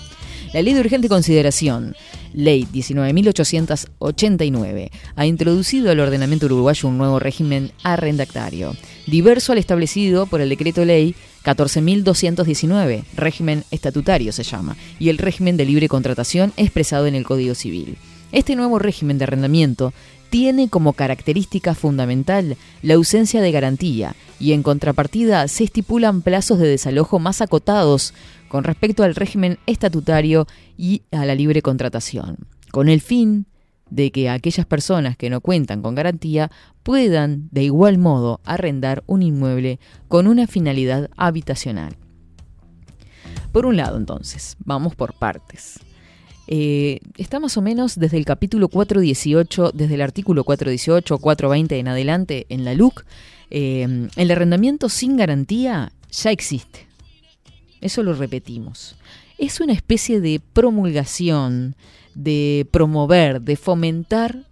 La 0.53 0.61
ley 0.61 0.73
de 0.73 0.81
urgente 0.81 1.07
consideración, 1.07 1.95
ley 2.33 2.65
19.889, 2.71 4.89
ha 5.15 5.25
introducido 5.25 5.91
al 5.91 5.99
ordenamiento 5.99 6.45
uruguayo 6.47 6.89
un 6.89 6.97
nuevo 6.97 7.19
régimen 7.19 7.71
arrendatario, 7.83 8.75
diverso 9.05 9.51
al 9.51 9.57
establecido 9.57 10.25
por 10.25 10.39
el 10.41 10.49
decreto 10.49 10.83
ley 10.85 11.15
14.219, 11.43 13.03
régimen 13.15 13.63
estatutario 13.71 14.31
se 14.31 14.43
llama, 14.43 14.77
y 14.99 15.09
el 15.09 15.17
régimen 15.17 15.57
de 15.57 15.65
libre 15.65 15.87
contratación 15.87 16.53
expresado 16.57 17.07
en 17.07 17.15
el 17.15 17.23
Código 17.23 17.55
Civil. 17.55 17.97
Este 18.31 18.57
nuevo 18.57 18.79
régimen 18.79 19.17
de 19.17 19.23
arrendamiento 19.23 19.93
tiene 20.29 20.69
como 20.69 20.93
característica 20.93 21.73
fundamental 21.73 22.57
la 22.81 22.95
ausencia 22.95 23.41
de 23.41 23.51
garantía 23.51 24.15
y 24.39 24.51
en 24.51 24.63
contrapartida 24.63 25.47
se 25.47 25.63
estipulan 25.63 26.21
plazos 26.21 26.59
de 26.59 26.67
desalojo 26.67 27.19
más 27.19 27.41
acotados 27.41 28.13
con 28.47 28.63
respecto 28.63 29.03
al 29.03 29.15
régimen 29.15 29.57
estatutario 29.65 30.47
y 30.77 31.03
a 31.11 31.25
la 31.25 31.35
libre 31.35 31.61
contratación, 31.61 32.37
con 32.71 32.89
el 32.89 33.01
fin 33.01 33.45
de 33.89 34.11
que 34.11 34.29
aquellas 34.29 34.65
personas 34.65 35.17
que 35.17 35.29
no 35.29 35.41
cuentan 35.41 35.81
con 35.81 35.95
garantía 35.95 36.51
puedan 36.83 37.47
de 37.51 37.63
igual 37.63 37.97
modo 37.97 38.41
arrendar 38.45 39.03
un 39.07 39.21
inmueble 39.21 39.79
con 40.07 40.27
una 40.27 40.47
finalidad 40.47 41.09
habitacional. 41.15 41.95
Por 43.51 43.65
un 43.65 43.77
lado, 43.77 43.97
entonces, 43.97 44.55
vamos 44.59 44.95
por 44.95 45.13
partes. 45.13 45.79
Eh, 46.47 46.99
está 47.17 47.39
más 47.39 47.57
o 47.57 47.61
menos 47.61 47.99
desde 47.99 48.17
el 48.17 48.25
capítulo 48.25 48.69
418, 48.69 49.71
desde 49.73 49.95
el 49.95 50.01
artículo 50.01 50.43
418 50.43 51.15
o 51.15 51.19
420 51.19 51.77
en 51.77 51.87
adelante 51.87 52.45
en 52.49 52.63
la 52.63 52.73
LUC, 52.73 53.05
eh, 53.49 54.07
el 54.15 54.31
arrendamiento 54.31 54.89
sin 54.89 55.17
garantía 55.17 55.91
ya 56.11 56.31
existe. 56.31 56.86
Eso 57.81 58.03
lo 58.03 58.13
repetimos. 58.13 58.95
Es 59.37 59.59
una 59.59 59.73
especie 59.73 60.19
de 60.19 60.41
promulgación, 60.53 61.75
de 62.15 62.67
promover, 62.71 63.41
de 63.41 63.55
fomentar 63.55 64.47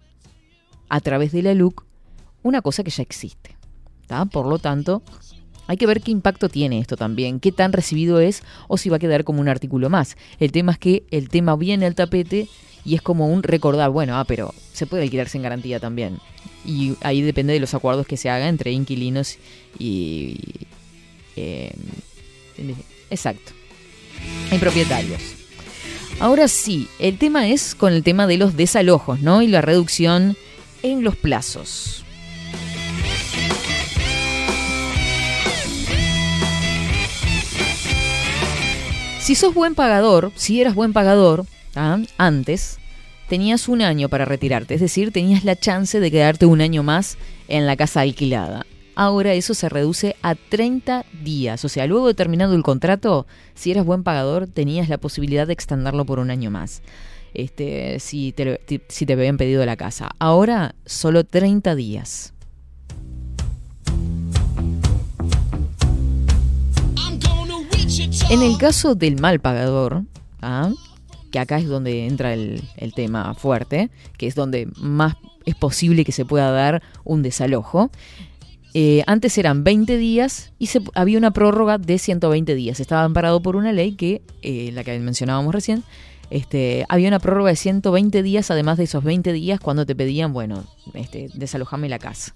a 0.88 1.00
través 1.00 1.32
de 1.32 1.42
la 1.42 1.54
LUC 1.54 1.84
una 2.42 2.62
cosa 2.62 2.84
que 2.84 2.90
ya 2.90 3.02
existe. 3.02 3.56
¿tá? 4.06 4.24
Por 4.26 4.46
lo 4.46 4.58
tanto, 4.58 5.02
hay 5.66 5.76
que 5.76 5.86
ver 5.86 6.00
qué 6.00 6.12
impacto 6.12 6.48
tiene 6.48 6.78
esto 6.78 6.96
también, 6.96 7.40
qué 7.40 7.50
tan 7.50 7.72
recibido 7.72 8.20
es 8.20 8.42
o 8.68 8.76
si 8.76 8.88
va 8.88 8.96
a 8.96 9.00
quedar 9.00 9.24
como 9.24 9.40
un 9.40 9.48
artículo 9.48 9.90
más. 9.90 10.16
El 10.38 10.52
tema 10.52 10.72
es 10.72 10.78
que 10.78 11.04
el 11.10 11.28
tema 11.28 11.56
viene 11.56 11.86
al 11.86 11.96
tapete 11.96 12.48
y 12.84 12.94
es 12.94 13.02
como 13.02 13.28
un 13.28 13.42
recordar, 13.42 13.90
bueno, 13.90 14.16
ah, 14.16 14.24
pero 14.24 14.54
se 14.72 14.86
puede 14.86 15.02
alquilar 15.02 15.28
sin 15.28 15.42
garantía 15.42 15.80
también. 15.80 16.18
Y 16.64 16.94
ahí 17.00 17.20
depende 17.22 17.52
de 17.52 17.60
los 17.60 17.74
acuerdos 17.74 18.06
que 18.06 18.16
se 18.16 18.30
hagan 18.30 18.48
entre 18.48 18.70
inquilinos 18.70 19.38
y... 19.78 20.38
eh, 21.34 21.74
exacto. 23.10 23.52
Y 24.50 24.58
propietarios. 24.58 25.20
Ahora 26.18 26.48
sí, 26.48 26.88
el 26.98 27.18
tema 27.18 27.48
es 27.48 27.74
con 27.74 27.92
el 27.92 28.02
tema 28.02 28.26
de 28.26 28.38
los 28.38 28.56
desalojos, 28.56 29.20
¿no? 29.20 29.42
Y 29.42 29.48
la 29.48 29.60
reducción 29.60 30.36
en 30.82 31.04
los 31.04 31.16
plazos. 31.16 32.04
Si 39.26 39.34
sos 39.34 39.52
buen 39.54 39.74
pagador, 39.74 40.30
si 40.36 40.60
eras 40.60 40.76
buen 40.76 40.92
pagador 40.92 41.46
¿tá? 41.72 42.00
antes, 42.16 42.78
tenías 43.28 43.68
un 43.68 43.82
año 43.82 44.08
para 44.08 44.24
retirarte, 44.24 44.74
es 44.74 44.80
decir, 44.80 45.10
tenías 45.10 45.42
la 45.42 45.56
chance 45.56 45.98
de 45.98 46.10
quedarte 46.12 46.46
un 46.46 46.60
año 46.60 46.84
más 46.84 47.18
en 47.48 47.66
la 47.66 47.76
casa 47.76 48.02
alquilada. 48.02 48.64
Ahora 48.98 49.34
eso 49.34 49.52
se 49.52 49.68
reduce 49.68 50.16
a 50.22 50.34
30 50.34 51.04
días, 51.22 51.62
o 51.66 51.68
sea, 51.68 51.86
luego 51.86 52.06
de 52.06 52.14
terminado 52.14 52.54
el 52.54 52.62
contrato, 52.62 53.26
si 53.54 53.70
eras 53.70 53.84
buen 53.84 54.02
pagador, 54.02 54.46
tenías 54.46 54.88
la 54.88 54.96
posibilidad 54.96 55.46
de 55.46 55.52
extenderlo 55.52 56.06
por 56.06 56.18
un 56.18 56.30
año 56.30 56.50
más. 56.50 56.80
Este, 57.34 58.00
si 58.00 58.32
te, 58.32 59.12
habían 59.12 59.36
pedido 59.36 59.66
la 59.66 59.76
casa. 59.76 60.12
Ahora 60.18 60.74
solo 60.86 61.24
30 61.24 61.74
días. 61.74 62.32
En 68.30 68.40
el 68.40 68.56
caso 68.56 68.94
del 68.94 69.20
mal 69.20 69.40
pagador, 69.40 70.04
¿ah? 70.40 70.70
que 71.30 71.38
acá 71.38 71.58
es 71.58 71.68
donde 71.68 72.06
entra 72.06 72.32
el 72.32 72.62
tema 72.94 73.34
fuerte, 73.34 73.90
que 74.16 74.26
es 74.26 74.34
donde 74.34 74.70
más 74.76 75.16
es 75.46 75.54
posible 75.54 76.04
que 76.04 76.12
se 76.12 76.24
pueda 76.24 76.50
dar 76.50 76.82
un 77.04 77.22
desalojo. 77.22 77.90
Eh, 78.78 79.02
antes 79.06 79.38
eran 79.38 79.64
20 79.64 79.96
días 79.96 80.52
y 80.58 80.68
había 80.92 81.16
una 81.16 81.30
prórroga 81.30 81.78
de 81.78 81.98
120 81.98 82.54
días. 82.54 82.78
Estaba 82.78 83.04
amparado 83.04 83.40
por 83.40 83.56
una 83.56 83.72
ley 83.72 83.92
que, 83.92 84.20
eh, 84.42 84.70
la 84.74 84.84
que 84.84 84.98
mencionábamos 84.98 85.54
recién, 85.54 85.82
este, 86.28 86.84
había 86.90 87.08
una 87.08 87.18
prórroga 87.18 87.48
de 87.48 87.56
120 87.56 88.22
días, 88.22 88.50
además 88.50 88.76
de 88.76 88.84
esos 88.84 89.02
20 89.02 89.32
días 89.32 89.60
cuando 89.60 89.86
te 89.86 89.94
pedían, 89.94 90.34
bueno, 90.34 90.62
este, 90.92 91.30
desalojame 91.32 91.88
la 91.88 91.98
casa. 91.98 92.34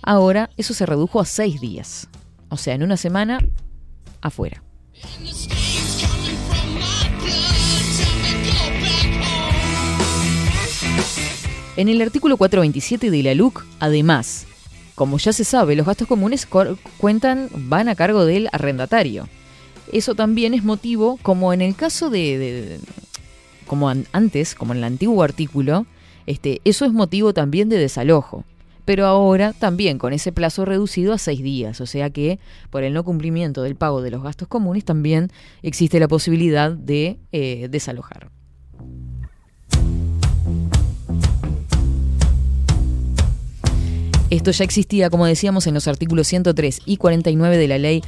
Ahora 0.00 0.48
eso 0.56 0.72
se 0.72 0.86
redujo 0.86 1.20
a 1.20 1.26
6 1.26 1.60
días. 1.60 2.08
O 2.48 2.56
sea, 2.56 2.72
en 2.72 2.82
una 2.82 2.96
semana, 2.96 3.38
afuera. 4.22 4.62
En 11.76 11.90
el 11.90 12.00
artículo 12.00 12.38
427 12.38 13.10
de 13.10 13.22
la 13.22 13.34
LUC, 13.34 13.66
además, 13.80 14.46
como 15.02 15.18
ya 15.18 15.32
se 15.32 15.42
sabe, 15.42 15.74
los 15.74 15.84
gastos 15.84 16.06
comunes 16.06 16.46
cuentan, 16.98 17.48
van 17.52 17.88
a 17.88 17.96
cargo 17.96 18.24
del 18.24 18.48
arrendatario. 18.52 19.28
Eso 19.92 20.14
también 20.14 20.54
es 20.54 20.62
motivo, 20.62 21.18
como 21.22 21.52
en 21.52 21.60
el 21.60 21.74
caso 21.74 22.08
de, 22.08 22.38
de- 22.38 22.80
como 23.66 23.88
an- 23.88 24.06
antes, 24.12 24.54
como 24.54 24.74
en 24.74 24.78
el 24.78 24.84
antiguo 24.84 25.24
artículo, 25.24 25.86
este, 26.26 26.60
eso 26.64 26.84
es 26.84 26.92
motivo 26.92 27.34
también 27.34 27.68
de 27.68 27.78
desalojo. 27.78 28.44
Pero 28.84 29.06
ahora 29.06 29.52
también 29.52 29.98
con 29.98 30.12
ese 30.12 30.30
plazo 30.30 30.64
reducido 30.64 31.12
a 31.12 31.18
seis 31.18 31.42
días, 31.42 31.80
o 31.80 31.86
sea 31.86 32.10
que 32.10 32.38
por 32.70 32.84
el 32.84 32.94
no 32.94 33.02
cumplimiento 33.02 33.62
del 33.64 33.74
pago 33.74 34.02
de 34.02 34.12
los 34.12 34.22
gastos 34.22 34.46
comunes 34.46 34.84
también 34.84 35.32
existe 35.62 35.98
la 35.98 36.06
posibilidad 36.06 36.70
de 36.70 37.18
eh, 37.32 37.66
desalojar. 37.70 38.30
Esto 44.32 44.50
ya 44.50 44.64
existía, 44.64 45.10
como 45.10 45.26
decíamos, 45.26 45.66
en 45.66 45.74
los 45.74 45.86
artículos 45.88 46.26
103 46.26 46.80
y 46.86 46.96
49 46.96 47.58
de 47.58 47.68
la 47.68 47.76
ley 47.76 48.02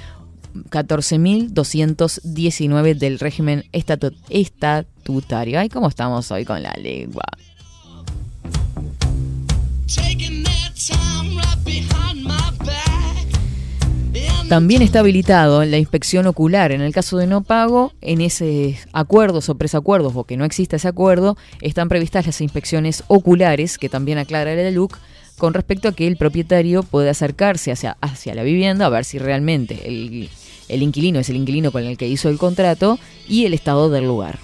14.219 0.70 2.94
del 2.94 3.18
régimen 3.18 3.64
estatu- 3.74 4.16
estatutario. 4.30 5.60
Ay, 5.60 5.68
¿cómo 5.68 5.88
estamos 5.88 6.30
hoy 6.30 6.46
con 6.46 6.62
la 6.62 6.72
lengua? 6.80 7.24
También 14.48 14.80
está 14.82 15.00
habilitado 15.00 15.62
la 15.64 15.76
inspección 15.78 16.26
ocular 16.26 16.72
en 16.72 16.80
el 16.80 16.92
caso 16.94 17.18
de 17.18 17.26
no 17.26 17.42
pago. 17.42 17.92
En 18.00 18.20
ese 18.22 18.78
acuerdos 18.92 19.48
o 19.50 19.56
presacuerdos 19.56 20.12
o 20.16 20.24
que 20.24 20.36
no 20.38 20.44
exista 20.46 20.76
ese 20.76 20.88
acuerdo, 20.88 21.36
están 21.60 21.88
previstas 21.90 22.24
las 22.26 22.40
inspecciones 22.40 23.04
oculares, 23.08 23.76
que 23.78 23.88
también 23.88 24.18
aclara 24.18 24.54
la 24.54 24.70
LUC, 24.70 24.96
con 25.38 25.54
respecto 25.54 25.88
a 25.88 25.92
que 25.92 26.06
el 26.06 26.16
propietario 26.16 26.82
puede 26.82 27.10
acercarse 27.10 27.72
hacia, 27.72 27.96
hacia 28.00 28.34
la 28.34 28.42
vivienda 28.42 28.86
a 28.86 28.90
ver 28.90 29.04
si 29.04 29.18
realmente 29.18 29.86
el, 29.86 30.28
el 30.68 30.82
inquilino 30.82 31.18
es 31.18 31.28
el 31.28 31.36
inquilino 31.36 31.72
con 31.72 31.84
el 31.84 31.96
que 31.96 32.08
hizo 32.08 32.28
el 32.28 32.38
contrato 32.38 32.98
y 33.28 33.44
el 33.44 33.54
estado 33.54 33.90
del 33.90 34.04
lugar. 34.04 34.38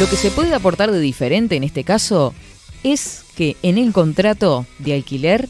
Lo 0.00 0.10
que 0.10 0.16
se 0.16 0.32
puede 0.32 0.52
aportar 0.52 0.90
de 0.90 0.98
diferente 0.98 1.54
en 1.54 1.62
este 1.62 1.84
caso 1.84 2.34
es 2.82 3.24
que 3.36 3.56
en 3.62 3.78
el 3.78 3.92
contrato 3.92 4.66
de 4.80 4.94
alquiler 4.94 5.48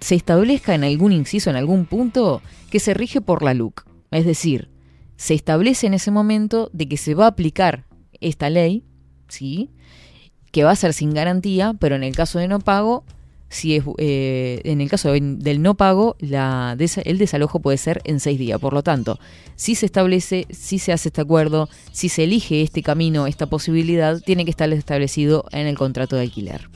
se 0.00 0.14
establezca 0.14 0.74
en 0.74 0.84
algún 0.84 1.12
inciso, 1.12 1.50
en 1.50 1.56
algún 1.56 1.86
punto, 1.86 2.42
que 2.70 2.80
se 2.80 2.94
rige 2.94 3.20
por 3.20 3.42
la 3.42 3.54
LUC. 3.54 3.84
Es 4.10 4.24
decir, 4.24 4.68
se 5.16 5.34
establece 5.34 5.86
en 5.86 5.94
ese 5.94 6.10
momento 6.10 6.70
de 6.72 6.88
que 6.88 6.96
se 6.96 7.14
va 7.14 7.26
a 7.26 7.28
aplicar 7.28 7.86
esta 8.20 8.50
ley, 8.50 8.84
¿sí? 9.28 9.70
que 10.50 10.64
va 10.64 10.72
a 10.72 10.76
ser 10.76 10.92
sin 10.94 11.14
garantía, 11.14 11.74
pero 11.78 11.94
en 11.94 12.02
el 12.02 12.14
caso 12.14 12.38
de 12.38 12.48
no 12.48 12.58
pago, 12.58 13.04
si 13.48 13.76
es, 13.76 13.84
eh, 13.98 14.60
en 14.64 14.80
el 14.80 14.88
caso 14.88 15.12
de- 15.12 15.20
del 15.20 15.60
no 15.62 15.74
pago, 15.76 16.16
la 16.20 16.76
el 17.04 17.18
desalojo 17.18 17.60
puede 17.60 17.78
ser 17.78 18.00
en 18.04 18.20
seis 18.20 18.38
días. 18.38 18.60
Por 18.60 18.72
lo 18.72 18.82
tanto, 18.82 19.18
si 19.56 19.74
se 19.74 19.86
establece, 19.86 20.46
si 20.50 20.78
se 20.78 20.92
hace 20.92 21.08
este 21.08 21.20
acuerdo, 21.20 21.68
si 21.92 22.08
se 22.08 22.24
elige 22.24 22.62
este 22.62 22.82
camino, 22.82 23.26
esta 23.26 23.46
posibilidad, 23.46 24.20
tiene 24.20 24.44
que 24.44 24.50
estar 24.50 24.72
establecido 24.72 25.44
en 25.52 25.66
el 25.66 25.76
contrato 25.76 26.16
de 26.16 26.22
alquiler. 26.22 26.68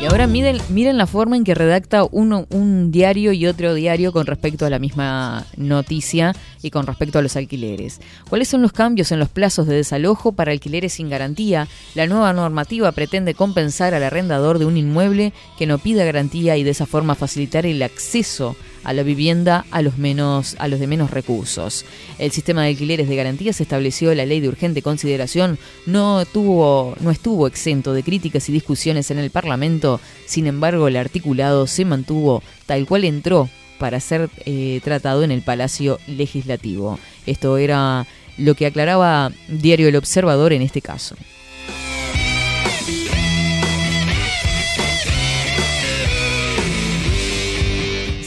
Y 0.00 0.06
ahora 0.06 0.26
miren, 0.26 0.96
la 0.96 1.06
forma 1.06 1.36
en 1.36 1.44
que 1.44 1.54
redacta 1.54 2.04
uno 2.10 2.46
un 2.48 2.90
diario 2.90 3.32
y 3.32 3.46
otro 3.46 3.74
diario 3.74 4.12
con 4.12 4.24
respecto 4.24 4.64
a 4.64 4.70
la 4.70 4.78
misma 4.78 5.44
noticia 5.58 6.34
y 6.62 6.70
con 6.70 6.86
respecto 6.86 7.18
a 7.18 7.22
los 7.22 7.36
alquileres. 7.36 8.00
¿Cuáles 8.30 8.48
son 8.48 8.62
los 8.62 8.72
cambios 8.72 9.12
en 9.12 9.18
los 9.18 9.28
plazos 9.28 9.66
de 9.66 9.74
desalojo 9.74 10.32
para 10.32 10.52
alquileres 10.52 10.94
sin 10.94 11.10
garantía? 11.10 11.68
La 11.94 12.06
nueva 12.06 12.32
normativa 12.32 12.92
pretende 12.92 13.34
compensar 13.34 13.92
al 13.92 14.02
arrendador 14.02 14.58
de 14.58 14.64
un 14.64 14.78
inmueble 14.78 15.34
que 15.58 15.66
no 15.66 15.76
pida 15.76 16.04
garantía 16.06 16.56
y 16.56 16.64
de 16.64 16.70
esa 16.70 16.86
forma 16.86 17.14
facilitar 17.14 17.66
el 17.66 17.82
acceso 17.82 18.56
a 18.56 18.69
la 18.84 19.02
vivienda 19.02 19.64
a 19.70 19.82
los 19.82 19.98
menos 19.98 20.56
a 20.58 20.68
los 20.68 20.80
de 20.80 20.86
menos 20.86 21.10
recursos. 21.10 21.84
El 22.18 22.32
sistema 22.32 22.62
de 22.62 22.68
alquileres 22.70 23.08
de 23.08 23.16
garantía 23.16 23.52
se 23.52 23.62
estableció 23.62 24.14
la 24.14 24.26
ley 24.26 24.40
de 24.40 24.48
urgente 24.48 24.82
consideración 24.82 25.58
no 25.86 26.24
tuvo 26.24 26.94
no 27.00 27.10
estuvo 27.10 27.46
exento 27.46 27.92
de 27.92 28.02
críticas 28.02 28.48
y 28.48 28.52
discusiones 28.52 29.10
en 29.10 29.18
el 29.18 29.30
Parlamento. 29.30 30.00
Sin 30.26 30.46
embargo, 30.46 30.88
el 30.88 30.96
articulado 30.96 31.66
se 31.66 31.84
mantuvo 31.84 32.42
tal 32.66 32.86
cual 32.86 33.04
entró 33.04 33.48
para 33.78 33.98
ser 34.00 34.28
eh, 34.44 34.80
tratado 34.84 35.22
en 35.24 35.30
el 35.30 35.42
Palacio 35.42 35.98
Legislativo. 36.06 36.98
Esto 37.26 37.56
era 37.56 38.06
lo 38.36 38.54
que 38.54 38.66
aclaraba 38.66 39.32
Diario 39.48 39.88
El 39.88 39.96
Observador 39.96 40.52
en 40.52 40.62
este 40.62 40.82
caso. 40.82 41.16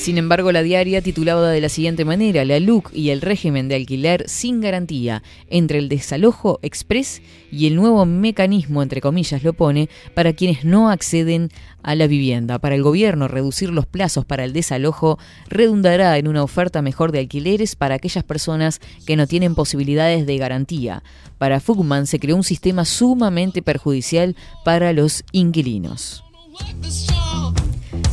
Sin 0.04 0.18
embargo, 0.18 0.52
la 0.52 0.64
diaria 0.64 1.02
titulaba 1.02 1.50
de 1.50 1.62
la 1.62 1.70
siguiente 1.70 2.04
manera, 2.04 2.44
la 2.44 2.60
LUC 2.60 2.92
y 2.94 3.12
el 3.12 3.22
régimen 3.22 3.70
de 3.70 3.76
alquiler 3.76 4.28
sin 4.28 4.60
garantía 4.60 5.24
entre 5.50 5.80
el 5.80 5.88
desalojo 5.88 6.60
express 6.62 7.22
y 7.54 7.68
el 7.68 7.76
nuevo 7.76 8.06
mecanismo, 8.06 8.84
entre 8.84 9.00
comillas 9.00 9.46
lo 9.46 9.54
pone, 9.54 9.88
para 10.14 10.34
quienes 10.34 10.66
no 10.66 10.90
acceden 10.90 11.52
a 11.84 11.96
la 11.96 12.08
vivienda. 12.08 12.60
Para 12.60 12.76
el 12.76 12.84
gobierno, 12.84 13.30
reducir 13.30 13.70
los 13.70 13.86
plazos 13.86 14.26
para 14.26 14.44
el 14.44 14.52
desalojo 14.52 15.20
redundará 15.48 16.18
en 16.18 16.28
una 16.28 16.44
oferta 16.44 16.82
mejor 16.82 17.14
de 17.14 17.20
alquileres 17.20 17.78
para 17.78 17.96
aquellas 17.96 18.26
personas 18.26 18.82
que 19.06 19.16
no 19.16 19.26
tienen 19.26 19.56
posibilidades 19.56 20.26
de 20.26 20.38
garantía. 20.38 21.02
Para 21.38 21.62
Fugman 21.62 22.08
se 22.08 22.20
creó 22.20 22.36
un 22.36 22.44
sistema 22.44 22.84
sumamente 22.84 23.62
perjudicial 23.62 24.36
para 24.66 24.92
los 24.92 25.24
inquilinos. 25.32 26.26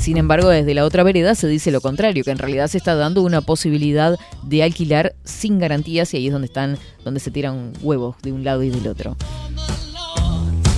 Sin 0.00 0.16
embargo, 0.16 0.48
desde 0.48 0.72
la 0.72 0.86
otra 0.86 1.02
vereda 1.02 1.34
se 1.34 1.46
dice 1.46 1.70
lo 1.70 1.82
contrario, 1.82 2.24
que 2.24 2.30
en 2.30 2.38
realidad 2.38 2.68
se 2.68 2.78
está 2.78 2.94
dando 2.94 3.20
una 3.20 3.42
posibilidad 3.42 4.18
de 4.42 4.62
alquilar 4.62 5.14
sin 5.24 5.58
garantías 5.58 6.14
y 6.14 6.16
ahí 6.16 6.26
es 6.28 6.32
donde 6.32 6.46
están, 6.46 6.78
donde 7.04 7.20
se 7.20 7.30
tiran 7.30 7.74
huevos 7.82 8.16
de 8.22 8.32
un 8.32 8.42
lado 8.42 8.62
y 8.62 8.70
del 8.70 8.88
otro. 8.88 9.14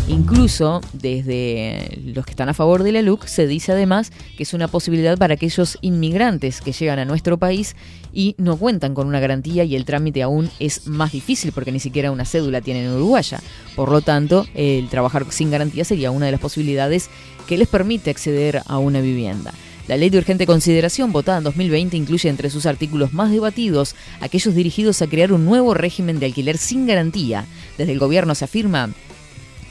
Incluso 0.09 0.81
desde 0.93 2.01
los 2.05 2.25
que 2.25 2.33
están 2.33 2.49
a 2.49 2.55
favor 2.55 2.83
de 2.83 2.93
la 2.93 3.03
LUC 3.03 3.27
se 3.27 3.47
dice 3.47 3.73
además 3.73 4.11
que 4.37 4.43
es 4.43 4.53
una 4.53 4.67
posibilidad 4.67 5.17
para 5.17 5.35
aquellos 5.35 5.79
inmigrantes 5.81 6.61
que 6.61 6.73
llegan 6.73 6.99
a 6.99 7.05
nuestro 7.05 7.39
país 7.39 7.77
y 8.13 8.35
no 8.37 8.57
cuentan 8.57 8.95
con 8.95 9.07
una 9.07 9.21
garantía 9.21 9.65
y 9.65 9.77
el 9.77 9.85
trámite 9.85 10.23
aún 10.23 10.51
es 10.59 10.87
más 10.89 11.13
difícil 11.13 11.53
porque 11.53 11.73
ni 11.73 11.79
siquiera 11.79 12.11
una 12.11 12.25
cédula 12.25 12.61
tienen 12.61 12.87
en 12.87 12.93
Uruguaya. 12.93 13.41
Por 13.77 13.91
lo 13.91 14.01
tanto, 14.01 14.45
el 14.55 14.89
trabajar 14.89 15.25
sin 15.31 15.51
garantía 15.51 15.85
sería 15.85 16.11
una 16.11 16.27
de 16.27 16.33
las 16.33 16.41
posibilidades 16.41 17.09
que 17.47 17.57
les 17.57 17.69
permite 17.69 18.11
acceder 18.11 18.63
a 18.67 18.79
una 18.79 19.01
vivienda. 19.01 19.55
La 19.89 19.97
ley 19.97 20.11
de 20.11 20.19
urgente 20.19 20.47
consideración 20.47 21.13
votada 21.13 21.39
en 21.39 21.45
2020 21.45 21.97
incluye 21.97 22.29
entre 22.29 22.51
sus 22.51 22.67
artículos 22.67 23.13
más 23.13 23.31
debatidos 23.31 23.95
aquellos 24.21 24.55
dirigidos 24.55 25.01
a 25.01 25.07
crear 25.07 25.33
un 25.33 25.45
nuevo 25.45 25.75
régimen 25.75 26.19
de 26.19 26.27
alquiler 26.27 26.59
sin 26.59 26.87
garantía. 26.87 27.47
Desde 27.79 27.93
el 27.93 27.99
gobierno 27.99 28.35
se 28.35 28.45
afirma 28.45 28.91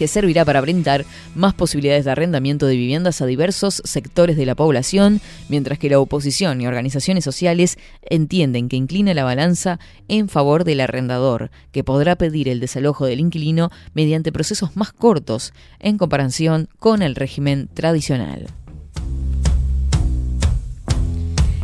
que 0.02 0.08
servirá 0.08 0.44
para 0.46 0.62
brindar 0.62 1.06
más 1.36 1.54
posibilidades 1.54 2.06
de 2.06 2.12
arrendamiento 2.12 2.66
de 2.66 2.76
viviendas 2.76 3.22
a 3.22 3.28
diversos 3.28 3.84
sectores 3.86 4.36
de 4.36 4.48
la 4.48 4.56
población, 4.56 5.22
mientras 5.48 5.78
que 5.78 5.92
la 5.92 6.00
oposición 6.00 6.60
y 6.60 6.66
organizaciones 6.66 7.24
sociales 7.24 7.78
entienden 8.02 8.68
que 8.68 8.78
inclina 8.78 9.14
la 9.14 9.26
balanza 9.26 9.78
en 10.08 10.28
favor 10.28 10.64
del 10.64 10.80
arrendador, 10.80 11.52
que 11.72 11.84
podrá 11.84 12.16
pedir 12.16 12.50
el 12.50 12.60
desalojo 12.60 13.06
del 13.06 13.20
inquilino 13.20 13.70
mediante 13.94 14.32
procesos 14.32 14.76
más 14.76 14.92
cortos 14.92 15.54
en 15.78 16.00
comparación 16.00 16.68
con 16.80 17.04
el 17.04 17.14
régimen 17.14 17.70
tradicional. 17.72 18.48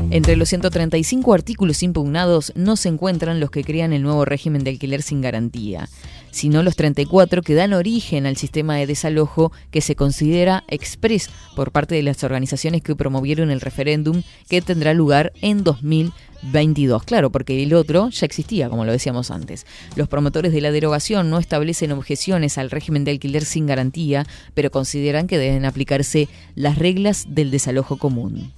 Entre 0.09 0.37
los 0.37 0.47
135 0.47 1.33
artículos 1.33 1.83
impugnados 1.83 2.53
no 2.55 2.77
se 2.77 2.87
encuentran 2.87 3.41
los 3.41 3.51
que 3.51 3.65
crean 3.65 3.91
el 3.91 4.03
nuevo 4.03 4.23
régimen 4.23 4.63
de 4.63 4.69
alquiler 4.71 5.01
sin 5.01 5.21
garantía, 5.21 5.89
sino 6.31 6.63
los 6.63 6.75
34 6.75 7.41
que 7.41 7.55
dan 7.55 7.73
origen 7.73 8.25
al 8.25 8.37
sistema 8.37 8.75
de 8.75 8.87
desalojo 8.87 9.51
que 9.71 9.81
se 9.81 9.95
considera 9.95 10.63
express 10.67 11.29
por 11.55 11.71
parte 11.71 11.95
de 11.95 12.03
las 12.03 12.23
organizaciones 12.23 12.81
que 12.81 12.95
promovieron 12.95 13.51
el 13.51 13.61
referéndum 13.61 14.23
que 14.49 14.61
tendrá 14.61 14.93
lugar 14.93 15.33
en 15.41 15.63
2022. 15.63 17.03
Claro, 17.03 17.31
porque 17.31 17.61
el 17.61 17.73
otro 17.73 18.09
ya 18.09 18.25
existía, 18.25 18.69
como 18.69 18.85
lo 18.85 18.91
decíamos 18.91 19.31
antes. 19.31 19.65
Los 19.95 20.07
promotores 20.07 20.51
de 20.51 20.61
la 20.61 20.71
derogación 20.71 21.29
no 21.29 21.39
establecen 21.39 21.91
objeciones 21.91 22.57
al 22.57 22.71
régimen 22.71 23.03
de 23.03 23.11
alquiler 23.11 23.45
sin 23.45 23.65
garantía, 23.65 24.25
pero 24.53 24.71
consideran 24.71 25.27
que 25.27 25.37
deben 25.37 25.65
aplicarse 25.65 26.27
las 26.55 26.77
reglas 26.77 27.25
del 27.29 27.51
desalojo 27.51 27.97
común. 27.97 28.53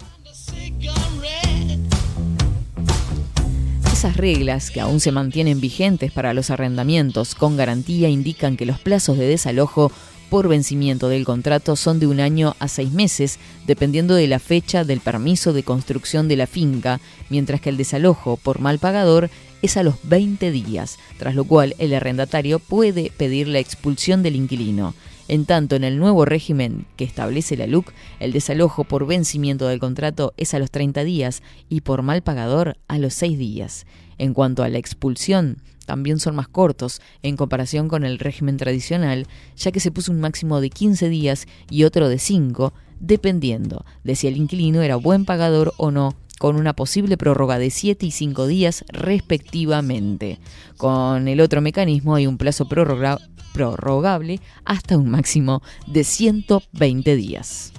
Esas 4.00 4.16
reglas, 4.16 4.72
que 4.72 4.80
aún 4.80 5.02
se 5.02 5.12
mantienen 5.12 5.60
vigentes 5.60 6.10
para 6.14 6.34
los 6.34 6.52
arrendamientos 6.52 7.36
con 7.36 7.58
garantía, 7.58 8.08
indican 8.08 8.56
que 8.56 8.66
los 8.66 8.80
plazos 8.80 9.18
de 9.18 9.28
desalojo 9.28 9.92
por 10.30 10.48
vencimiento 10.48 11.10
del 11.10 11.26
contrato 11.26 11.76
son 11.76 12.00
de 12.00 12.08
un 12.08 12.22
año 12.22 12.56
a 12.60 12.70
seis 12.70 12.94
meses, 12.94 13.40
dependiendo 13.68 14.16
de 14.16 14.28
la 14.28 14.40
fecha 14.40 14.86
del 14.86 15.02
permiso 15.02 15.52
de 15.52 15.64
construcción 15.64 16.30
de 16.30 16.38
la 16.38 16.48
finca, 16.48 17.02
mientras 17.28 17.60
que 17.60 17.68
el 17.68 17.76
desalojo 17.76 18.38
por 18.38 18.62
mal 18.62 18.80
pagador 18.80 19.30
es 19.62 19.76
a 19.76 19.84
los 19.84 19.96
20 20.04 20.50
días, 20.50 20.98
tras 21.18 21.36
lo 21.36 21.44
cual 21.44 21.76
el 21.78 21.94
arrendatario 21.94 22.60
puede 22.60 23.12
pedir 23.12 23.50
la 23.50 23.60
expulsión 23.60 24.24
del 24.24 24.38
inquilino. 24.38 24.94
En 25.30 25.46
tanto, 25.46 25.76
en 25.76 25.84
el 25.84 26.00
nuevo 26.00 26.26
régimen 26.26 26.88
que 26.96 27.04
establece 27.04 27.56
la 27.56 27.68
LUC, 27.68 27.94
el 28.20 28.32
desalojo 28.32 28.84
por 28.84 29.06
vencimiento 29.06 29.68
del 29.68 29.80
contrato 29.80 30.34
es 30.38 30.56
a 30.56 30.60
los 30.60 30.72
30 30.72 31.04
días 31.04 31.44
y 31.70 31.82
por 31.82 32.02
mal 32.02 32.24
pagador 32.24 32.78
a 32.88 32.98
los 32.98 33.14
6 33.14 33.38
días. 33.38 33.86
En 34.18 34.34
cuanto 34.34 34.64
a 34.64 34.70
la 34.70 34.80
expulsión, 34.80 35.58
también 35.86 36.20
son 36.20 36.36
más 36.36 36.48
cortos 36.48 37.00
en 37.22 37.38
comparación 37.38 37.90
con 37.90 38.06
el 38.06 38.18
régimen 38.18 38.58
tradicional, 38.58 39.28
ya 39.56 39.72
que 39.72 39.80
se 39.80 39.92
puso 39.92 40.12
un 40.12 40.20
máximo 40.20 40.62
de 40.62 40.72
15 40.72 41.10
días 41.10 41.46
y 41.70 41.84
otro 41.84 42.10
de 42.10 42.18
5, 42.18 42.74
dependiendo 43.00 43.86
de 44.04 44.16
si 44.16 44.26
el 44.26 44.36
inquilino 44.36 44.82
era 44.82 44.96
buen 44.96 45.26
pagador 45.26 45.76
o 45.78 45.92
no 45.92 46.16
con 46.40 46.56
una 46.56 46.74
posible 46.74 47.18
prórroga 47.18 47.60
de 47.60 47.70
7 47.70 48.08
y 48.08 48.12
5 48.12 48.48
días 48.48 48.84
respectivamente. 48.88 50.40
Con 50.78 51.28
el 51.28 51.42
otro 51.42 51.62
mecanismo 51.62 52.16
hay 52.16 52.26
un 52.26 52.38
plazo 52.40 52.66
prorroga- 52.68 53.20
prorrogable 53.54 54.40
hasta 54.66 54.98
un 54.98 55.12
máximo 55.12 55.62
de 55.86 56.04
120 56.04 57.16
días. 57.16 57.72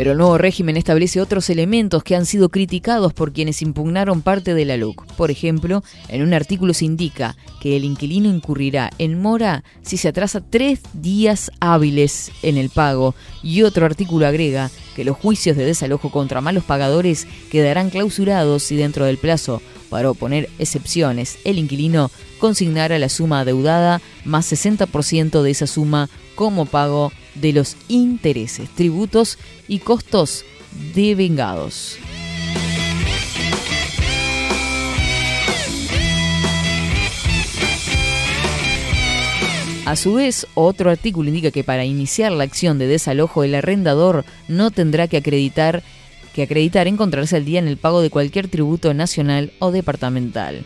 Pero 0.00 0.12
el 0.12 0.16
nuevo 0.16 0.38
régimen 0.38 0.78
establece 0.78 1.20
otros 1.20 1.50
elementos 1.50 2.02
que 2.02 2.16
han 2.16 2.24
sido 2.24 2.48
criticados 2.48 3.12
por 3.12 3.34
quienes 3.34 3.60
impugnaron 3.60 4.22
parte 4.22 4.54
de 4.54 4.64
la 4.64 4.78
LUC. 4.78 5.04
Por 5.12 5.30
ejemplo, 5.30 5.84
en 6.08 6.22
un 6.22 6.32
artículo 6.32 6.72
se 6.72 6.86
indica 6.86 7.36
que 7.60 7.76
el 7.76 7.84
inquilino 7.84 8.30
incurrirá 8.30 8.88
en 8.96 9.20
mora 9.20 9.62
si 9.82 9.98
se 9.98 10.08
atrasa 10.08 10.40
tres 10.40 10.80
días 10.94 11.52
hábiles 11.60 12.32
en 12.42 12.56
el 12.56 12.70
pago 12.70 13.14
y 13.42 13.60
otro 13.60 13.84
artículo 13.84 14.26
agrega 14.26 14.70
que 14.96 15.04
los 15.04 15.18
juicios 15.18 15.58
de 15.58 15.66
desalojo 15.66 16.10
contra 16.10 16.40
malos 16.40 16.64
pagadores 16.64 17.26
quedarán 17.50 17.90
clausurados 17.90 18.62
si 18.62 18.76
dentro 18.76 19.04
del 19.04 19.18
plazo 19.18 19.60
para 19.90 20.10
oponer 20.10 20.48
excepciones 20.58 21.36
el 21.44 21.58
inquilino 21.58 22.10
consignara 22.38 22.98
la 22.98 23.10
suma 23.10 23.40
adeudada 23.40 24.00
más 24.24 24.50
60% 24.50 25.42
de 25.42 25.50
esa 25.50 25.66
suma 25.66 26.08
como 26.40 26.64
pago 26.64 27.12
de 27.34 27.52
los 27.52 27.76
intereses, 27.88 28.70
tributos 28.70 29.38
y 29.68 29.80
costos 29.80 30.46
devengados. 30.94 31.98
A 39.84 39.96
su 39.96 40.14
vez, 40.14 40.46
otro 40.54 40.88
artículo 40.88 41.28
indica 41.28 41.50
que 41.50 41.62
para 41.62 41.84
iniciar 41.84 42.32
la 42.32 42.44
acción 42.44 42.78
de 42.78 42.86
desalojo 42.86 43.44
el 43.44 43.54
arrendador 43.54 44.24
no 44.48 44.70
tendrá 44.70 45.08
que 45.08 45.18
acreditar 45.18 45.82
que 46.34 46.44
acreditar 46.44 46.88
encontrarse 46.88 47.36
al 47.36 47.44
día 47.44 47.58
en 47.58 47.68
el 47.68 47.76
pago 47.76 48.00
de 48.00 48.08
cualquier 48.08 48.48
tributo 48.48 48.94
nacional 48.94 49.52
o 49.58 49.72
departamental. 49.72 50.64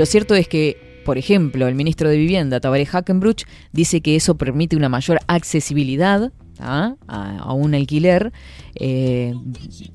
Lo 0.00 0.06
cierto 0.06 0.34
es 0.34 0.48
que, 0.48 1.02
por 1.04 1.18
ejemplo, 1.18 1.68
el 1.68 1.74
ministro 1.74 2.08
de 2.08 2.16
Vivienda, 2.16 2.58
Tabaré 2.58 2.86
Hackenbruch, 2.86 3.44
dice 3.70 4.00
que 4.00 4.16
eso 4.16 4.34
permite 4.34 4.74
una 4.74 4.88
mayor 4.88 5.18
accesibilidad 5.26 6.32
¿ah? 6.58 6.94
a, 7.06 7.36
a 7.36 7.52
un 7.52 7.74
alquiler. 7.74 8.32
eh, 8.76 9.34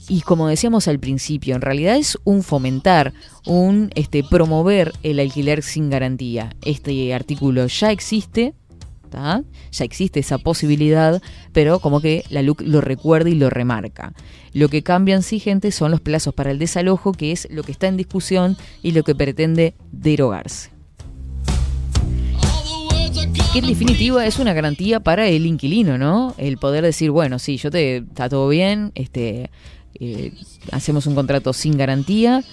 y 0.07 0.22
como 0.22 0.48
decíamos 0.48 0.88
al 0.88 0.99
principio, 0.99 1.56
en 1.56 1.61
realidad 1.61 1.95
es 1.98 2.19
un 2.23 2.44
fomentar, 2.44 3.14
un 3.48 3.90
este, 3.95 4.23
promover 4.23 4.94
el 5.02 5.19
alquiler 5.19 5.64
sin 5.64 5.90
garantía. 5.90 6.52
Este 6.64 7.11
artículo 7.11 7.65
ya 7.65 7.91
existe. 7.91 8.53
Ya 9.11 9.86
existe 9.86 10.19
esa 10.19 10.38
posibilidad, 10.38 11.22
pero 11.53 11.80
como 11.80 12.02
que 12.02 12.23
la 12.30 12.41
LUC 12.41 12.61
lo 12.61 12.82
recuerda 12.82 13.30
y 13.30 13.36
lo 13.36 13.49
remarca. 13.49 14.14
Lo 14.53 14.69
que 14.69 14.84
cambian, 14.84 15.23
sí, 15.23 15.40
gente, 15.40 15.72
son 15.72 15.91
los 15.91 16.02
plazos 16.02 16.34
para 16.34 16.52
el 16.52 16.60
desalojo, 16.60 17.11
que 17.11 17.32
es 17.32 17.48
lo 17.52 17.64
que 17.64 17.72
está 17.72 17.88
en 17.88 17.98
discusión 17.98 18.57
y 18.82 18.91
lo 18.91 19.03
que 19.03 19.15
pretende 19.15 19.76
derogarse. 19.91 20.72
Que 23.53 23.60
en 23.60 23.68
definitiva 23.68 24.26
es 24.26 24.40
una 24.40 24.53
garantía 24.53 24.99
para 24.99 25.27
el 25.27 25.45
inquilino, 25.45 25.98
¿no? 25.98 26.36
El 26.38 26.57
poder 26.57 26.84
decir, 26.84 27.11
bueno, 27.11 27.40
sí, 27.40 27.57
yo 27.57 27.72
te 27.72 27.98
está 27.98 28.27
todo 28.27 28.49
bien, 28.49 28.91
este, 28.95 29.49
eh, 29.99 30.34
hacemos 30.72 31.07
un 31.07 31.15
contrato 31.15 31.53
sin 31.53 31.77
garantía, 31.77 32.44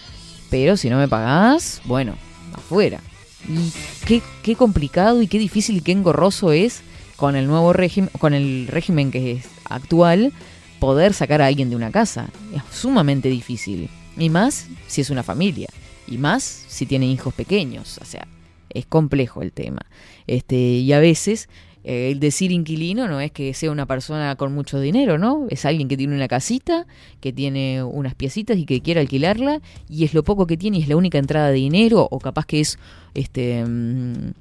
pero 0.51 0.77
si 0.77 0.91
no 0.91 0.99
me 0.99 1.09
pagás, 1.09 1.83
bueno, 1.85 2.15
afuera. 2.55 3.01
Y 3.49 3.73
qué, 4.07 4.23
qué 4.43 4.57
complicado 4.57 5.23
y 5.23 5.27
qué 5.27 5.39
difícil 5.39 5.79
y 5.79 5.81
qué 5.81 5.93
engorroso 5.93 6.53
es 6.53 6.83
con 7.17 7.37
el 7.37 7.47
nuevo 7.47 7.73
régimen, 7.73 8.11
con 8.19 8.35
el 8.35 8.67
régimen 8.69 9.11
que 9.11 9.33
es 9.33 9.49
actual, 9.65 10.33
poder 10.81 11.15
sacar 11.15 11.43
a 11.43 11.47
alguien 11.47 11.71
de 11.71 11.77
una 11.77 11.91
casa. 11.91 12.29
Es 12.55 12.63
sumamente 12.77 13.29
difícil. 13.29 13.89
Y 14.17 14.29
más 14.29 14.67
si 14.89 15.01
es 15.01 15.11
una 15.11 15.23
familia. 15.23 15.69
Y 16.07 16.19
más 16.19 16.43
si 16.43 16.87
tiene 16.87 17.07
hijos 17.07 17.33
pequeños. 17.35 17.99
O 18.03 18.05
sea, 18.05 18.27
es 18.71 18.87
complejo 18.87 19.43
el 19.43 19.53
tema. 19.53 19.87
Este, 20.27 20.57
y 20.57 20.93
a 20.93 20.99
veces 20.99 21.49
eh, 21.85 22.11
el 22.13 22.21
decir 22.21 22.53
inquilino 22.53 23.09
no 23.09 23.21
es 23.21 23.33
que 23.33 23.55
sea 23.55 23.71
una 23.71 23.87
persona 23.87 24.37
con 24.37 24.55
mucho 24.55 24.79
dinero, 24.81 25.19
¿no? 25.19 25.47
Es 25.51 25.65
alguien 25.65 25.89
que 25.89 25.97
tiene 25.97 26.15
una 26.15 26.29
casita, 26.29 26.87
que 27.21 27.33
tiene 27.33 27.83
unas 27.83 28.15
piecitas 28.15 28.57
y 28.57 28.65
que 28.65 28.81
quiere 28.81 29.01
alquilarla 29.01 29.61
y 29.89 30.05
es 30.05 30.15
lo 30.15 30.23
poco 30.23 30.47
que 30.47 30.57
tiene 30.57 30.79
y 30.79 30.83
es 30.83 30.89
la 30.89 30.97
única 30.97 31.19
entrada 31.19 31.49
de 31.49 31.55
dinero 31.55 32.07
o 32.11 32.19
capaz 32.19 32.47
que 32.47 32.61
es 32.61 32.79
este 33.15 33.65
mm, 33.65 34.33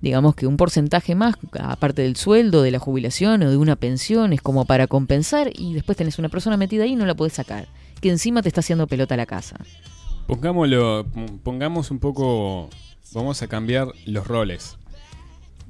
digamos 0.00 0.34
que 0.34 0.46
un 0.46 0.56
porcentaje 0.56 1.14
más 1.14 1.34
aparte 1.60 2.02
del 2.02 2.16
sueldo, 2.16 2.62
de 2.62 2.70
la 2.70 2.78
jubilación 2.78 3.42
o 3.42 3.50
de 3.50 3.56
una 3.56 3.76
pensión 3.76 4.32
es 4.32 4.42
como 4.42 4.64
para 4.64 4.86
compensar 4.86 5.50
y 5.54 5.74
después 5.74 5.96
tenés 5.96 6.18
una 6.18 6.28
persona 6.28 6.56
metida 6.56 6.84
ahí 6.84 6.92
y 6.92 6.96
no 6.96 7.06
la 7.06 7.14
podés 7.14 7.34
sacar, 7.34 7.68
que 8.00 8.10
encima 8.10 8.42
te 8.42 8.48
está 8.48 8.60
haciendo 8.60 8.86
pelota 8.86 9.16
la 9.16 9.26
casa. 9.26 9.56
Pongámoslo, 10.26 11.06
pongamos 11.42 11.90
un 11.90 11.98
poco, 11.98 12.68
vamos 13.12 13.42
a 13.42 13.48
cambiar 13.48 13.88
los 14.06 14.26
roles. 14.26 14.76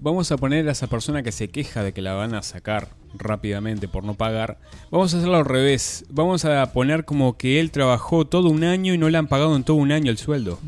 Vamos 0.00 0.30
a 0.30 0.36
poner 0.36 0.68
a 0.68 0.72
esa 0.72 0.86
persona 0.86 1.22
que 1.24 1.32
se 1.32 1.48
queja 1.48 1.82
de 1.82 1.92
que 1.92 2.02
la 2.02 2.12
van 2.12 2.34
a 2.34 2.42
sacar 2.42 2.90
rápidamente 3.14 3.88
por 3.88 4.04
no 4.04 4.14
pagar. 4.14 4.60
Vamos 4.90 5.12
a 5.12 5.18
hacerlo 5.18 5.36
al 5.38 5.44
revés. 5.44 6.04
Vamos 6.08 6.44
a 6.44 6.72
poner 6.72 7.04
como 7.04 7.36
que 7.36 7.58
él 7.58 7.72
trabajó 7.72 8.24
todo 8.26 8.48
un 8.48 8.62
año 8.62 8.94
y 8.94 8.98
no 8.98 9.08
le 9.10 9.18
han 9.18 9.26
pagado 9.26 9.56
en 9.56 9.64
todo 9.64 9.76
un 9.76 9.90
año 9.90 10.10
el 10.12 10.18
sueldo. 10.18 10.60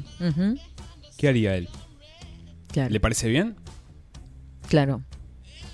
¿Qué 1.16 1.28
haría 1.28 1.54
él? 1.56 1.68
Claro. 2.72 2.90
¿Le 2.90 2.98
parece 3.00 3.28
bien? 3.28 3.54
Claro. 4.68 5.02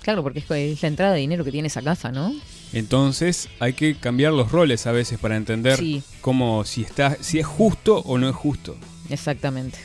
Claro, 0.01 0.21
porque 0.23 0.39
es- 0.39 0.51
es 0.51 0.81
la 0.81 0.87
entrada 0.87 1.13
de 1.13 1.19
dinero 1.19 1.43
que 1.43 1.51
tiene 1.51 1.67
esa 1.67 1.81
casa, 1.81 2.11
¿no? 2.11 2.33
Entonces 2.73 3.49
hay 3.59 3.73
que 3.73 3.95
cambiar 3.95 4.33
los 4.33 4.51
roles 4.51 4.85
a 4.87 4.91
veces 4.91 5.17
para 5.19 5.35
entender 5.35 5.77
Sí. 5.77 6.03
cómo 6.21 6.63
si 6.63 6.81
está 6.83 7.17
si 7.21 7.39
es 7.39 7.45
justo 7.45 7.99
o 7.99 8.17
no 8.17 8.29
es 8.29 8.35
justo. 8.35 8.77
Exactamente. 9.09 9.79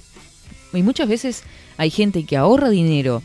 Y 0.75 0.83
muchas 0.83 1.09
veces 1.09 1.43
hay 1.77 1.91
gente 1.91 2.25
que 2.25 2.37
ahorra 2.37 2.71
dinero 2.71 3.23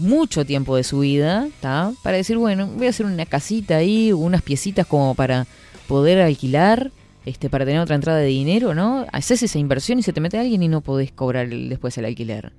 mucho 0.00 0.44
tiempo 0.44 0.76
de 0.76 0.82
su 0.82 1.00
vida, 1.00 1.48
¿tá? 1.60 1.92
Para 2.02 2.16
decir, 2.16 2.36
bueno, 2.38 2.66
voy 2.66 2.86
a 2.86 2.90
hacer 2.90 3.06
una 3.06 3.26
casita 3.26 3.76
ahí, 3.76 4.12
unas 4.12 4.42
piecitas 4.42 4.86
como 4.86 5.14
para 5.14 5.46
poder 5.86 6.20
alquilar, 6.20 6.90
este, 7.26 7.50
para 7.50 7.64
tener 7.64 7.80
otra 7.80 7.96
entrada 7.96 8.18
de 8.18 8.26
dinero, 8.26 8.74
¿no? 8.74 9.06
Haces 9.12 9.42
esa 9.42 9.58
inversión 9.58 9.98
y 9.98 10.02
se 10.02 10.12
te 10.12 10.20
mete 10.20 10.38
alguien 10.38 10.62
y 10.62 10.68
no 10.68 10.80
podés 10.80 11.12
cobrar 11.12 11.48
después 11.48 11.96
el 11.98 12.06
alquiler. 12.06 12.52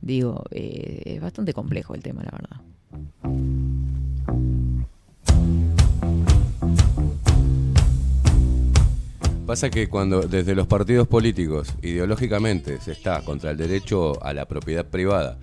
Digo, 0.00 0.44
eh, 0.50 1.02
es 1.04 1.20
bastante 1.20 1.52
complejo 1.52 1.94
el 1.94 2.02
tema, 2.02 2.22
la 2.22 2.30
verdad. 2.30 2.60
Pasa 9.46 9.70
que 9.70 9.88
cuando 9.88 10.22
desde 10.22 10.56
los 10.56 10.66
partidos 10.66 11.06
políticos 11.06 11.74
ideológicamente 11.80 12.80
se 12.80 12.92
está 12.92 13.22
contra 13.22 13.52
el 13.52 13.56
derecho 13.56 14.22
a 14.24 14.34
la 14.34 14.46
propiedad 14.46 14.84
privada 14.84 15.38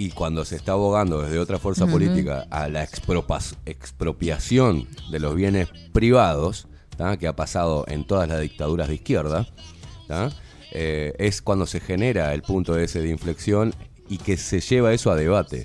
y 0.00 0.12
cuando 0.12 0.46
se 0.46 0.56
está 0.56 0.72
abogando 0.72 1.20
desde 1.20 1.38
otra 1.38 1.58
fuerza 1.58 1.86
política 1.86 2.46
a 2.48 2.68
la 2.68 2.84
expropiación 2.84 4.88
de 5.10 5.20
los 5.20 5.34
bienes 5.34 5.68
privados, 5.92 6.68
¿tá? 6.96 7.18
que 7.18 7.26
ha 7.26 7.36
pasado 7.36 7.84
en 7.86 8.06
todas 8.06 8.26
las 8.26 8.40
dictaduras 8.40 8.88
de 8.88 8.94
izquierda. 8.94 9.46
Eh, 10.72 11.12
es 11.18 11.42
cuando 11.42 11.66
se 11.66 11.80
genera 11.80 12.32
el 12.32 12.40
punto 12.40 12.78
ese 12.78 13.02
de 13.02 13.10
inflexión 13.10 13.74
y 14.10 14.18
que 14.18 14.36
se 14.36 14.60
lleva 14.60 14.92
eso 14.92 15.10
a 15.10 15.16
debate. 15.16 15.62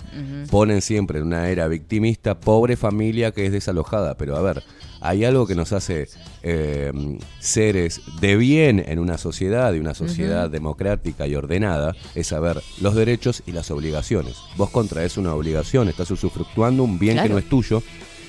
Ponen 0.49 0.81
siempre 0.81 1.19
en 1.19 1.25
una 1.25 1.49
era 1.49 1.67
victimista, 1.67 2.39
pobre 2.39 2.77
familia 2.77 3.31
que 3.31 3.45
es 3.45 3.51
desalojada, 3.51 4.15
pero 4.15 4.37
a 4.37 4.41
ver, 4.41 4.63
hay 5.01 5.25
algo 5.25 5.45
que 5.47 5.55
nos 5.55 5.73
hace 5.73 6.07
eh, 6.43 6.91
seres 7.39 8.01
de 8.21 8.37
bien 8.37 8.83
en 8.87 8.99
una 8.99 9.17
sociedad, 9.17 9.73
y 9.73 9.79
una 9.79 9.93
sociedad 9.95 10.49
democrática 10.49 11.27
y 11.27 11.35
ordenada, 11.35 11.95
es 12.13 12.27
saber 12.27 12.61
los 12.79 12.95
derechos 12.95 13.43
y 13.47 13.51
las 13.51 13.71
obligaciones. 13.71 14.35
Vos 14.57 14.69
contraes 14.69 15.17
una 15.17 15.33
obligación, 15.33 15.89
estás 15.89 16.11
usufructuando 16.11 16.83
un 16.83 16.99
bien 16.99 17.21
que 17.21 17.29
no 17.29 17.37
es 17.39 17.49
tuyo 17.49 17.81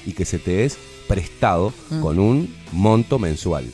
y 0.06 0.12
que 0.12 0.24
se 0.24 0.38
te 0.38 0.64
es 0.64 0.78
prestado 1.08 1.72
Mm. 1.90 2.00
con 2.00 2.18
un 2.18 2.54
monto 2.72 3.18
mensual. 3.18 3.64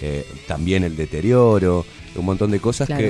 Eh, 0.00 0.26
también 0.48 0.82
el 0.84 0.96
deterioro, 0.96 1.86
un 2.16 2.24
montón 2.24 2.50
de 2.50 2.58
cosas 2.60 2.86
Claro. 2.88 3.02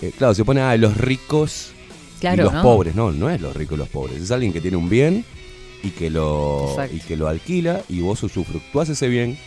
que, 0.00 0.08
eh, 0.08 0.12
claro, 0.18 0.34
se 0.34 0.44
pone 0.44 0.60
a 0.60 0.76
los 0.76 0.96
ricos 0.96 1.72
Claro, 2.20 2.42
y 2.42 2.44
los 2.44 2.52
¿no? 2.52 2.62
pobres. 2.62 2.94
No, 2.94 3.10
no 3.12 3.30
es 3.30 3.40
los 3.40 3.56
ricos 3.56 3.76
y 3.76 3.78
los 3.78 3.88
pobres. 3.88 4.20
Es 4.22 4.30
alguien 4.30 4.52
que 4.52 4.60
tiene 4.60 4.76
un 4.76 4.88
bien 4.88 5.24
y 5.82 5.90
que 5.90 6.10
lo, 6.10 6.66
Exacto. 6.70 6.96
y 6.96 7.00
que 7.00 7.16
lo 7.16 7.26
alquila 7.28 7.82
y 7.88 8.00
vos 8.00 8.22
usufructuás 8.22 8.88
ese 8.90 9.08
bien 9.08 9.38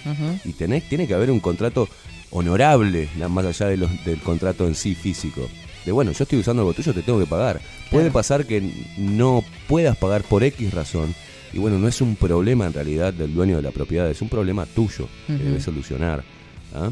y 0.44 0.54
tenés, 0.54 0.88
tiene 0.90 1.08
que 1.08 1.14
haber 1.14 1.30
un 1.30 1.40
contrato 1.40 1.88
honorable, 2.32 3.08
más 3.30 3.46
allá 3.46 3.68
de 3.68 3.78
los, 3.78 4.04
del 4.06 4.20
contrato 4.20 4.68
en 4.68 4.76
sí 4.76 4.96
físico. 4.96 5.48
De 5.86 5.92
bueno, 5.92 6.12
yo 6.12 6.24
estoy 6.24 6.40
usando 6.40 6.62
algo 6.64 6.74
tuyo, 6.74 6.94
te 6.94 7.02
tengo 7.04 7.20
que 7.20 7.26
pagar. 7.28 7.62
Puede 7.92 8.10
pasar 8.10 8.46
que 8.46 8.72
no 8.98 9.44
puedas 9.68 9.96
pagar 9.98 10.24
por 10.24 10.44
X 10.44 10.74
razón. 10.74 11.14
Y 11.54 11.60
bueno, 11.60 11.78
no 11.78 11.88
es 11.88 12.02
un 12.02 12.16
problema 12.16 12.66
en 12.66 12.74
realidad 12.74 13.14
del 13.14 13.34
dueño 13.36 13.58
de 13.58 13.62
la 13.62 13.70
propiedad, 13.72 14.10
es 14.10 14.22
un 14.24 14.30
problema 14.30 14.66
tuyo 14.66 15.08
que 15.28 15.36
Ujú. 15.36 15.44
debes 15.44 15.64
solucionar. 15.64 16.24
¿ah? 16.74 16.90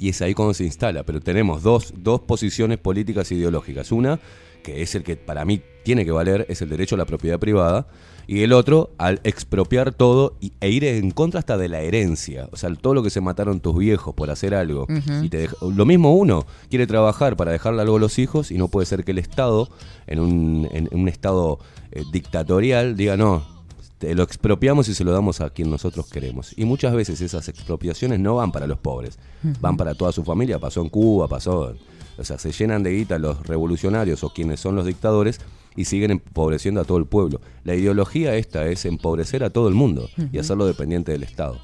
Y 0.00 0.08
es 0.08 0.20
ahí 0.22 0.34
cuando 0.34 0.54
se 0.54 0.64
instala. 0.64 1.04
Pero 1.04 1.20
tenemos 1.20 1.62
dos, 1.62 1.94
dos 1.96 2.20
posiciones 2.22 2.78
políticas 2.78 3.30
e 3.30 3.36
ideológicas. 3.36 3.92
Una, 3.92 4.18
que 4.64 4.82
es 4.82 4.96
el 4.96 5.04
que 5.04 5.16
para 5.16 5.44
mí 5.44 5.60
tiene 5.84 6.04
que 6.04 6.10
valer, 6.10 6.44
es 6.48 6.60
el 6.62 6.68
derecho 6.70 6.96
a 6.96 6.98
la 6.98 7.04
propiedad 7.04 7.38
privada. 7.38 7.86
Y 8.26 8.40
el 8.42 8.54
otro, 8.54 8.90
al 8.96 9.20
expropiar 9.22 9.92
todo 9.92 10.34
y, 10.40 10.54
e 10.62 10.70
ir 10.70 10.82
en 10.84 11.10
contra 11.10 11.40
hasta 11.40 11.58
de 11.58 11.68
la 11.68 11.82
herencia. 11.82 12.48
O 12.52 12.56
sea, 12.56 12.74
todo 12.74 12.94
lo 12.94 13.02
que 13.02 13.10
se 13.10 13.20
mataron 13.20 13.60
tus 13.60 13.76
viejos 13.76 14.14
por 14.14 14.30
hacer 14.30 14.54
algo. 14.54 14.86
Y 15.22 15.28
te 15.28 15.46
dej- 15.46 15.74
lo 15.74 15.84
mismo 15.84 16.14
uno 16.14 16.46
quiere 16.70 16.86
trabajar 16.86 17.36
para 17.36 17.52
dejarle 17.52 17.82
algo 17.82 17.96
a 17.96 18.00
los 18.00 18.18
hijos 18.18 18.50
y 18.50 18.56
no 18.56 18.68
puede 18.68 18.86
ser 18.86 19.04
que 19.04 19.10
el 19.10 19.18
Estado, 19.18 19.68
en 20.06 20.20
un, 20.20 20.66
en 20.72 20.88
un 20.92 21.06
Estado 21.08 21.58
eh, 21.92 22.02
dictatorial, 22.12 22.96
diga 22.96 23.18
no. 23.18 23.44
te 23.98 24.14
lo 24.14 24.22
expropiamos 24.22 24.88
y 24.88 24.94
se 24.94 25.04
lo 25.04 25.12
damos 25.12 25.42
a 25.42 25.50
quien 25.50 25.70
nosotros 25.70 26.06
queremos. 26.10 26.54
Y 26.56 26.64
muchas 26.64 26.94
veces 26.94 27.20
esas 27.20 27.46
expropiaciones 27.50 28.20
no 28.20 28.36
van 28.36 28.52
para 28.52 28.66
los 28.66 28.78
pobres, 28.78 29.18
van 29.60 29.76
para 29.76 29.94
toda 29.94 30.12
su 30.12 30.24
familia. 30.24 30.58
Pasó 30.58 30.80
en 30.80 30.88
Cuba, 30.88 31.28
pasó. 31.28 31.74
O 32.18 32.24
sea, 32.24 32.38
se 32.38 32.52
llenan 32.52 32.82
de 32.82 32.92
guita 32.92 33.18
los 33.18 33.46
revolucionarios 33.46 34.22
o 34.24 34.30
quienes 34.30 34.60
son 34.60 34.76
los 34.76 34.86
dictadores 34.86 35.40
y 35.76 35.86
siguen 35.86 36.12
empobreciendo 36.12 36.80
a 36.80 36.84
todo 36.84 36.98
el 36.98 37.06
pueblo. 37.06 37.40
La 37.64 37.74
ideología 37.74 38.36
esta 38.36 38.66
es 38.66 38.84
empobrecer 38.84 39.42
a 39.44 39.50
todo 39.50 39.68
el 39.68 39.74
mundo 39.74 40.08
y 40.32 40.38
hacerlo 40.38 40.66
dependiente 40.66 41.10
del 41.12 41.24
Estado. 41.24 41.56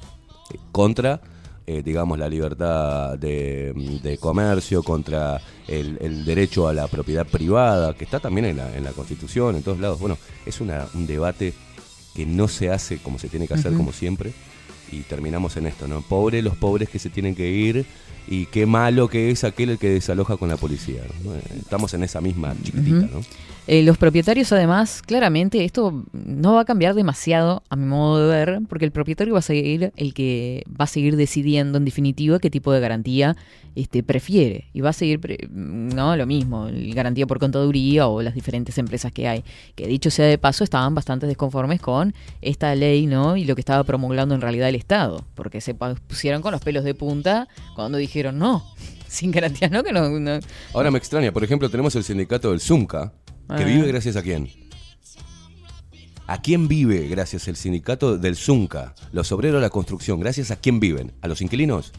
Eh, 0.53 0.57
Contra, 0.73 1.21
eh, 1.67 1.81
digamos, 1.83 2.19
la 2.19 2.27
libertad 2.27 3.17
de, 3.17 3.71
de 4.03 4.17
comercio, 4.17 4.83
contra 4.83 5.39
el, 5.67 5.97
el 6.01 6.25
derecho 6.25 6.67
a 6.67 6.73
la 6.73 6.87
propiedad 6.87 7.25
privada, 7.25 7.93
que 7.93 8.03
está 8.03 8.19
también 8.19 8.45
en 8.45 8.57
la, 8.57 8.75
en 8.75 8.83
la 8.83 8.91
Constitución, 8.91 9.55
en 9.55 9.63
todos 9.63 9.79
lados. 9.79 9.99
Bueno, 9.99 10.17
es 10.45 10.59
una- 10.59 10.87
un 10.93 11.07
debate 11.07 11.53
que 12.13 12.25
no 12.25 12.49
se 12.49 12.69
hace 12.71 12.97
como 12.97 13.17
se 13.19 13.29
tiene 13.29 13.47
que 13.47 13.53
hacer, 13.53 13.71
como 13.73 13.93
siempre. 13.93 14.33
Y 14.91 15.01
terminamos 15.03 15.55
en 15.55 15.67
esto, 15.67 15.87
¿no? 15.87 16.01
Pobre 16.01 16.41
los 16.41 16.57
pobres 16.57 16.89
que 16.89 16.99
se 16.99 17.09
tienen 17.09 17.33
que 17.35 17.49
ir 17.49 17.85
y 18.27 18.45
qué 18.47 18.65
malo 18.65 19.07
que 19.07 19.31
es 19.31 19.43
aquel 19.43 19.71
el 19.71 19.77
que 19.77 19.89
desaloja 19.89 20.37
con 20.37 20.49
la 20.49 20.57
policía. 20.57 21.03
Estamos 21.59 21.93
en 21.93 22.03
esa 22.03 22.21
misma 22.21 22.55
chiquitita. 22.63 23.07
¿no? 23.11 23.21
Eh, 23.67 23.83
los 23.83 23.97
propietarios, 23.97 24.51
además, 24.51 25.01
claramente, 25.03 25.63
esto 25.63 26.03
no 26.13 26.55
va 26.55 26.61
a 26.61 26.65
cambiar 26.65 26.95
demasiado 26.95 27.61
a 27.69 27.75
mi 27.75 27.85
modo 27.85 28.27
de 28.27 28.27
ver, 28.45 28.59
porque 28.67 28.85
el 28.85 28.91
propietario 28.91 29.33
va 29.33 29.39
a 29.39 29.43
seguir 29.43 29.93
el 29.95 30.13
que 30.15 30.63
va 30.69 30.85
a 30.85 30.87
seguir 30.87 31.15
decidiendo, 31.15 31.77
en 31.77 31.85
definitiva, 31.85 32.39
qué 32.39 32.49
tipo 32.49 32.71
de 32.73 32.79
garantía 32.79 33.37
este, 33.75 34.01
prefiere. 34.01 34.65
Y 34.73 34.81
va 34.81 34.89
a 34.89 34.93
seguir, 34.93 35.21
no, 35.51 36.15
lo 36.17 36.25
mismo, 36.25 36.67
el 36.67 36.93
garantía 36.95 37.27
por 37.27 37.37
contaduría 37.39 38.07
o 38.07 38.21
las 38.23 38.33
diferentes 38.33 38.77
empresas 38.79 39.11
que 39.11 39.27
hay. 39.27 39.43
Que 39.75 39.85
dicho 39.87 40.09
sea 40.09 40.25
de 40.25 40.39
paso, 40.39 40.63
estaban 40.63 40.95
bastante 40.95 41.27
desconformes 41.27 41.79
con 41.79 42.15
esta 42.41 42.73
ley, 42.73 43.05
¿no? 43.05 43.37
Y 43.37 43.45
lo 43.45 43.53
que 43.55 43.61
estaba 43.61 43.83
promulgando 43.83 44.33
en 44.33 44.41
realidad 44.41 44.69
el 44.69 44.75
Estado, 44.75 45.23
porque 45.35 45.61
se 45.61 45.75
pusieron 45.75 46.41
con 46.41 46.51
los 46.51 46.61
pelos 46.61 46.83
de 46.83 46.95
punta 46.95 47.47
cuando 47.75 47.99
dijeron 47.99 48.39
no. 48.39 48.65
Sin 49.07 49.29
garantía, 49.31 49.67
¿no? 49.67 49.83
Que 49.83 49.91
no, 49.91 50.09
no- 50.19 50.39
Ahora 50.73 50.89
me 50.89 50.97
extraña, 50.97 51.33
por 51.33 51.43
ejemplo, 51.43 51.69
tenemos 51.69 51.93
el 51.97 52.03
sindicato 52.05 52.51
del 52.51 52.61
Zunca, 52.61 53.11
que 53.57 53.65
vive 53.65 53.87
gracias 53.87 54.15
a 54.15 54.21
quién. 54.21 54.49
¿A 56.27 56.41
quién 56.41 56.67
vive 56.67 57.07
gracias 57.07 57.47
el 57.47 57.55
sindicato 57.55 58.17
del 58.17 58.35
Zunca? 58.35 58.93
Los 59.11 59.31
obreros 59.31 59.57
de 59.57 59.61
la 59.61 59.69
construcción, 59.69 60.19
¿gracias 60.19 60.49
a 60.51 60.55
quién 60.55 60.79
viven? 60.79 61.11
¿A 61.21 61.27
los 61.27 61.41
inquilinos? 61.41 61.91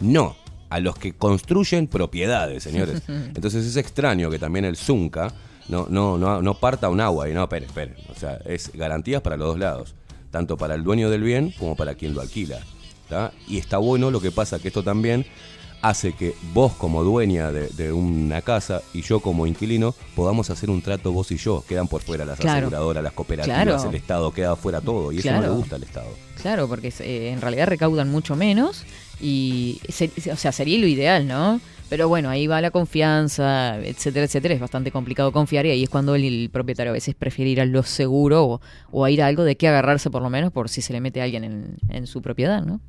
No, 0.00 0.36
a 0.68 0.80
los 0.80 0.98
que 0.98 1.14
construyen 1.14 1.86
propiedades, 1.86 2.62
señores. 2.62 3.02
Entonces 3.08 3.64
es 3.64 3.76
extraño 3.76 4.30
que 4.30 4.38
también 4.38 4.64
el 4.64 4.76
Zunca 4.76 5.32
no, 5.68 5.86
no, 5.88 6.18
no, 6.18 6.42
no 6.42 6.54
parta 6.54 6.88
un 6.88 7.00
agua 7.00 7.28
y 7.28 7.34
no, 7.34 7.44
espere, 7.44 7.66
espere. 7.66 7.94
O 8.10 8.14
sea, 8.14 8.38
es 8.44 8.72
garantías 8.74 9.22
para 9.22 9.36
los 9.36 9.48
dos 9.48 9.58
lados, 9.58 9.94
tanto 10.30 10.56
para 10.56 10.74
el 10.74 10.84
dueño 10.84 11.10
del 11.10 11.22
bien 11.22 11.54
como 11.58 11.76
para 11.76 11.94
quien 11.94 12.14
lo 12.14 12.20
alquila. 12.20 12.58
¿tá? 13.08 13.32
Y 13.46 13.58
está 13.58 13.78
bueno 13.78 14.10
lo 14.10 14.20
que 14.20 14.30
pasa, 14.30 14.58
que 14.58 14.68
esto 14.68 14.82
también 14.82 15.24
hace 15.82 16.12
que 16.12 16.34
vos 16.52 16.72
como 16.74 17.04
dueña 17.04 17.52
de, 17.52 17.68
de 17.68 17.92
una 17.92 18.42
casa 18.42 18.82
y 18.92 19.02
yo 19.02 19.20
como 19.20 19.46
inquilino 19.46 19.94
podamos 20.16 20.50
hacer 20.50 20.70
un 20.70 20.82
trato 20.82 21.12
vos 21.12 21.30
y 21.30 21.36
yo. 21.36 21.64
Quedan 21.68 21.86
por 21.88 22.02
fuera 22.02 22.24
las 22.24 22.38
Claro. 22.38 22.58
aseguradoras, 22.66 23.02
las 23.04 23.12
cooperativas, 23.12 23.62
Claro. 23.62 23.88
el 23.90 23.94
Estado, 23.94 24.32
queda 24.32 24.56
fuera 24.56 24.80
todo. 24.80 25.12
Y 25.12 25.18
eso 25.18 25.30
no 25.32 25.40
le 25.42 25.48
gusta 25.48 25.76
al 25.76 25.82
Estado. 25.84 26.08
Claro, 26.42 26.68
porque 26.68 26.92
eh, 27.00 27.30
en 27.32 27.40
realidad 27.40 27.66
recaudan 27.68 28.10
mucho 28.10 28.34
menos 28.36 28.84
y, 29.20 29.80
se- 29.88 30.10
o 30.32 30.36
sea, 30.36 30.52
sería 30.52 30.78
lo 30.78 30.86
ideal, 30.86 31.26
¿no? 31.26 31.60
Pero 31.88 32.06
bueno, 32.06 32.28
ahí 32.28 32.46
va 32.46 32.60
la 32.60 32.70
confianza, 32.70 33.78
etcétera, 33.78 34.26
etcétera. 34.26 34.52
Es 34.54 34.60
bastante 34.60 34.90
complicado 34.92 35.32
confiar 35.32 35.64
y 35.64 35.70
ahí 35.70 35.82
es 35.84 35.88
cuando 35.88 36.14
el, 36.14 36.24
el 36.24 36.50
propietario 36.50 36.90
a 36.90 36.92
veces 36.92 37.14
prefiere 37.14 37.50
ir 37.50 37.60
a 37.62 37.64
lo 37.64 37.82
seguro 37.82 38.44
o, 38.44 38.60
o 38.90 39.04
a 39.06 39.10
ir 39.10 39.22
a 39.22 39.26
algo 39.26 39.42
de 39.42 39.56
qué 39.56 39.68
agarrarse 39.68 40.10
por 40.10 40.20
lo 40.22 40.28
menos 40.28 40.52
por 40.52 40.68
si 40.68 40.82
se 40.82 40.92
le 40.92 41.00
mete 41.00 41.20
a 41.22 41.24
alguien 41.24 41.44
en, 41.44 41.76
en 41.88 42.06
su 42.06 42.20
propiedad, 42.20 42.62
¿no? 42.62 42.80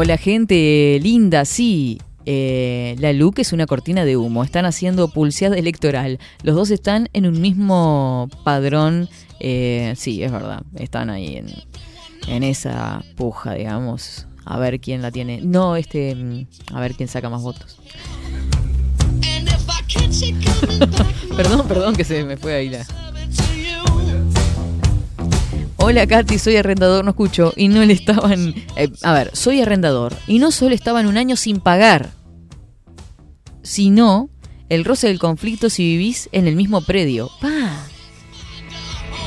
Hola 0.00 0.16
gente 0.16 1.00
linda, 1.02 1.44
sí. 1.44 2.00
eh, 2.24 2.94
la 3.00 3.12
LUC 3.12 3.40
es 3.40 3.52
una 3.52 3.66
cortina 3.66 4.04
de 4.04 4.16
humo. 4.16 4.44
Están 4.44 4.64
haciendo 4.64 5.08
pulseada 5.08 5.56
electoral. 5.56 6.20
Los 6.44 6.54
dos 6.54 6.70
están 6.70 7.08
en 7.14 7.26
un 7.26 7.40
mismo 7.40 8.28
padrón. 8.44 9.08
eh, 9.40 9.94
sí, 9.96 10.22
es 10.22 10.30
verdad. 10.30 10.62
Están 10.76 11.10
ahí 11.10 11.38
en, 11.38 11.46
en 12.28 12.44
esa 12.44 13.02
puja, 13.16 13.54
digamos. 13.54 14.28
A 14.44 14.56
ver 14.60 14.78
quién 14.78 15.02
la 15.02 15.10
tiene. 15.10 15.40
No, 15.42 15.74
este. 15.74 16.14
mm, 16.14 16.46
A 16.74 16.80
ver 16.80 16.94
quién 16.94 17.08
saca 17.08 17.28
más 17.28 17.42
votos. 17.42 17.80
perdón, 21.36 21.66
perdón 21.66 21.96
que 21.96 22.04
se 22.04 22.22
me 22.22 22.36
fue 22.36 22.54
ahí 22.54 22.68
la. 22.68 22.86
Hola 25.80 26.06
Katy, 26.08 26.38
soy 26.38 26.56
arrendador, 26.56 27.04
no 27.04 27.10
escucho. 27.12 27.52
Y 27.56 27.68
no 27.68 27.84
le 27.84 27.92
estaban. 27.92 28.52
eh, 28.76 28.90
a 29.02 29.12
ver, 29.12 29.30
soy 29.34 29.60
arrendador. 29.62 30.14
Y 30.26 30.38
no 30.40 30.50
solo 30.50 30.74
estaban 30.74 31.06
un 31.06 31.16
año 31.16 31.36
sin 31.36 31.60
pagar, 31.60 32.10
sino 33.62 34.28
el 34.68 34.84
roce 34.84 35.06
del 35.06 35.20
conflicto 35.20 35.70
si 35.70 35.84
vivís 35.84 36.28
en 36.32 36.48
el 36.48 36.56
mismo 36.56 36.80
predio. 36.80 37.30
¡Pa! 37.40 37.86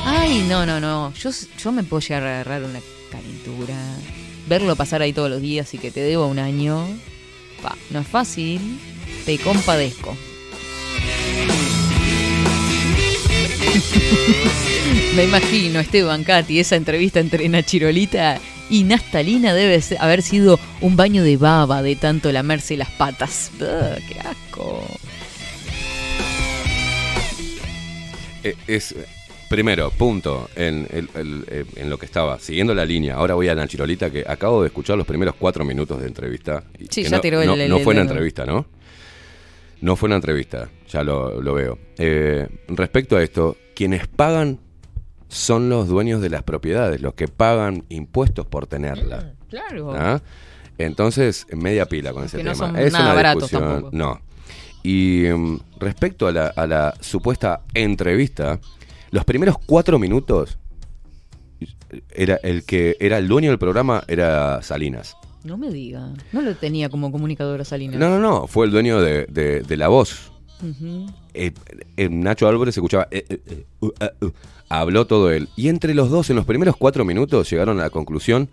Ay, 0.04 0.44
no, 0.48 0.66
no, 0.66 0.78
no. 0.78 1.12
Yo, 1.14 1.30
yo 1.62 1.72
me 1.72 1.84
puedo 1.84 2.00
llegar 2.00 2.22
a 2.24 2.34
agarrar 2.40 2.64
una 2.64 2.80
calentura. 3.10 3.74
Verlo 4.46 4.76
pasar 4.76 5.00
ahí 5.00 5.12
todos 5.14 5.30
los 5.30 5.40
días 5.40 5.72
y 5.72 5.78
que 5.78 5.90
te 5.90 6.00
debo 6.00 6.26
un 6.26 6.38
año. 6.38 6.86
Pa, 7.62 7.76
no 7.90 8.00
es 8.00 8.06
fácil. 8.06 8.78
Te 9.24 9.38
compadezco. 9.38 10.14
Me 15.16 15.24
imagino, 15.24 15.78
Esteban, 15.80 16.24
Katy, 16.24 16.58
esa 16.58 16.76
entrevista 16.76 17.20
entre 17.20 17.46
Nachirolita 17.48 18.38
y 18.70 18.84
Nastalina 18.84 19.52
debe 19.52 19.78
haber 19.98 20.22
sido 20.22 20.58
un 20.80 20.96
baño 20.96 21.22
de 21.22 21.36
baba 21.36 21.82
de 21.82 21.96
tanto 21.96 22.32
lamerse 22.32 22.78
las 22.78 22.88
patas. 22.92 23.50
Ugh, 23.60 23.98
¡Qué 24.08 24.20
asco! 24.20 24.82
Eh, 28.42 28.54
Es, 28.66 28.94
primero, 29.50 29.90
punto, 29.90 30.48
en, 30.56 30.86
el- 30.90 31.10
el- 31.14 31.44
eh, 31.48 31.64
en 31.76 31.90
lo 31.90 31.98
que 31.98 32.06
estaba, 32.06 32.38
siguiendo 32.38 32.74
la 32.74 32.86
línea. 32.86 33.16
Ahora 33.16 33.34
voy 33.34 33.48
a 33.48 33.54
Nachirolita, 33.54 34.10
que 34.10 34.24
acabo 34.26 34.62
de 34.62 34.68
escuchar 34.68 34.96
los 34.96 35.06
primeros 35.06 35.34
cuatro 35.38 35.62
minutos 35.62 36.00
de 36.00 36.06
entrevista. 36.08 36.64
Sí, 36.88 37.02
ya 37.02 37.10
no, 37.10 37.20
tiró 37.20 37.42
el- 37.42 37.48
no- 37.48 37.54
el- 37.54 37.68
no 37.68 37.78
fue 37.80 37.92
una 37.92 38.02
entrevista, 38.02 38.46
¿no? 38.46 38.64
No 39.82 39.94
fue 39.96 40.06
una 40.06 40.16
entrevista, 40.16 40.70
ya 40.90 41.02
lo, 41.04 41.42
lo 41.42 41.52
veo. 41.52 41.78
Eh, 41.98 42.48
respecto 42.68 43.16
a 43.18 43.22
esto, 43.22 43.58
quienes 43.74 44.06
pagan 44.08 44.58
son 45.32 45.68
los 45.70 45.88
dueños 45.88 46.20
de 46.20 46.28
las 46.30 46.42
propiedades, 46.42 47.00
los 47.00 47.14
que 47.14 47.26
pagan 47.28 47.84
impuestos 47.88 48.46
por 48.46 48.66
tenerlas. 48.66 49.24
Claro. 49.48 49.92
¿Ah? 49.94 50.20
Entonces, 50.78 51.46
media 51.52 51.86
pila 51.86 52.12
con 52.12 52.24
ese 52.24 52.36
Que 52.38 52.44
no 52.44 52.52
tema. 52.52 52.66
son 52.66 52.76
es 52.78 52.92
nada 52.92 53.14
una 53.18 53.34
discusión. 53.34 53.62
tampoco. 53.62 53.90
No. 53.96 54.20
Y 54.82 55.24
mm, 55.34 55.58
respecto 55.78 56.26
a 56.26 56.32
la, 56.32 56.46
a 56.48 56.66
la 56.66 56.94
supuesta 57.00 57.62
entrevista, 57.72 58.58
los 59.10 59.24
primeros 59.24 59.56
cuatro 59.64 59.98
minutos 59.98 60.58
era 62.10 62.36
el 62.42 62.64
que 62.64 62.96
era 63.00 63.18
el 63.18 63.28
dueño 63.28 63.50
del 63.50 63.58
programa 63.58 64.02
era 64.08 64.62
Salinas. 64.62 65.16
No 65.44 65.56
me 65.56 65.70
diga. 65.70 66.10
No 66.32 66.40
lo 66.40 66.54
tenía 66.56 66.88
como 66.88 67.10
comunicadora 67.12 67.64
Salinas. 67.64 67.98
No, 67.98 68.08
no, 68.10 68.18
no, 68.18 68.46
fue 68.46 68.66
el 68.66 68.72
dueño 68.72 69.00
de, 69.00 69.26
de- 69.26 69.60
de 69.60 69.76
la 69.76 69.88
voz. 69.88 70.30
Eh, 71.34 71.52
eh, 71.96 72.08
Nacho 72.08 72.46
Álvarez 72.46 72.76
escuchaba, 72.76 73.08
eh, 73.10 73.64
uh, 73.80 73.90
ah, 74.00 74.10
uh. 74.20 74.30
Habló 74.80 75.06
todo 75.06 75.30
él. 75.30 75.48
Y 75.56 75.68
entre 75.68 75.94
los 75.94 76.10
dos, 76.10 76.30
en 76.30 76.36
los 76.36 76.44
primeros 76.44 76.76
cuatro 76.76 77.04
minutos, 77.04 77.50
llegaron 77.50 77.78
a 77.80 77.84
la 77.84 77.90
conclusión, 77.90 78.48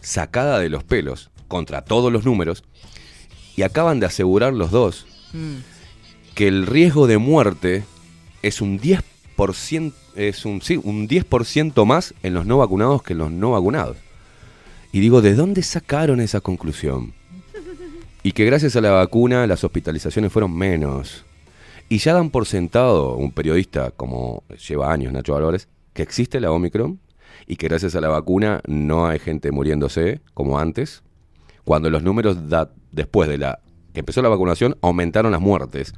sacada 0.00 0.58
de 0.58 0.68
los 0.68 0.84
pelos, 0.84 1.30
contra 1.48 1.82
todos 1.82 2.12
los 2.12 2.24
números, 2.24 2.64
y 3.56 3.62
acaban 3.62 4.00
de 4.00 4.06
asegurar 4.06 4.52
los 4.52 4.70
dos 4.70 5.06
Mm. 5.32 5.58
que 6.34 6.48
el 6.48 6.66
riesgo 6.66 7.06
de 7.06 7.18
muerte 7.18 7.84
es 8.42 8.60
un 8.60 8.80
10%, 8.80 9.92
es 10.16 10.44
un, 10.44 10.60
sí, 10.62 10.80
un 10.82 11.06
10% 11.08 11.84
más 11.84 12.14
en 12.22 12.34
los 12.34 12.46
no 12.46 12.58
vacunados 12.58 13.02
que 13.02 13.12
en 13.12 13.18
los 13.20 13.30
no 13.30 13.52
vacunados. 13.52 13.96
Y 14.92 15.00
digo, 15.00 15.22
¿de 15.22 15.34
dónde 15.34 15.62
sacaron 15.62 16.20
esa 16.20 16.40
conclusión? 16.40 17.12
Y 18.22 18.32
que 18.32 18.44
gracias 18.44 18.76
a 18.76 18.80
la 18.80 18.90
vacuna 18.90 19.46
las 19.46 19.62
hospitalizaciones 19.62 20.32
fueron 20.32 20.52
menos. 20.54 21.24
Y 21.90 21.98
ya 21.98 22.14
dan 22.14 22.30
por 22.30 22.46
sentado 22.46 23.16
un 23.16 23.32
periodista 23.32 23.90
como 23.90 24.44
lleva 24.68 24.92
años 24.92 25.12
Nacho 25.12 25.32
Valores, 25.34 25.68
que 25.92 26.02
existe 26.02 26.38
la 26.40 26.52
Omicron 26.52 27.00
y 27.48 27.56
que 27.56 27.66
gracias 27.66 27.96
a 27.96 28.00
la 28.00 28.08
vacuna 28.08 28.60
no 28.68 29.06
hay 29.08 29.18
gente 29.18 29.50
muriéndose 29.50 30.20
como 30.32 30.58
antes, 30.60 31.02
cuando 31.64 31.90
los 31.90 32.02
números 32.04 32.48
da- 32.48 32.70
después 32.92 33.28
de 33.28 33.38
la 33.38 33.58
que 33.92 34.00
empezó 34.00 34.22
la 34.22 34.28
vacunación 34.28 34.76
aumentaron 34.82 35.32
las 35.32 35.40
muertes. 35.40 35.92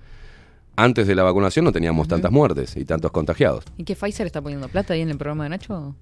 Antes 0.77 1.07
de 1.07 1.15
la 1.15 1.25
vacunación 1.25 1.67
no 1.67 1.73
teníamos 1.73 2.09
tantas 2.09 2.33
muertes 2.33 2.75
y 2.79 2.87
tantos 2.87 3.11
contagiados. 3.11 3.65
¿Y 3.77 3.85
qué 3.85 3.95
Pfizer 3.95 4.27
está 4.27 4.41
poniendo 4.41 4.69
plata 4.71 4.95
ahí 4.95 5.03
en 5.03 5.11
el 5.11 5.19
programa 5.19 5.45
de 5.45 5.51
Nacho? 5.51 5.95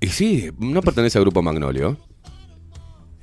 Y 0.00 0.06
sí, 0.06 0.50
no 0.60 0.80
pertenece 0.80 1.18
al 1.18 1.24
grupo 1.24 1.42
Magnolio. 1.42 1.96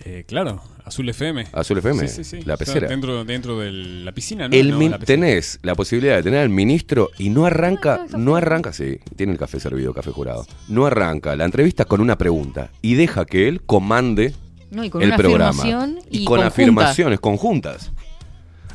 Eh, 0.09 0.23
claro, 0.25 0.61
Azul 0.85 1.09
FM. 1.09 1.47
Azul 1.51 1.79
FM, 1.79 2.07
Sí, 2.07 2.23
sí, 2.23 2.37
sí. 2.37 2.45
la 2.45 2.53
O 2.53 2.57
sea, 2.57 2.65
pecera. 2.65 2.87
dentro, 2.87 3.25
dentro 3.25 3.59
de 3.59 3.71
la 3.73 4.13
piscina, 4.13 4.47
¿no? 4.47 4.55
El 4.55 4.71
No, 4.71 4.77
min- 4.77 4.91
la 4.91 4.99
tenés 4.99 5.59
la 5.63 5.75
posibilidad 5.75 6.15
de 6.15 6.23
tener 6.23 6.39
al 6.39 6.47
ministro 6.49 7.09
y 7.17 7.29
no 7.29 7.45
arranca, 7.45 8.05
no 8.17 8.37
arranca, 8.37 8.71
sí, 8.71 8.99
tiene 9.17 9.33
el 9.33 9.37
café 9.37 9.59
servido, 9.59 9.93
café 9.93 10.11
jurado. 10.11 10.45
No 10.69 10.85
arranca 10.85 11.35
la 11.35 11.43
entrevista 11.43 11.83
con 11.83 11.99
una 11.99 12.17
pregunta 12.17 12.69
y 12.81 12.95
deja 12.95 13.25
que 13.25 13.49
él 13.49 13.61
comande 13.63 14.33
No, 14.71 14.85
y 14.85 14.89
con 14.89 15.01
el 15.01 15.09
una 15.09 15.17
programa. 15.17 15.49
afirmación 15.49 15.99
y, 16.09 16.23
con 16.23 16.35
conjunta. 16.37 16.47
afirmaciones 16.47 17.19
conjuntas. 17.19 17.91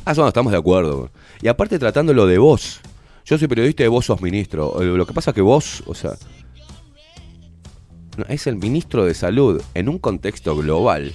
Ah, 0.05 0.13
bueno, 0.13 0.27
estamos 0.27 0.51
de 0.51 0.59
acuerdo. 0.59 1.09
Y 1.41 1.47
aparte 1.47 1.79
tratándolo 1.79 2.27
de 2.27 2.37
vos. 2.37 2.79
Yo 3.25 3.39
soy 3.39 3.47
periodista 3.47 3.83
y 3.83 3.87
vos 3.87 4.05
sos 4.05 4.21
ministro. 4.21 4.79
Eh, 4.83 4.85
Lo 4.85 5.07
que 5.07 5.13
pasa 5.13 5.33
que 5.33 5.41
vos, 5.41 5.81
o 5.87 5.95
sea, 5.95 6.11
no, 8.17 8.25
es 8.27 8.45
el 8.45 8.57
ministro 8.57 9.05
de 9.05 9.13
salud 9.15 9.61
en 9.73 9.89
un 9.89 9.97
contexto 9.97 10.55
global. 10.55 11.13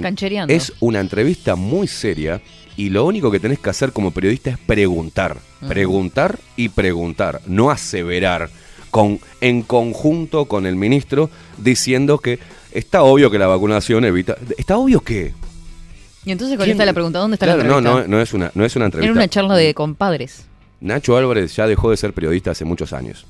Canchereando. 0.00 0.54
Es 0.54 0.72
una 0.80 1.00
entrevista 1.00 1.56
muy 1.56 1.86
seria 1.88 2.40
y 2.76 2.88
lo 2.88 3.04
único 3.04 3.30
que 3.30 3.38
tenés 3.40 3.58
que 3.58 3.68
hacer 3.70 3.92
como 3.92 4.12
periodista 4.12 4.50
es 4.50 4.58
preguntar. 4.58 5.36
Preguntar 5.68 6.38
y 6.56 6.70
preguntar, 6.70 7.40
no 7.46 7.70
aseverar 7.70 8.48
con, 8.90 9.20
en 9.40 9.62
conjunto 9.62 10.46
con 10.46 10.66
el 10.66 10.76
ministro 10.76 11.28
diciendo 11.58 12.18
que 12.18 12.38
está 12.72 13.02
obvio 13.02 13.30
que 13.30 13.38
la 13.38 13.46
vacunación 13.46 14.04
evita... 14.04 14.36
¿Está 14.56 14.76
obvio 14.78 15.00
qué? 15.00 15.32
Y 16.24 16.30
entonces 16.32 16.56
con 16.56 16.64
¿Quién- 16.64 16.76
esta 16.76 16.84
la 16.86 16.92
pregunta, 16.92 17.18
¿dónde 17.18 17.34
está 17.34 17.46
Claro, 17.46 17.62
la 17.62 17.68
no, 17.68 17.78
entrevista? 17.78 18.08
no, 18.08 18.16
no 18.16 18.22
es 18.22 18.32
una, 18.32 18.50
no 18.54 18.64
es 18.64 18.76
una 18.76 18.84
entrevista. 18.86 19.10
Era 19.10 19.20
una 19.20 19.28
charla 19.28 19.54
de 19.56 19.74
compadres. 19.74 20.46
Nacho 20.80 21.16
Álvarez 21.16 21.54
ya 21.54 21.66
dejó 21.66 21.90
de 21.90 21.96
ser 21.96 22.12
periodista 22.12 22.52
hace 22.52 22.64
muchos 22.64 22.92
años. 22.92 23.26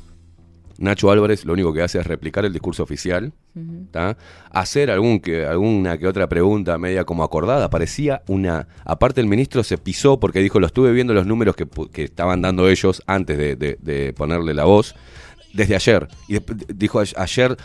Nacho 0.82 1.10
Álvarez 1.10 1.44
lo 1.44 1.52
único 1.52 1.72
que 1.72 1.80
hace 1.80 1.98
es 2.00 2.06
replicar 2.06 2.44
el 2.44 2.52
discurso 2.52 2.82
oficial, 2.82 3.32
hacer 4.50 4.90
algún 4.90 5.20
que, 5.20 5.46
alguna 5.46 5.96
que 5.96 6.06
otra 6.06 6.28
pregunta 6.28 6.76
media 6.78 7.04
como 7.04 7.22
acordada. 7.22 7.70
Parecía 7.70 8.22
una... 8.26 8.66
Aparte 8.84 9.20
el 9.20 9.26
ministro 9.28 9.62
se 9.62 9.78
pisó 9.78 10.18
porque 10.18 10.40
dijo, 10.40 10.59
lo 10.60 10.66
estuve 10.66 10.92
viendo 10.92 11.14
los 11.14 11.26
números 11.26 11.54
que, 11.56 11.66
que 11.92 12.04
estaban 12.04 12.42
dando 12.42 12.68
ellos 12.68 13.02
antes 13.06 13.38
de, 13.38 13.56
de- 13.56 14.12
ponerle 14.12 14.54
la 14.54 14.64
voz, 14.64 14.94
desde 15.54 15.74
ayer. 15.76 16.09
Y 16.28 16.38
dijo 16.74 17.00
ayer, 17.16 17.56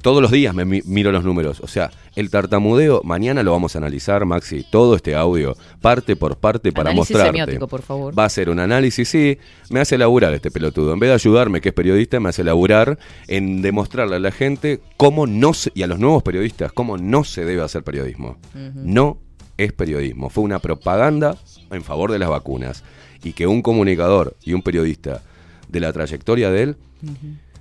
todos 0.00 0.22
los 0.22 0.30
días 0.30 0.54
me 0.54 0.64
mi- 0.64 0.82
miro 0.84 1.12
los 1.12 1.24
números. 1.24 1.60
O 1.60 1.66
sea, 1.68 1.90
el 2.16 2.30
tartamudeo, 2.30 3.02
mañana 3.04 3.42
lo 3.42 3.52
vamos 3.52 3.74
a 3.74 3.78
analizar, 3.78 4.24
Maxi, 4.24 4.64
todo 4.70 4.96
este 4.96 5.14
audio, 5.14 5.56
parte 5.80 6.16
por 6.16 6.36
parte 6.38 6.72
para 6.72 6.90
Análisis 6.90 7.14
mostrarte. 7.16 7.38
semiótico, 7.38 7.68
por 7.68 7.82
favor. 7.82 8.18
Va 8.18 8.24
a 8.24 8.28
ser 8.28 8.48
un 8.50 8.58
análisis, 8.60 9.08
sí. 9.08 9.38
Me 9.70 9.80
hace 9.80 9.98
laburar 9.98 10.32
este 10.32 10.50
pelotudo. 10.50 10.92
En 10.94 10.98
vez 11.00 11.08
de 11.10 11.14
ayudarme, 11.14 11.60
que 11.60 11.68
es 11.70 11.74
periodista, 11.74 12.18
me 12.20 12.30
hace 12.30 12.44
laburar 12.44 12.98
en 13.28 13.62
demostrarle 13.62 14.16
a 14.16 14.20
la 14.20 14.30
gente 14.32 14.80
cómo 14.96 15.26
no 15.26 15.52
se, 15.54 15.70
y 15.74 15.82
a 15.82 15.86
los 15.86 15.98
nuevos 15.98 16.22
periodistas, 16.22 16.72
cómo 16.72 16.96
no 16.96 17.24
se 17.24 17.44
debe 17.44 17.62
hacer 17.62 17.82
periodismo. 17.84 18.38
No 18.74 19.18
es 19.58 19.72
periodismo. 19.72 20.30
Fue 20.30 20.42
una 20.44 20.58
propaganda 20.58 21.36
en 21.70 21.82
favor 21.84 22.10
de 22.10 22.18
las 22.18 22.28
vacunas. 22.28 22.82
Y 23.22 23.32
que 23.32 23.46
un 23.46 23.62
comunicador 23.62 24.36
y 24.42 24.52
un 24.52 24.62
periodista 24.62 25.22
de 25.68 25.80
la 25.80 25.92
trayectoria 25.92 26.50
de 26.50 26.62
él 26.62 26.76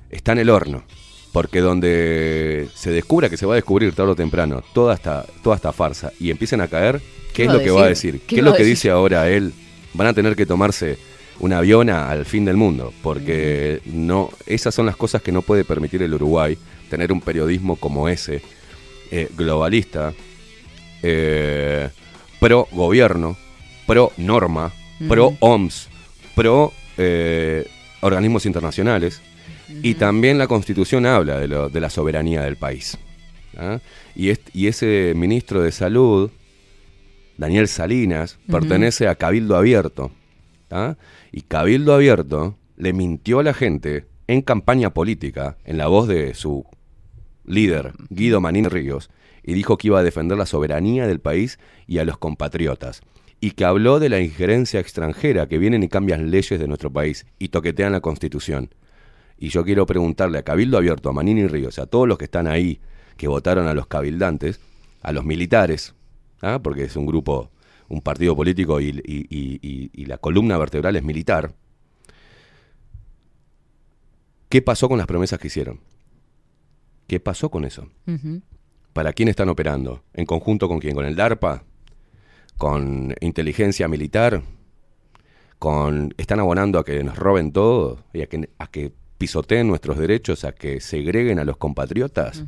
está 0.10 0.34
en 0.34 0.40
el 0.40 0.50
horno. 0.50 0.84
Porque 1.34 1.60
donde 1.62 2.70
se 2.76 2.92
descubra 2.92 3.28
que 3.30 3.36
se 3.38 3.46
va 3.46 3.54
a 3.54 3.56
descubrir 3.56 3.94
tarde 3.94 4.12
o 4.12 4.16
temprano 4.16 4.64
toda 4.74 4.94
esta, 4.94 5.26
toda 5.44 5.56
esta 5.58 5.74
farsa 5.74 6.14
y 6.20 6.30
empiecen 6.32 6.62
a 6.62 6.68
caer, 6.70 7.02
¿qué, 7.34 7.46
es 7.46 7.52
lo 7.52 7.60
que 7.60 7.72
va 7.72 7.84
a 7.86 7.90
decir? 7.90 8.20
¿Qué 8.22 8.36
¿Qué, 8.36 8.36
es 8.38 8.44
lo 8.44 8.54
que 8.54 8.64
dice 8.64 8.90
ahora 8.92 9.28
él? 9.30 9.52
Van 9.96 10.08
a 10.08 10.14
tener 10.14 10.36
que 10.36 10.46
tomarse 10.46 10.98
un 11.40 11.52
avión 11.52 11.90
a- 11.90 12.10
al 12.12 12.26
fin 12.26 12.46
del 12.46 12.56
mundo, 12.56 12.94
porque 13.02 13.82
no, 13.86 14.30
esas 14.46 14.76
son 14.76 14.86
las 14.86 14.96
cosas 14.96 15.24
que 15.24 15.32
no 15.32 15.42
puede 15.42 15.66
permitir 15.66 16.04
el 16.04 16.14
Uruguay, 16.14 16.56
tener 16.90 17.12
un 17.12 17.20
periodismo 17.20 17.76
como 17.78 18.08
ese, 18.08 18.44
eh, 19.10 19.28
globalista, 19.36 20.14
eh, 21.02 21.90
pro 22.40 22.68
gobierno, 22.72 23.36
pro 23.88 24.12
norma, 24.18 24.72
pro 25.08 25.28
Ujú. 25.30 25.38
OMS, 25.40 25.88
pro 26.36 26.72
eh, 26.98 27.68
organismos 28.02 28.46
internacionales. 28.46 29.22
Y 29.82 29.96
también 29.96 30.38
la 30.38 30.48
constitución 30.48 31.06
habla 31.06 31.40
de, 31.40 31.48
lo- 31.48 31.70
de 31.70 31.80
la 31.80 31.90
soberanía 31.90 32.42
del 32.42 32.58
país. 32.58 32.98
¿ah? 33.58 33.80
Y, 34.16 34.30
ese 34.68 35.14
ministro 35.16 35.62
de 35.62 35.72
salud, 35.72 36.32
Daniel 37.38 37.68
Salinas, 37.68 38.40
pertenece 38.50 39.08
a 39.08 39.16
Cabildo 39.16 39.56
Abierto. 39.56 40.12
¿ah? 40.70 40.96
Y 41.32 41.42
Cabildo 41.42 41.94
Abierto 41.94 42.58
le 42.78 42.94
mintió 42.94 43.40
a 43.40 43.44
la 43.44 43.54
gente 43.54 44.06
en 44.28 44.42
campaña 44.42 44.92
política, 44.94 45.58
en 45.66 45.78
la 45.78 45.88
voz 45.88 46.08
de 46.08 46.34
su 46.34 46.66
líder, 47.46 47.94
Guido 48.10 48.40
Manín 48.42 48.70
Ríos, 48.70 49.10
y 49.44 49.54
dijo 49.54 49.78
que 49.78 49.88
iba 49.88 50.00
a 50.00 50.04
defender 50.04 50.38
la 50.38 50.46
soberanía 50.46 51.08
del 51.08 51.20
país 51.20 51.60
y 51.88 51.98
a 51.98 52.06
los 52.06 52.18
compatriotas. 52.18 53.02
Y 53.42 53.52
que 53.52 53.66
habló 53.66 54.00
de 54.00 54.08
la 54.08 54.22
injerencia 54.22 54.80
extranjera 54.80 55.48
que 55.48 55.58
vienen 55.58 55.84
y 55.84 55.90
cambian 55.90 56.32
leyes 56.32 56.60
de 56.60 56.68
nuestro 56.68 56.92
país 56.94 57.26
y 57.40 57.50
toquetean 57.50 57.92
la 57.92 58.00
constitución. 58.00 58.74
Y 59.38 59.50
yo 59.50 59.64
quiero 59.66 59.86
preguntarle 59.86 60.38
a 60.38 60.44
Cabildo 60.44 60.78
Abierto, 60.78 61.10
a 61.10 61.14
Manini 61.14 61.48
Ríos, 61.48 61.80
a 61.80 61.86
todos 61.86 62.08
los 62.08 62.18
que 62.18 62.26
están 62.26 62.48
ahí, 62.48 62.80
que 63.18 63.28
votaron 63.28 63.68
a 63.68 63.74
los 63.74 63.88
cabildantes, 63.88 64.60
a 65.02 65.12
los 65.12 65.26
militares, 65.26 65.96
¿ah? 66.42 66.60
porque 66.64 66.84
es 66.84 66.96
un 66.96 67.06
grupo, 67.06 67.52
un 67.90 68.02
partido 68.02 68.36
político 68.36 68.80
y, 68.80 68.90
y- 69.06 69.90
y- 69.94 70.06
la 70.06 70.18
columna 70.18 70.58
vertebral 70.58 70.96
es 70.96 71.04
militar. 71.04 71.54
¿Qué 74.50 74.62
pasó 74.62 74.88
con 74.88 74.98
las 74.98 75.08
promesas 75.08 75.40
que 75.40 75.48
hicieron? 75.48 75.80
¿Qué 77.08 77.20
pasó 77.20 77.50
con 77.50 77.66
eso? 77.66 77.90
¿Para 78.94 79.14
quién 79.14 79.28
están 79.30 79.50
operando? 79.50 80.04
¿En 80.14 80.26
conjunto 80.26 80.68
con 80.68 80.80
quién? 80.80 80.94
¿Con 80.96 81.06
el 81.06 81.16
DARPA? 81.16 81.64
¿Con 82.58 83.16
inteligencia 83.20 83.88
militar? 83.88 84.44
¿Con 85.58 86.14
están 86.18 86.40
abonando 86.40 86.78
a 86.80 86.86
que 86.86 87.04
nos 87.04 87.18
roben 87.18 87.52
todo? 87.52 88.04
¿Y 88.14 88.22
a 88.22 88.28
que, 88.28 88.50
a 88.60 88.68
que 88.68 88.94
pisoteen 89.24 89.68
nuestros 89.68 89.98
derechos? 89.98 90.44
¿A 90.44 90.52
que 90.52 90.82
segreguen 90.82 91.40
a 91.40 91.46
los 91.46 91.56
compatriotas? 91.58 92.44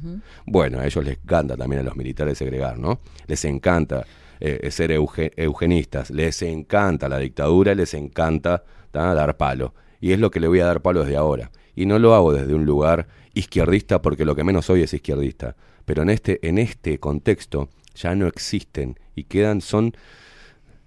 Bueno, 0.45 0.80
a 0.80 0.85
ellos 0.85 1.06
les 1.06 1.18
encanta 1.18 1.56
también 1.56 1.80
a 1.80 1.84
los 1.84 1.95
militares 1.95 2.38
segregar, 2.38 2.77
¿no? 2.77 2.99
Les 3.27 3.45
encanta 3.45 4.06
eh, 4.41 4.69
ser 4.72 4.91
euge- 4.91 5.31
eugenistas, 5.38 6.10
les 6.10 6.41
encanta 6.41 7.07
la 7.07 7.18
dictadura, 7.19 7.73
les 7.73 7.93
encanta 7.93 8.64
¿tá? 8.91 9.14
dar 9.14 9.38
palo. 9.38 9.73
Y 10.02 10.11
es 10.11 10.19
lo 10.19 10.30
que 10.30 10.41
le 10.41 10.49
voy 10.49 10.60
a 10.60 10.65
dar 10.65 10.81
palo 10.81 11.03
desde 11.03 11.15
ahora. 11.15 11.49
Y 11.76 11.85
no 11.85 11.97
lo 11.97 12.14
hago 12.14 12.34
desde 12.34 12.53
un 12.53 12.65
lugar 12.65 13.07
izquierdista 13.34 14.02
porque 14.02 14.26
lo 14.26 14.35
que 14.35 14.43
menos 14.43 14.65
soy 14.65 14.81
es 14.81 14.93
izquierdista. 14.93 15.56
Pero 15.85 16.02
en 16.03 16.10
este, 16.10 16.45
en 16.47 16.57
este 16.57 16.99
contexto 16.99 17.69
ya 17.95 18.15
no 18.15 18.27
existen 18.27 18.99
y 19.15 19.23
quedan, 19.23 19.61
son... 19.61 19.93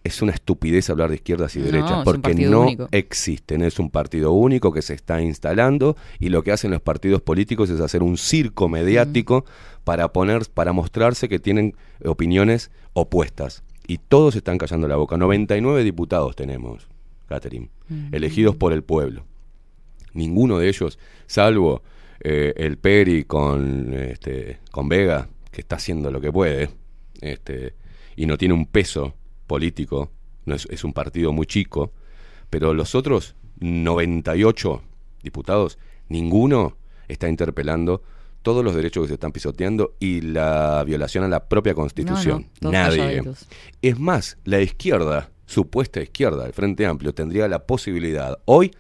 Es 0.09 0.23
una 0.23 0.33
estupidez 0.33 0.89
hablar 0.89 1.11
de 1.11 1.17
izquierdas 1.17 1.55
y 1.55 1.61
derechas 1.61 2.03
porque 2.03 2.35
no 2.35 2.63
único. 2.63 2.89
existen. 2.93 3.61
Es 3.61 3.79
un 3.79 3.91
partido 3.91 4.33
único 4.33 4.73
que 4.73 4.81
se 4.81 4.95
está 4.95 5.21
instalando 5.21 5.97
y 6.19 6.31
lo 6.31 6.43
que 6.43 6.51
hacen 6.51 6.71
los 6.71 6.81
partidos 6.81 7.21
políticos 7.21 7.69
es 7.69 7.79
hacer 7.79 8.03
un 8.03 8.17
circo 8.17 8.71
mediático 8.71 9.45
para 9.85 10.11
poner, 10.11 10.47
para 10.55 10.73
mostrarse 10.73 11.29
que 11.29 11.39
tienen 11.39 11.77
opiniones 12.03 12.71
opuestas. 12.95 13.63
Y 13.87 13.99
todos 13.99 14.35
están 14.35 14.57
callando 14.57 14.89
la 14.89 14.97
boca. 14.97 15.19
99 15.19 15.85
diputados 15.85 16.35
tenemos, 16.35 16.89
Catherine, 17.27 17.69
elegidos 18.11 18.57
por 18.57 18.73
el 18.73 18.83
pueblo. 18.83 19.27
Ninguno 20.15 20.59
de 20.59 20.69
ellos, 20.69 20.99
salvo 21.27 21.83
eh, 22.21 22.55
el 22.57 22.79
Peri 22.79 23.25
con, 23.25 23.93
este, 23.93 24.61
con 24.71 24.89
Vega, 24.89 25.29
que 25.51 25.61
está 25.61 25.77
haciendo 25.77 26.11
lo 26.11 26.19
que 26.23 26.33
puede, 26.33 26.71
este, 27.21 27.75
y 28.17 28.25
no 28.25 28.39
tiene 28.39 28.55
un 28.55 28.65
peso 28.65 29.15
político, 29.49 30.13
no 30.45 30.55
es, 30.55 30.69
es 30.71 30.85
un 30.85 30.93
partido 30.93 31.33
muy 31.33 31.47
chico, 31.47 31.91
pero 32.51 32.73
los 32.73 32.95
otros 32.95 33.35
98 33.59 34.83
diputados, 35.23 35.79
ninguno 36.09 36.77
está 37.09 37.29
interpelando 37.29 38.03
todos 38.43 38.65
los 38.65 38.75
derechos 38.75 39.03
que 39.03 39.09
se 39.09 39.15
están 39.15 39.33
pisoteando 39.33 39.97
y 39.99 40.21
la 40.21 40.85
violación 40.87 41.25
a 41.25 41.29
la 41.29 41.49
propia 41.49 41.75
constitución. 41.75 42.47
Nadie. 42.61 42.99
calladitos. 42.99 43.49
Es 43.83 43.99
más, 43.99 44.39
la 44.45 44.61
izquierda, 44.61 45.31
supuesta 45.47 46.01
izquierda, 46.01 46.47
el 46.47 46.53
Frente 46.53 46.87
Amplio, 46.87 47.13
tendría 47.13 47.49
la 47.49 47.67
posibilidad 47.67 48.39
hoy 48.45 48.71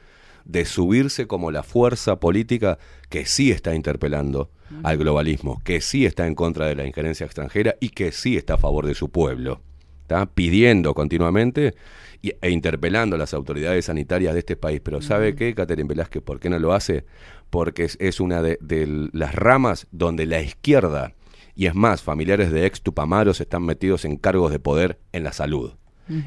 de 0.44 0.64
subirse 0.64 1.26
como 1.26 1.50
la 1.50 1.62
fuerza 1.62 2.20
política 2.20 2.78
que 3.10 3.26
sí 3.26 3.50
está 3.50 3.74
interpelando 3.74 4.50
al 4.82 4.96
globalismo, 4.96 5.60
que 5.64 5.80
sí 5.80 6.06
está 6.06 6.26
en 6.26 6.34
contra 6.34 6.66
de 6.66 6.74
la 6.74 6.86
injerencia 6.86 7.26
extranjera 7.26 7.74
y 7.80 7.90
que 7.90 8.12
sí 8.12 8.36
está 8.36 8.54
a 8.54 8.58
favor 8.58 8.86
de 8.86 8.94
su 8.94 9.10
pueblo. 9.10 9.60
Está 10.08 10.24
pidiendo 10.24 10.94
continuamente 10.94 11.74
y- 12.22 12.32
e 12.40 12.48
interpelando 12.50 13.16
a 13.16 13.18
las 13.18 13.34
autoridades 13.34 13.84
sanitarias 13.84 14.32
de 14.32 14.38
este 14.38 14.56
país. 14.56 14.80
Pero 14.82 15.02
¿sabe 15.02 15.34
qué, 15.34 15.54
Catherine 15.54 15.86
Velázquez? 15.86 16.22
¿Por 16.22 16.40
qué 16.40 16.48
no 16.48 16.58
lo 16.58 16.72
hace? 16.72 17.04
Porque 17.50 17.84
es, 17.84 17.98
es 18.00 18.18
una 18.18 18.40
de, 18.40 18.56
de 18.62 19.10
las 19.12 19.34
ramas 19.34 19.86
donde 19.90 20.24
la 20.24 20.40
izquierda, 20.40 21.12
y 21.54 21.66
es 21.66 21.74
más, 21.74 22.00
familiares 22.02 22.50
de 22.50 22.64
ex 22.64 22.80
Tupamaros 22.80 23.42
están 23.42 23.64
metidos 23.64 24.06
en 24.06 24.16
cargos 24.16 24.50
de 24.50 24.58
poder 24.58 24.98
en 25.12 25.24
la 25.24 25.32
salud. 25.34 25.72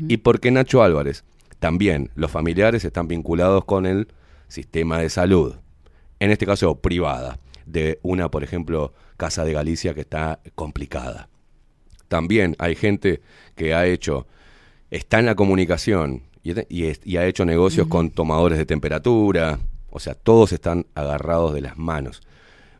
Y 0.08 0.18
porque 0.18 0.52
Nacho 0.52 0.84
Álvarez, 0.84 1.24
también 1.58 2.12
los 2.14 2.30
familiares 2.30 2.86
están 2.86 3.08
vinculados 3.08 3.66
con 3.66 3.88
el 3.88 4.10
sistema 4.48 5.00
de 5.00 5.10
salud, 5.10 5.56
en 6.20 6.30
este 6.30 6.46
caso 6.46 6.82
privada, 6.82 7.40
de 7.66 7.98
una, 8.04 8.30
por 8.30 8.44
ejemplo, 8.44 8.94
Casa 9.18 9.44
de 9.44 9.54
Galicia 9.54 9.96
que 9.96 10.02
está 10.02 10.40
complicada. 10.54 11.30
También 12.12 12.58
hay 12.60 12.76
gente 12.76 13.22
que 13.56 13.74
ha 13.74 13.86
hecho, 13.88 14.28
está 14.90 15.18
en 15.20 15.26
la 15.28 15.36
comunicación 15.36 16.24
y, 16.44 16.52
y 16.68 16.88
es- 16.88 17.00
y 17.06 17.16
ha 17.16 17.26
hecho 17.26 17.46
negocios 17.46 17.88
con 17.88 18.10
tomadores 18.12 18.58
de 18.58 18.66
temperatura, 18.66 19.60
o 19.90 19.98
sea, 20.02 20.14
todos 20.14 20.52
están 20.52 20.88
agarrados 20.94 21.54
de 21.54 21.62
las 21.62 21.78
manos. 21.78 22.22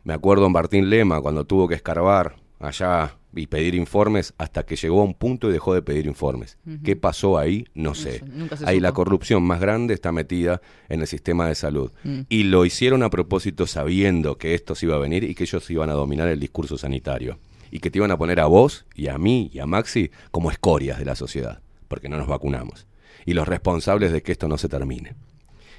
Me 0.04 0.12
acuerdo 0.12 0.44
en 0.44 0.52
Martín 0.52 0.90
Lema 0.90 1.22
cuando 1.22 1.46
tuvo 1.46 1.66
que 1.66 1.74
escarbar 1.76 2.36
allá 2.60 3.16
y 3.34 3.46
pedir 3.46 3.74
informes 3.74 4.34
hasta 4.36 4.64
que 4.66 4.76
llegó 4.76 5.00
a 5.00 5.04
un 5.04 5.14
punto 5.14 5.48
y 5.48 5.52
dejó 5.54 5.72
de 5.72 5.80
pedir 5.80 6.04
informes. 6.06 6.58
¿Qué 6.84 6.94
pasó 6.94 7.38
ahí? 7.38 7.64
No, 7.72 7.94
sé. 7.94 8.22
ahí 8.66 8.80
la 8.80 8.92
corrupción 8.92 9.42
más 9.44 9.60
grande 9.62 9.94
está 9.94 10.12
metida 10.12 10.60
en 10.90 11.00
el 11.00 11.06
sistema 11.06 11.48
de 11.48 11.54
salud. 11.54 11.90
Mm. 12.04 12.20
Y 12.28 12.42
lo 12.42 12.66
hicieron 12.66 13.02
a 13.02 13.08
propósito 13.08 13.66
sabiendo 13.66 14.36
que 14.36 14.52
esto 14.54 14.74
se 14.74 14.84
iba 14.84 14.96
a 14.96 14.98
venir 14.98 15.24
y 15.24 15.34
que 15.34 15.44
ellos 15.44 15.70
iban 15.70 15.88
a 15.88 15.94
dominar 15.94 16.28
el 16.28 16.38
discurso 16.38 16.76
sanitario. 16.76 17.38
Y 17.72 17.80
que 17.80 17.90
te 17.90 17.98
iban 17.98 18.12
a 18.12 18.18
poner 18.18 18.38
a 18.38 18.46
vos 18.46 18.86
y 18.94 19.08
a 19.08 19.18
mí 19.18 19.50
y 19.52 19.58
a 19.58 19.66
Maxi 19.66 20.12
como 20.30 20.52
escorias 20.52 21.00
de 21.00 21.04
la 21.04 21.16
sociedad, 21.16 21.60
porque 21.88 22.08
no 22.08 22.16
nos 22.18 22.28
vacunamos. 22.28 22.86
Y 23.26 23.34
los 23.34 23.48
responsables 23.48 24.12
de 24.12 24.22
que 24.22 24.30
esto 24.30 24.46
no 24.46 24.58
se 24.58 24.68
termine. 24.68 25.16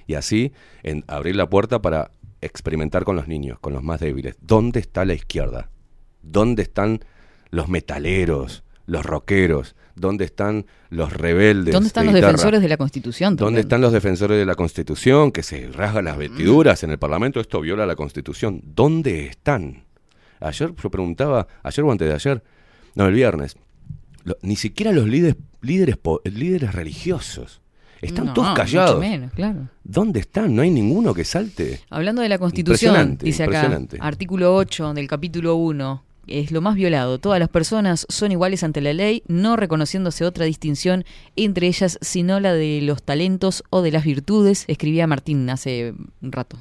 Y 0.08 0.16
así 0.16 0.52
en 0.82 1.06
abrir 1.08 1.38
la 1.38 1.50
puerta 1.50 1.82
para 1.82 2.12
experimentar 2.42 3.06
con 3.06 3.16
los 3.16 3.28
niños, 3.28 3.60
con 3.60 3.74
los 3.74 3.84
más 3.84 4.00
débiles. 4.00 4.36
¿Dónde 4.42 4.80
está 4.80 5.06
la 5.06 5.14
izquierda? 5.14 5.70
¿Dónde 6.22 6.64
están 6.64 7.06
los 7.52 7.70
metaleros, 7.70 8.64
los 8.86 9.06
rockeros? 9.06 9.76
¿Dónde 9.96 10.26
están 10.26 10.66
los 10.90 11.14
rebeldes? 11.14 11.74
¿Dónde 11.74 11.88
están 11.88 12.08
de 12.08 12.12
los 12.12 12.16
guitarra? 12.16 12.32
defensores 12.32 12.62
de 12.62 12.68
la 12.68 12.78
Constitución? 12.78 13.36
¿Dónde 13.36 13.46
también? 13.46 13.60
están 13.60 13.82
los 13.82 13.94
defensores 13.94 14.38
de 14.38 14.46
la 14.46 14.56
Constitución 14.56 15.32
que 15.32 15.44
se 15.44 15.68
rasgan 15.68 16.06
las 16.06 16.18
vestiduras 16.18 16.84
en 16.84 16.92
el 16.92 16.98
Parlamento? 16.98 17.40
Esto 17.40 17.62
viola 17.62 17.86
la 17.86 17.96
Constitución. 17.96 18.62
¿Dónde 18.64 19.28
están? 19.28 19.83
Ayer 20.44 20.74
yo 20.82 20.90
preguntaba, 20.92 21.48
ayer 21.64 21.84
o 21.86 21.92
antes 21.92 22.08
de 22.08 22.14
ayer, 22.14 22.44
no, 22.96 23.08
el 23.08 23.14
viernes, 23.14 23.56
lo- 24.24 24.38
ni 24.42 24.56
siquiera 24.56 24.92
los 24.92 25.08
líderes, 25.08 25.38
líderes, 25.62 25.98
líderes 26.26 26.74
religiosos. 26.74 27.62
Están 28.02 28.26
No, 28.26 28.34
todos 28.34 28.50
mucho 28.50 28.58
callados. 28.62 29.00
menos, 29.00 29.32
claro. 29.32 29.70
¿Dónde 29.86 30.20
están? 30.20 30.54
No 30.56 30.62
hay 30.62 30.70
ninguno 30.72 31.14
que 31.14 31.24
salte. 31.24 31.80
Hablando 31.90 32.22
de 32.22 32.28
la 32.30 32.38
Constitución, 32.38 32.92
Impresionante, 32.92 33.26
dice 33.26 33.44
acá, 33.44 33.80
artículo 34.06 34.54
8 34.56 34.94
del 34.94 35.08
capítulo 35.08 35.56
1, 35.56 36.04
es 36.28 36.52
lo 36.52 36.60
más 36.60 36.76
violado. 36.76 37.20
Todas 37.20 37.40
las 37.40 37.48
personas 37.48 38.06
son 38.10 38.34
iguales 38.34 38.62
ante 38.64 38.82
la 38.82 38.92
ley, 38.92 39.24
no 39.30 39.56
reconociéndose 39.56 40.26
otra 40.26 40.44
distinción 40.46 41.06
entre 41.38 41.68
ellas, 41.68 41.98
sino 42.02 42.42
la 42.42 42.54
de 42.54 42.82
los 42.82 43.04
talentos 43.04 43.64
o 43.70 43.82
de 43.82 43.92
las 43.92 44.04
virtudes, 44.04 44.66
escribía 44.68 45.08
Martín 45.08 45.50
hace 45.50 45.94
un 46.22 46.32
rato. 46.34 46.58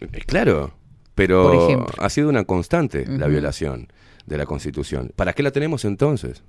Eh, 0.00 0.06
Claro, 0.26 0.72
pero 1.16 1.86
ha 1.98 2.10
sido 2.10 2.28
una 2.28 2.44
constante 2.44 3.06
la 3.06 3.26
violación 3.26 3.88
de 4.26 4.36
la 4.36 4.44
Constitución. 4.44 5.12
¿Para 5.16 5.32
qué 5.32 5.42
la 5.42 5.50
tenemos 5.50 5.84
entonces? 5.84 6.44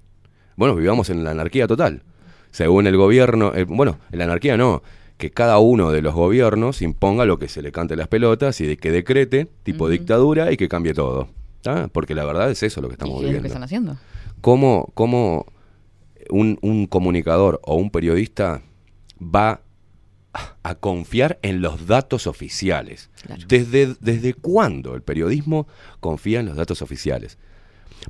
Bueno, 0.57 0.75
vivamos 0.75 1.09
en 1.09 1.23
la 1.23 1.31
anarquía 1.31 1.67
total. 1.67 2.03
Según 2.51 2.85
el 2.85 2.97
gobierno, 2.97 3.53
eh, 3.55 3.63
bueno, 3.63 3.97
en 4.11 4.19
la 4.19 4.25
anarquía 4.25 4.57
no, 4.57 4.83
que 5.17 5.31
cada 5.31 5.57
uno 5.59 5.91
de 5.91 6.01
los 6.01 6.13
gobiernos 6.13 6.81
imponga 6.81 7.23
lo 7.25 7.39
que 7.39 7.47
se 7.47 7.61
le 7.61 7.71
cante 7.71 7.95
las 7.95 8.09
pelotas 8.09 8.59
y 8.59 8.67
de 8.67 8.77
que 8.77 8.91
decrete, 8.91 9.47
tipo 9.63 9.87
dictadura, 9.89 10.51
y 10.51 10.57
que 10.57 10.67
cambie 10.67 10.93
todo. 10.93 11.29
¿tá? 11.61 11.87
Porque 11.87 12.13
la 12.13 12.25
verdad 12.25 12.51
es 12.51 12.61
eso 12.61 12.81
lo 12.81 12.89
que 12.89 12.95
estamos 12.95 13.13
¿Y 13.13 13.17
es 13.17 13.21
lo 13.21 13.27
que 13.27 13.27
viviendo. 13.27 13.47
están 13.47 13.63
haciendo? 13.63 13.97
¿Cómo, 14.41 14.91
cómo 14.95 15.45
un, 16.29 16.59
un 16.61 16.87
comunicador 16.87 17.61
o 17.63 17.75
un 17.75 17.89
periodista 17.89 18.61
va 19.21 19.61
a 20.63 20.75
confiar 20.75 21.39
en 21.41 21.61
los 21.61 21.87
datos 21.87 22.27
oficiales? 22.27 23.09
¿Desde, 23.47 23.95
¿Desde 23.99 24.33
cuándo 24.33 24.95
el 24.95 25.01
periodismo 25.01 25.67
confía 25.99 26.39
en 26.39 26.47
los 26.47 26.55
datos 26.55 26.81
oficiales? 26.81 27.37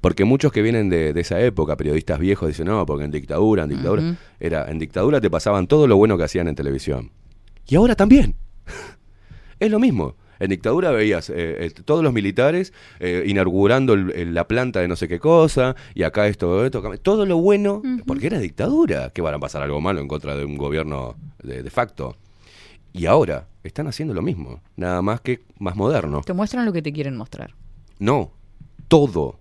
Porque 0.01 0.25
muchos 0.25 0.51
que 0.51 0.61
vienen 0.61 0.89
de, 0.89 1.13
de 1.13 1.21
esa 1.21 1.39
época, 1.41 1.77
periodistas 1.77 2.19
viejos, 2.19 2.47
dicen, 2.47 2.67
no, 2.67 2.85
porque 2.85 3.05
en 3.05 3.11
dictadura, 3.11 3.63
en 3.63 3.69
dictadura, 3.69 4.17
era, 4.39 4.69
en 4.69 4.79
dictadura 4.79 5.21
te 5.21 5.29
pasaban 5.29 5.67
todo 5.67 5.87
lo 5.87 5.97
bueno 5.97 6.17
que 6.17 6.23
hacían 6.23 6.47
en 6.47 6.55
televisión. 6.55 7.11
Y 7.67 7.75
ahora 7.75 7.95
también. 7.95 8.35
es 9.59 9.71
lo 9.71 9.79
mismo. 9.79 10.15
En 10.39 10.49
dictadura 10.49 10.91
veías 10.91 11.29
eh, 11.29 11.65
eh, 11.65 11.71
todos 11.85 12.03
los 12.03 12.13
militares 12.13 12.73
eh, 12.99 13.23
inaugurando 13.27 13.93
el- 13.93 14.11
el- 14.11 14.33
la 14.33 14.47
planta 14.47 14.79
de 14.79 14.87
no 14.87 14.95
sé 14.95 15.07
qué 15.07 15.19
cosa, 15.19 15.75
y 15.95 16.03
acá 16.03 16.27
esto, 16.27 16.65
esto, 16.65 16.81
todo 17.01 17.25
lo 17.25 17.37
bueno, 17.37 17.81
porque 18.05 18.27
era 18.27 18.39
dictadura, 18.39 19.09
que 19.11 19.21
van 19.21 19.33
a 19.33 19.39
pasar 19.39 19.61
algo 19.63 19.81
malo 19.81 19.99
en 20.01 20.07
contra 20.07 20.35
de 20.35 20.45
un 20.45 20.57
gobierno 20.57 21.15
de, 21.43 21.63
de 21.63 21.69
facto. 21.69 22.15
Y 22.93 23.05
ahora 23.05 23.47
están 23.63 23.87
haciendo 23.87 24.13
lo 24.13 24.21
mismo, 24.21 24.61
nada 24.75 25.01
más 25.01 25.21
que 25.21 25.41
más 25.59 25.75
moderno. 25.75 26.21
Te 26.25 26.33
muestran 26.33 26.65
lo 26.65 26.73
que 26.73 26.81
te 26.81 26.91
quieren 26.93 27.15
mostrar. 27.17 27.53
No, 27.99 28.31
todo 28.87 29.39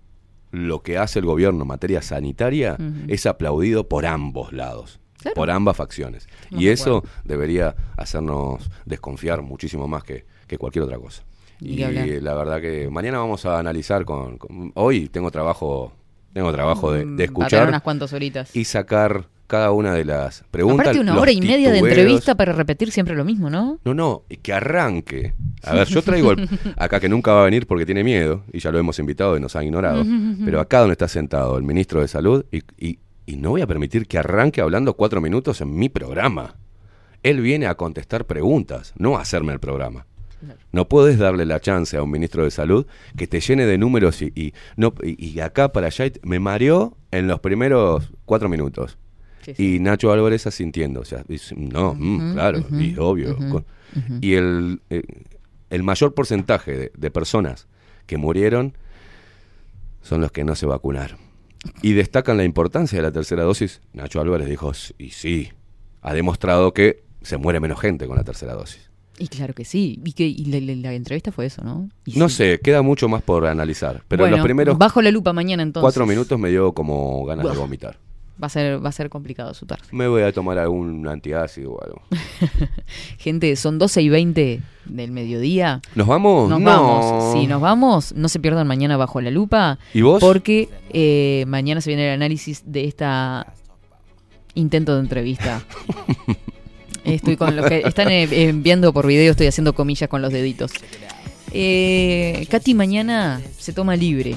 lo 0.51 0.81
que 0.81 0.97
hace 0.97 1.19
el 1.19 1.25
gobierno 1.25 1.63
en 1.63 1.67
materia 1.67 2.01
sanitaria 2.01 2.77
es 3.07 3.25
aplaudido 3.25 3.87
por 3.87 4.05
ambos 4.05 4.53
lados, 4.53 4.99
Claro. 5.21 5.35
por 5.35 5.49
ambas 5.51 5.75
facciones. 5.75 6.27
Y 6.51 6.67
eso 6.67 7.03
debería 7.23 7.75
hacernos 7.97 8.69
desconfiar 8.85 9.41
muchísimo 9.41 9.87
más 9.87 10.03
que, 10.03 10.25
que 10.47 10.57
cualquier 10.57 10.83
otra 10.85 10.97
cosa. 10.97 11.23
Y 11.59 11.75
la 12.21 12.33
verdad 12.35 12.61
que 12.61 12.89
mañana 12.89 13.17
vamos 13.19 13.45
a 13.45 13.59
analizar 13.59 14.05
con, 14.05 14.37
con- 14.37 14.71
hoy 14.75 15.09
tengo 15.09 15.31
trabajo 15.31 15.91
tengo 16.33 16.51
trabajo 16.51 16.91
de, 16.91 16.99
de 16.99 17.05
Mm, 17.05 17.21
escuchar 17.21 17.67
unas 17.67 17.81
cuantas 17.81 18.13
horitas. 18.13 18.55
y 18.55 18.65
sacar 18.65 19.25
cada 19.47 19.71
una 19.71 19.93
de 19.95 20.05
las 20.05 20.43
preguntas. 20.51 20.87
Aparte 20.87 20.99
una 20.99 21.19
hora 21.19 21.31
y 21.31 21.39
media 21.41 21.71
de 21.71 21.79
entrevista 21.79 22.35
para 22.35 22.51
repetir 22.53 22.91
siempre 22.91 23.15
lo 23.15 23.25
mismo, 23.25 23.49
¿no? 23.49 23.79
No, 23.85 23.93
no, 23.95 24.23
que 24.43 24.53
arranque. 24.53 25.33
A 25.63 25.73
ver, 25.73 25.87
yo 25.87 26.01
traigo 26.03 26.33
el- 26.33 26.47
acá 26.77 26.99
que 26.99 27.09
nunca 27.09 27.31
va 27.33 27.41
a 27.41 27.45
venir 27.45 27.65
porque 27.65 27.85
tiene 27.87 28.03
miedo, 28.03 28.43
y 28.53 28.59
ya 28.59 28.71
lo 28.71 28.77
hemos 28.77 28.99
invitado 28.99 29.35
y 29.35 29.39
nos 29.39 29.55
ha 29.55 29.63
ignorado, 29.63 30.03
pero 30.45 30.59
acá 30.59 30.79
donde 30.81 30.91
está 30.93 31.07
sentado 31.07 31.57
el 31.57 31.63
ministro 31.63 32.01
de 32.01 32.07
Salud, 32.07 32.45
y, 32.51 32.59
y- 32.77 32.99
y 33.25 33.35
no 33.37 33.49
voy 33.51 33.61
a 33.61 33.67
permitir 33.67 34.05
que 34.07 34.19
arranque 34.19 34.61
hablando 34.61 34.93
cuatro 34.95 35.21
minutos 35.21 35.59
en 35.61 35.75
mi 35.75 35.89
programa. 35.89 36.55
Él 37.23 37.41
viene 37.41 37.65
a 37.65 37.75
contestar 37.75 38.25
preguntas, 38.25 38.93
no 38.97 39.17
a 39.17 39.21
hacerme 39.21 39.53
el 39.53 39.59
programa. 39.59 40.05
No 40.71 40.87
puedes 40.87 41.17
darle 41.17 41.45
la 41.45 41.59
chance 41.59 41.97
a 41.97 42.03
un 42.03 42.11
ministro 42.11 42.43
de 42.43 42.51
salud 42.51 42.85
que 43.15 43.27
te 43.27 43.39
llene 43.39 43.65
de 43.65 43.77
números 43.77 44.21
y, 44.21 44.31
y 44.35 44.53
no 44.75 44.93
y, 45.03 45.25
y 45.25 45.39
acá 45.39 45.71
para 45.71 45.87
allá 45.87 46.11
me 46.23 46.39
mareó 46.39 46.95
en 47.11 47.27
los 47.27 47.39
primeros 47.39 48.11
cuatro 48.25 48.49
minutos. 48.49 48.97
Y 49.57 49.79
Nacho 49.79 50.11
Álvarez 50.11 50.45
asintiendo, 50.45 50.99
o 50.99 51.05
sea, 51.05 51.23
dice, 51.25 51.55
no, 51.55 51.95
mm, 51.97 52.33
claro, 52.33 52.65
y 52.71 52.97
obvio. 52.97 53.37
Y 54.19 54.33
el, 54.33 54.81
eh, 54.89 55.03
el 55.69 55.83
mayor 55.83 56.13
porcentaje 56.13 56.77
de, 56.77 56.91
de 56.95 57.11
personas 57.11 57.67
que 58.05 58.17
murieron 58.17 58.73
son 60.01 60.19
los 60.19 60.31
que 60.33 60.43
no 60.43 60.55
se 60.55 60.65
vacunaron. 60.65 61.17
Y 61.81 61.93
destacan 61.93 62.37
la 62.37 62.43
importancia 62.43 62.97
de 62.97 63.03
la 63.03 63.11
tercera 63.11 63.43
dosis. 63.43 63.81
Nacho 63.93 64.19
Álvarez 64.19 64.49
dijo, 64.49 64.71
y 64.97 65.11
sí, 65.11 65.51
ha 66.01 66.13
demostrado 66.13 66.73
que 66.73 67.03
se 67.21 67.37
muere 67.37 67.59
menos 67.59 67.79
gente 67.79 68.05
con 68.05 68.17
la 68.17 68.23
tercera 68.23 68.53
dosis. 68.53 68.86
Y 69.19 69.27
claro 69.29 69.53
que 69.53 69.65
sí. 69.65 69.99
Y, 70.05 70.13
que, 70.13 70.27
y 70.27 70.45
la, 70.45 70.93
entrevista 70.93 71.31
fue 71.31 71.47
eso, 71.47 71.63
¿no? 71.63 71.89
Y 72.05 72.19
No 72.19 72.29
sí. 72.29 72.35
sé, 72.35 72.59
queda 72.63 72.81
mucho 72.83 73.07
más 73.09 73.21
por 73.23 73.45
analizar. 73.47 74.03
Pero 74.07 74.23
Bueno, 74.23 74.37
los 74.37 74.43
primeros 74.45 74.77
bajo 74.77 75.01
la 75.01 75.09
lupa 75.11 75.33
mañana 75.33 75.63
entonces. 75.63 75.83
cuatro 75.83 76.05
minutos 76.05 76.37
me 76.39 76.49
dio 76.49 76.71
como 76.73 77.25
ganas 77.25 77.49
de 77.51 77.57
vomitar. 77.57 77.97
Va 78.41 78.45
a 78.45 78.49
ser, 78.49 78.85
va 78.85 78.89
a 78.89 78.91
ser 78.91 79.09
complicado 79.09 79.55
su 79.55 79.65
tarde. 79.65 79.81
Me 79.91 80.07
voy 80.07 80.21
a 80.21 80.31
tomar 80.31 80.59
algún 80.59 81.07
antiácido 81.07 81.71
o 81.71 81.83
algo. 81.83 82.01
Gente, 83.17 83.55
son 83.55 83.79
12 83.79 84.01
y 84.03 84.09
20 84.09 84.61
del 84.85 85.11
mediodía. 85.11 85.81
¿Nos 85.95 86.05
vamos? 86.05 86.47
Nos 86.47 86.59
No. 86.59 86.65
vamos. 86.69 87.33
Si 87.33 87.47
nos 87.47 87.59
vamos, 87.59 88.13
no 88.13 88.29
se 88.29 88.39
pierdan 88.39 88.67
mañana 88.67 88.95
bajo 88.95 89.19
la 89.21 89.31
lupa. 89.31 89.79
¿Y 89.95 90.01
vos? 90.03 90.19
Porque 90.21 90.69
eh, 90.91 91.45
mañana 91.47 91.81
se 91.81 91.89
viene 91.89 92.07
el 92.09 92.13
análisis 92.13 92.61
de 92.67 92.85
esta 92.85 93.53
intento 94.53 94.93
de 94.93 94.99
entrevista. 95.01 95.63
Estoy 97.07 97.37
con 97.37 97.55
los 97.55 97.65
que 97.65 97.83
están 97.85 98.09
eh, 98.09 98.27
enviando 98.31 98.93
por 98.93 99.07
video, 99.07 99.31
estoy 99.31 99.47
haciendo 99.47 99.73
comillas 99.73 100.09
con 100.09 100.21
los 100.21 100.31
deditos. 100.31 100.71
Eh, 101.51 102.45
Katy 102.49 102.73
mañana 102.73 103.41
se 103.57 103.73
toma 103.73 103.95
libre. 103.95 104.35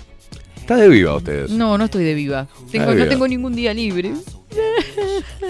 Está 0.57 0.77
de 0.77 0.89
viva 0.89 1.17
ustedes. 1.17 1.51
No, 1.51 1.77
no 1.77 1.85
estoy 1.85 2.05
de 2.05 2.15
viva. 2.15 2.47
Tengo, 2.71 2.87
de 2.87 2.91
no 2.91 2.97
viva. 2.97 3.09
tengo 3.09 3.29
ningún 3.29 3.55
día 3.55 3.75
libre. 3.75 4.13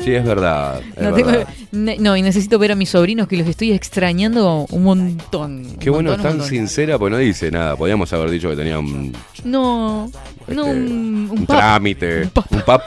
Sí, 0.04 0.14
es 0.14 0.24
verdad. 0.24 0.80
es 0.96 1.02
No, 1.02 1.12
verdad. 1.12 1.48
no, 1.72 2.16
y 2.16 2.22
necesito 2.22 2.58
ver 2.58 2.72
a 2.72 2.74
mis 2.74 2.90
sobrinos 2.90 3.28
que 3.28 3.36
los 3.36 3.46
estoy 3.46 3.72
extrañando 3.72 4.66
un 4.70 4.82
montón. 4.82 5.76
Qué 5.78 5.90
un 5.90 5.96
bueno, 5.96 6.10
montón, 6.10 6.22
tan 6.22 6.32
montón. 6.38 6.48
sincera, 6.48 6.98
pues 6.98 7.10
no 7.10 7.18
dice 7.18 7.50
nada. 7.50 7.76
Podríamos 7.76 8.12
haber 8.12 8.30
dicho 8.30 8.48
que 8.50 8.56
tenía 8.56 8.78
un, 8.78 9.12
No, 9.44 10.10
no, 10.48 10.66
este, 10.66 10.80
un, 10.80 11.28
un 11.30 11.38
un 11.40 11.46
pap. 11.46 11.56
trámite, 11.58 12.22
un 12.50 12.60
pap. 12.64 12.82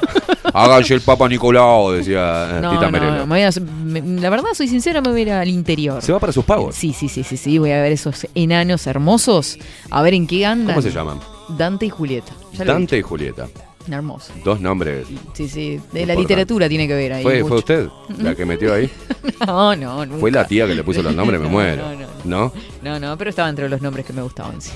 Háganse 0.53 0.94
el 0.95 1.02
Papa 1.02 1.27
Nicolau, 1.27 1.91
decía 1.91 2.57
eh, 2.57 2.61
No, 2.61 2.72
Tita 2.72 2.85
no, 2.85 2.91
Merelo. 2.91 3.26
me 3.27 3.35
voy 3.35 3.41
a- 3.41 3.52
me- 3.84 4.22
la 4.22 4.30
verdad, 4.30 4.49
soy 4.53 4.68
sincera, 4.68 5.02
me 5.02 5.10
voy 5.10 5.19
a 5.19 5.23
ir 5.23 5.31
al 5.31 5.49
interior. 5.49 6.02
¿Se 6.02 6.11
va 6.11 6.19
para 6.19 6.31
sus 6.34 6.45
pagos? 6.45 6.76
Sí, 6.76 6.94
sí, 6.94 7.10
sí, 7.10 7.23
sí, 7.23 7.38
sí. 7.38 7.57
Voy 7.57 7.72
a 7.72 7.81
ver 7.81 7.91
esos 7.91 8.27
enanos 8.35 8.85
hermosos. 8.88 9.57
A 9.90 10.02
ver 10.02 10.14
en 10.14 10.27
qué 10.27 10.45
andan. 10.45 10.76
¿Cómo 10.76 10.81
se 10.81 10.91
llaman? 10.91 11.19
Dante 11.57 11.85
y 11.88 11.90
Julieta. 11.90 12.34
Ya 12.53 12.65
Dante 12.65 12.98
y 12.98 13.02
Julieta. 13.02 13.48
Hermoso. 13.89 14.31
Dos 14.43 14.61
nombres. 14.61 15.07
Sí, 15.34 15.49
sí. 15.49 15.80
De 15.91 16.05
la 16.05 16.15
literatura 16.15 16.69
tiene 16.69 16.88
que 16.88 16.93
ver 16.95 17.14
ahí. 17.14 17.23
¿Fue. 17.23 17.43
¿Fue 17.43 17.57
usted 17.57 17.88
la 18.19 18.34
que 18.35 18.45
metió 18.45 18.73
ahí? 18.73 18.89
No, 19.45 19.76
no, 19.76 20.05
nunca. 20.05 20.19
¿Fue 20.19 20.31
la 20.31 20.47
tía 20.47 20.65
que 20.68 20.73
le 20.76 20.84
puso 20.84 21.01
los 21.03 21.14
nombres? 21.14 21.39
Me 21.39 21.45
No, 21.47 21.51
muero. 21.51 21.84
no, 21.84 21.95
no. 21.95 22.07
¿No? 22.23 22.53
No, 22.81 22.99
no, 22.99 23.18
pero 23.18 23.30
estaba 23.30 23.49
entre 23.49 23.68
los 23.68 23.81
nombres 23.81 24.05
que 24.05 24.14
me 24.14 24.22
gustaban, 24.22 24.61
sí. 24.61 24.72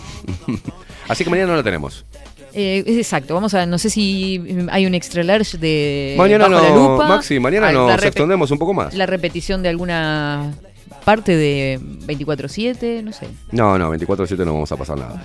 Así 1.07 1.23
que 1.23 1.29
mañana 1.29 1.51
no 1.51 1.55
la 1.57 1.63
tenemos. 1.63 2.05
Eh, 2.53 2.83
es 2.85 2.97
exacto, 2.97 3.33
vamos 3.33 3.53
a, 3.53 3.65
no 3.65 3.77
sé 3.77 3.89
si 3.89 4.39
mm, 4.39 4.67
hay 4.71 4.85
un 4.85 4.93
extra 4.95 5.23
large 5.23 5.57
de 5.57 6.15
mañana 6.17 6.47
Bajo 6.49 6.63
no, 6.63 6.69
la 6.69 6.75
lupa. 6.75 7.07
Maxi, 7.07 7.39
mañana 7.39 7.69
Ah, 7.69 7.71
nos 7.71 8.03
extendemos 8.03 8.51
un 8.51 8.57
poco 8.57 8.73
más. 8.73 8.93
La 8.93 9.05
repetición 9.05 9.61
de 9.63 9.69
alguna 9.69 10.53
parte 11.05 11.35
de 11.37 11.79
24-7, 12.07 13.03
no 13.03 13.13
sé. 13.13 13.27
No, 13.51 13.77
no, 13.77 13.93
24-7 13.93 14.37
no 14.39 14.53
vamos 14.53 14.71
a 14.71 14.75
pasar 14.77 14.97
nada. 14.97 15.23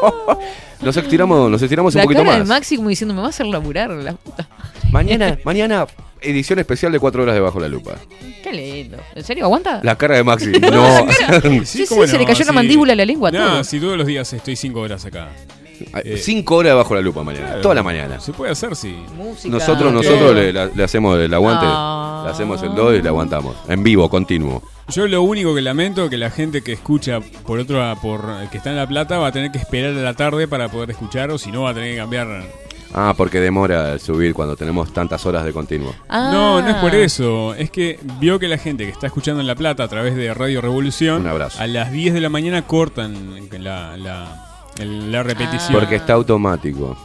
nos 0.82 0.96
estiramos, 0.96 1.50
nos 1.50 1.62
estiramos 1.62 1.94
un 1.94 1.98
la 1.98 2.04
poquito 2.04 2.20
cara 2.22 2.32
de 2.34 2.38
más. 2.40 2.48
Maxi 2.48 2.76
como 2.76 2.88
diciendo, 2.88 3.14
me 3.14 3.20
va 3.20 3.26
a 3.26 3.30
hacer 3.30 3.46
laburar 3.46 3.90
la 3.90 4.12
puta. 4.12 4.48
Mañana, 4.90 5.38
mañana, 5.44 5.86
edición 6.20 6.58
especial 6.58 6.92
de 6.92 6.98
4 6.98 7.22
horas 7.22 7.34
de 7.34 7.40
Bajo 7.40 7.60
la 7.60 7.68
Lupa. 7.68 7.96
Qué 8.42 8.52
lindo. 8.52 8.98
¿En 9.14 9.24
serio 9.24 9.44
aguanta? 9.44 9.80
La 9.82 9.96
cara 9.96 10.16
de 10.16 10.24
Maxi. 10.24 10.52
No. 10.60 11.06
Sí, 11.64 11.86
sí, 11.86 12.06
se 12.06 12.18
le 12.18 12.24
cayó 12.24 12.44
la 12.44 12.52
mandíbula 12.52 12.92
a 12.92 12.96
la 12.96 13.04
lengua, 13.04 13.30
No, 13.30 13.38
todo. 13.38 13.64
si 13.64 13.80
todos 13.80 13.96
los 13.98 14.06
días 14.06 14.32
estoy 14.32 14.56
cinco 14.56 14.80
horas 14.80 15.04
acá. 15.04 15.28
5 16.16 16.56
horas 16.56 16.70
de 16.72 16.74
Bajo 16.76 16.94
la 16.94 17.00
Lupa 17.00 17.22
mañana. 17.22 17.46
Claro. 17.46 17.60
Toda 17.62 17.74
la 17.76 17.82
mañana. 17.82 18.18
Se 18.20 18.32
puede 18.32 18.50
hacer, 18.52 18.74
sí. 18.74 18.96
Nosotros, 19.44 19.92
nosotros 19.92 20.34
le 20.34 20.82
hacemos 20.84 21.18
el 21.18 21.32
aguante. 21.32 21.66
Ah. 21.68 22.22
Le 22.24 22.32
hacemos 22.32 22.62
el 22.62 22.74
do 22.74 22.94
y 22.94 23.00
le 23.02 23.08
aguantamos. 23.08 23.54
En 23.68 23.82
vivo, 23.82 24.08
continuo. 24.08 24.62
Yo 24.90 25.06
lo 25.06 25.22
único 25.22 25.54
que 25.54 25.60
lamento 25.60 26.04
es 26.04 26.10
que 26.10 26.16
la 26.16 26.30
gente 26.30 26.62
que 26.62 26.72
escucha 26.72 27.20
por 27.46 27.58
otro 27.58 27.82
por 28.00 28.48
que 28.50 28.56
está 28.56 28.70
en 28.70 28.76
La 28.76 28.86
Plata 28.86 29.18
va 29.18 29.28
a 29.28 29.32
tener 29.32 29.52
que 29.52 29.58
esperar 29.58 29.92
a 29.92 30.00
la 30.00 30.14
tarde 30.14 30.48
para 30.48 30.70
poder 30.70 30.90
escuchar 30.90 31.30
o 31.30 31.36
si 31.36 31.52
no 31.52 31.62
va 31.62 31.70
a 31.70 31.74
tener 31.74 31.92
que 31.92 31.98
cambiar. 31.98 32.42
Ah, 32.94 33.12
porque 33.14 33.38
demora 33.38 33.92
el 33.92 34.00
subir 34.00 34.32
cuando 34.32 34.56
tenemos 34.56 34.90
tantas 34.94 35.26
horas 35.26 35.44
de 35.44 35.52
continuo. 35.52 35.94
Ah. 36.08 36.30
No, 36.32 36.62
no 36.62 36.68
es 36.68 36.76
por 36.76 36.94
eso. 36.94 37.54
Es 37.54 37.70
que 37.70 38.00
vio 38.18 38.38
que 38.38 38.48
la 38.48 38.56
gente 38.56 38.84
que 38.86 38.90
está 38.90 39.08
escuchando 39.08 39.42
en 39.42 39.46
La 39.46 39.54
Plata 39.54 39.84
a 39.84 39.88
través 39.88 40.16
de 40.16 40.32
Radio 40.32 40.62
Revolución 40.62 41.26
a 41.26 41.66
las 41.66 41.92
10 41.92 42.14
de 42.14 42.20
la 42.22 42.30
mañana 42.30 42.62
cortan 42.62 43.46
la, 43.58 43.96
la 43.98 45.22
repetición. 45.22 45.72
Porque 45.78 45.96
está 45.96 46.14
automático. 46.14 46.96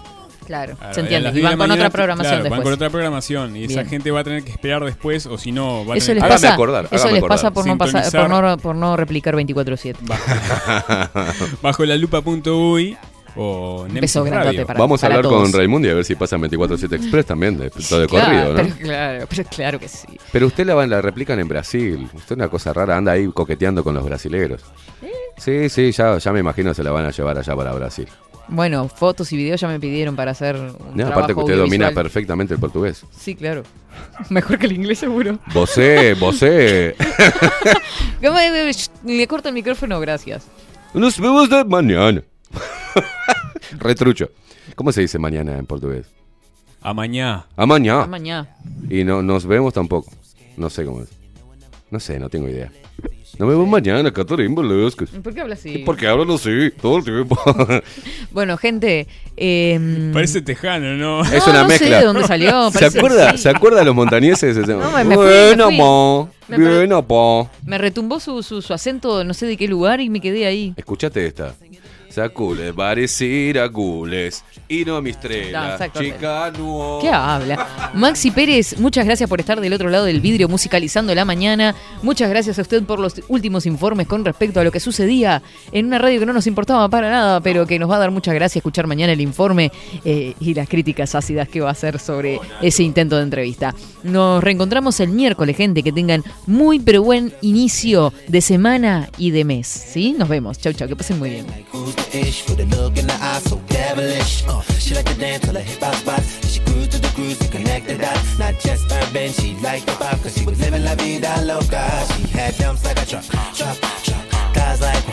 Claro, 0.45 0.76
A- 0.80 0.94
se 0.94 1.02
entiende. 1.02 1.30
Y 1.30 1.32
10 1.32 1.36
de 1.36 1.41
van 1.44 1.52
con 1.52 1.60
mañana, 1.70 1.76
otra 1.88 1.90
programación 1.90 2.30
claro, 2.32 2.44
después. 2.44 2.57
Van 2.60 2.64
con 2.64 2.74
otra 2.74 2.90
programación 2.90 3.56
y 3.56 3.64
esa 3.65 3.74
Bien. 3.82 3.88
gente 3.90 4.11
va 4.11 4.20
a 4.20 4.24
tener 4.24 4.44
que 4.44 4.52
esperar 4.52 4.84
después 4.84 5.26
o 5.26 5.38
si 5.38 5.52
no 5.52 5.86
va 5.86 5.95
a 5.95 5.98
Eso 5.98 6.07
tener 6.14 6.30
les 6.30 6.44
acordar, 6.45 6.86
eso 6.91 7.07
les 7.07 7.18
acordar. 7.18 7.28
pasa 7.30 7.52
por 7.52 7.65
no, 7.68 7.78
pasar, 7.78 8.11
por, 8.11 8.30
no, 8.30 8.57
por 8.57 8.76
no 8.76 8.98
replicar 8.98 9.36
24-7. 9.36 9.95
bajo 11.61 11.86
la 11.86 11.95
lupa.uy 11.98 12.98
o 13.36 13.88
beso 13.90 14.24
grandote 14.24 14.64
para- 14.65 14.80
Vamos 14.80 15.03
a 15.03 15.07
hablar 15.07 15.24
todos. 15.24 15.41
con 15.41 15.52
Raimundi 15.53 15.90
a 15.90 15.95
ver 15.95 16.06
si 16.06 16.14
pasa 16.15 16.36
en 16.36 16.44
24-7 16.44 16.94
Express 16.95 17.26
también, 17.26 17.57
de, 17.57 17.70
todo 17.72 18.02
de 18.02 18.07
Claro, 18.07 18.26
corrido, 18.26 18.49
¿no? 18.49 18.56
pero 18.56 18.76
claro, 18.78 19.26
pero 19.28 19.44
claro 19.49 19.80
que 19.80 19.88
sí. 19.88 20.07
Pero 20.32 20.48
usted 20.48 20.65
la, 20.68 20.76
va- 20.76 20.86
la 20.86 21.02
replican 21.02 21.40
en 21.40 21.48
Brasil. 21.48 22.07
Usted 22.14 22.34
es 22.34 22.38
una 22.38 22.48
cosa 22.49 22.74
rara, 22.74 22.95
anda 22.95 23.14
ahí 23.14 23.28
coqueteando 23.34 23.84
con 23.84 23.95
los 23.95 24.06
brasileros. 24.06 24.61
Sí, 25.38 25.68
sí, 25.70 25.91
ya, 25.91 26.20
ya 26.20 26.32
me 26.32 26.41
imagino 26.41 26.76
se 26.76 26.84
la 26.84 26.91
van 26.91 27.06
a 27.06 27.10
llevar 27.11 27.36
allá 27.40 27.56
para 27.56 27.74
Brasil. 27.74 28.07
Bueno, 28.48 28.90
fotos 28.90 29.32
y 29.32 29.38
videos 29.38 29.61
ya 29.61 29.68
me 29.68 29.80
pidieron 29.80 30.15
para 30.15 30.32
hacer 30.32 30.56
un 30.56 30.68
No, 30.68 30.94
trabajo 30.95 31.14
aparte 31.14 31.34
que 31.34 31.40
usted 31.40 31.57
domina 31.57 31.91
perfectamente 31.91 32.53
el 32.53 32.60
portugués. 32.60 33.06
Sí, 33.18 33.36
claro. 33.36 33.64
Mejor 34.30 34.57
que 34.60 34.65
el 34.65 34.74
inglés 34.74 34.99
seguro. 34.99 35.40
Vosé, 35.53 36.14
vosé. 36.15 36.95
¿Cómo 38.22 38.38
es? 38.38 38.91
Le 39.06 39.28
corto 39.28 39.49
el 39.49 39.56
micrófono, 39.56 39.99
gracias. 39.99 40.45
Nos 40.94 41.20
vemos 41.20 41.49
de 41.49 41.64
mañana. 41.64 42.22
Retrucho. 43.80 44.30
¿Cómo 44.76 44.91
se 44.91 45.02
dice 45.02 45.18
mañana 45.20 45.57
en 45.57 45.65
portugués? 45.65 46.07
A 46.82 46.94
mañana. 46.94 47.45
A 47.56 47.65
mañana. 47.65 48.03
A 48.03 48.07
mañana. 48.07 48.56
Y 48.90 49.03
no 49.03 49.22
nos 49.24 49.45
vemos 49.45 49.74
tampoco. 49.74 50.11
No 50.57 50.70
sé 50.70 50.86
cómo 50.86 51.02
es. 51.02 51.10
No 51.90 51.99
sé, 51.99 52.20
no 52.20 52.30
tengo 52.30 52.49
idea. 52.49 52.72
Nos 53.39 53.49
vemos 53.49 53.68
mañana, 53.68 54.11
Catarina 54.14 54.61
Velasquez. 54.61 55.10
¿Por 55.10 55.34
qué 55.34 55.41
habla 55.41 55.55
así? 55.55 55.80
Porque 55.80 56.07
hablo 56.07 56.35
así 56.35 56.69
todo 56.81 56.97
el 56.97 57.03
tiempo. 57.03 57.38
Bueno, 58.31 58.57
gente. 58.57 59.07
eh, 59.38 60.10
Parece 60.14 60.41
tejano, 60.41 60.95
¿no? 60.95 61.22
es 61.23 61.45
No, 61.45 61.51
una 61.51 61.64
no 61.64 61.69
sé 61.69 61.80
mezcla. 61.80 61.99
de 61.99 62.05
dónde 62.05 62.23
salió, 62.27 62.72
¿Se 62.72 62.80
parece- 62.80 62.97
acuerda, 62.97 63.31
sí. 63.34 63.38
¿Se 63.39 63.49
acuerda 63.49 63.80
de 63.80 63.85
los 63.85 63.95
montañeses? 63.95 64.57
Ese- 64.57 64.73
No, 64.73 64.91
me- 64.91 65.03
me 65.03 65.15
fui, 65.15 65.23
bueno, 65.26 65.69
me 66.47 66.57
fui. 66.57 66.88
Me 66.88 67.03
po. 67.03 67.49
Me 67.65 67.77
retumbó 67.77 68.19
su, 68.19 68.41
su, 68.43 68.61
su 68.61 68.73
acento, 68.73 69.23
no 69.23 69.34
sé 69.34 69.45
de 69.45 69.55
qué 69.57 69.68
lugar, 69.68 69.99
y 70.01 70.10
me 70.10 70.19
quedé 70.19 70.45
ahí. 70.47 70.73
Escuchate 70.77 71.26
esta. 71.27 71.53
Sacule, 72.14 72.72
parecer 72.73 73.57
a 73.57 73.65
gules 73.68 74.44
y 74.69 74.85
no 74.85 74.98
a 74.98 75.02
mi 75.02 75.10
No, 75.10 75.15
estrella. 75.18 75.72
exacto. 75.72 75.99
Chica, 75.99 76.52
no. 76.56 76.99
¿Qué 77.02 77.10
habla? 77.10 77.91
Maxi 77.95 78.30
Pérez, 78.30 78.77
muchas 78.80 79.03
gracias 79.06 79.27
por 79.27 79.40
estar 79.40 79.60
del 79.60 79.73
otro 79.73 79.90
lado 79.90 80.06
del 80.06 80.22
vidrio 80.22 80.48
musicalizando 80.48 81.15
la 81.15 81.26
mañana. 81.26 81.73
Muchas 82.03 82.30
gracias 82.30 82.60
a 82.60 82.61
usted 82.61 82.84
por 82.84 82.99
los 82.99 83.15
últimos 83.30 83.65
informes 83.65 84.06
con 84.06 84.23
respecto 84.23 84.60
a 84.60 84.64
lo 84.64 84.72
que 84.72 84.80
sucedía 84.80 85.41
en 85.72 85.88
una 85.88 85.98
radio 85.98 86.19
que 86.19 86.26
no 86.27 86.34
nos 86.34 86.45
importaba 86.45 86.88
para 86.88 87.10
nada, 87.10 87.41
pero 87.41 87.65
que 87.65 87.80
nos 87.80 87.90
va 87.90 87.95
a 87.95 87.99
dar 87.99 88.11
muchas 88.11 88.35
gracias 88.35 88.57
escuchar 88.57 88.85
mañana 88.85 89.14
el 89.14 89.22
informe 89.22 89.72
eh, 90.06 90.35
y 90.40 90.53
las 90.53 90.69
críticas 90.69 91.15
ácidas 91.15 91.49
que 91.49 91.61
va 91.61 91.69
a 91.69 91.72
hacer 91.72 91.98
sobre 91.99 92.40
ese 92.61 92.84
intento 92.84 93.15
de 93.18 93.23
entrevista. 93.23 93.73
Nos 94.03 94.44
reencontramos 94.44 94.99
el 94.99 95.10
miércoles, 95.10 95.57
gente. 95.57 95.81
Que 95.81 95.91
tengan 95.91 96.23
muy 96.45 96.80
pero 96.80 97.02
buen 97.02 97.34
inicio 97.41 98.14
de 98.27 98.41
semana 98.41 99.10
y 99.18 99.31
de 99.31 99.45
mes. 99.45 99.65
¿Sí? 99.68 100.14
Nos 100.15 100.30
vemos. 100.30 100.60
Chau, 100.60 100.73
chau. 100.73 100.88
Que 100.88 100.95
pasen 100.95 101.18
muy 101.18 101.31
bien. 101.31 101.45
The 102.12 102.20
ish 102.20 102.50
with 102.50 102.60
a 102.60 102.66
look 102.76 102.98
in 102.98 103.08
the 103.08 103.14
eye 103.14 103.40
so 103.40 103.58
devilish? 103.68 104.44
Uh, 104.48 104.62
she 104.80 104.94
like 104.96 105.06
to 105.06 105.14
dance 105.16 105.46
till 105.46 105.54
her 105.54 105.62
hip 105.62 105.80
hop 105.80 105.96
spot. 105.96 106.24
She 106.48 106.60
cruise 106.62 106.88
to 106.90 107.00
the 107.00 107.08
cruise 107.10 107.40
to 107.40 107.48
connect 107.48 107.88
the 107.88 107.98
dots. 107.98 108.38
Not 108.38 108.60
just 108.60 108.92
urban, 108.92 109.32
she 109.32 109.56
liked 109.58 109.86
the 109.86 109.94
pop 109.94 110.22
cause 110.22 110.36
she 110.38 110.46
was 110.46 110.60
living 110.60 110.84
la 110.84 110.96
vida 110.96 111.34
loca. 111.46 111.86
She 112.16 112.28
had 112.28 112.58
dumps 112.58 112.84
like 112.84 113.02
a 113.02 113.06
truck, 113.06 113.26
truck, 113.56 113.78
truck. 114.04 114.54
Guys 114.54 114.82
like 114.82 115.04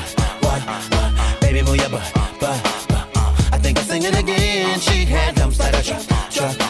what, 0.42 0.60
what, 0.62 0.94
what? 0.94 1.40
Baby, 1.40 1.62
move 1.62 1.76
your 1.76 1.90
butt, 1.90 2.12
butt, 2.14 2.40
butt. 2.40 3.08
Uh, 3.14 3.50
I 3.52 3.58
think 3.58 3.78
I'm 3.78 3.84
singing 3.84 4.14
again. 4.14 4.80
She 4.80 5.04
had 5.04 5.34
dumps 5.36 5.58
like 5.58 5.74
a 5.74 5.82
truck, 5.82 6.04
truck. 6.30 6.69